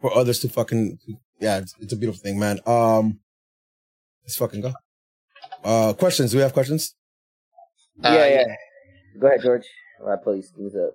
for 0.00 0.12
others 0.16 0.40
to 0.40 0.48
fucking, 0.48 0.98
yeah, 1.40 1.58
it's, 1.58 1.74
it's 1.80 1.92
a 1.92 1.96
beautiful 1.96 2.20
thing, 2.20 2.38
man. 2.38 2.58
Um, 2.66 3.20
let's 4.24 4.36
fucking 4.36 4.62
go. 4.62 4.72
Uh, 5.62 5.92
questions? 5.92 6.32
Do 6.32 6.38
we 6.38 6.42
have 6.42 6.52
questions? 6.52 6.94
Uh, 8.02 8.10
yeah, 8.10 8.26
yeah. 8.26 8.44
Go 9.20 9.26
ahead, 9.26 9.42
George. 9.42 9.66
While 10.00 10.14
I 10.14 10.16
pull 10.22 10.34
these 10.34 10.50
things 10.56 10.74
up. 10.74 10.92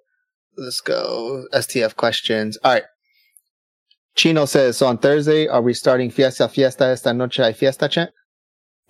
Let's 0.58 0.82
go. 0.82 1.46
STF 1.54 1.96
questions. 1.96 2.58
All 2.64 2.74
right. 2.74 2.84
Chino 4.16 4.46
says, 4.46 4.78
so 4.78 4.88
on 4.88 4.98
Thursday, 4.98 5.48
are 5.48 5.62
we 5.62 5.74
starting 5.74 6.12
Fiesta 6.12 6.48
Fiesta 6.48 6.86
esta 6.86 7.14
noche 7.14 7.38
hay 7.38 7.54
fiesta 7.54 7.90
chat? 7.90 8.12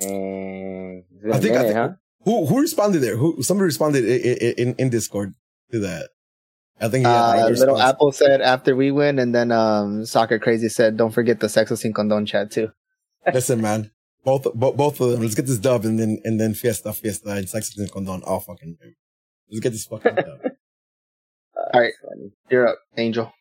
And 0.05 1.03
it's 1.11 1.21
been 1.21 1.31
I 1.33 1.37
a 1.37 1.39
think- 1.41 1.55
I 1.55 1.63
think- 1.63 1.75
huh? 1.75 1.89
Who 2.25 2.45
who 2.45 2.61
responded 2.61 2.99
there? 2.99 3.17
Who 3.17 3.43
somebody 3.43 3.65
responded 3.65 4.05
in 4.05 4.53
in, 4.69 4.75
in 4.79 4.89
Discord 4.89 5.33
to 5.71 5.79
that? 5.79 6.09
I 6.79 6.87
think 6.87 7.05
he 7.05 7.11
Uh, 7.11 7.33
Little 7.35 7.49
response. 7.49 7.81
Apple 7.81 8.11
said 8.13 8.41
after 8.41 8.75
we 8.75 8.91
win, 8.91 9.19
and 9.19 9.35
then 9.35 9.51
um, 9.51 10.05
Soccer 10.05 10.39
Crazy 10.39 10.69
said, 10.69 10.95
don't 10.97 11.11
forget 11.11 11.39
the 11.41 11.47
Sexo 11.47 11.77
Sin 11.77 11.93
Condon 11.93 12.25
chat 12.25 12.49
too. 12.49 12.71
Listen, 13.33 13.59
man, 13.61 13.91
both 14.23 14.43
bo- 14.55 14.71
both 14.73 14.99
of 15.01 15.11
them. 15.11 15.21
Let's 15.21 15.35
get 15.35 15.47
this 15.47 15.57
dub 15.59 15.83
and 15.85 15.99
then 15.99 16.19
and 16.23 16.39
then 16.39 16.53
fiesta 16.53 16.93
fiesta 16.93 17.29
and 17.31 17.47
sex 17.49 17.75
and 17.77 17.91
condon 17.91 18.23
all 18.23 18.39
fucking. 18.39 18.77
Let's 19.49 19.59
get 19.59 19.71
this 19.71 19.85
fucking 19.85 20.15
dub. 20.15 20.39
Uh, 20.45 20.49
All 21.73 21.81
right. 21.81 21.93
funny. 22.01 22.31
You're 22.49 22.67
up, 22.67 22.79
Angel. 22.97 23.31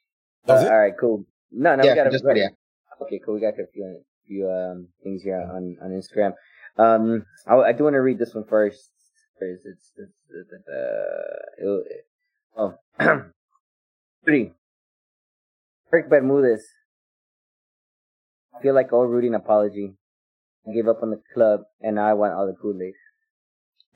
Uh, 0.49 0.55
it? 0.55 0.69
all 0.73 0.79
right, 0.79 0.93
cool. 1.01 1.25
No, 1.53 1.75
no, 1.77 1.85
Yeah, 1.85 1.93
we 1.93 1.97
got 1.97 2.07
a 2.07 2.11
just- 2.11 2.25
we 2.25 2.31
got 2.31 2.37
a- 2.37 2.41
yeah. 2.41 2.49
Okay, 3.03 3.21
cool. 3.25 3.35
We 3.35 3.41
got 3.41 3.55
a 3.59 3.67
few, 3.73 4.01
few 4.27 4.49
um 4.51 4.89
things 5.03 5.23
here 5.23 5.41
on 5.41 5.77
on 5.83 5.91
Instagram. 5.91 6.33
Um, 6.79 7.25
I, 7.47 7.55
I 7.55 7.73
do 7.73 7.85
want 7.85 7.95
to 7.95 8.01
read 8.01 8.19
this 8.19 8.35
one 8.35 8.45
first. 8.45 8.91
First, 9.39 9.63
it's, 9.65 9.93
it's, 9.97 10.13
it's 10.31 10.53
uh, 10.69 11.85
it, 11.87 12.07
oh, 12.57 12.75
three. 14.25 14.53
Rick 15.91 16.09
Bermudez. 16.09 16.65
I 18.57 18.63
feel 18.63 18.75
like 18.75 18.93
I 18.93 18.97
Rudy 18.97 19.29
an 19.29 19.35
apology. 19.35 19.95
I 20.67 20.73
gave 20.73 20.89
up 20.89 21.03
on 21.03 21.11
the 21.11 21.21
club, 21.35 21.63
and 21.81 21.97
now 21.97 22.09
I 22.09 22.15
want 22.15 22.33
all 22.35 22.47
the 22.47 22.55
Kool 22.55 22.81
Aid. 22.81 22.95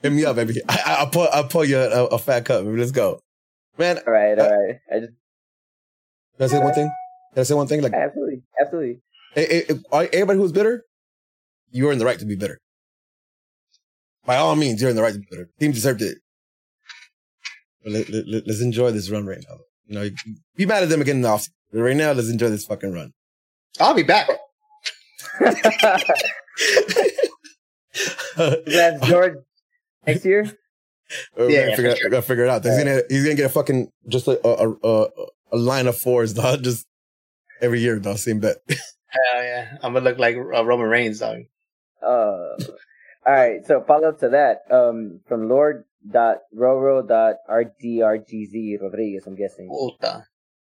Hit 0.02 0.12
me 0.12 0.24
up, 0.24 0.36
baby. 0.36 0.60
I, 0.68 0.82
I, 0.84 0.94
I'll 0.94 1.06
put 1.06 1.30
I'll 1.32 1.48
pull 1.48 1.64
you 1.64 1.78
a, 1.78 2.04
a 2.06 2.18
fat 2.18 2.44
cup. 2.44 2.64
Baby. 2.64 2.78
Let's 2.78 2.90
go, 2.90 3.20
man. 3.78 3.98
All 4.06 4.12
right, 4.12 4.38
all 4.38 4.50
right. 4.50 4.76
I 4.92 5.00
just 5.00 5.12
Can 6.36 6.44
I 6.44 6.46
say 6.48 6.58
one 6.58 6.74
thing? 6.74 6.90
Can 7.32 7.40
I 7.40 7.44
say 7.44 7.54
one 7.54 7.66
thing? 7.66 7.82
Like, 7.82 7.94
absolutely, 7.94 8.42
absolutely. 8.60 9.00
everybody 9.36 10.38
who's 10.38 10.52
bitter, 10.52 10.84
you're 11.70 11.92
in 11.92 11.98
the 11.98 12.04
right 12.04 12.18
to 12.18 12.26
be 12.26 12.36
bitter. 12.36 12.58
By 14.26 14.36
all 14.36 14.56
means, 14.56 14.80
you're 14.80 14.90
in 14.90 14.96
the 14.96 15.02
right 15.02 15.12
to 15.12 15.18
be 15.20 15.26
bitter. 15.30 15.48
Team 15.60 15.72
deserved 15.72 16.02
it. 16.02 16.18
But 17.84 17.92
let, 17.92 18.08
let, 18.08 18.26
let, 18.28 18.48
us 18.48 18.60
enjoy 18.60 18.90
this 18.90 19.08
run 19.10 19.26
right 19.26 19.42
now. 19.48 19.56
You 19.86 19.94
know, 19.94 20.10
be 20.56 20.66
mad 20.66 20.82
at 20.82 20.88
them 20.88 21.00
again 21.00 21.16
in 21.16 21.22
the 21.22 21.28
offseason. 21.28 21.50
But 21.72 21.80
right 21.80 21.96
now, 21.96 22.12
let's 22.12 22.28
enjoy 22.30 22.48
this 22.48 22.66
fucking 22.66 22.92
run. 22.92 23.12
I'll 23.78 23.94
be 23.94 24.02
back. 24.02 24.28
That's 28.36 29.06
George 29.06 29.34
next 30.06 30.24
year. 30.24 30.44
We're 31.36 31.50
Yeah, 31.50 31.60
gonna 31.60 31.70
yeah, 31.70 31.76
figure, 31.76 31.90
for 31.92 31.96
sure. 31.98 32.10
gotta 32.10 32.22
figure 32.22 32.44
it 32.44 32.50
out. 32.50 32.64
He's 32.64 32.76
gonna 32.78 33.02
he's 33.08 33.22
gonna 33.22 33.36
get 33.36 33.46
a 33.46 33.50
fucking 33.50 33.88
just 34.08 34.26
a 34.26 34.44
a, 34.46 34.70
a, 34.82 35.08
a 35.52 35.56
line 35.56 35.86
of 35.86 35.96
fours, 35.96 36.32
dog. 36.34 36.64
Just 36.64 36.86
every 37.62 37.80
year, 37.80 37.98
dog. 38.00 38.18
Same 38.18 38.40
bet. 38.40 38.56
Hell 38.68 39.42
yeah. 39.42 39.76
I'm 39.82 39.92
gonna 39.92 40.04
look 40.04 40.18
like 40.18 40.36
uh, 40.36 40.64
Roman 40.64 40.88
Reigns, 40.88 41.20
dog. 41.20 41.42
Uh, 42.02 42.56
all 43.26 43.34
right. 43.34 43.64
So 43.66 43.82
follow 43.86 44.08
up 44.10 44.20
to 44.20 44.28
that. 44.30 44.60
Um, 44.74 45.20
from 45.26 45.48
Lord 45.48 45.84
dot 46.08 46.38
Roro 46.56 47.06
dot 47.06 47.36
RDRGZ 47.50 48.80
Rodriguez. 48.80 49.24
I'm 49.26 49.34
guessing 49.36 49.68
Puta. 49.68 50.24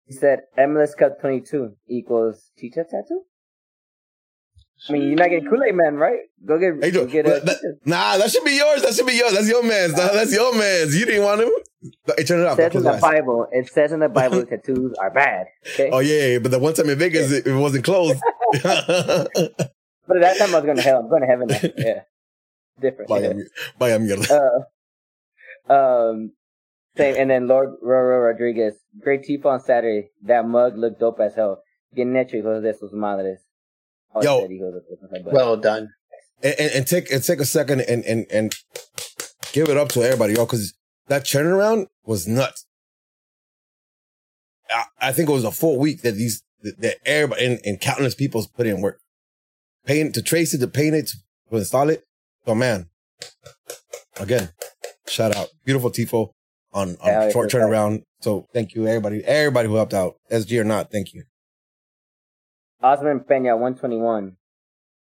he 0.05 0.13
said 0.13 0.39
MLS 0.57 0.95
Cup 0.97 1.19
22 1.21 1.75
equals 1.87 2.51
Chicha 2.57 2.83
tattoo. 2.89 3.21
I 4.87 4.93
mean, 4.93 5.01
you're 5.07 5.15
not 5.17 5.29
getting 5.29 5.47
Kool 5.49 5.61
Aid 5.61 5.75
Man, 5.75 5.95
right? 5.95 6.19
Go 6.45 6.57
get, 6.57 6.81
Hey, 6.81 6.91
go 6.91 7.01
dude, 7.01 7.11
get 7.11 7.25
a. 7.27 7.31
that- 7.31 7.45
that- 7.45 7.79
nah, 7.85 8.17
that 8.17 8.31
should 8.31 8.45
be 8.45 8.55
yours. 8.55 8.81
That 8.81 8.93
should 8.93 9.05
be 9.05 9.13
yours. 9.17 9.33
That's 9.33 9.49
your 9.49 9.61
man's. 9.61 9.93
dog. 9.93 10.11
That's 10.13 10.33
your 10.33 10.55
man's. 10.55 10.97
You 10.97 11.05
didn't 11.05 11.23
want 11.23 11.41
him. 11.41 11.49
Hey, 12.17 12.23
turn 12.23 12.39
it 12.39 12.43
It 12.43 12.47
off. 12.47 12.55
says 12.57 12.75
in 12.75 12.83
the 12.83 12.93
eyes. 12.93 13.01
Bible. 13.01 13.47
It 13.51 13.69
says 13.69 13.91
in 13.91 13.99
the 13.99 14.07
Bible 14.07 14.45
tattoos 14.49 14.93
are 15.01 15.11
bad. 15.11 15.47
Okay. 15.73 15.89
Oh 15.91 15.99
yeah, 15.99 16.27
yeah, 16.27 16.39
but 16.39 16.51
the 16.51 16.59
one 16.59 16.73
time 16.73 16.89
in 16.89 16.97
Vegas, 16.97 17.29
it, 17.31 17.45
it 17.45 17.53
wasn't 17.55 17.83
closed. 17.83 18.19
But 20.07 20.17
at 20.17 20.21
that 20.23 20.37
time, 20.39 20.55
I 20.55 20.57
was 20.57 20.65
going 20.65 20.77
to 20.77 20.81
hell. 20.81 21.01
I'm 21.01 21.07
going 21.09 21.21
to 21.21 21.27
heaven 21.27 21.47
now. 21.49 21.59
Yeah. 21.77 22.01
Different. 22.81 23.09
Vaya, 23.09 23.21
yeah. 23.29 23.33
mi- 23.33 23.43
vaya 23.79 23.99
mierda. 23.99 24.63
Uh, 25.69 25.73
um, 25.73 26.31
same. 26.97 27.15
And 27.15 27.29
then 27.29 27.47
Lord 27.47 27.69
Roro 27.85 28.25
Rodriguez, 28.27 28.73
great 28.99 29.21
tifo 29.23 29.45
on 29.45 29.59
Saturday. 29.59 30.09
That 30.23 30.47
mug 30.47 30.77
looked 30.77 30.99
dope 30.99 31.19
as 31.19 31.35
hell. 31.35 31.61
Bien 31.93 32.13
hecho, 32.15 32.37
hijos 32.37 32.63
de 32.63 32.73
sus 32.73 32.91
madres. 32.91 33.39
Yo. 34.21 34.37
I 34.37 34.41
said 34.41 34.49
hijos 34.49 34.73
de 34.73 34.79
sus 34.89 34.99
madres, 35.03 35.23
but- 35.25 35.33
Well 35.33 35.57
done. 35.57 35.89
and, 36.41 36.55
and, 36.57 36.71
and 36.71 36.87
take 36.87 37.11
and 37.11 37.23
take 37.23 37.39
a 37.39 37.45
second 37.45 37.81
and 37.81 38.03
and 38.05 38.25
and 38.31 38.55
give 39.51 39.69
it 39.69 39.77
up 39.77 39.89
to 39.89 40.01
everybody, 40.01 40.33
yo, 40.33 40.45
because 40.45 40.73
that 41.07 41.23
turnaround 41.25 41.87
was 42.05 42.27
nuts. 42.27 42.65
I, 44.69 44.83
I 44.99 45.11
think 45.11 45.29
it 45.29 45.33
was 45.33 45.43
a 45.43 45.51
full 45.51 45.77
week 45.77 46.01
that 46.01 46.13
these 46.13 46.43
that, 46.61 46.79
that 46.81 46.97
everybody 47.05 47.45
and, 47.45 47.59
and 47.63 47.79
countless 47.81 48.15
people's 48.15 48.47
put 48.47 48.65
in 48.67 48.81
work, 48.81 48.99
paying 49.85 50.11
to 50.13 50.21
trace 50.21 50.53
it, 50.53 50.59
to 50.59 50.67
paint 50.67 50.95
it, 50.95 51.11
to 51.51 51.57
install 51.57 51.89
it. 51.89 52.03
So 52.49 52.55
man, 52.55 52.87
again, 54.19 54.49
shout 55.07 55.35
out, 55.35 55.49
beautiful 55.65 55.91
tifo 55.91 56.31
on 56.73 56.97
on 56.99 57.05
Yeah, 57.05 57.29
short 57.29 57.45
it's 57.45 57.53
a 57.53 57.57
turnaround. 57.59 58.01
So 58.21 58.47
thank 58.55 58.73
you 58.73 58.87
everybody, 58.87 59.23
everybody 59.23 59.67
who 59.69 59.75
helped 59.75 59.93
out, 59.93 60.15
SG 60.31 60.59
or 60.59 60.63
not, 60.63 60.91
thank 60.91 61.13
you. 61.13 61.25
Osman 62.81 63.19
Peña, 63.19 63.53
121. 63.53 64.35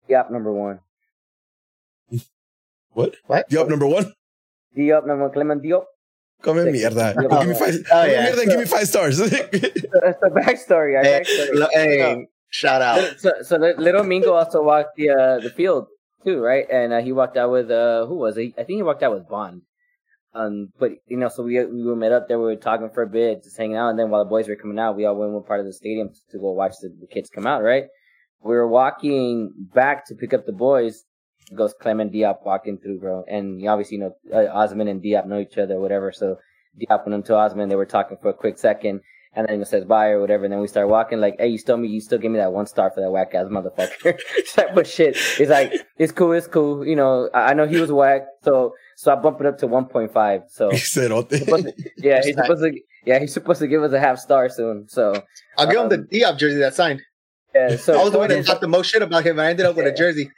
Yep, 0.08 0.30
number 0.30 0.52
one. 0.52 0.80
What? 2.92 3.14
What? 3.26 3.46
You 3.50 3.62
up 3.62 3.70
number 3.70 3.86
one? 3.86 4.12
Diop, 4.76 5.06
number 5.06 5.22
one. 5.24 5.32
Clement 5.32 5.62
Diop. 5.62 5.84
Come 6.42 6.58
in, 6.58 6.64
Thank 6.66 6.76
you. 6.76 6.90
mierda. 6.90 7.14
Yeah. 7.22 7.38
Give 7.38 7.48
me 7.48 7.54
five. 7.54 7.74
Oh, 7.90 8.04
yeah. 8.04 8.22
here, 8.26 8.36
then 8.36 8.48
give 8.48 8.58
me 8.58 8.66
five 8.66 8.86
stars. 8.86 9.16
That's 9.18 9.30
the 9.40 10.30
backstory. 10.36 10.94
Our 10.98 11.02
Hey, 11.04 11.22
backstory. 11.22 11.54
lo- 11.54 11.68
hey, 11.72 12.26
shout 12.50 12.82
out. 12.82 13.18
So, 13.18 13.32
so 13.40 13.56
little 13.56 14.04
Mingo 14.04 14.34
also 14.34 14.62
walked 14.62 14.96
the 14.96 15.08
uh, 15.08 15.38
the 15.40 15.48
field 15.48 15.86
too, 16.24 16.40
right? 16.40 16.66
And 16.70 16.92
uh, 16.92 17.00
he 17.00 17.12
walked 17.12 17.36
out 17.36 17.50
with 17.50 17.70
uh, 17.70 18.06
who 18.06 18.16
was 18.16 18.36
it? 18.36 18.54
I 18.58 18.64
think 18.64 18.76
he 18.78 18.82
walked 18.82 19.02
out 19.02 19.12
with 19.12 19.28
Bond. 19.28 19.62
Um, 20.32 20.68
but 20.78 20.92
you 21.06 21.16
know, 21.16 21.28
so 21.28 21.42
we 21.42 21.64
we 21.64 21.84
were 21.84 21.96
met 21.96 22.12
up 22.12 22.28
there. 22.28 22.38
We 22.38 22.44
were 22.44 22.56
talking 22.56 22.90
for 22.94 23.02
a 23.02 23.08
bit, 23.08 23.42
just 23.42 23.58
hanging 23.58 23.76
out. 23.76 23.90
And 23.90 23.98
then 23.98 24.10
while 24.10 24.24
the 24.24 24.30
boys 24.30 24.48
were 24.48 24.56
coming 24.56 24.78
out, 24.78 24.96
we 24.96 25.04
all 25.04 25.16
went 25.16 25.32
one 25.32 25.42
part 25.42 25.60
of 25.60 25.66
the 25.66 25.72
stadium 25.72 26.10
to 26.30 26.38
go 26.38 26.52
watch 26.52 26.74
the, 26.80 26.88
the 27.00 27.06
kids 27.06 27.30
come 27.30 27.46
out. 27.46 27.62
Right? 27.62 27.84
We 28.42 28.54
were 28.54 28.68
walking 28.68 29.52
back 29.74 30.06
to 30.06 30.14
pick 30.14 30.32
up 30.32 30.46
the 30.46 30.52
boys. 30.52 31.04
Goes 31.54 31.74
Clement 31.80 32.12
Diop 32.12 32.44
walking 32.44 32.78
through, 32.78 33.00
bro. 33.00 33.24
And 33.26 33.66
obviously, 33.66 33.96
you 33.96 34.04
know, 34.04 34.14
uh, 34.32 34.46
Osman 34.54 34.86
and 34.86 35.02
Diop 35.02 35.26
know 35.26 35.40
each 35.40 35.58
other, 35.58 35.80
whatever. 35.80 36.12
So 36.12 36.36
Diop 36.80 37.04
went 37.04 37.14
into 37.14 37.34
Osman. 37.34 37.68
They 37.68 37.74
were 37.74 37.86
talking 37.86 38.18
for 38.22 38.28
a 38.28 38.34
quick 38.34 38.56
second. 38.56 39.00
And 39.32 39.46
then 39.46 39.60
he 39.60 39.64
says 39.64 39.84
bye 39.84 40.08
or 40.08 40.20
whatever. 40.20 40.44
And 40.44 40.52
then 40.52 40.60
we 40.60 40.66
start 40.66 40.88
walking 40.88 41.20
like, 41.20 41.36
hey, 41.38 41.46
you 41.46 41.58
still 41.58 41.76
me, 41.76 41.86
you 41.86 42.00
still 42.00 42.18
give 42.18 42.32
me 42.32 42.38
that 42.38 42.52
one 42.52 42.66
star 42.66 42.90
for 42.90 43.00
that 43.00 43.10
whack 43.12 43.32
ass 43.32 43.46
motherfucker. 43.46 44.18
it's 44.36 44.56
like, 44.58 44.74
but 44.74 44.88
shit. 44.88 45.16
It's 45.38 45.50
like, 45.50 45.72
it's 45.98 46.10
cool, 46.10 46.32
it's 46.32 46.48
cool. 46.48 46.84
You 46.84 46.96
know, 46.96 47.30
I, 47.32 47.50
I 47.50 47.54
know 47.54 47.66
he 47.68 47.78
was 47.80 47.92
whack. 47.92 48.22
So, 48.42 48.72
so 48.96 49.12
I 49.12 49.14
bumped 49.14 49.40
it 49.40 49.46
up 49.46 49.58
to 49.58 49.68
1.5. 49.68 50.42
So, 50.48 50.70
he 50.72 50.78
said, 50.78 51.12
"Oh, 51.12 51.26
supposed 51.30 51.64
to- 51.64 51.74
yeah, 51.98 52.20
he's 52.24 52.34
supposed 52.34 52.62
to, 52.62 52.72
yeah, 53.06 53.18
he's 53.20 53.32
supposed 53.32 53.60
to 53.60 53.68
give 53.68 53.84
us 53.84 53.92
a 53.92 54.00
half 54.00 54.18
star 54.18 54.48
soon. 54.48 54.88
So, 54.88 55.14
I'll 55.56 55.66
give 55.70 55.80
him 55.80 55.88
the 55.90 55.98
Um, 55.98 56.08
Diop 56.10 56.36
jersey 56.38 56.58
that 56.58 56.74
signed. 56.74 57.00
yeah, 57.54 57.76
so 57.86 58.00
I 58.00 58.02
was 58.02 58.10
the 58.12 58.18
one 58.18 58.28
that 58.30 58.34
that 58.34 58.40
is, 58.40 58.46
talked 58.46 58.60
the 58.62 58.68
most 58.68 58.90
shit 58.90 59.00
about 59.02 59.24
him, 59.24 59.38
and 59.38 59.42
I 59.42 59.50
ended 59.50 59.64
up 59.64 59.76
with 59.76 59.86
a 59.86 59.92
jersey. 59.92 60.28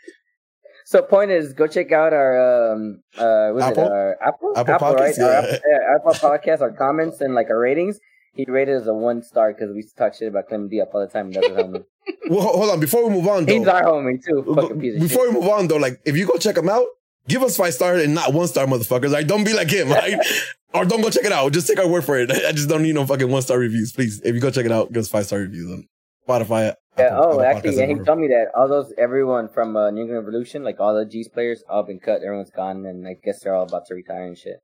so 0.85 1.01
point 1.01 1.31
is, 1.31 1.55
go 1.55 1.67
check 1.67 1.93
out 1.93 2.13
our, 2.13 2.73
um, 2.75 3.03
uh, 3.17 3.49
what 3.53 3.57
is 3.57 3.71
Apple? 3.71 3.85
it? 3.85 3.91
Our 3.91 4.17
Apple? 4.23 4.53
Apple 4.55 4.73
right? 4.75 4.81
Podcasts, 5.15 5.19
Our 5.25 5.31
yeah. 5.33 5.39
Apple, 5.39 5.59
yeah, 5.71 5.95
Apple 5.97 6.13
podcast, 6.13 6.61
our 6.61 6.73
comments 6.73 7.23
and 7.23 7.35
like 7.35 7.49
our 7.49 7.59
ratings. 7.59 7.99
He 8.35 8.45
rated 8.49 8.81
us 8.81 8.87
a 8.87 8.95
one 8.95 9.23
star 9.23 9.53
because 9.53 9.71
we 9.71 9.77
used 9.77 9.91
to 9.91 9.95
talk 9.97 10.15
shit 10.15 10.29
about 10.29 10.49
Clement 10.49 10.71
Diop 10.73 10.95
all 10.95 11.01
the 11.01 11.07
time. 11.07 11.31
That's 11.33 11.47
homie. 11.49 11.85
Well, 12.31 12.41
hold 12.41 12.71
on. 12.71 12.81
Before 12.81 13.07
we 13.09 13.15
move 13.15 13.29
on, 13.29 13.47
He's 13.47 13.65
though, 13.65 13.71
our 13.71 13.83
homie 13.85 14.23
too. 14.25 14.43
Fucking 14.55 14.81
piece 14.81 14.95
of 14.97 15.01
before 15.03 15.25
shit. 15.27 15.35
we 15.35 15.41
move 15.41 15.49
on, 15.51 15.69
though, 15.69 15.77
like 15.77 16.01
if 16.05 16.17
you 16.17 16.27
go 16.27 16.37
check 16.39 16.57
him 16.57 16.69
out, 16.69 16.87
give 17.29 17.43
us 17.43 17.57
five 17.57 17.75
stars 17.75 18.03
and 18.05 18.15
not 18.15 18.33
one 18.33 18.49
star, 18.49 18.67
motherfuckers. 18.67 19.11
Like 19.11 19.27
Don't 19.27 19.45
be 19.45 19.53
like 19.53 19.71
him, 19.71 19.89
right? 19.91 20.19
or 20.75 20.85
don't 20.87 21.03
go 21.03 21.11
check 21.11 21.25
it 21.25 21.33
out. 21.33 21.53
Just 21.53 21.67
take 21.69 21.79
our 21.79 21.87
word 21.89 22.05
for 22.05 22.19
it. 22.19 22.31
I 22.47 22.53
just 22.53 22.69
don't 22.69 22.83
need 22.83 22.95
no 22.95 23.05
fucking 23.07 23.31
one 23.31 23.43
star 23.43 23.59
reviews, 23.59 23.93
please. 23.93 24.21
If 24.25 24.35
you 24.35 24.41
go 24.41 24.51
check 24.51 24.65
it 24.67 24.73
out, 24.73 24.93
give 24.93 25.01
us 25.03 25.09
five 25.09 25.27
star 25.27 25.41
reviews 25.41 25.71
on 25.71 25.87
Spotify. 26.27 26.75
Yeah. 26.99 27.05
Apple- 27.07 27.19
Oh, 27.25 27.41
Apple 27.41 27.43
actually, 27.43 27.77
yeah, 27.79 27.87
he 27.87 27.95
told 27.95 28.19
me 28.19 28.29
that 28.29 28.49
all 28.55 28.69
those, 28.69 28.93
everyone 28.99 29.49
from 29.49 29.75
uh, 29.77 29.91
New 29.91 30.03
England 30.03 30.27
Revolution, 30.27 30.63
like 30.63 30.79
all 30.79 30.95
the 30.95 31.07
G's 31.07 31.27
players, 31.29 31.63
all 31.69 31.83
been 31.85 31.99
cut. 31.99 32.23
Everyone's 32.23 32.51
gone, 32.51 32.85
and 32.85 33.07
I 33.09 33.15
guess 33.25 33.41
they're 33.43 33.55
all 33.55 33.63
about 33.65 33.87
to 33.87 33.95
retire 33.95 34.25
and 34.25 34.37
shit. 34.37 34.57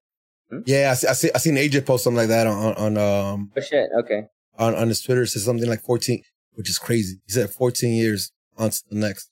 Yeah, 0.64 0.90
I 0.90 0.94
see, 0.94 1.06
I 1.08 1.12
see. 1.12 1.30
I 1.34 1.38
seen 1.38 1.56
AJ 1.56 1.84
post 1.86 2.04
something 2.04 2.16
like 2.16 2.28
that 2.28 2.46
on 2.46 2.74
on 2.74 2.96
um 2.96 3.50
But 3.54 3.64
shit, 3.64 3.88
okay. 4.00 4.24
on 4.58 4.74
on 4.74 4.88
his 4.88 5.02
Twitter. 5.02 5.22
It 5.22 5.28
says 5.28 5.44
something 5.44 5.68
like 5.68 5.82
fourteen, 5.82 6.22
which 6.54 6.70
is 6.70 6.78
crazy. 6.78 7.16
He 7.26 7.32
said 7.32 7.50
fourteen 7.50 7.94
years 7.94 8.32
on 8.56 8.70
to 8.70 8.82
the 8.90 8.96
next. 8.96 9.28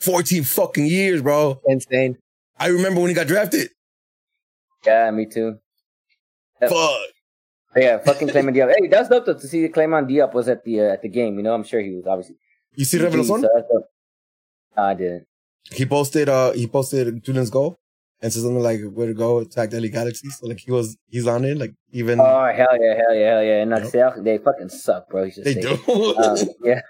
Fourteen 0.00 0.42
fucking 0.42 0.86
years, 0.86 1.22
bro. 1.22 1.60
Insane. 1.68 2.18
I 2.58 2.66
remember 2.68 3.00
when 3.00 3.08
he 3.08 3.14
got 3.14 3.28
drafted. 3.28 3.68
Yeah, 4.84 5.10
me 5.12 5.26
too. 5.26 5.58
Fuck. 6.60 6.72
But 7.74 7.82
yeah, 7.82 7.98
fucking 7.98 8.28
Clement 8.28 8.56
Diop. 8.56 8.72
Hey, 8.76 8.88
that's 8.88 9.08
dope 9.08 9.24
though 9.26 9.34
to 9.34 9.48
see 9.48 9.66
Clement 9.68 10.08
Diop 10.08 10.34
was 10.34 10.48
at 10.48 10.64
the 10.64 10.80
uh, 10.80 10.92
at 10.92 11.02
the 11.02 11.08
game. 11.08 11.36
You 11.36 11.42
know, 11.44 11.54
I'm 11.54 11.64
sure 11.64 11.80
he 11.80 11.90
was 11.94 12.06
obviously. 12.06 12.36
You 12.74 12.84
see 12.84 12.98
G's, 12.98 13.06
Revelason? 13.14 13.42
so. 13.42 13.82
No, 14.76 14.82
I 14.82 14.94
didn't. 14.94 15.26
he 15.72 15.86
posted 15.86 16.28
uh 16.28 16.50
he 16.52 16.66
posted 16.66 17.22
Julian's 17.24 17.50
goal 17.50 17.78
and 18.22 18.32
said 18.32 18.42
something 18.42 18.62
like 18.62 18.80
where 18.94 19.08
to 19.08 19.14
go 19.14 19.38
attack 19.40 19.70
the 19.70 19.80
LA 19.80 19.88
Galaxy. 19.88 20.28
So 20.30 20.46
like 20.46 20.60
he 20.60 20.70
was 20.70 20.96
he's 21.08 21.26
on 21.26 21.44
it, 21.44 21.58
like 21.58 21.74
even 21.90 22.20
Oh 22.20 22.24
hell 22.54 22.76
yeah, 22.80 22.94
hell 22.94 23.14
yeah, 23.14 23.30
hell 23.34 23.42
yeah! 23.42 23.62
And 23.62 23.70
Yep. 23.72 23.82
Excel, 23.84 24.22
they 24.22 24.38
fucking 24.38 24.68
suck, 24.70 25.08
bro. 25.10 25.24
You 25.24 25.30
should 25.32 25.44
they 25.44 25.54
say. 25.54 25.60
do. 25.60 26.14
Um, 26.16 26.36
yeah. 26.64 26.80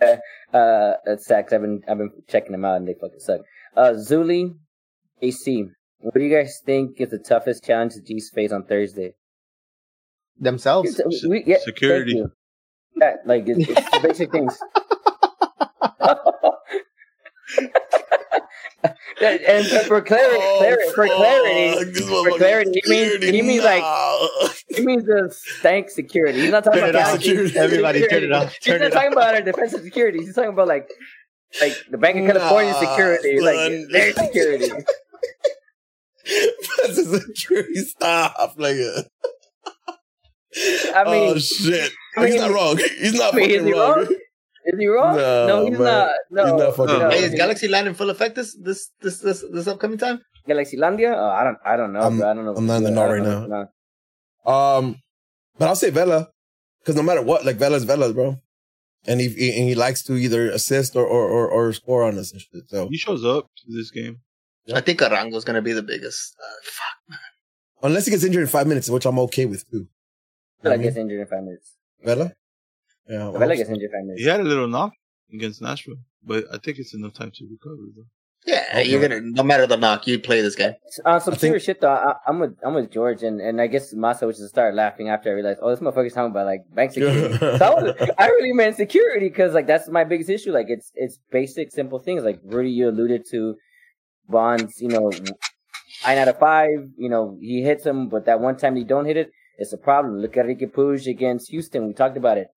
Uh, 0.52 0.94
that's 1.04 1.26
sad 1.26 1.44
'cause 1.46 1.54
I've 1.54 1.62
been 1.62 1.82
I've 1.88 1.98
been 1.98 2.10
checking 2.28 2.52
them 2.52 2.64
out 2.64 2.76
and 2.76 2.86
they 2.86 2.94
fucking 2.94 3.18
suck. 3.18 3.40
Uh, 3.76 3.94
Zuli, 3.94 4.54
AC. 5.20 5.64
What 5.98 6.14
do 6.14 6.20
you 6.20 6.32
guys 6.36 6.60
think 6.64 7.00
is 7.00 7.10
the 7.10 7.18
toughest 7.18 7.64
challenge 7.64 7.94
the 7.94 8.02
G's 8.02 8.30
face 8.32 8.52
on 8.52 8.64
Thursday? 8.64 9.14
Themselves. 10.38 10.98
It's- 11.00 11.24
we- 11.26 11.42
yeah, 11.46 11.56
Security. 11.64 12.22
Yeah, 13.00 13.14
like 13.24 13.48
it's, 13.48 13.68
it's 13.68 13.90
the 13.90 14.00
basic 14.06 14.30
things. 14.30 14.58
and, 19.20 19.40
and 19.42 19.66
for 19.86 20.00
clarity, 20.00 20.36
Oh, 20.40 20.56
clarity 20.58 20.92
for 20.94 21.06
clarity, 21.06 22.00
for 22.02 22.30
clarity, 22.38 22.80
he 22.84 22.90
means 22.90 23.24
he 23.24 23.42
means 23.42 23.64
like 23.64 23.84
he 24.68 24.84
means 24.84 25.04
the 25.04 25.30
stank 25.58 25.90
security. 25.90 26.40
He's 26.42 26.50
not 26.50 26.64
talking 26.64 26.80
Turn 26.80 26.90
about 26.90 27.20
security. 27.20 27.58
Everybody 27.58 28.06
turn 28.08 28.24
it 28.24 28.32
off. 28.32 28.54
He's 28.62 28.80
not 28.80 28.92
talking 28.92 29.08
off. 29.08 29.12
about 29.14 29.34
our 29.34 29.40
defensive 29.42 29.82
security. 29.82 30.18
He's 30.18 30.34
talking 30.34 30.50
about 30.50 30.68
like 30.68 30.88
like 31.60 31.72
the 31.90 31.98
Banc 31.98 32.16
of 32.16 32.26
California 32.36 32.72
Nah, 32.72 32.80
security, 32.80 33.38
son. 33.38 33.44
like 33.46 33.88
their 33.90 34.12
security. 34.12 34.68
this 36.24 36.98
is 36.98 37.22
security 37.24 37.74
stop, 37.82 38.54
like. 38.58 38.76
uh, 38.76 39.02
I 40.94 41.04
mean, 41.04 41.30
oh 41.34 41.38
shit! 41.38 41.90
I 42.16 42.22
mean, 42.22 42.32
he's 42.32 42.40
not 42.40 42.50
wrong. 42.52 42.76
He's 42.78 43.14
not 43.14 43.34
I 43.34 43.36
mean, 43.36 43.50
fucking 43.50 43.72
wrong. 43.72 43.96
wrong? 43.98 44.14
Is 44.66 44.78
he 44.78 44.86
wrong? 44.86 45.16
No, 45.16 45.46
No, 45.46 45.64
he's 45.66 45.78
man. 45.78 45.82
not. 45.82 46.10
No, 46.30 46.44
He's 46.46 46.62
not 46.64 46.76
fucking 46.76 46.98
no. 46.98 47.10
Hey, 47.10 47.24
is 47.24 47.34
Galaxy 47.34 47.68
Land 47.68 47.88
in 47.88 47.94
full 47.94 48.10
effect 48.10 48.34
this 48.34 48.56
this 48.60 48.90
this 49.00 49.18
this, 49.20 49.44
this 49.52 49.66
upcoming 49.66 49.98
time? 49.98 50.20
Galaxylandia? 50.48 51.12
Oh, 51.16 51.28
I 51.30 51.44
don't, 51.44 51.58
I 51.64 51.76
don't 51.76 51.92
know. 51.92 52.00
I'm- 52.00 52.18
bro. 52.18 52.30
I 52.30 52.34
don't 52.34 52.44
know. 52.44 52.54
I'm 52.54 52.66
not 52.66 52.76
in 52.78 52.82
the 52.84 52.90
know 52.90 53.06
don't 53.08 53.12
right 53.12 53.22
now. 53.22 53.68
No. 54.46 54.52
Um, 54.52 54.96
but 55.58 55.68
I'll 55.68 55.76
say 55.76 55.90
Vela 55.90 56.28
because 56.80 56.96
no 56.96 57.02
matter 57.02 57.22
what, 57.22 57.44
like 57.44 57.56
Vela's 57.56 57.84
Vela, 57.84 58.12
bro, 58.12 58.40
and 59.06 59.20
he, 59.20 59.28
he 59.28 59.56
and 59.58 59.68
he 59.68 59.74
likes 59.74 60.02
to 60.04 60.14
either 60.16 60.50
assist 60.50 60.96
or 60.96 61.04
or 61.06 61.28
or, 61.28 61.48
or 61.48 61.72
score 61.72 62.02
on 62.04 62.18
us 62.18 62.32
and 62.32 62.40
shit. 62.40 62.68
So 62.68 62.88
He 62.88 62.96
shows 62.98 63.24
up 63.24 63.48
to 63.58 63.72
this 63.76 63.90
game. 63.90 64.20
I 64.74 64.80
think 64.80 65.00
Arango's 65.00 65.44
gonna 65.44 65.62
be 65.62 65.72
the 65.72 65.82
biggest. 65.82 66.34
Uh, 66.42 66.46
fuck. 66.64 66.96
Man. 67.10 67.18
Unless 67.82 68.06
he 68.06 68.10
gets 68.10 68.24
injured 68.24 68.42
in 68.42 68.48
five 68.48 68.66
minutes, 68.66 68.88
which 68.88 69.04
I'm 69.06 69.18
okay 69.20 69.44
with 69.46 69.68
too. 69.70 69.86
Vela 70.62 70.74
I 70.74 70.78
mean, 70.78 70.86
gets 70.86 70.96
injured 70.96 71.20
in 71.20 71.26
five 71.26 71.42
minutes. 71.44 71.74
Vela, 72.02 72.32
yeah, 73.08 73.28
I 73.28 73.32
Vela 73.32 73.46
hope 73.46 73.56
gets 73.56 73.68
in 73.70 73.76
five 73.76 74.04
minutes. 74.06 74.22
He 74.22 74.28
had 74.28 74.40
a 74.40 74.44
little 74.44 74.68
knock 74.68 74.92
against 75.32 75.60
Nashville, 75.62 75.96
but 76.22 76.44
I 76.52 76.58
think 76.58 76.78
it's 76.78 76.94
enough 76.94 77.14
time 77.14 77.30
to 77.34 77.44
recover. 77.50 77.82
Though. 77.96 78.04
Yeah, 78.46 78.62
Okay. 78.72 78.88
you're 78.90 79.00
gonna. 79.00 79.20
No 79.22 79.42
matter 79.42 79.66
the 79.66 79.76
knock, 79.78 80.06
you 80.06 80.18
play 80.18 80.42
this 80.42 80.54
game. 80.54 80.74
On 81.06 81.14
uh, 81.14 81.18
some 81.18 81.32
I 81.32 81.36
think- 81.36 81.40
serious 81.40 81.64
shit 81.64 81.80
though, 81.80 81.88
I, 81.90 82.14
I'm 82.26 82.38
with 82.40 82.56
I'm 82.64 82.74
with 82.74 82.90
George 82.90 83.22
and, 83.22 83.40
and 83.40 83.58
I 83.60 83.66
guess 83.68 83.94
Masa, 83.94 84.26
which 84.26 84.36
is 84.38 84.48
started 84.50 84.76
laughing 84.76 85.08
after 85.08 85.30
I 85.30 85.32
realized, 85.32 85.60
oh, 85.62 85.70
this 85.70 85.80
motherfucker's 85.80 86.12
talking 86.12 86.30
about 86.30 86.44
like 86.46 86.60
bank 86.74 86.92
security. 86.96 87.38
so 87.38 87.56
I, 87.64 87.70
was, 87.82 88.10
I 88.18 88.26
really 88.26 88.52
meant 88.52 88.76
security 88.76 89.28
because 89.28 89.54
like 89.54 89.66
that's 89.66 89.88
my 89.88 90.04
biggest 90.04 90.28
issue. 90.28 90.52
Like 90.52 90.66
it's 90.68 90.90
it's 90.94 91.18
basic, 91.30 91.72
simple 91.72 91.98
things. 92.00 92.22
Like 92.22 92.38
Rudy, 92.44 92.70
you 92.70 92.90
alluded 92.90 93.22
to 93.30 93.54
Bonds. 94.28 94.80
You 94.80 94.88
know, 94.88 95.10
nine 96.04 96.18
out 96.18 96.28
of 96.28 96.38
five. 96.38 96.80
You 96.98 97.08
know, 97.08 97.38
he 97.40 97.62
hits 97.62 97.84
him, 97.86 98.08
but 98.10 98.26
that 98.26 98.40
one 98.40 98.56
time 98.58 98.76
he 98.76 98.84
don't 98.84 99.06
hit 99.06 99.16
it, 99.16 99.30
it's 99.58 99.72
a 99.72 99.78
problem. 99.78 100.18
Look 100.18 100.36
at 100.36 100.44
Riqui 100.46 100.70
Puig 100.70 101.06
against 101.06 101.50
Houston. 101.50 101.86
We 101.86 101.94
talked 101.94 102.16
about 102.18 102.36
it. 102.38 102.48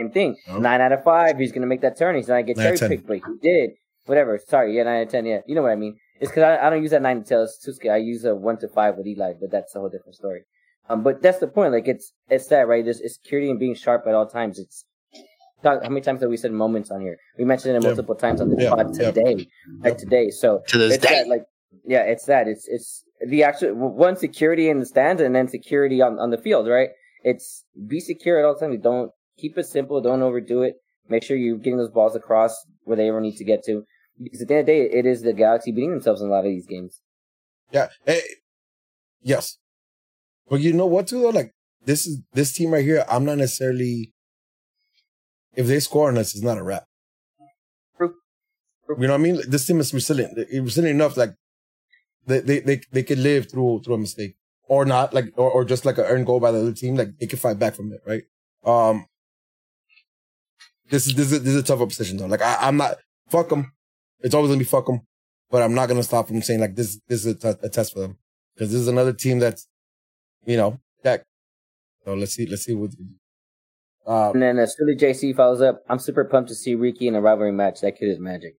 Same 0.00 0.10
thing. 0.10 0.36
Oh. 0.48 0.58
Nine 0.58 0.80
out 0.80 0.92
of 0.92 1.04
five. 1.04 1.38
He's 1.38 1.52
gonna 1.52 1.66
make 1.66 1.82
that 1.82 1.98
turn. 1.98 2.16
He's 2.16 2.28
not 2.28 2.34
gonna 2.34 2.42
get 2.44 2.56
Nine 2.56 2.66
out 2.72 2.78
cherry 2.78 2.96
picked, 2.96 3.06
but 3.06 3.16
he 3.18 3.22
did. 3.42 3.70
Whatever. 4.06 4.38
Sorry. 4.46 4.76
Yeah, 4.76 4.84
nine 4.84 5.00
out 5.00 5.06
of 5.06 5.08
ten. 5.10 5.26
Yeah, 5.26 5.40
you 5.46 5.54
know 5.54 5.62
what 5.62 5.72
I 5.72 5.76
mean. 5.76 5.96
It's 6.20 6.30
because 6.30 6.42
I, 6.44 6.66
I 6.66 6.70
don't 6.70 6.82
use 6.82 6.90
that 6.92 7.02
nine 7.02 7.22
to 7.22 7.28
tell. 7.28 7.42
It's 7.42 7.58
too 7.58 7.72
scary. 7.72 7.94
I 7.94 7.98
use 7.98 8.24
a 8.24 8.34
one 8.34 8.58
to 8.58 8.68
five 8.68 8.96
with 8.96 9.06
Eli, 9.06 9.34
but 9.40 9.50
that's 9.50 9.74
a 9.74 9.78
whole 9.80 9.88
different 9.88 10.16
story. 10.16 10.42
Um, 10.88 11.02
but 11.02 11.22
that's 11.22 11.38
the 11.38 11.46
point. 11.48 11.72
Like 11.72 11.86
it's 11.88 12.12
it's 12.28 12.46
that 12.48 12.66
right. 12.66 12.84
There's 12.84 13.00
it's 13.00 13.14
security 13.14 13.50
and 13.50 13.58
being 13.58 13.74
sharp 13.74 14.04
at 14.06 14.14
all 14.14 14.26
times. 14.26 14.58
It's 14.58 14.84
how 15.62 15.78
many 15.80 16.00
times 16.00 16.22
have 16.22 16.30
we 16.30 16.38
said 16.38 16.52
moments 16.52 16.90
on 16.90 17.00
here? 17.02 17.18
We 17.38 17.44
mentioned 17.44 17.76
it 17.76 17.82
Yeah. 17.82 17.88
multiple 17.90 18.14
times 18.14 18.40
on 18.40 18.48
the 18.48 18.62
Yeah, 18.62 18.70
pod 18.70 18.96
yeah. 18.98 19.10
today, 19.10 19.46
like 19.80 19.98
today. 19.98 20.30
So 20.30 20.62
To 20.68 20.78
this 20.78 20.94
it's 20.94 21.06
day. 21.06 21.14
that, 21.16 21.28
like 21.28 21.44
yeah, 21.84 22.02
it's 22.02 22.24
that. 22.24 22.48
It's 22.48 22.66
it's 22.68 23.04
the 23.26 23.44
actual 23.44 23.74
one 23.74 24.16
security 24.16 24.70
in 24.70 24.80
the 24.80 24.86
stands 24.86 25.20
and 25.20 25.34
then 25.34 25.46
security 25.48 26.00
on 26.00 26.18
on 26.18 26.30
the 26.30 26.38
field. 26.38 26.66
Right. 26.66 26.88
It's 27.22 27.64
be 27.86 28.00
secure 28.00 28.38
at 28.38 28.46
all 28.46 28.56
times. 28.56 28.80
Don't 28.82 29.12
keep 29.40 29.58
it 29.58 29.66
simple. 29.66 30.00
Don't 30.00 30.22
overdo 30.22 30.62
it. 30.62 30.74
Make 31.08 31.24
sure 31.24 31.36
you're 31.36 31.56
getting 31.56 31.78
those 31.78 31.90
balls 31.90 32.14
across 32.14 32.54
where 32.84 32.96
they 32.96 33.08
ever 33.08 33.20
need 33.20 33.36
to 33.36 33.44
get 33.44 33.64
to. 33.64 33.84
Because 34.22 34.42
at 34.42 34.48
the 34.48 34.54
end 34.54 34.60
of 34.60 34.66
the 34.66 34.72
day, 34.72 34.98
it 34.98 35.06
is 35.06 35.22
the 35.22 35.32
Galaxy 35.32 35.72
beating 35.72 35.90
themselves 35.90 36.20
in 36.20 36.28
a 36.28 36.30
lot 36.30 36.40
of 36.44 36.52
these 36.52 36.66
games. 36.66 37.00
Yeah. 37.72 37.88
Hey, 38.04 38.20
yes. 39.22 39.58
But 40.48 40.60
you 40.60 40.72
know 40.72 40.86
what 40.86 41.06
too 41.06 41.22
though? 41.22 41.30
Like 41.30 41.52
this 41.84 42.06
is 42.06 42.20
this 42.32 42.52
team 42.52 42.72
right 42.72 42.84
here, 42.84 43.04
I'm 43.08 43.24
not 43.24 43.38
necessarily 43.38 44.12
if 45.54 45.66
they 45.66 45.80
score 45.80 46.08
on 46.08 46.18
us, 46.18 46.34
it's 46.34 46.44
not 46.44 46.58
a 46.58 46.62
wrap. 46.62 46.84
True. 47.96 48.14
True. 48.86 48.96
You 48.98 49.06
know 49.06 49.14
what 49.14 49.20
I 49.20 49.22
mean? 49.22 49.36
Like, 49.36 49.46
This 49.46 49.66
team 49.66 49.80
is 49.80 49.94
resilient. 49.94 50.34
It's 50.36 50.52
resilient 50.52 50.96
enough 50.96 51.16
like 51.16 51.34
they 52.26 52.40
they 52.40 52.60
they, 52.60 52.80
they 52.92 53.02
could 53.02 53.18
live 53.18 53.50
through 53.50 53.82
through 53.84 53.94
a 53.94 53.98
mistake. 53.98 54.36
Or 54.68 54.84
not, 54.84 55.12
like 55.12 55.32
or, 55.36 55.50
or 55.50 55.64
just 55.64 55.84
like 55.84 55.98
an 55.98 56.04
earned 56.04 56.26
goal 56.26 56.38
by 56.38 56.52
the 56.52 56.60
other 56.60 56.72
team, 56.72 56.94
like 56.94 57.18
they 57.18 57.26
can 57.26 57.40
fight 57.40 57.58
back 57.58 57.74
from 57.74 57.92
it, 57.92 58.00
right? 58.06 58.22
Um 58.64 59.06
this 60.90 61.06
is 61.06 61.14
this 61.14 61.32
is 61.32 61.42
this 61.42 61.54
is 61.54 61.60
a 61.60 61.62
tough 61.62 61.78
position 61.88 62.16
though. 62.18 62.26
Like 62.26 62.42
I, 62.42 62.56
I'm 62.60 62.76
not 62.76 62.96
fuck 63.28 63.48
them. 63.48 63.72
It's 64.20 64.34
always 64.34 64.50
gonna 64.50 64.58
be 64.58 64.64
fuck 64.64 64.86
them, 64.86 65.00
but 65.50 65.62
I'm 65.62 65.74
not 65.74 65.88
gonna 65.88 66.02
stop 66.02 66.28
from 66.28 66.42
saying 66.42 66.60
like 66.60 66.74
this. 66.76 67.00
This 67.08 67.24
is 67.24 67.34
a, 67.44 67.54
t- 67.54 67.60
a 67.62 67.68
test 67.68 67.92
for 67.94 68.00
them 68.00 68.18
because 68.54 68.70
this 68.72 68.80
is 68.80 68.88
another 68.88 69.12
team 69.12 69.38
that's, 69.38 69.66
you 70.44 70.56
know, 70.56 70.78
that. 71.04 71.22
So 72.04 72.14
let's 72.14 72.32
see. 72.34 72.46
Let's 72.46 72.64
see 72.64 72.74
what. 72.74 72.90
Uh, 74.06 74.30
And 74.32 74.42
then 74.42 74.58
as 74.58 74.74
soon 74.76 74.88
as 74.90 74.96
JC 75.00 75.34
follows 75.36 75.60
up, 75.62 75.82
I'm 75.88 75.98
super 75.98 76.24
pumped 76.24 76.48
to 76.48 76.54
see 76.54 76.74
Riqui 76.74 77.02
in 77.02 77.14
a 77.14 77.20
rivalry 77.20 77.52
match. 77.52 77.80
That 77.82 77.96
kid 77.98 78.08
is 78.08 78.18
magic. 78.18 78.54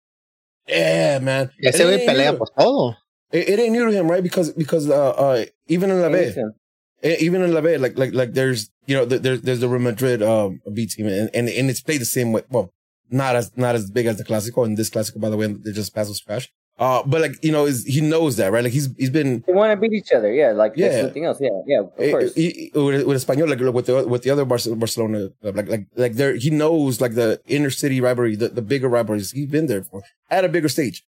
yeah, 0.67 1.19
man. 1.19 1.49
Ese 1.63 1.79
It 1.79 1.85
güey 1.87 1.97
ain't 1.99 2.09
pelea 2.09 2.31
new. 2.31 2.37
por 2.37 2.47
todo. 2.57 2.95
It, 3.31 3.49
it 3.49 3.59
ain't 3.59 3.71
new 3.73 3.85
to 3.85 3.91
him, 3.91 4.09
right? 4.09 4.23
Because 4.23 4.51
because 4.53 4.89
uh, 4.89 5.09
uh 5.11 5.45
even 5.67 5.89
in 5.89 5.99
La 6.01 6.09
Ve, 6.09 6.25
Listen, 6.27 6.53
E- 6.55 6.59
even 7.03 7.41
in 7.41 7.53
La 7.53 7.61
Ve, 7.61 7.77
like 7.77 7.97
like 7.97 8.13
like 8.13 8.33
there's 8.33 8.69
you 8.85 8.95
know 8.95 9.05
there's 9.05 9.41
there's 9.41 9.59
the 9.59 9.67
Real 9.67 9.81
Madrid 9.81 10.21
um 10.21 10.61
B 10.73 10.85
team 10.85 11.07
and, 11.07 11.29
and 11.33 11.49
and 11.49 11.69
it's 11.69 11.81
played 11.81 12.01
the 12.01 12.05
same 12.05 12.31
way. 12.31 12.43
Well, 12.49 12.73
not 13.09 13.35
as 13.35 13.51
not 13.57 13.75
as 13.75 13.89
big 13.89 14.05
as 14.05 14.17
the 14.17 14.23
Clasico 14.23 14.65
and 14.65 14.77
this 14.77 14.89
Clasico 14.89 15.19
by 15.19 15.29
the 15.29 15.37
way. 15.37 15.47
They 15.47 15.71
just 15.71 15.93
passed 15.93 16.11
us 16.11 16.21
crash. 16.21 16.49
Uh, 16.79 17.03
but 17.05 17.21
like 17.21 17.35
you 17.43 17.51
know, 17.51 17.65
is 17.65 17.85
he 17.85 18.01
knows 18.01 18.37
that 18.37 18.51
right? 18.51 18.63
Like 18.63 18.73
he's 18.73 18.89
he's 18.97 19.09
been 19.11 19.43
They 19.45 19.53
want 19.53 19.71
to 19.71 19.77
beat 19.77 19.93
each 19.93 20.11
other. 20.11 20.33
Yeah, 20.33 20.51
like 20.51 20.73
Yeah. 20.75 20.91
yeah. 20.91 21.01
something 21.01 21.25
else. 21.25 21.37
Yeah, 21.39 21.49
yeah, 21.67 21.79
of 21.81 21.91
eh, 21.99 22.11
course. 22.11 22.33
he- 22.33 22.71
with, 22.73 23.05
with 23.05 23.23
Espanyol, 23.23 23.49
like 23.49 23.59
with 23.59 23.85
the 23.85 24.07
with 24.07 24.23
the 24.23 24.31
other 24.31 24.45
Barcelona, 24.45 25.29
like 25.43 25.67
like 25.69 25.87
like 25.95 26.13
there 26.13 26.35
he 26.35 26.49
knows 26.49 26.99
like 26.99 27.13
the 27.13 27.39
inner 27.45 27.69
city 27.69 28.01
rivalry, 28.01 28.35
the, 28.35 28.49
the 28.49 28.61
bigger 28.63 28.89
rivalries. 28.89 29.31
He's 29.31 29.49
been 29.49 29.67
there 29.67 29.83
for 29.83 30.01
at 30.31 30.43
a 30.43 30.49
bigger 30.49 30.69
stage, 30.69 31.03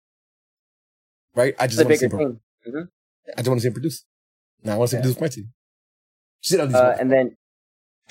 right? 1.33 1.55
I 1.59 1.65
just 1.65 1.79
want 1.83 1.89
to 1.89 1.97
see 1.97 2.05
him, 2.05 2.39
thing. 2.65 2.87
I 3.35 3.37
just 3.37 3.47
want 3.49 3.59
to 3.59 3.61
see 3.61 3.67
him 3.69 3.73
produce. 3.73 4.05
Now 4.63 4.73
I 4.73 4.77
want 4.77 4.89
to 4.89 4.91
see 4.91 4.97
him 4.97 5.03
produce 5.03 5.21
my 5.21 5.27
team. 5.27 5.53
Sit 6.43 6.59
on 6.59 6.67
these. 6.67 6.75
Uh, 6.75 6.95
and 6.99 7.11
then 7.11 7.35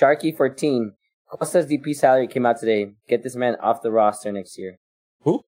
Sharky 0.01 0.37
14. 0.37 0.93
Costa's 1.31 1.67
DP 1.67 1.95
salary 1.95 2.27
came 2.29 2.45
out 2.45 2.59
today. 2.59 2.93
Get 3.09 3.23
this 3.23 3.37
man 3.37 3.57
off 3.61 3.81
the 3.83 3.91
roster 3.91 4.31
next 4.33 4.59
year. 4.59 4.79
Who? 5.23 5.43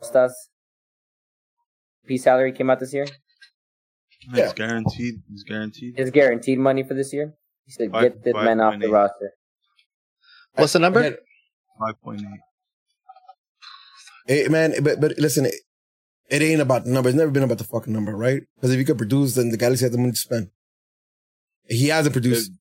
Costa's 0.00 0.48
DP 2.08 2.18
salary 2.20 2.52
came 2.52 2.70
out 2.70 2.80
this 2.80 2.94
year. 2.94 3.06
Yeah. 4.32 4.44
It's 4.44 4.52
guaranteed. 4.54 5.22
It's 5.32 5.42
guaranteed. 5.42 5.94
It's 5.98 6.10
guaranteed 6.10 6.58
money 6.58 6.82
for 6.82 6.94
this 6.94 7.12
year. 7.12 7.34
He 7.66 7.72
said, 7.72 7.90
Five- 7.90 8.02
"Get 8.02 8.24
this 8.24 8.32
five 8.32 8.44
man 8.44 8.60
off 8.60 8.72
point 8.72 8.82
the 8.82 8.88
eight. 8.88 8.92
roster." 8.92 9.32
What's 10.54 10.72
the 10.72 10.78
number? 10.80 11.02
Five 11.78 12.00
point 12.02 12.22
eight. 14.28 14.46
eh, 14.46 14.48
man, 14.48 14.74
but 14.82 15.00
but 15.00 15.18
listen, 15.18 15.46
it, 15.46 15.54
it 16.30 16.42
ain't 16.42 16.60
about 16.60 16.84
the 16.84 16.90
number. 16.90 17.08
It's 17.08 17.16
never 17.16 17.30
been 17.30 17.42
about 17.44 17.58
the 17.58 17.64
fucking 17.64 17.92
number, 17.92 18.14
right? 18.16 18.42
Because 18.56 18.72
if 18.72 18.78
you 18.78 18.84
could 18.84 18.98
produce, 18.98 19.34
then 19.34 19.50
the 19.50 19.56
Galaxy 19.56 19.84
has 19.84 19.92
the 19.92 19.98
money 19.98 20.12
to 20.12 20.18
spend. 20.18 20.50
He 21.68 21.88
hasn't 21.88 22.12
produced. 22.12 22.52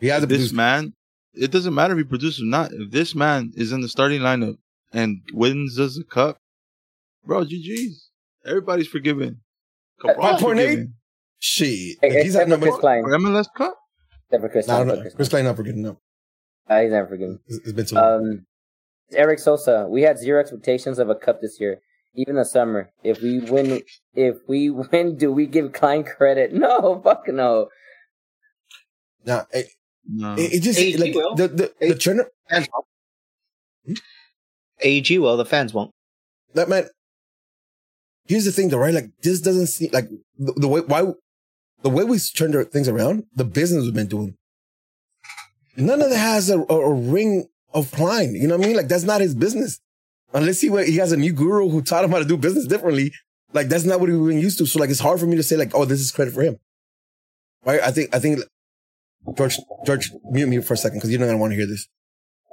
He 0.00 0.08
hasn't 0.08 0.28
This 0.28 0.38
produced. 0.38 0.54
man, 0.54 0.92
it 1.34 1.50
doesn't 1.50 1.74
matter 1.74 1.92
if 1.94 1.98
he 1.98 2.04
produces 2.04 2.42
or 2.42 2.46
not. 2.46 2.72
If 2.72 2.90
this 2.90 3.14
man 3.14 3.52
is 3.56 3.72
in 3.72 3.80
the 3.80 3.88
starting 3.88 4.20
lineup 4.20 4.56
and 4.92 5.20
wins 5.32 5.78
us 5.78 5.98
a 5.98 6.04
cup, 6.04 6.38
bro, 7.24 7.44
GG's. 7.44 8.10
Everybody's 8.46 8.88
forgiven. 8.88 9.40
Cabral's 10.00 10.40
5.8? 10.42 10.48
forgiven. 10.48 10.94
Shit, 11.38 11.98
Hey, 12.00 12.22
he's 12.22 12.34
had 12.34 12.42
except 12.42 12.44
for 12.44 12.48
number. 12.48 12.66
Chris 12.68 12.78
Klein. 12.80 13.04
MLS 13.04 13.46
Cup? 13.54 13.76
Except 14.28 14.42
for 14.42 14.48
Chris 14.48 14.66
No, 14.68 14.74
Klein. 14.76 14.86
no, 14.88 14.94
Fuck 14.94 15.02
Chris 15.02 15.14
Chris 15.14 15.28
Klein 15.28 15.44
not 15.44 15.56
forgetting. 15.56 15.82
No, 15.82 15.98
Klein. 16.66 16.78
Uh, 16.78 16.82
he's 16.82 16.92
never 16.92 17.08
forgiven. 17.08 17.40
it's, 17.46 17.58
it's 17.58 17.72
been 17.72 17.86
too 17.86 17.94
long. 17.96 18.04
Um, 18.04 18.46
Eric 19.12 19.38
Sosa. 19.38 19.86
We 19.88 20.02
had 20.02 20.18
zero 20.18 20.40
expectations 20.40 20.98
of 20.98 21.10
a 21.10 21.14
cup 21.14 21.40
this 21.42 21.60
year, 21.60 21.80
even 22.14 22.36
the 22.36 22.44
summer. 22.44 22.90
If 23.02 23.20
we 23.22 23.40
win, 23.40 23.82
if 24.14 24.36
we 24.48 24.70
win, 24.92 25.16
do 25.18 25.30
we 25.32 25.46
give 25.46 25.72
Klein 25.74 26.04
credit? 26.04 26.52
No, 26.54 27.00
fuck 27.04 27.28
no. 27.28 27.68
Now, 29.26 29.46
it, 29.52 29.66
No. 30.06 30.34
it, 30.34 30.54
it 30.54 30.62
just 30.62 30.78
AG 30.78 30.96
like 30.98 31.14
will. 31.14 31.34
the 31.34 31.48
the, 31.48 31.72
the 31.80 31.86
AG. 31.92 31.98
Turner 31.98 32.26
Fans 32.50 32.68
won't. 32.72 32.86
Hmm? 33.86 33.94
AG 34.80 35.18
will, 35.18 35.36
the 35.36 35.44
fans 35.46 35.72
won't. 35.74 35.90
that 36.54 36.68
man. 36.68 36.88
Here's 38.26 38.44
the 38.46 38.52
thing, 38.52 38.68
though, 38.70 38.78
right? 38.78 38.94
Like 38.94 39.10
this 39.22 39.40
doesn't 39.40 39.66
seem 39.66 39.90
like 39.92 40.08
the, 40.38 40.52
the 40.56 40.68
way 40.68 40.80
why 40.80 41.12
the 41.82 41.90
way 41.90 42.04
we 42.04 42.18
turned 42.18 42.54
things 42.72 42.88
around. 42.88 43.24
The 43.34 43.44
business 43.44 43.84
we've 43.84 43.94
been 43.94 44.06
doing. 44.06 44.36
None 45.76 46.00
of 46.00 46.08
that 46.10 46.16
has 46.16 46.48
a, 46.50 46.60
a, 46.60 46.64
a 46.74 46.94
ring 46.94 47.46
of 47.74 47.90
Klein. 47.92 48.34
You 48.34 48.46
know 48.48 48.56
what 48.56 48.64
I 48.64 48.68
mean? 48.68 48.76
Like 48.76 48.88
that's 48.88 49.04
not 49.04 49.20
his 49.20 49.34
business. 49.34 49.80
Unless 50.32 50.60
he 50.62 50.68
he 50.84 50.96
has 50.96 51.12
a 51.12 51.16
new 51.16 51.32
guru 51.32 51.68
who 51.68 51.82
taught 51.82 52.04
him 52.04 52.10
how 52.12 52.18
to 52.18 52.24
do 52.24 52.36
business 52.36 52.66
differently. 52.66 53.12
Like 53.52 53.68
that's 53.68 53.84
not 53.84 54.00
what 54.00 54.08
we've 54.08 54.26
been 54.28 54.40
used 54.40 54.58
to. 54.58 54.66
So 54.66 54.78
like 54.80 54.90
it's 54.90 55.00
hard 55.00 55.20
for 55.20 55.26
me 55.26 55.36
to 55.36 55.42
say 55.42 55.56
like, 55.56 55.74
oh, 55.74 55.84
this 55.84 56.00
is 56.00 56.10
credit 56.10 56.34
for 56.34 56.42
him. 56.42 56.56
Right? 57.64 57.80
I 57.82 57.90
think 57.90 58.14
I 58.14 58.18
think 58.18 58.40
George 59.36 59.58
George 59.86 60.10
mute 60.30 60.48
me 60.48 60.60
for 60.60 60.74
a 60.74 60.76
second 60.76 60.98
because 60.98 61.10
you 61.10 61.18
don't 61.18 61.26
going 61.26 61.36
to 61.36 61.40
want 61.40 61.52
to 61.52 61.56
hear 61.56 61.66
this. 61.66 61.88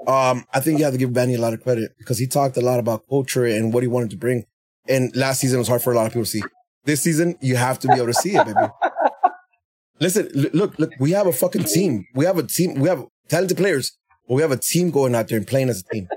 Um, 0.07 0.45
I 0.53 0.59
think 0.59 0.79
you 0.79 0.85
have 0.85 0.93
to 0.93 0.97
give 0.97 1.13
Benny 1.13 1.35
a 1.35 1.41
lot 1.41 1.53
of 1.53 1.61
credit 1.61 1.91
because 1.97 2.17
he 2.17 2.27
talked 2.27 2.57
a 2.57 2.61
lot 2.61 2.79
about 2.79 3.07
culture 3.07 3.45
and 3.45 3.73
what 3.73 3.83
he 3.83 3.87
wanted 3.87 4.09
to 4.11 4.17
bring. 4.17 4.45
And 4.87 5.15
last 5.15 5.41
season 5.41 5.59
was 5.59 5.67
hard 5.67 5.81
for 5.83 5.93
a 5.93 5.95
lot 5.95 6.07
of 6.07 6.13
people 6.13 6.23
to 6.23 6.29
see. 6.29 6.43
This 6.85 7.01
season, 7.01 7.35
you 7.41 7.55
have 7.55 7.77
to 7.79 7.87
be 7.87 7.93
able 7.95 8.07
to 8.07 8.13
see 8.13 8.35
it, 8.35 8.45
baby. 8.45 8.59
Listen, 9.99 10.29
look, 10.33 10.79
look, 10.79 10.91
we 10.99 11.11
have 11.11 11.27
a 11.27 11.31
fucking 11.31 11.65
team. 11.65 12.07
We 12.15 12.25
have 12.25 12.39
a 12.39 12.43
team. 12.43 12.79
We 12.79 12.89
have 12.89 13.05
talented 13.29 13.57
players, 13.57 13.95
but 14.27 14.33
we 14.33 14.41
have 14.41 14.51
a 14.51 14.57
team 14.57 14.89
going 14.89 15.13
out 15.13 15.27
there 15.27 15.37
and 15.37 15.45
playing 15.45 15.69
as 15.69 15.81
a 15.81 15.93
team. 15.93 16.07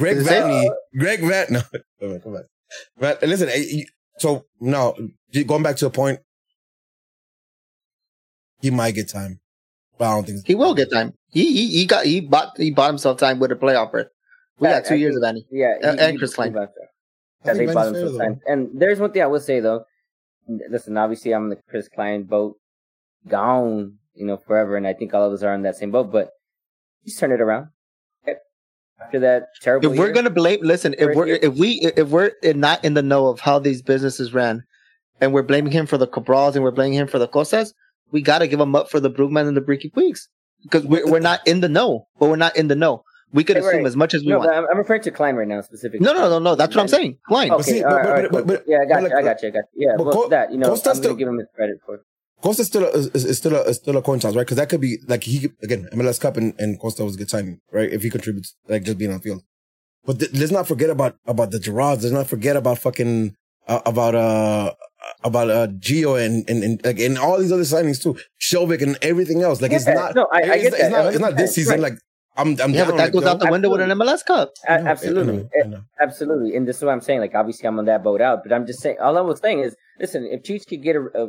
Greg? 0.00 0.16
Vanney, 0.16 0.70
Greg 0.98 1.20
Vanney, 1.20 1.50
no, 1.50 1.60
come 2.00 2.12
on, 2.12 2.20
come 2.20 2.36
on. 2.36 2.44
But 2.98 3.22
listen, 3.22 3.50
so 4.20 4.44
no, 4.60 4.94
going 5.46 5.62
back 5.62 5.76
to 5.76 5.86
the 5.86 5.90
point, 5.90 6.20
he 8.60 8.70
might 8.70 8.94
get 8.94 9.08
time, 9.08 9.40
but 9.98 10.08
I 10.10 10.14
don't 10.14 10.26
think 10.26 10.46
He 10.46 10.54
will 10.54 10.74
get 10.74 10.90
time. 10.92 11.14
He 11.30 11.52
he, 11.52 11.66
he 11.78 11.86
got 11.86 12.04
he 12.04 12.20
bought 12.20 12.56
he 12.56 12.70
bought 12.70 12.88
himself 12.90 13.18
time 13.18 13.38
with 13.38 13.50
a 13.52 13.56
playoff 13.56 13.90
berth. 13.92 14.08
We 14.58 14.68
Yeah, 14.68 14.80
got 14.80 14.88
two 14.88 14.94
I 14.94 14.98
years 14.98 15.14
think- 15.14 15.24
of 15.24 15.34
Vanney. 15.34 15.46
Yeah, 15.50 15.74
Uh, 15.82 15.96
and 15.98 16.18
Chris 16.18 16.32
he 16.32 16.34
Klein. 16.36 16.52
bounced 16.52 16.74
Yeah, 17.44 17.54
they 17.54 17.66
bought 17.66 17.74
Van's 17.74 17.88
him 17.88 17.94
fair, 17.94 18.08
sometimes. 18.08 18.38
And 18.46 18.68
there's 18.80 19.00
one 19.00 19.12
thing 19.12 19.22
I 19.22 19.26
will 19.26 19.40
say 19.40 19.60
though. 19.60 19.84
Listen, 20.68 20.96
obviously 20.98 21.32
I'm 21.32 21.44
in 21.44 21.50
the 21.50 21.58
Chris 21.68 21.88
Klein 21.88 22.24
boat, 22.24 22.56
gone, 23.28 23.98
you 24.14 24.26
know, 24.26 24.36
forever, 24.36 24.76
and 24.76 24.86
I 24.86 24.92
think 24.94 25.14
all 25.14 25.24
of 25.26 25.32
us 25.32 25.42
are 25.42 25.54
in 25.54 25.62
that 25.62 25.76
same 25.76 25.90
boat. 25.92 26.10
But 26.12 26.30
just 27.06 27.18
turn 27.18 27.32
it 27.32 27.40
around. 27.40 27.68
Okay. 29.00 29.06
After 29.06 29.20
that 29.20 29.48
terrible, 29.60 29.92
If 29.92 29.98
we're 29.98 30.06
year- 30.06 30.14
gonna 30.14 30.30
blame, 30.30 30.60
listen, 30.62 30.94
if 30.98 31.14
we're 31.16 31.26
here. 31.26 31.38
if 31.42 31.54
we 31.54 31.80
if 31.96 32.08
we're 32.08 32.32
not 32.54 32.84
in 32.84 32.94
the 32.94 33.02
know 33.02 33.26
of 33.28 33.40
how 33.40 33.58
these 33.58 33.82
businesses 33.82 34.32
ran, 34.34 34.62
and 35.20 35.32
we're 35.32 35.42
blaming 35.42 35.72
him 35.72 35.86
for 35.86 35.98
the 35.98 36.06
Cabrals 36.06 36.54
and 36.54 36.62
we're 36.64 36.70
blaming 36.70 36.94
him 36.94 37.06
for 37.08 37.18
the 37.18 37.26
Costas, 37.28 37.74
we 38.10 38.22
got 38.22 38.38
to 38.38 38.46
give 38.46 38.60
him 38.60 38.74
up 38.74 38.90
for 38.90 39.00
the 39.00 39.10
Brugman 39.10 39.46
and 39.48 39.56
the 39.56 39.60
Bricky 39.60 39.88
Queeks 39.90 40.28
because 40.62 40.84
we're 40.84 41.06
we're 41.10 41.18
not 41.20 41.46
in 41.46 41.60
the 41.60 41.68
know, 41.68 42.06
but 42.18 42.28
we're 42.28 42.36
not 42.36 42.56
in 42.56 42.68
the 42.68 42.76
know. 42.76 43.02
We 43.32 43.44
could 43.44 43.56
Right, 43.56 43.64
assume 43.64 43.76
right. 43.78 43.86
as 43.86 43.96
much 43.96 44.12
as 44.12 44.22
we 44.22 44.28
no, 44.30 44.38
want. 44.40 44.50
I'm, 44.50 44.66
I'm 44.70 44.76
referring 44.78 45.02
to 45.02 45.10
Klein 45.12 45.36
right 45.36 45.46
now 45.46 45.60
specifically. 45.60 46.04
No, 46.04 46.12
no, 46.12 46.28
no, 46.28 46.38
no. 46.40 46.54
That's 46.56 46.74
what 46.74 46.82
I'm 46.82 46.88
saying. 46.88 47.18
Klein. 47.28 47.52
Okay, 47.52 47.62
see, 47.62 47.84
all 47.84 47.90
but- 47.92 48.02
but- 48.02 48.08
all 48.08 48.14
right, 48.22 48.30
but- 48.32 48.46
but- 48.48 48.64
yeah, 48.66 48.78
I 48.82 48.86
got 48.86 49.02
but 49.02 49.10
you, 49.12 49.16
I 49.16 49.22
got 49.22 49.42
you, 49.42 49.48
I 49.48 49.50
got 49.52 49.64
you. 49.72 49.86
Yeah, 49.86 49.92
but 49.96 50.06
well, 50.06 50.14
Co- 50.24 50.28
that 50.30 50.50
you 50.50 50.58
know, 50.58 50.68
Costa's 50.70 50.88
I'm 50.88 50.94
still- 50.96 51.10
gonna 51.12 51.18
give 51.20 51.28
him 51.28 51.38
his 51.38 51.46
credit 51.54 51.76
for. 51.86 52.00
It. 52.40 52.42
Costa 52.42 52.64
still 52.64 52.84
is, 52.88 53.06
is 53.24 53.36
still 53.38 53.54
a, 53.56 53.62
is 53.62 53.76
still 53.76 53.96
a 53.96 54.02
coin 54.02 54.18
toss, 54.18 54.34
right? 54.34 54.42
Because 54.46 54.56
that 54.56 54.68
could 54.68 54.80
be 54.80 54.98
like 55.08 55.24
he 55.24 55.40
could- 55.40 55.56
again 55.62 55.88
MLS 55.92 56.20
Cup 56.20 56.36
and, 56.36 56.54
and 56.58 56.78
Costa 56.80 57.04
was 57.04 57.14
a 57.14 57.18
good 57.18 57.28
timing, 57.28 57.60
right? 57.72 57.90
If 57.92 58.02
he 58.02 58.10
contributes, 58.10 58.56
like 58.68 58.82
just 58.84 58.98
being 58.98 59.10
on 59.10 59.18
the 59.18 59.22
field. 59.22 59.42
But 60.04 60.18
th- 60.18 60.32
let's 60.32 60.50
not 60.52 60.66
forget 60.66 60.90
about 60.90 61.16
about 61.26 61.50
the 61.50 61.58
Gerards. 61.60 62.02
Let's 62.02 62.14
not 62.14 62.26
forget 62.26 62.56
about 62.56 62.78
fucking 62.78 63.36
uh, 63.68 63.80
about 63.84 64.14
uh 64.14 64.72
about 65.24 65.50
uh 65.50 65.66
Gio 65.68 66.24
and 66.24 66.48
and 66.48 66.64
and, 66.64 66.84
like, 66.84 66.98
and 66.98 67.18
all 67.18 67.38
these 67.38 67.52
other 67.52 67.62
signings 67.62 68.02
too, 68.02 68.16
Shelvick 68.40 68.80
and 68.82 68.96
everything 69.02 69.42
else. 69.42 69.60
Like 69.60 69.72
it's 69.72 69.86
Yeah, 69.86 69.94
not. 69.94 70.14
no, 70.14 70.26
I- 70.32 70.36
I 70.38 70.40
it's, 70.54 70.62
get 70.62 70.72
it's 70.72 70.78
that, 70.82 70.90
not. 70.92 71.06
It's 71.06 71.18
not 71.20 71.36
this 71.36 71.54
season. 71.54 71.80
right. 71.80 71.92
Like 71.92 71.98
I'm. 72.36 72.56
I'm 72.62 72.72
yeah, 72.72 72.84
down 72.84 72.90
but 72.92 72.96
that 72.96 73.02
on 73.02 73.08
it, 73.08 73.12
goes 73.12 73.22
yo. 73.24 73.28
out 73.28 73.40
the 73.40 73.50
window 73.50 73.68
with 73.70 73.80
an 73.82 73.90
MLS 73.90 74.24
Cup. 74.24 74.50
A- 74.66 74.72
I 74.72 74.76
know, 74.80 74.86
absolutely, 74.90 75.32
I 75.32 75.36
know, 75.36 75.48
I 75.64 75.66
know. 75.68 75.80
absolutely. 76.00 76.56
And 76.56 76.66
this 76.66 76.76
is 76.78 76.84
what 76.84 76.92
I'm 76.92 77.00
saying. 77.02 77.20
Like, 77.20 77.34
obviously, 77.34 77.66
I'm 77.66 77.78
on 77.78 77.84
that 77.86 78.02
boat 78.02 78.20
out, 78.22 78.42
but 78.44 78.52
I'm 78.52 78.66
just 78.66 78.80
saying. 78.80 78.96
All 79.02 79.18
I 79.18 79.20
was 79.20 79.40
saying 79.40 79.60
is, 79.60 79.74
listen, 79.98 80.24
if 80.30 80.42
Cheech 80.44 80.66
could 80.66 80.82
get 80.82 80.96
a, 80.96 81.00
a 81.14 81.28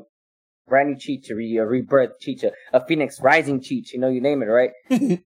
brand 0.72 0.90
new 0.90 0.96
Cheech, 0.96 1.30
a, 1.30 1.36
re, 1.36 1.58
a 1.58 1.66
rebirth 1.66 2.12
Cheech, 2.26 2.44
a, 2.44 2.52
a 2.72 2.84
Phoenix 2.88 3.20
Rising 3.22 3.60
Cheech, 3.60 3.92
you 3.92 4.00
know, 4.00 4.08
you 4.08 4.22
name 4.22 4.42
it, 4.42 4.46
right? 4.46 4.72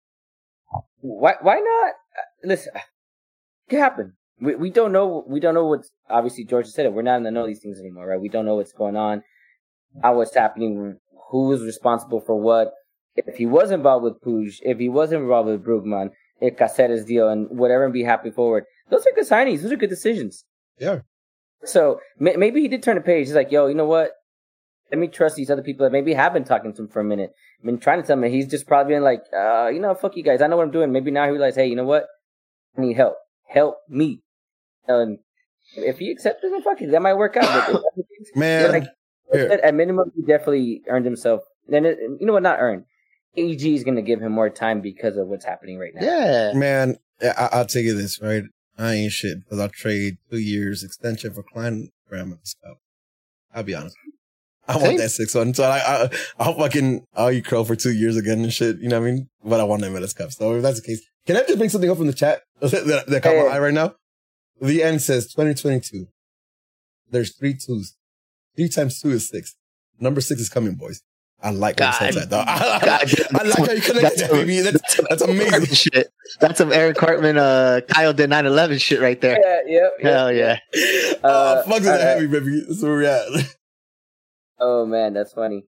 why? 0.99 1.35
Why 1.39 1.59
not? 1.59 1.89
Uh, 1.89 2.47
Listen, 2.47 2.73
it 2.75 2.81
could 3.69 3.79
happen. 3.79 4.13
We 4.41 4.55
we 4.55 4.69
don't 4.71 4.91
know. 4.91 5.23
We 5.27 5.39
don't 5.39 5.53
know 5.53 5.67
what's 5.67 5.91
obviously 6.09 6.45
George 6.45 6.65
said 6.67 6.87
it. 6.87 6.93
We're 6.93 7.03
not 7.03 7.17
in 7.17 7.23
the 7.23 7.31
know 7.31 7.45
these 7.45 7.61
things 7.61 7.79
anymore, 7.79 8.07
right? 8.07 8.19
We 8.19 8.27
don't 8.27 8.45
know 8.45 8.55
what's 8.55 8.73
going 8.73 8.97
on, 8.97 9.21
how 10.01 10.17
what's 10.17 10.35
happening, 10.35 10.97
who's 11.29 11.61
responsible 11.61 12.19
for 12.19 12.35
what. 12.35 12.71
If 13.15 13.37
he 13.37 13.45
was 13.45 13.71
involved 13.71 14.03
with 14.03 14.21
Puig, 14.21 14.57
if 14.63 14.77
he 14.79 14.89
was 14.89 15.13
involved 15.13 15.47
with 15.47 15.63
Brugman, 15.63 16.09
if 16.41 16.57
Caceres 16.57 17.05
deal 17.05 17.29
and 17.29 17.47
whatever 17.49 17.85
and 17.85 17.93
be 17.93 18.03
happy 18.03 18.29
forward, 18.29 18.65
those 18.89 19.05
are 19.05 19.15
good 19.15 19.29
signings. 19.29 19.61
Those 19.61 19.71
are 19.71 19.77
good 19.77 19.89
decisions. 19.89 20.43
Yeah. 20.77 21.01
So 21.63 21.99
maybe 22.19 22.59
he 22.61 22.67
did 22.67 22.83
turn 22.83 22.97
a 22.97 23.01
page. 23.01 23.27
He's 23.27 23.35
like, 23.35 23.51
yo, 23.51 23.67
you 23.67 23.75
know 23.75 23.85
what? 23.85 24.11
Let 24.91 24.99
me 24.99 25.07
trust 25.07 25.35
these 25.35 25.49
other 25.49 25.63
people 25.63 25.85
that 25.85 25.91
maybe 25.91 26.13
have 26.13 26.33
been 26.33 26.43
talking 26.43 26.73
to 26.73 26.83
him 26.83 26.87
for 26.87 26.99
a 26.99 27.03
minute. 27.03 27.31
I've 27.59 27.65
been 27.65 27.79
trying 27.79 28.01
to 28.01 28.07
tell 28.07 28.21
him. 28.21 28.31
He's 28.31 28.47
just 28.47 28.67
probably 28.67 28.93
been 28.93 29.03
like, 29.03 29.21
uh, 29.35 29.67
you 29.67 29.79
know, 29.79 29.95
fuck 29.95 30.15
you 30.15 30.23
guys. 30.23 30.41
I 30.41 30.47
know 30.47 30.57
what 30.57 30.63
I'm 30.63 30.71
doing. 30.71 30.91
Maybe 30.91 31.11
now 31.11 31.25
he 31.25 31.31
realized, 31.31 31.57
hey, 31.57 31.67
you 31.67 31.75
know 31.75 31.85
what? 31.85 32.05
I 32.77 32.81
need 32.81 32.95
help. 32.95 33.15
Help 33.47 33.77
me. 33.89 34.21
And 34.87 35.19
if 35.75 35.97
he 35.97 36.11
accepts 36.11 36.43
it, 36.43 36.51
then 36.51 36.61
fuck 36.61 36.81
it. 36.81 36.91
That 36.91 37.01
might 37.01 37.15
work 37.15 37.35
out. 37.37 37.71
But 37.71 37.81
Man, 38.35 38.61
yeah, 38.61 38.67
like, 38.67 38.83
here. 39.31 39.59
at 39.63 39.73
minimum, 39.73 40.11
he 40.15 40.21
definitely 40.21 40.81
earned 40.87 41.05
himself. 41.05 41.41
Then 41.67 41.85
you 41.85 42.17
know 42.21 42.33
what? 42.33 42.43
Not 42.43 42.59
earned. 42.59 42.85
AG 43.37 43.73
is 43.75 43.83
going 43.83 43.95
to 43.95 44.01
give 44.01 44.21
him 44.21 44.31
more 44.31 44.49
time 44.49 44.81
because 44.81 45.17
of 45.17 45.27
what's 45.27 45.45
happening 45.45 45.77
right 45.77 45.93
now. 45.93 46.05
Yeah. 46.05 46.53
man, 46.53 46.97
I, 47.21 47.49
I'll 47.51 47.65
tell 47.65 47.81
you 47.81 47.95
this, 47.95 48.21
right? 48.21 48.43
I 48.77 48.93
ain't 48.93 49.11
shit 49.11 49.43
because 49.43 49.59
I'll 49.59 49.69
trade 49.69 50.17
two 50.29 50.39
years 50.39 50.83
extension 50.83 51.33
for 51.33 51.43
Klein 51.43 51.89
for 52.07 52.17
MLS 52.17 52.55
Cup. 52.63 52.77
I'll 53.53 53.63
be 53.63 53.73
honest. 53.73 53.95
I 54.67 54.73
Same. 54.73 54.81
want 54.83 54.97
that 54.97 55.09
six 55.09 55.33
one. 55.35 55.53
So 55.53 55.63
I, 55.63 55.77
I, 55.77 56.09
I'll 56.39 56.57
fucking, 56.57 57.05
I'll 57.15 57.31
eat 57.31 57.45
crow 57.45 57.63
for 57.63 57.75
two 57.75 57.91
years 57.93 58.17
again 58.17 58.39
and 58.43 58.51
shit. 58.53 58.77
You 58.79 58.89
know 58.89 58.99
what 58.99 59.07
I 59.07 59.11
mean? 59.11 59.27
But 59.43 59.59
I 59.59 59.63
want 59.63 59.81
the 59.81 59.87
MLS 59.89 60.15
Cup. 60.15 60.31
So 60.31 60.55
if 60.55 60.63
that's 60.63 60.81
the 60.81 60.87
case, 60.87 61.01
can 61.27 61.37
I 61.37 61.41
just 61.41 61.57
bring 61.57 61.69
something 61.69 61.89
up 61.89 61.97
from 61.97 62.07
the 62.07 62.13
chat 62.13 62.41
that, 62.61 63.05
that 63.07 63.23
caught 63.23 63.35
Yeah, 63.35 63.43
my 63.43 63.55
eye 63.55 63.59
right 63.59 63.73
now? 63.73 63.93
The 64.61 64.81
end 64.83 65.01
says 65.01 65.25
2022. 65.33 66.07
There's 67.11 67.35
three 67.35 67.53
twos. 67.53 67.95
Three 68.55 68.69
times 68.69 68.99
two 69.01 69.11
is 69.11 69.27
six. 69.27 69.55
Number 69.99 70.21
six 70.21 70.41
is 70.41 70.49
coming, 70.49 70.75
boys. 70.75 71.01
I 71.43 71.49
like 71.51 71.75
what 71.79 71.91
God. 71.91 72.01
it 72.09 72.13
says 72.13 72.15
that, 72.15 72.29
dog. 72.29 72.45
I, 72.47 72.59
God, 72.83 73.41
I 73.41 73.43
like 73.43 73.57
how 73.67 73.73
you 73.73 73.81
connected 73.81 74.01
that's 74.01 74.21
that, 74.21 74.31
baby. 74.31 74.61
That's, 74.61 75.01
that's 75.09 75.21
amazing. 75.21 75.65
shit. 75.75 76.07
That's 76.39 76.57
some 76.57 76.71
Eric 76.71 76.95
Cartman, 76.97 77.37
uh, 77.37 77.81
Kyle 77.87 78.13
did 78.13 78.29
9/11 78.29 78.81
shit 78.81 78.99
right 79.01 79.19
there. 79.19 79.37
Yeah, 79.39 79.59
yeah, 79.67 79.87
yeah. 79.99 80.09
Hell 80.09 80.31
yeah. 80.33 80.57
oh, 80.73 81.19
Uh, 81.23 81.63
fuck 81.63 81.81
that 81.83 81.99
alright. 82.01 82.01
heavy, 82.01 82.27
baby. 82.27 82.61
That's 82.67 82.81
where 82.81 82.91
we're 82.93 83.03
at. 83.03 83.55
Oh 84.59 84.85
man, 84.85 85.13
that's 85.13 85.33
funny. 85.33 85.65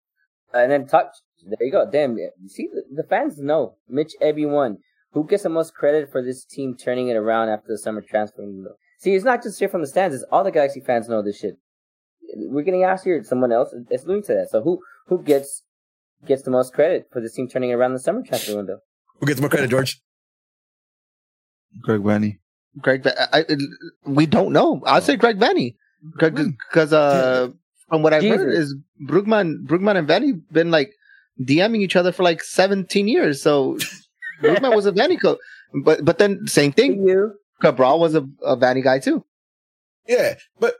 And 0.52 0.70
then 0.72 0.86
talk. 0.86 1.12
There 1.44 1.66
you 1.66 1.72
go. 1.72 1.88
Damn. 1.90 2.16
You 2.16 2.30
see, 2.48 2.68
the, 2.72 3.02
the 3.02 3.08
fans 3.08 3.38
know. 3.38 3.76
Mitch 3.88 4.14
Ebby 4.20 4.48
won. 4.48 4.78
Who 5.12 5.26
gets 5.26 5.42
the 5.42 5.48
most 5.48 5.74
credit 5.74 6.10
for 6.10 6.22
this 6.22 6.44
team 6.44 6.76
turning 6.76 7.08
it 7.08 7.16
around 7.16 7.48
after 7.48 7.68
the 7.68 7.78
summer 7.78 8.02
transfer 8.02 8.42
window? 8.42 8.72
See, 8.98 9.14
it's 9.14 9.24
not 9.24 9.42
just 9.42 9.58
here 9.58 9.68
from 9.68 9.80
the 9.80 9.86
stands. 9.86 10.14
It's 10.14 10.24
all 10.30 10.44
the 10.44 10.50
Galaxy 10.50 10.80
fans 10.80 11.08
know 11.08 11.22
this 11.22 11.38
shit. 11.38 11.58
We're 12.34 12.64
getting 12.64 12.84
asked 12.84 13.04
here. 13.04 13.22
Someone 13.22 13.52
else 13.52 13.72
is 13.90 14.04
alluding 14.04 14.24
to 14.24 14.34
that. 14.34 14.50
So 14.50 14.62
who 14.62 14.80
who 15.06 15.22
gets 15.22 15.62
gets 16.26 16.42
the 16.42 16.50
most 16.50 16.74
credit 16.74 17.08
for 17.12 17.20
this 17.20 17.34
team 17.34 17.48
turning 17.48 17.72
around 17.72 17.92
the 17.92 18.00
summer 18.00 18.22
transfer 18.22 18.56
window? 18.56 18.80
Who 19.20 19.26
gets 19.26 19.40
more 19.40 19.48
credit, 19.48 19.70
George? 19.70 20.00
Greg 21.82 22.00
Vanney. 22.00 22.38
Greg, 22.80 23.02
Va- 23.02 23.34
I, 23.34 23.40
I, 23.40 23.56
we 24.04 24.26
don't 24.26 24.52
know. 24.52 24.82
I'd 24.86 25.02
say 25.02 25.16
Greg 25.16 25.38
Vanney. 25.38 25.76
Because 26.16 26.92
uh, 26.92 27.48
from 27.88 28.02
what 28.02 28.12
I've 28.14 28.22
heard 28.22 28.52
is 28.52 28.74
Brugman, 29.06 29.64
Brugman 29.66 29.96
and 29.96 30.08
Vanney 30.08 30.40
been 30.52 30.70
like 30.70 30.92
DMing 31.40 31.80
each 31.80 31.96
other 31.96 32.12
for 32.12 32.22
like 32.22 32.42
17 32.42 33.08
years. 33.08 33.42
So 33.42 33.78
Brugman 34.42 34.74
was 34.74 34.86
a 34.86 34.92
Vanney 34.92 35.20
coach. 35.20 35.38
But, 35.84 36.04
but 36.04 36.18
then 36.18 36.46
same 36.46 36.72
thing. 36.72 37.06
You. 37.06 37.34
Cabral 37.60 37.98
was 38.00 38.14
a, 38.14 38.26
a 38.42 38.56
Vanney 38.56 38.82
guy 38.82 38.98
too. 38.98 39.24
Yeah, 40.06 40.34
but 40.58 40.74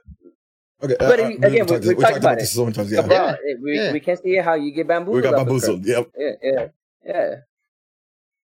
okay. 0.81 0.95
But 0.97 1.19
uh, 1.19 1.23
if 1.23 1.29
you- 1.29 1.43
uh, 1.43 1.47
again, 1.47 1.65
talked 1.67 1.83
we- 1.83 1.89
we 1.89 1.95
we 1.95 2.01
talked 2.01 2.13
talked 2.13 2.17
about 2.23 2.37
this 2.39 2.53
so 2.53 2.63
many 2.63 2.73
times. 2.73 2.91
Yeah, 2.91 3.05
Yeah, 3.07 3.35
we, 3.61 3.75
Yeah. 3.77 3.91
we 3.91 3.99
can't 3.99 4.19
see 4.21 4.35
how 4.37 4.53
you 4.55 4.71
get 4.73 4.87
bamboozled. 4.87 5.15
we 5.15 5.21
got 5.21 5.35
bamboozled. 5.35 5.85
Yep. 5.85 6.11
Yeah, 6.17 6.31
yeah, 6.41 6.67
yeah. 7.05 7.35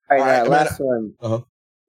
All 0.09 0.17
right, 0.17 0.19
All 0.19 0.19
right, 0.19 0.27
now, 0.37 0.41
man. 0.43 0.49
last 0.51 0.79
one. 0.79 1.13
Uh-huh. 1.19 1.41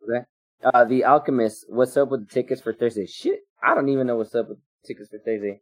Okay. 0.08 0.24
Uh, 0.64 0.84
the 0.86 1.04
Alchemist. 1.04 1.66
What's 1.68 1.96
up 1.96 2.10
with 2.10 2.26
the 2.28 2.32
tickets 2.34 2.60
for 2.62 2.72
Thursday? 2.72 3.06
Shit, 3.06 3.40
I 3.62 3.74
don't 3.74 3.88
even 3.90 4.06
know 4.06 4.16
what's 4.16 4.34
up 4.34 4.48
with 4.48 4.58
tickets 4.86 5.10
for 5.10 5.18
Thursday. 5.18 5.60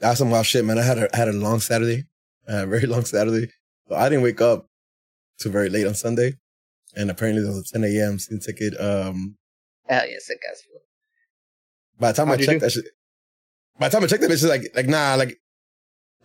That's 0.00 0.18
some 0.18 0.30
wild 0.30 0.46
shit, 0.46 0.64
man. 0.64 0.78
I 0.78 0.82
had 0.82 0.98
a 0.98 1.08
had 1.14 1.28
a 1.28 1.32
long 1.32 1.60
Saturday, 1.60 2.04
a 2.46 2.66
very 2.66 2.86
long 2.86 3.04
Saturday. 3.04 3.50
So 3.88 3.94
I 3.96 4.08
didn't 4.08 4.24
wake 4.24 4.40
up 4.40 4.66
too 5.38 5.50
very 5.50 5.68
late 5.70 5.86
on 5.86 5.94
Sunday, 5.94 6.34
and 6.94 7.10
apparently 7.10 7.42
there 7.42 7.52
was 7.52 7.70
a 7.70 7.72
10 7.78 7.84
a.m. 7.84 8.18
season 8.18 8.40
ticket. 8.40 8.78
Um, 8.80 9.36
Hell 9.88 10.06
yeah, 10.08 10.16
sick 10.20 10.38
ass. 10.50 10.62
by 11.98 12.12
the 12.12 12.16
time 12.16 12.28
I 12.28 12.32
How'd 12.32 12.40
you 12.40 12.46
checked 12.46 12.60
do? 12.60 12.66
that 12.66 12.70
shit, 12.72 12.84
by 13.78 13.88
the 13.88 13.92
time 13.94 14.04
I 14.04 14.06
checked 14.08 14.22
that, 14.22 14.30
it's 14.30 14.42
just 14.42 14.50
like 14.50 14.70
like 14.74 14.86
nah, 14.88 15.14
like 15.14 15.38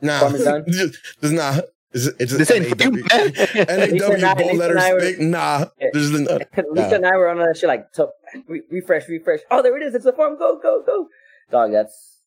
nah, 0.02 0.20
Parmesan? 0.20 0.66
just, 0.68 0.96
just 1.22 1.34
nah. 1.34 1.60
It's 1.94 2.06
just, 2.06 2.22
it's 2.22 2.32
just 2.32 2.40
This 2.40 2.52
ain't 2.52 2.68
for 2.68 2.84
you, 2.84 2.92
NAW. 2.92 3.08
man. 3.14 3.92
Lisa 3.92 4.12
and 4.12 4.24
I- 4.26 4.34
NAW 4.34 4.36
bold 4.36 4.58
letters 4.58 4.82
were- 4.94 5.00
big. 5.02 5.20
Nah, 5.22 5.66
Yeah. 5.80 5.88
there's 5.92 6.10
no, 6.12 6.40
Lisa 6.72 6.96
and 6.96 7.06
I 7.06 7.18
were 7.18 7.28
on 7.28 7.38
that 7.40 7.58
shit 7.58 7.68
like, 7.68 7.92
to, 7.94 8.08
re- 8.48 8.62
refresh, 8.72 9.10
refresh. 9.10 9.42
Oh, 9.52 9.62
there 9.62 9.76
it 9.76 9.84
is. 9.84 9.94
It's 9.94 10.06
the 10.06 10.14
form. 10.14 10.38
Go, 10.40 10.58
go, 10.58 10.82
go. 10.86 11.10
Dog, 11.52 11.74
that's 11.74 12.22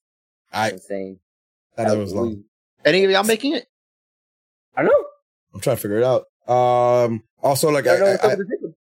I 0.53 0.71
insane. 0.73 1.21
That 1.77 1.97
was 1.97 2.15
long. 2.15 2.45
Any 2.85 3.05
of 3.05 3.11
y'all 3.11 3.25
making 3.25 3.55
it? 3.55 3.67
I 4.77 4.83
don't 4.83 4.91
know. 4.91 5.09
I'm 5.55 5.61
trying 5.61 5.77
to 5.77 5.83
figure 5.83 5.99
it 5.99 6.05
out. 6.05 6.25
Um, 6.49 7.23
also 7.43 7.71
like 7.71 7.87
I 7.87 7.97
know 7.97 8.07
I, 8.07 8.11
what's 8.11 8.25
up 8.25 8.31
I, 8.31 8.35
with 8.35 8.49
the 8.49 8.57
tickets. 8.57 8.79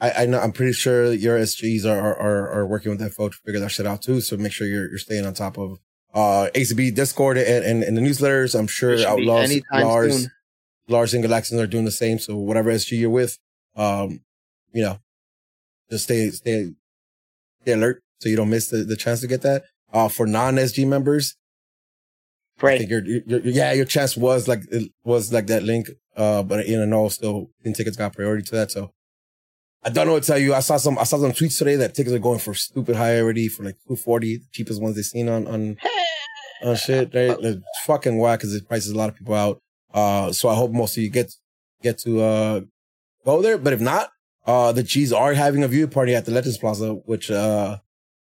I, 0.00 0.10
I 0.22 0.26
know 0.26 0.38
I'm 0.40 0.52
pretty 0.52 0.72
sure 0.72 1.12
your 1.12 1.38
SGs 1.38 1.84
are, 1.84 1.98
are 1.98 2.16
are 2.16 2.50
are 2.50 2.66
working 2.66 2.90
with 2.90 3.00
that 3.00 3.12
folks 3.12 3.36
to 3.38 3.42
figure 3.42 3.60
that 3.60 3.70
shit 3.70 3.86
out 3.86 4.02
too. 4.02 4.20
So 4.20 4.36
make 4.36 4.52
sure 4.52 4.66
you're 4.66 4.88
you're 4.88 4.98
staying 4.98 5.26
on 5.26 5.34
top 5.34 5.58
of 5.58 5.78
uh 6.14 6.48
ACB 6.54 6.94
Discord 6.94 7.38
and 7.38 7.64
and, 7.64 7.82
and 7.82 7.96
the 7.96 8.02
newsletters. 8.02 8.58
I'm 8.58 8.66
sure 8.66 8.92
It 8.92 9.00
should 9.00 9.16
be 9.16 9.22
Outlaws, 9.22 9.62
Lars, 9.72 10.22
soon. 10.22 10.30
Lars 10.88 11.14
and 11.14 11.24
Galaxians 11.24 11.60
are 11.60 11.66
doing 11.66 11.84
the 11.84 11.90
same. 11.90 12.18
So 12.18 12.36
whatever 12.36 12.70
SG 12.70 12.98
you're 12.98 13.10
with, 13.10 13.38
um, 13.74 14.20
you 14.72 14.82
know, 14.82 14.98
just 15.90 16.04
stay 16.04 16.30
stay 16.30 16.72
stay 17.62 17.72
alert 17.72 18.02
so 18.20 18.28
you 18.28 18.36
don't 18.36 18.50
miss 18.50 18.68
the, 18.68 18.78
the 18.78 18.96
chance 18.96 19.20
to 19.20 19.26
get 19.26 19.42
that. 19.42 19.64
Uh, 19.92 20.08
for 20.08 20.26
non 20.26 20.56
SG 20.56 20.86
members, 20.86 21.36
I 22.58 22.60
Pray. 22.60 22.78
think 22.78 22.90
your, 22.90 23.04
your, 23.04 23.40
yeah 23.40 23.72
your 23.72 23.84
chance 23.84 24.16
was 24.16 24.48
like 24.48 24.60
it 24.70 24.90
was 25.04 25.32
like 25.32 25.46
that 25.48 25.62
link. 25.62 25.90
Uh, 26.16 26.42
but 26.42 26.66
you 26.66 26.76
know, 26.78 26.86
no, 26.86 27.08
still 27.08 27.50
in 27.64 27.74
tickets 27.74 27.96
got 27.96 28.14
priority 28.14 28.42
to 28.44 28.54
that. 28.56 28.70
So 28.70 28.92
I 29.84 29.90
don't 29.90 30.06
know 30.06 30.14
what 30.14 30.22
to 30.22 30.26
tell 30.32 30.38
you. 30.38 30.54
I 30.54 30.60
saw 30.60 30.78
some 30.78 30.98
I 30.98 31.04
saw 31.04 31.18
some 31.18 31.32
tweets 31.32 31.58
today 31.58 31.76
that 31.76 31.94
tickets 31.94 32.14
are 32.14 32.18
going 32.18 32.38
for 32.38 32.54
stupid 32.54 32.96
high 32.96 33.20
already 33.20 33.48
for 33.48 33.62
like 33.64 33.76
two 33.86 33.96
forty, 33.96 34.38
the 34.38 34.44
cheapest 34.52 34.80
ones 34.80 34.96
they've 34.96 35.04
seen 35.04 35.28
on 35.28 35.46
on 35.46 35.76
on 36.64 36.76
shit. 36.76 37.14
Right? 37.14 37.36
It's 37.40 37.60
fucking 37.86 38.16
whack 38.18 38.38
because 38.40 38.54
it 38.54 38.66
prices 38.66 38.92
a 38.92 38.96
lot 38.96 39.10
of 39.10 39.16
people 39.16 39.34
out. 39.34 39.60
Uh, 39.92 40.32
so 40.32 40.48
I 40.48 40.54
hope 40.54 40.70
most 40.72 40.96
of 40.96 41.02
you 41.02 41.10
get 41.10 41.34
get 41.82 41.98
to 41.98 42.20
uh 42.22 42.60
go 43.24 43.42
there. 43.42 43.58
But 43.58 43.74
if 43.74 43.80
not, 43.80 44.08
Uh, 44.46 44.70
the 44.70 44.82
G's 44.84 45.12
are 45.12 45.34
having 45.34 45.64
a 45.64 45.68
view 45.68 45.88
party 45.88 46.14
at 46.14 46.24
the 46.24 46.30
Legends 46.30 46.56
Plaza, 46.56 46.94
which 47.04 47.32
uh, 47.32 47.78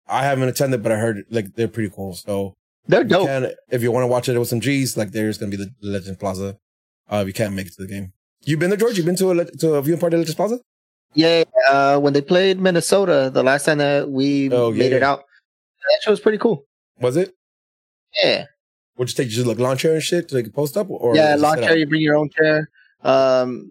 I 0.07 0.23
haven't 0.25 0.49
attended, 0.49 0.81
but 0.81 0.91
I 0.91 0.97
heard 0.97 1.23
like 1.29 1.53
they're 1.55 1.67
pretty 1.69 1.91
cool. 1.95 2.13
So 2.15 2.56
They're 2.87 3.01
if 3.01 3.11
you, 3.11 3.17
can, 3.25 3.51
if 3.69 3.81
you 3.81 3.91
want 3.91 4.03
to 4.03 4.07
watch 4.07 4.29
it 4.29 4.37
with 4.37 4.47
some 4.47 4.61
G's, 4.61 4.95
like 4.97 5.11
there's 5.11 5.37
gonna 5.37 5.51
be 5.51 5.57
the 5.57 5.71
Legend 5.81 6.19
Plaza. 6.19 6.57
Uh, 7.11 7.17
if 7.17 7.27
you 7.27 7.33
can't 7.33 7.53
make 7.53 7.67
it 7.67 7.73
to 7.73 7.81
the 7.83 7.87
game, 7.87 8.13
you've 8.41 8.59
been 8.59 8.69
there, 8.69 8.77
George? 8.77 8.97
You've 8.97 9.05
been 9.05 9.15
to 9.17 9.31
a 9.31 9.45
to 9.45 9.73
a 9.75 9.81
viewing 9.81 9.99
party 9.99 10.15
at 10.15 10.19
Legend 10.19 10.37
Plaza? 10.37 10.59
Yeah, 11.13 11.43
uh, 11.69 11.99
when 11.99 12.13
they 12.13 12.21
played 12.21 12.59
Minnesota 12.59 13.29
the 13.33 13.43
last 13.43 13.65
time 13.65 13.79
that 13.79 14.09
we 14.09 14.51
Oh, 14.51 14.71
yeah, 14.71 14.79
made 14.79 14.93
it 14.93 15.03
out, 15.03 15.19
that 15.19 15.99
show 16.03 16.11
was 16.11 16.19
pretty 16.19 16.37
cool. 16.37 16.65
Was 16.99 17.15
it? 17.17 17.33
Yeah, 18.23 18.45
Would 18.97 19.09
you 19.09 19.15
take 19.15 19.29
just 19.29 19.47
like 19.47 19.59
lawn 19.59 19.77
chair 19.77 19.93
and 19.93 20.03
shit 20.03 20.29
to 20.29 20.35
like 20.35 20.53
post 20.53 20.75
up 20.77 20.87
or 20.89 21.15
yeah. 21.15 21.35
Lawn 21.35 21.57
chair, 21.59 21.71
up? 21.71 21.77
you 21.77 21.87
bring 21.87 22.01
your 22.01 22.15
own 22.15 22.29
chair. 22.29 22.69
Um, 23.03 23.69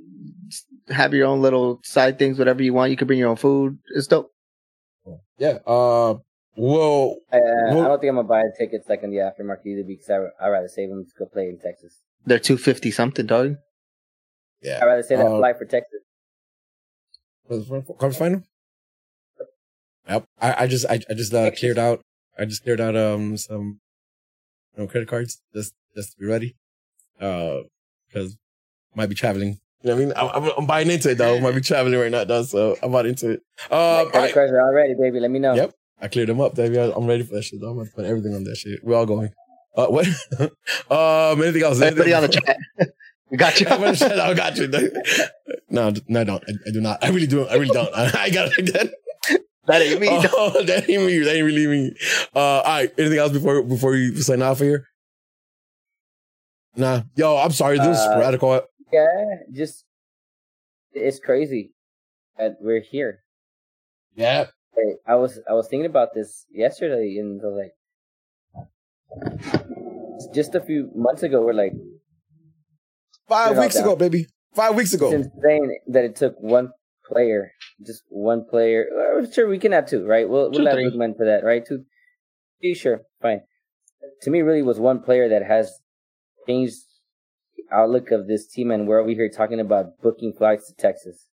have 0.88 1.12
your 1.14 1.26
own 1.26 1.42
little 1.42 1.80
side 1.84 2.18
things, 2.18 2.38
whatever 2.38 2.62
you 2.62 2.72
want. 2.72 2.90
You 2.90 2.96
can 2.96 3.06
bring 3.06 3.18
your 3.18 3.28
own 3.28 3.36
food. 3.36 3.78
It's 3.94 4.06
dope. 4.06 4.32
Yeah. 5.38 5.58
Uh. 5.66 6.16
Well. 6.56 7.16
Uh, 7.32 7.38
Well- 7.40 7.84
I 7.84 7.88
don't 7.88 8.00
think 8.00 8.10
I'm 8.10 8.16
gonna 8.16 8.28
buy 8.28 8.42
tickets 8.58 8.88
like 8.88 9.02
in 9.02 9.10
the 9.10 9.16
aftermarket 9.18 9.66
either 9.66 9.84
because 9.84 10.08
I 10.10 10.16
I'd 10.44 10.48
rather 10.50 10.68
save 10.68 10.88
them 10.88 11.04
to 11.04 11.10
go 11.18 11.26
play 11.26 11.48
in 11.48 11.58
Texas. 11.58 12.00
They're 12.24 12.38
two 12.38 12.56
fifty 12.56 12.90
something, 12.90 13.26
dog. 13.26 13.56
Yeah. 14.62 14.78
I'd 14.82 14.86
rather 14.86 15.02
save 15.02 15.18
that 15.18 15.26
Uh, 15.26 15.38
flight 15.38 15.58
for 15.58 15.64
Texas. 15.66 16.00
Conference 17.48 18.16
final. 18.16 18.42
Yep. 20.08 20.24
I, 20.40 20.64
I 20.64 20.66
just 20.66 20.86
I, 20.86 21.00
I 21.10 21.14
just 21.14 21.32
uh, 21.34 21.50
cleared 21.52 21.78
out. 21.78 22.00
I 22.38 22.44
just 22.44 22.62
cleared 22.62 22.80
out 22.80 22.96
um 22.96 23.36
some 23.36 23.80
you 24.76 24.82
know, 24.82 24.88
credit 24.88 25.08
cards 25.08 25.42
just 25.54 25.74
just 25.94 26.12
to 26.12 26.18
be 26.18 26.26
ready. 26.26 26.56
Uh, 27.20 27.58
because 28.06 28.36
might 28.94 29.08
be 29.08 29.14
traveling. 29.14 29.58
You 29.82 29.90
know 29.90 29.94
what 29.96 30.02
I 30.02 30.04
mean? 30.06 30.14
I'm, 30.16 30.42
I'm, 30.44 30.50
I'm 30.58 30.66
buying 30.66 30.90
into 30.90 31.10
it 31.10 31.18
though. 31.18 31.38
Might 31.40 31.54
be 31.54 31.60
traveling 31.60 31.98
right 31.98 32.10
now, 32.10 32.24
though. 32.24 32.42
So 32.42 32.76
I'm 32.82 32.90
bought 32.90 33.06
into 33.06 33.30
it. 33.30 33.40
Uh, 33.70 34.04
My 34.06 34.10
credit 34.10 34.34
cards 34.34 34.52
are 34.52 34.60
all 34.60 34.72
ready, 34.74 34.94
baby. 34.94 35.20
Let 35.20 35.30
me 35.30 35.38
know. 35.38 35.54
Yep. 35.54 35.74
I 36.00 36.08
cleared 36.08 36.28
them 36.28 36.40
up. 36.40 36.58
I- 36.58 36.62
I'm 36.64 37.06
ready 37.06 37.22
for 37.22 37.34
that 37.34 37.42
shit. 37.44 37.60
I'm 37.62 37.76
gonna 37.76 37.90
put 37.94 38.04
everything 38.04 38.34
on 38.34 38.44
that 38.44 38.56
shit. 38.56 38.84
We're 38.84 38.96
all 38.96 39.06
going. 39.06 39.32
Uh, 39.76 39.86
what? 39.86 40.06
um, 40.90 41.42
anything 41.42 41.62
else? 41.62 41.80
Everybody 41.80 42.14
on 42.14 42.22
the 42.22 42.28
chat. 42.28 42.56
We 43.28 43.36
got 43.36 43.60
you. 43.60 43.66
I 43.70 44.34
got 44.34 44.56
you. 44.56 44.68
No, 45.68 45.92
no, 46.06 46.20
I 46.20 46.24
don't. 46.24 46.44
I, 46.48 46.52
I 46.68 46.70
do 46.70 46.80
not. 46.80 47.02
I 47.02 47.08
really 47.08 47.26
do. 47.26 47.44
I 47.44 47.54
really 47.54 47.72
don't. 47.72 47.92
I, 47.92 48.04
I 48.22 48.30
got 48.30 48.56
it. 48.56 48.72
That, 48.72 48.94
that 49.66 49.82
ain't 49.82 50.00
me. 50.00 50.08
oh, 50.10 50.62
that 50.62 50.88
ain't 50.88 51.02
me. 51.04 51.18
That 51.18 51.34
ain't 51.34 51.44
really 51.44 51.66
me. 51.66 51.92
Uh, 52.36 52.38
all 52.38 52.62
right. 52.62 52.92
Anything 52.96 53.18
else 53.18 53.32
before 53.32 53.64
before 53.64 53.96
you 53.96 54.14
sign 54.22 54.42
off 54.42 54.60
here? 54.60 54.86
Nah. 56.76 57.02
Yo, 57.16 57.36
I'm 57.36 57.50
sorry. 57.50 57.78
This 57.78 57.98
is 57.98 58.06
Uh, 58.06 58.18
radical. 58.20 58.60
Yeah, 58.92 59.06
just 59.52 59.84
it's 60.92 61.18
crazy 61.18 61.72
that 62.38 62.58
we're 62.60 62.80
here. 62.80 63.24
Yeah. 64.14 64.46
Hey, 64.76 64.96
I 65.06 65.14
was 65.14 65.40
I 65.48 65.54
was 65.54 65.68
thinking 65.68 65.86
about 65.86 66.14
this 66.14 66.44
yesterday, 66.50 67.16
in 67.18 67.38
the 67.38 67.48
like, 67.48 67.74
just 70.34 70.54
a 70.54 70.60
few 70.60 70.90
months 70.94 71.22
ago, 71.22 71.42
we're 71.42 71.54
like, 71.54 71.72
Five 73.28 73.48
Put 73.48 73.52
it 73.52 73.56
all 73.56 73.62
weeks 73.64 73.76
ago, 73.76 73.96
baby. 73.96 74.26
Five 74.54 74.74
weeks 74.74 74.92
ago. 74.94 75.10
since 75.10 75.28
saying 75.42 75.78
that 75.88 76.04
it 76.04 76.16
took 76.16 76.34
one 76.38 76.70
player, 77.06 77.52
just 77.86 78.02
one 78.08 78.44
player. 78.48 78.86
Sure, 79.32 79.48
we 79.48 79.58
can 79.58 79.72
have 79.72 79.86
two, 79.86 80.04
right? 80.06 80.28
We'll 80.28 80.50
we'll 80.50 80.60
Two, 80.60 80.66
have 80.66 80.74
three. 80.74 80.90
Bookman 80.90 81.14
for 81.14 81.24
that, 81.26 81.42
right? 81.44 81.64
Two, 81.66 81.84
three, 82.60 82.74
sure, 82.74 83.02
fine. 83.20 83.40
To 84.22 84.30
me, 84.30 84.42
really 84.42 84.62
was 84.62 84.78
one 84.78 85.00
player 85.02 85.28
that 85.28 85.42
has 85.42 85.72
changed 86.46 86.76
the 87.56 87.64
outlook 87.74 88.10
of 88.10 88.28
this 88.28 88.46
team, 88.46 88.70
and 88.70 88.86
we're 88.86 89.00
over 89.00 89.10
here 89.10 89.28
talking 89.28 89.60
about 89.60 89.98
booking 90.02 90.32
flights 90.32 90.68
to 90.68 90.74
Texas, 90.74 91.26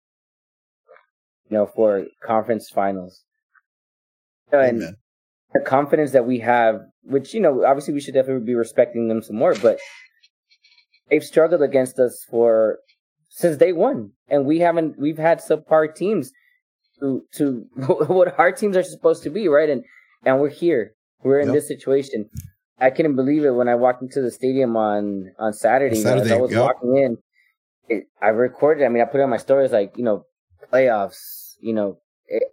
you 1.49 1.57
know, 1.57 1.67
for 1.67 2.05
conference 2.25 2.69
finals. 2.69 3.25
And 4.53 4.83
Amen. 4.83 4.97
the 5.55 5.61
confidence 5.61 6.13
that 6.13 6.27
we 6.27 6.39
have, 6.41 6.81
which 7.03 7.35
you 7.35 7.41
know, 7.41 7.65
obviously 7.65 7.95
we 7.95 8.01
should 8.01 8.15
definitely 8.15 8.45
be 8.45 8.55
respecting 8.55 9.09
them 9.09 9.23
some 9.23 9.37
more, 9.37 9.55
but 9.55 9.79
they've 11.09 11.25
struggled 11.25 11.63
against 11.63 11.99
us 11.99 12.25
for 12.31 12.79
since 13.29 13.57
day 13.57 13.73
one, 13.73 14.11
and 14.29 14.45
we 14.45 14.59
haven't. 14.59 14.99
We've 14.99 15.19
had 15.19 15.41
subpar 15.41 15.95
teams 15.95 16.33
to 17.01 17.23
to 17.35 17.67
what 18.07 18.39
our 18.39 18.53
teams 18.53 18.77
are 18.77 18.83
supposed 18.83 19.23
to 19.25 19.31
be, 19.31 19.49
right? 19.49 19.69
And 19.71 19.85
and 20.25 20.41
we're 20.41 20.51
here. 20.51 20.95
We're 21.23 21.41
in 21.41 21.49
Yep. 21.49 21.55
this 21.55 21.69
situation. 21.69 22.29
I 22.79 22.91
couldn't 22.91 23.15
believe 23.17 23.45
it 23.45 23.51
when 23.51 23.69
I 23.69 23.75
walked 23.75 24.03
into 24.03 24.23
the 24.23 24.31
stadium 24.31 24.77
on 24.77 25.33
on 25.39 25.53
Saturday. 25.53 26.05
On 26.05 26.19
you 26.19 26.25
know, 26.25 26.37
I 26.37 26.41
was 26.41 26.51
yep. 26.51 26.63
walking 26.63 26.97
in, 26.97 27.19
it, 27.89 28.05
I 28.23 28.29
recorded. 28.29 28.85
I 28.85 28.89
mean, 28.89 29.03
I 29.03 29.07
put 29.07 29.21
it 29.21 29.25
on 29.25 29.31
my 29.31 29.37
stories 29.37 29.73
like 29.73 29.97
you 29.97 30.05
know 30.05 30.25
playoffs. 30.73 31.55
You 31.61 31.75
know, 31.75 31.99
it, 32.27 32.45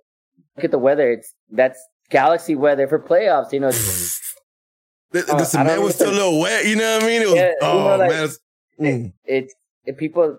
look 0.58 0.66
at 0.66 0.72
the 0.72 0.80
weather. 0.80 1.12
It's 1.12 1.34
that's 1.52 1.80
galaxy 2.10 2.56
weather 2.56 2.88
for 2.88 3.00
playoffs. 3.00 3.54
You 3.54 3.62
know, 3.62 3.72
The, 5.12 5.24
Oh, 5.30 5.38
the 5.38 5.44
I 5.44 5.44
cement 5.44 5.82
was 5.82 5.96
still 5.96 6.10
a 6.10 6.12
little 6.12 6.40
wet. 6.42 6.66
You 6.66 6.76
know 6.76 6.96
what 6.96 7.04
I 7.04 7.08
mean? 7.08 7.22
It 7.22 7.28
was. 7.28 7.36
Yeah, 7.36 7.48
you 7.48 7.56
oh 7.62 7.78
know, 7.78 7.96
like- 7.98 8.10
man. 8.10 8.24
It's, 8.26 8.40
mm. 8.80 9.14
it's 9.26 9.54
it, 9.86 9.98
people 9.98 10.38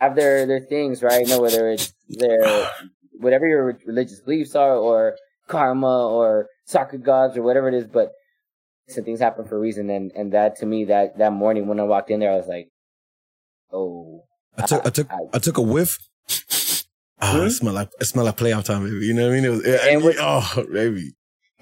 have 0.00 0.16
their 0.16 0.46
their 0.46 0.60
things, 0.60 1.02
right? 1.02 1.20
You 1.20 1.28
know, 1.28 1.42
whether 1.42 1.68
it's 1.68 1.92
their 2.08 2.70
whatever 3.20 3.46
your 3.46 3.78
religious 3.86 4.20
beliefs 4.20 4.54
are, 4.54 4.74
or 4.74 5.16
karma, 5.46 6.08
or 6.08 6.46
soccer 6.64 6.96
gods, 6.96 7.36
or 7.36 7.42
whatever 7.42 7.68
it 7.68 7.74
is. 7.74 7.86
But 7.86 8.12
some 8.88 9.04
things 9.04 9.20
happen 9.20 9.44
for 9.44 9.56
a 9.56 9.60
reason, 9.60 9.90
and 9.90 10.10
and 10.12 10.32
that 10.32 10.56
to 10.60 10.66
me, 10.66 10.86
that 10.86 11.18
that 11.18 11.32
morning 11.34 11.66
when 11.66 11.78
I 11.78 11.82
walked 11.84 12.10
in 12.10 12.20
there, 12.20 12.32
I 12.32 12.36
was 12.36 12.46
like, 12.48 12.68
oh, 13.72 14.24
I 14.56 14.64
took 14.66 14.86
I 14.86 14.90
took 14.90 15.12
I- 15.12 15.18
I 15.34 15.38
took 15.38 15.58
a 15.58 15.62
whiff. 15.62 15.98
Oh, 17.24 17.38
Hmm? 17.40 17.46
it 17.46 17.50
smelled 17.50 17.76
like 17.76 17.88
it 18.00 18.04
smelled 18.04 18.26
like 18.26 18.36
playoff 18.36 18.64
time, 18.64 18.84
baby. 18.84 19.06
You 19.06 19.14
know 19.14 19.28
what 19.28 19.32
I 19.32 19.34
mean? 19.36 19.44
It 19.44 19.48
was 19.50 19.66
yeah, 19.66 19.88
And 19.88 20.02
oh 20.18 20.66
baby. 20.72 21.12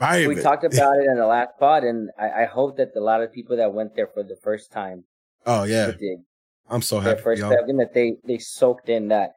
Right, 0.00 0.26
we 0.26 0.34
man. 0.36 0.42
talked 0.42 0.64
about 0.72 0.96
it 0.98 1.04
in 1.06 1.16
the 1.18 1.26
last 1.26 1.50
pod, 1.58 1.84
and 1.84 2.08
I, 2.18 2.42
I 2.42 2.44
hope 2.46 2.78
that 2.78 2.88
a 2.96 3.00
lot 3.00 3.22
of 3.22 3.30
people 3.32 3.56
that 3.58 3.74
went 3.74 3.94
there 3.94 4.06
for 4.12 4.22
the 4.22 4.36
first 4.42 4.72
time 4.72 5.04
Oh 5.44 5.64
yeah, 5.64 5.90
did 5.90 6.20
I'm 6.70 6.80
so 6.82 7.00
happy. 7.00 7.20
first 7.20 7.42
step 7.42 7.64
in 7.68 7.76
that 7.76 7.92
they 7.92 8.16
they 8.24 8.38
soaked 8.38 8.88
in 8.88 9.08
that 9.08 9.32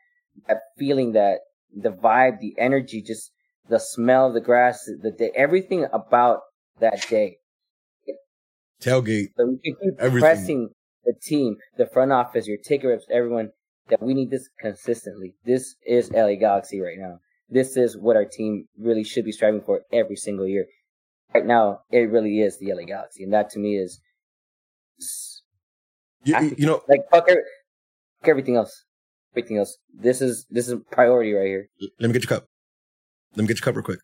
that 0.47 0.59
feeling 0.77 1.11
that 1.13 1.39
the 1.75 1.89
vibe 1.89 2.39
the 2.39 2.53
energy 2.57 3.01
just 3.01 3.31
the 3.67 3.79
smell 3.79 4.27
of 4.27 4.33
the 4.33 4.41
grass 4.41 4.85
the 5.01 5.11
day 5.11 5.31
everything 5.35 5.85
about 5.91 6.39
that 6.79 7.05
day 7.09 7.37
Tailgate. 8.81 9.29
so 9.37 9.45
we 9.45 9.57
can 9.63 9.75
keep 9.81 9.99
Everything. 9.99 10.19
pressing 10.19 10.69
the 11.05 11.13
team 11.21 11.55
the 11.77 11.85
front 11.85 12.11
office 12.11 12.47
your 12.47 12.57
ticket 12.57 12.89
reps 12.89 13.05
everyone 13.11 13.49
that 13.89 14.01
we 14.01 14.13
need 14.13 14.29
this 14.31 14.49
consistently 14.59 15.35
this 15.45 15.75
is 15.85 16.09
LA 16.11 16.35
Galaxy 16.35 16.79
right 16.79 16.97
now 16.97 17.19
this 17.49 17.75
is 17.77 17.97
what 17.97 18.15
our 18.15 18.25
team 18.25 18.67
really 18.79 19.03
should 19.03 19.25
be 19.25 19.31
striving 19.31 19.61
for 19.61 19.81
every 19.91 20.15
single 20.15 20.47
year 20.47 20.65
right 21.33 21.45
now 21.45 21.79
it 21.91 22.09
really 22.09 22.39
is 22.41 22.57
the 22.59 22.71
LA 22.73 22.83
Galaxy 22.83 23.23
and 23.23 23.33
that 23.33 23.49
to 23.51 23.59
me 23.59 23.75
is 23.77 23.99
You, 26.23 26.39
you- 26.39 26.55
you 26.59 26.65
know, 26.65 26.81
like 26.87 27.01
fuck, 27.11 27.25
every, 27.29 27.43
fuck 28.21 28.29
everything 28.29 28.55
else. 28.55 28.85
Everything 29.35 29.57
else. 29.57 29.77
This 29.93 30.21
is 30.21 30.45
this 30.49 30.69
is 30.69 30.75
priority 30.91 31.33
right 31.33 31.47
here. 31.47 31.67
let 31.99 32.07
me 32.07 32.13
get 32.13 32.23
your 32.23 32.39
cup. 32.39 32.47
Let 33.35 33.41
me 33.43 33.47
get 33.47 33.57
your 33.59 33.65
cup 33.65 33.75
real 33.75 33.83
quick. 33.83 33.99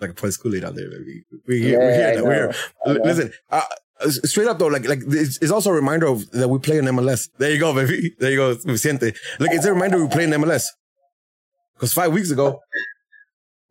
Like 0.00 0.10
a 0.10 0.14
place 0.14 0.36
Kool 0.36 0.54
Aid 0.54 0.64
out 0.64 0.74
there, 0.74 0.90
baby. 0.90 1.22
We're 1.46 1.58
here. 1.58 1.80
Yeah, 1.80 2.22
we're 2.22 2.34
here. 2.34 2.54
We're 2.86 3.14
here. 3.14 3.32
I 3.50 3.62
L- 4.00 4.06
know. 4.06 4.06
Listen, 4.06 4.20
uh, 4.24 4.26
straight 4.26 4.48
up 4.48 4.58
though, 4.58 4.66
like 4.66 4.86
like 4.88 5.00
it's, 5.06 5.38
it's 5.38 5.50
also 5.50 5.70
a 5.70 5.74
reminder 5.74 6.06
of 6.06 6.30
that 6.32 6.48
we 6.48 6.58
play 6.58 6.78
in 6.78 6.84
MLS. 6.86 7.28
There 7.38 7.50
you 7.50 7.58
go, 7.58 7.74
baby. 7.86 8.14
There 8.18 8.30
you 8.30 8.36
go, 8.36 8.54
Vicente. 8.54 9.12
Look, 9.38 9.50
it's 9.52 9.64
a 9.64 9.72
reminder 9.72 10.02
we 10.02 10.08
play 10.08 10.24
in 10.24 10.30
MLS. 10.30 10.64
Because 11.74 11.92
five 11.92 12.12
weeks 12.12 12.30
ago, 12.30 12.60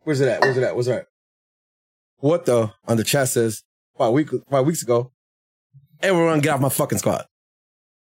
where's 0.02 0.20
it 0.20 0.28
at? 0.28 0.40
Where's 0.40 0.56
it 0.56 0.62
at? 0.62 0.74
What's 0.74 0.88
it 0.88 0.92
at? 0.92 1.06
What 2.18 2.46
the 2.46 2.72
on 2.86 2.96
the 2.96 3.04
chat 3.04 3.28
says 3.28 3.62
five 3.96 4.12
week 4.12 4.28
five 4.50 4.66
weeks 4.66 4.82
ago, 4.82 5.12
everyone 6.00 6.40
get 6.40 6.54
off 6.54 6.60
my 6.60 6.68
fucking 6.68 6.98
squad. 6.98 7.26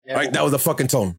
Right? 0.08 0.32
That 0.34 0.44
was 0.44 0.52
the 0.52 0.60
fucking 0.60 0.88
tone. 0.88 1.18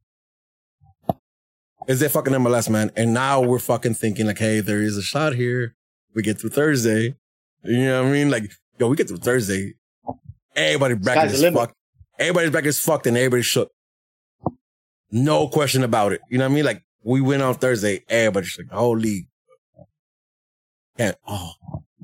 Is 1.87 2.01
that 2.01 2.11
fucking 2.11 2.33
MLS, 2.35 2.69
man? 2.71 2.91
And 2.97 3.13
now 3.13 3.41
we're 3.43 3.59
fucking 3.59 3.95
thinking 3.95 4.27
like, 4.27 4.39
hey, 4.39 4.61
there 4.61 4.81
is 4.81 4.97
a 4.97 5.03
shot 5.03 5.35
here. 5.35 5.75
We 6.15 6.23
get 6.23 6.39
through 6.41 6.51
Thursday. 6.51 7.15
You 7.63 7.85
know 7.85 8.03
what 8.03 8.09
I 8.09 8.13
mean? 8.13 8.31
Like, 8.31 8.51
yo, 8.79 8.89
we 8.89 8.97
get 8.97 9.09
through 9.09 9.19
Thursday. 9.19 9.75
Everybody 10.57 10.95
bracket 10.95 11.33
the 11.33 11.47
is 11.47 11.55
fucked. 11.55 11.75
Everybody's 12.19 12.51
bracket 12.51 12.69
is 12.69 12.79
fucked 12.79 13.07
and 13.07 13.17
everybody's 13.17 13.47
shook. 13.47 13.71
No 15.11 15.49
question 15.49 15.85
about 15.85 16.13
it. 16.13 16.21
You 16.29 16.39
know 16.39 16.45
what 16.45 16.53
I 16.53 16.55
mean? 16.55 16.65
Like, 16.65 16.83
we 17.03 17.21
win 17.21 17.41
on 17.41 17.55
Thursday. 17.55 18.05
Everybody's 18.09 18.51
shook. 18.51 18.67
holy. 18.71 18.81
whole 18.81 18.97
league. 18.97 19.27
And, 20.97 21.17
oh, 21.27 21.53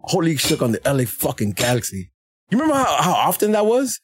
whole 0.02 0.22
league 0.22 0.40
shook 0.40 0.62
on 0.62 0.72
the 0.72 0.80
LA 0.84 1.04
fucking 1.04 1.52
Galaxy. 1.52 2.10
You 2.50 2.58
remember 2.58 2.74
how, 2.74 3.02
how 3.02 3.12
often 3.12 3.52
that 3.52 3.66
was? 3.66 4.00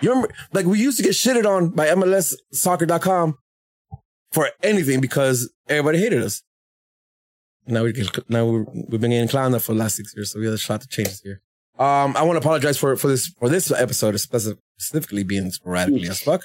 You 0.00 0.10
remember, 0.10 0.34
like, 0.52 0.66
we 0.66 0.78
used 0.80 0.98
to 0.98 1.02
get 1.02 1.12
shitted 1.12 1.46
on 1.46 1.70
by 1.70 1.86
MLSsoccer.com 1.86 3.38
for 4.32 4.50
anything 4.62 5.00
because 5.00 5.52
everybody 5.68 5.98
hated 5.98 6.22
us. 6.22 6.42
Now 7.66 7.84
we 7.84 7.92
get, 7.92 8.28
now 8.28 8.44
we're, 8.44 8.64
we've 8.88 9.00
been 9.00 9.10
getting 9.12 9.28
clowned 9.28 9.54
up 9.54 9.62
for 9.62 9.72
the 9.72 9.78
last 9.78 9.96
six 9.96 10.14
years, 10.14 10.32
so 10.32 10.38
we 10.38 10.44
had 10.44 10.54
a 10.54 10.58
shot 10.58 10.82
to 10.82 10.88
change 10.88 11.08
this 11.08 11.20
here. 11.20 11.40
Um, 11.78 12.16
I 12.16 12.22
want 12.22 12.36
to 12.36 12.38
apologize 12.38 12.78
for 12.78 12.96
for 12.96 13.08
this 13.08 13.28
for 13.38 13.48
this 13.48 13.70
episode, 13.72 14.16
specifically 14.20 15.24
being 15.24 15.50
sporadically 15.50 16.08
as 16.08 16.20
fuck. 16.22 16.44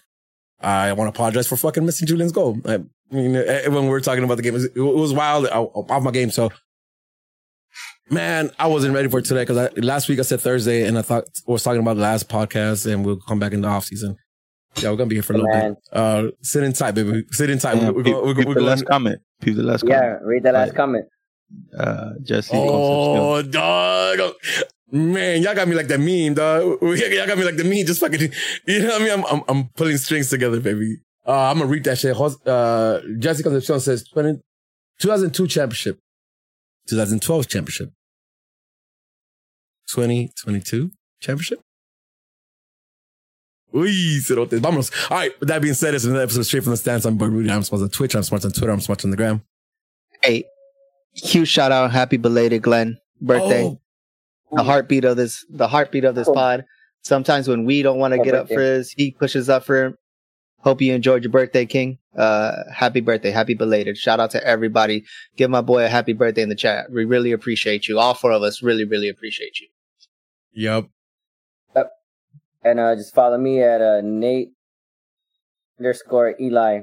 I 0.59 0.91
want 0.93 1.13
to 1.13 1.17
apologize 1.17 1.47
for 1.47 1.55
fucking 1.55 1.85
missing 1.85 2.07
Julian's 2.07 2.31
goal. 2.31 2.57
I 2.65 2.79
mean, 3.11 3.35
eh, 3.35 3.67
when 3.67 3.83
we 3.83 3.89
were 3.89 4.01
talking 4.01 4.23
about 4.23 4.35
the 4.37 4.43
game, 4.43 4.53
it 4.55 4.57
was, 4.57 4.65
it 4.65 4.79
was 4.79 5.13
wild 5.13 5.47
I- 5.47 5.51
off 5.59 6.03
my 6.03 6.11
game. 6.11 6.31
So, 6.31 6.51
man, 8.09 8.51
I 8.59 8.67
wasn't 8.67 8.93
ready 8.93 9.07
for 9.07 9.21
today 9.21 9.43
because 9.45 9.69
last 9.77 10.09
week 10.09 10.19
I 10.19 10.23
said 10.23 10.41
Thursday 10.41 10.85
and 10.85 10.97
I 10.97 11.01
thought 11.01 11.25
I 11.47 11.51
was 11.51 11.63
talking 11.63 11.81
about 11.81 11.95
the 11.95 12.01
last 12.01 12.27
podcast 12.27 12.91
and 12.91 13.05
we'll 13.05 13.17
come 13.21 13.39
back 13.39 13.53
in 13.53 13.61
the 13.61 13.67
off 13.67 13.85
season. 13.85 14.17
Yeah, 14.77 14.89
we're 14.91 14.97
gonna 14.97 15.07
be 15.09 15.15
here 15.15 15.23
for 15.23 15.33
a 15.33 15.37
little 15.37 15.51
Man. 15.51 15.73
bit. 15.73 15.83
Uh, 15.93 16.23
sit 16.41 16.63
in 16.63 16.73
tight, 16.73 16.91
baby. 16.91 17.23
Sit 17.31 17.49
in 17.49 17.57
tight. 17.59 17.77
Yeah, 17.77 17.89
We're, 17.89 18.03
we're, 18.03 18.03
going- 18.03 18.25
we're, 18.27 18.35
peep 18.35 18.53
the 18.55 18.61
last 18.61 18.85
comment. 18.85 19.21
Peep 19.41 19.55
the 19.55 19.63
last 19.63 19.83
Yeah, 19.87 19.99
comment. 20.01 20.21
read 20.25 20.43
the 20.43 20.51
last 20.51 20.67
Right. 20.69 20.75
comment. 20.75 21.05
Uh, 21.77 22.09
Jesse. 22.21 22.51
Oh, 22.53 23.41
dog. 23.41 24.33
Man, 24.91 25.43
y'all 25.43 25.53
got 25.55 25.67
me 25.67 25.75
like 25.75 25.87
that 25.87 25.99
meme, 25.99 26.33
dog. 26.33 26.81
Y'all 26.81 27.27
got 27.27 27.37
me 27.37 27.43
like 27.43 27.57
the 27.57 27.63
meme. 27.63 27.85
Just 27.85 27.99
fucking, 27.99 28.31
you 28.67 28.79
know 28.79 28.87
what 28.87 29.01
I 29.01 29.05
mean? 29.05 29.11
I'm, 29.11 29.25
I'm, 29.25 29.43
I'm 29.47 29.69
pulling 29.75 29.97
strings 29.97 30.29
together, 30.29 30.59
baby. 30.59 30.97
Uh, 31.27 31.51
I'm 31.51 31.59
gonna 31.59 31.69
read 31.69 31.83
that 31.83 31.99
shit. 31.99 32.17
Uh, 32.17 33.01
Jesse 33.19 33.43
Concepcion 33.43 33.79
says 33.79 34.03
20, 34.07 34.39
2002 34.99 35.47
championship, 35.47 35.99
2012 36.87 37.47
championship, 37.47 37.91
2022 39.91 40.89
championship. 41.21 41.59
Uy, 43.71 44.19
cerotes. 44.21 44.59
Vámonos. 44.59 44.91
All 45.11 45.17
right. 45.17 45.39
With 45.39 45.49
that 45.49 45.61
being 45.61 45.75
said, 45.75 45.93
it's 45.93 46.03
another 46.03 46.23
episode 46.23 46.41
Straight 46.41 46.63
from 46.63 46.71
the 46.71 46.77
Stands. 46.77 47.05
I'm 47.05 47.17
Boy 47.17 47.27
Rudy. 47.27 47.51
I'm 47.51 47.61
smart 47.61 47.83
on 47.83 47.89
Twitch. 47.89 48.15
I'm 48.15 48.23
smart 48.23 48.43
on 48.43 48.51
Twitter. 48.51 48.71
I'm 48.71 48.81
smart 48.81 49.05
on 49.05 49.11
the 49.11 49.17
gram. 49.17 49.43
Hey, 50.23 50.45
huge 51.13 51.47
shout 51.47 51.71
out, 51.71 51.91
happy 51.91 52.17
belated 52.17 52.63
Glenn 52.63 52.97
birthday. 53.21 53.63
Oh, 53.65 53.79
the 54.51 54.63
heartbeat 54.63 55.05
of 55.05 55.17
this, 55.17 55.45
the 55.49 55.67
heartbeat 55.67 56.03
of 56.03 56.15
this 56.15 56.29
pod. 56.29 56.65
Sometimes 57.01 57.47
when 57.47 57.65
we 57.65 57.81
don't 57.81 57.97
want 57.97 58.13
to 58.13 58.19
get 58.19 58.35
up 58.35 58.47
for 58.47 58.55
birthday. 58.55 58.77
his, 58.77 58.91
he 58.91 59.11
pushes 59.11 59.49
up 59.49 59.63
for 59.63 59.85
him. 59.85 59.97
Hope 60.61 60.81
you 60.81 60.93
enjoyed 60.93 61.23
your 61.23 61.31
birthday, 61.31 61.65
King. 61.65 61.97
Uh, 62.17 62.51
happy 62.73 62.99
birthday, 62.99 63.31
happy 63.31 63.53
belated. 63.53 63.97
Shout 63.97 64.19
out 64.19 64.31
to 64.31 64.45
everybody. 64.45 65.05
Give 65.37 65.49
my 65.49 65.61
boy 65.61 65.85
a 65.85 65.87
happy 65.87 66.11
birthday 66.11 66.41
in 66.41 66.49
the 66.49 66.55
chat. 66.55 66.91
We 66.91 67.05
really 67.05 67.31
appreciate 67.31 67.87
you. 67.87 67.97
All 67.97 68.13
four 68.13 68.31
of 68.31 68.43
us 68.43 68.61
really, 68.61 68.83
really 68.83 69.07
appreciate 69.07 69.59
you. 69.61 69.67
Yep. 70.51 70.89
Yep. 71.75 71.91
And 72.65 72.79
uh, 72.79 72.95
just 72.95 73.15
follow 73.15 73.37
me 73.37 73.63
at 73.63 73.81
uh, 73.81 74.01
Nate 74.03 74.49
underscore 75.79 76.35
Eli 76.41 76.81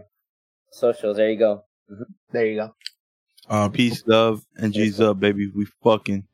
socials. 0.73 1.19
There 1.19 1.31
you 1.31 1.39
go. 1.39 1.65
There 2.33 2.47
you 2.47 2.57
go. 2.57 2.75
Uh, 3.49 3.69
Peace, 3.69 4.03
love, 4.07 4.43
and 4.57 4.73
Jesus 4.73 5.01
up, 5.01 5.21
baby. 5.21 5.51
We 5.55 5.67
fucking. 5.85 6.27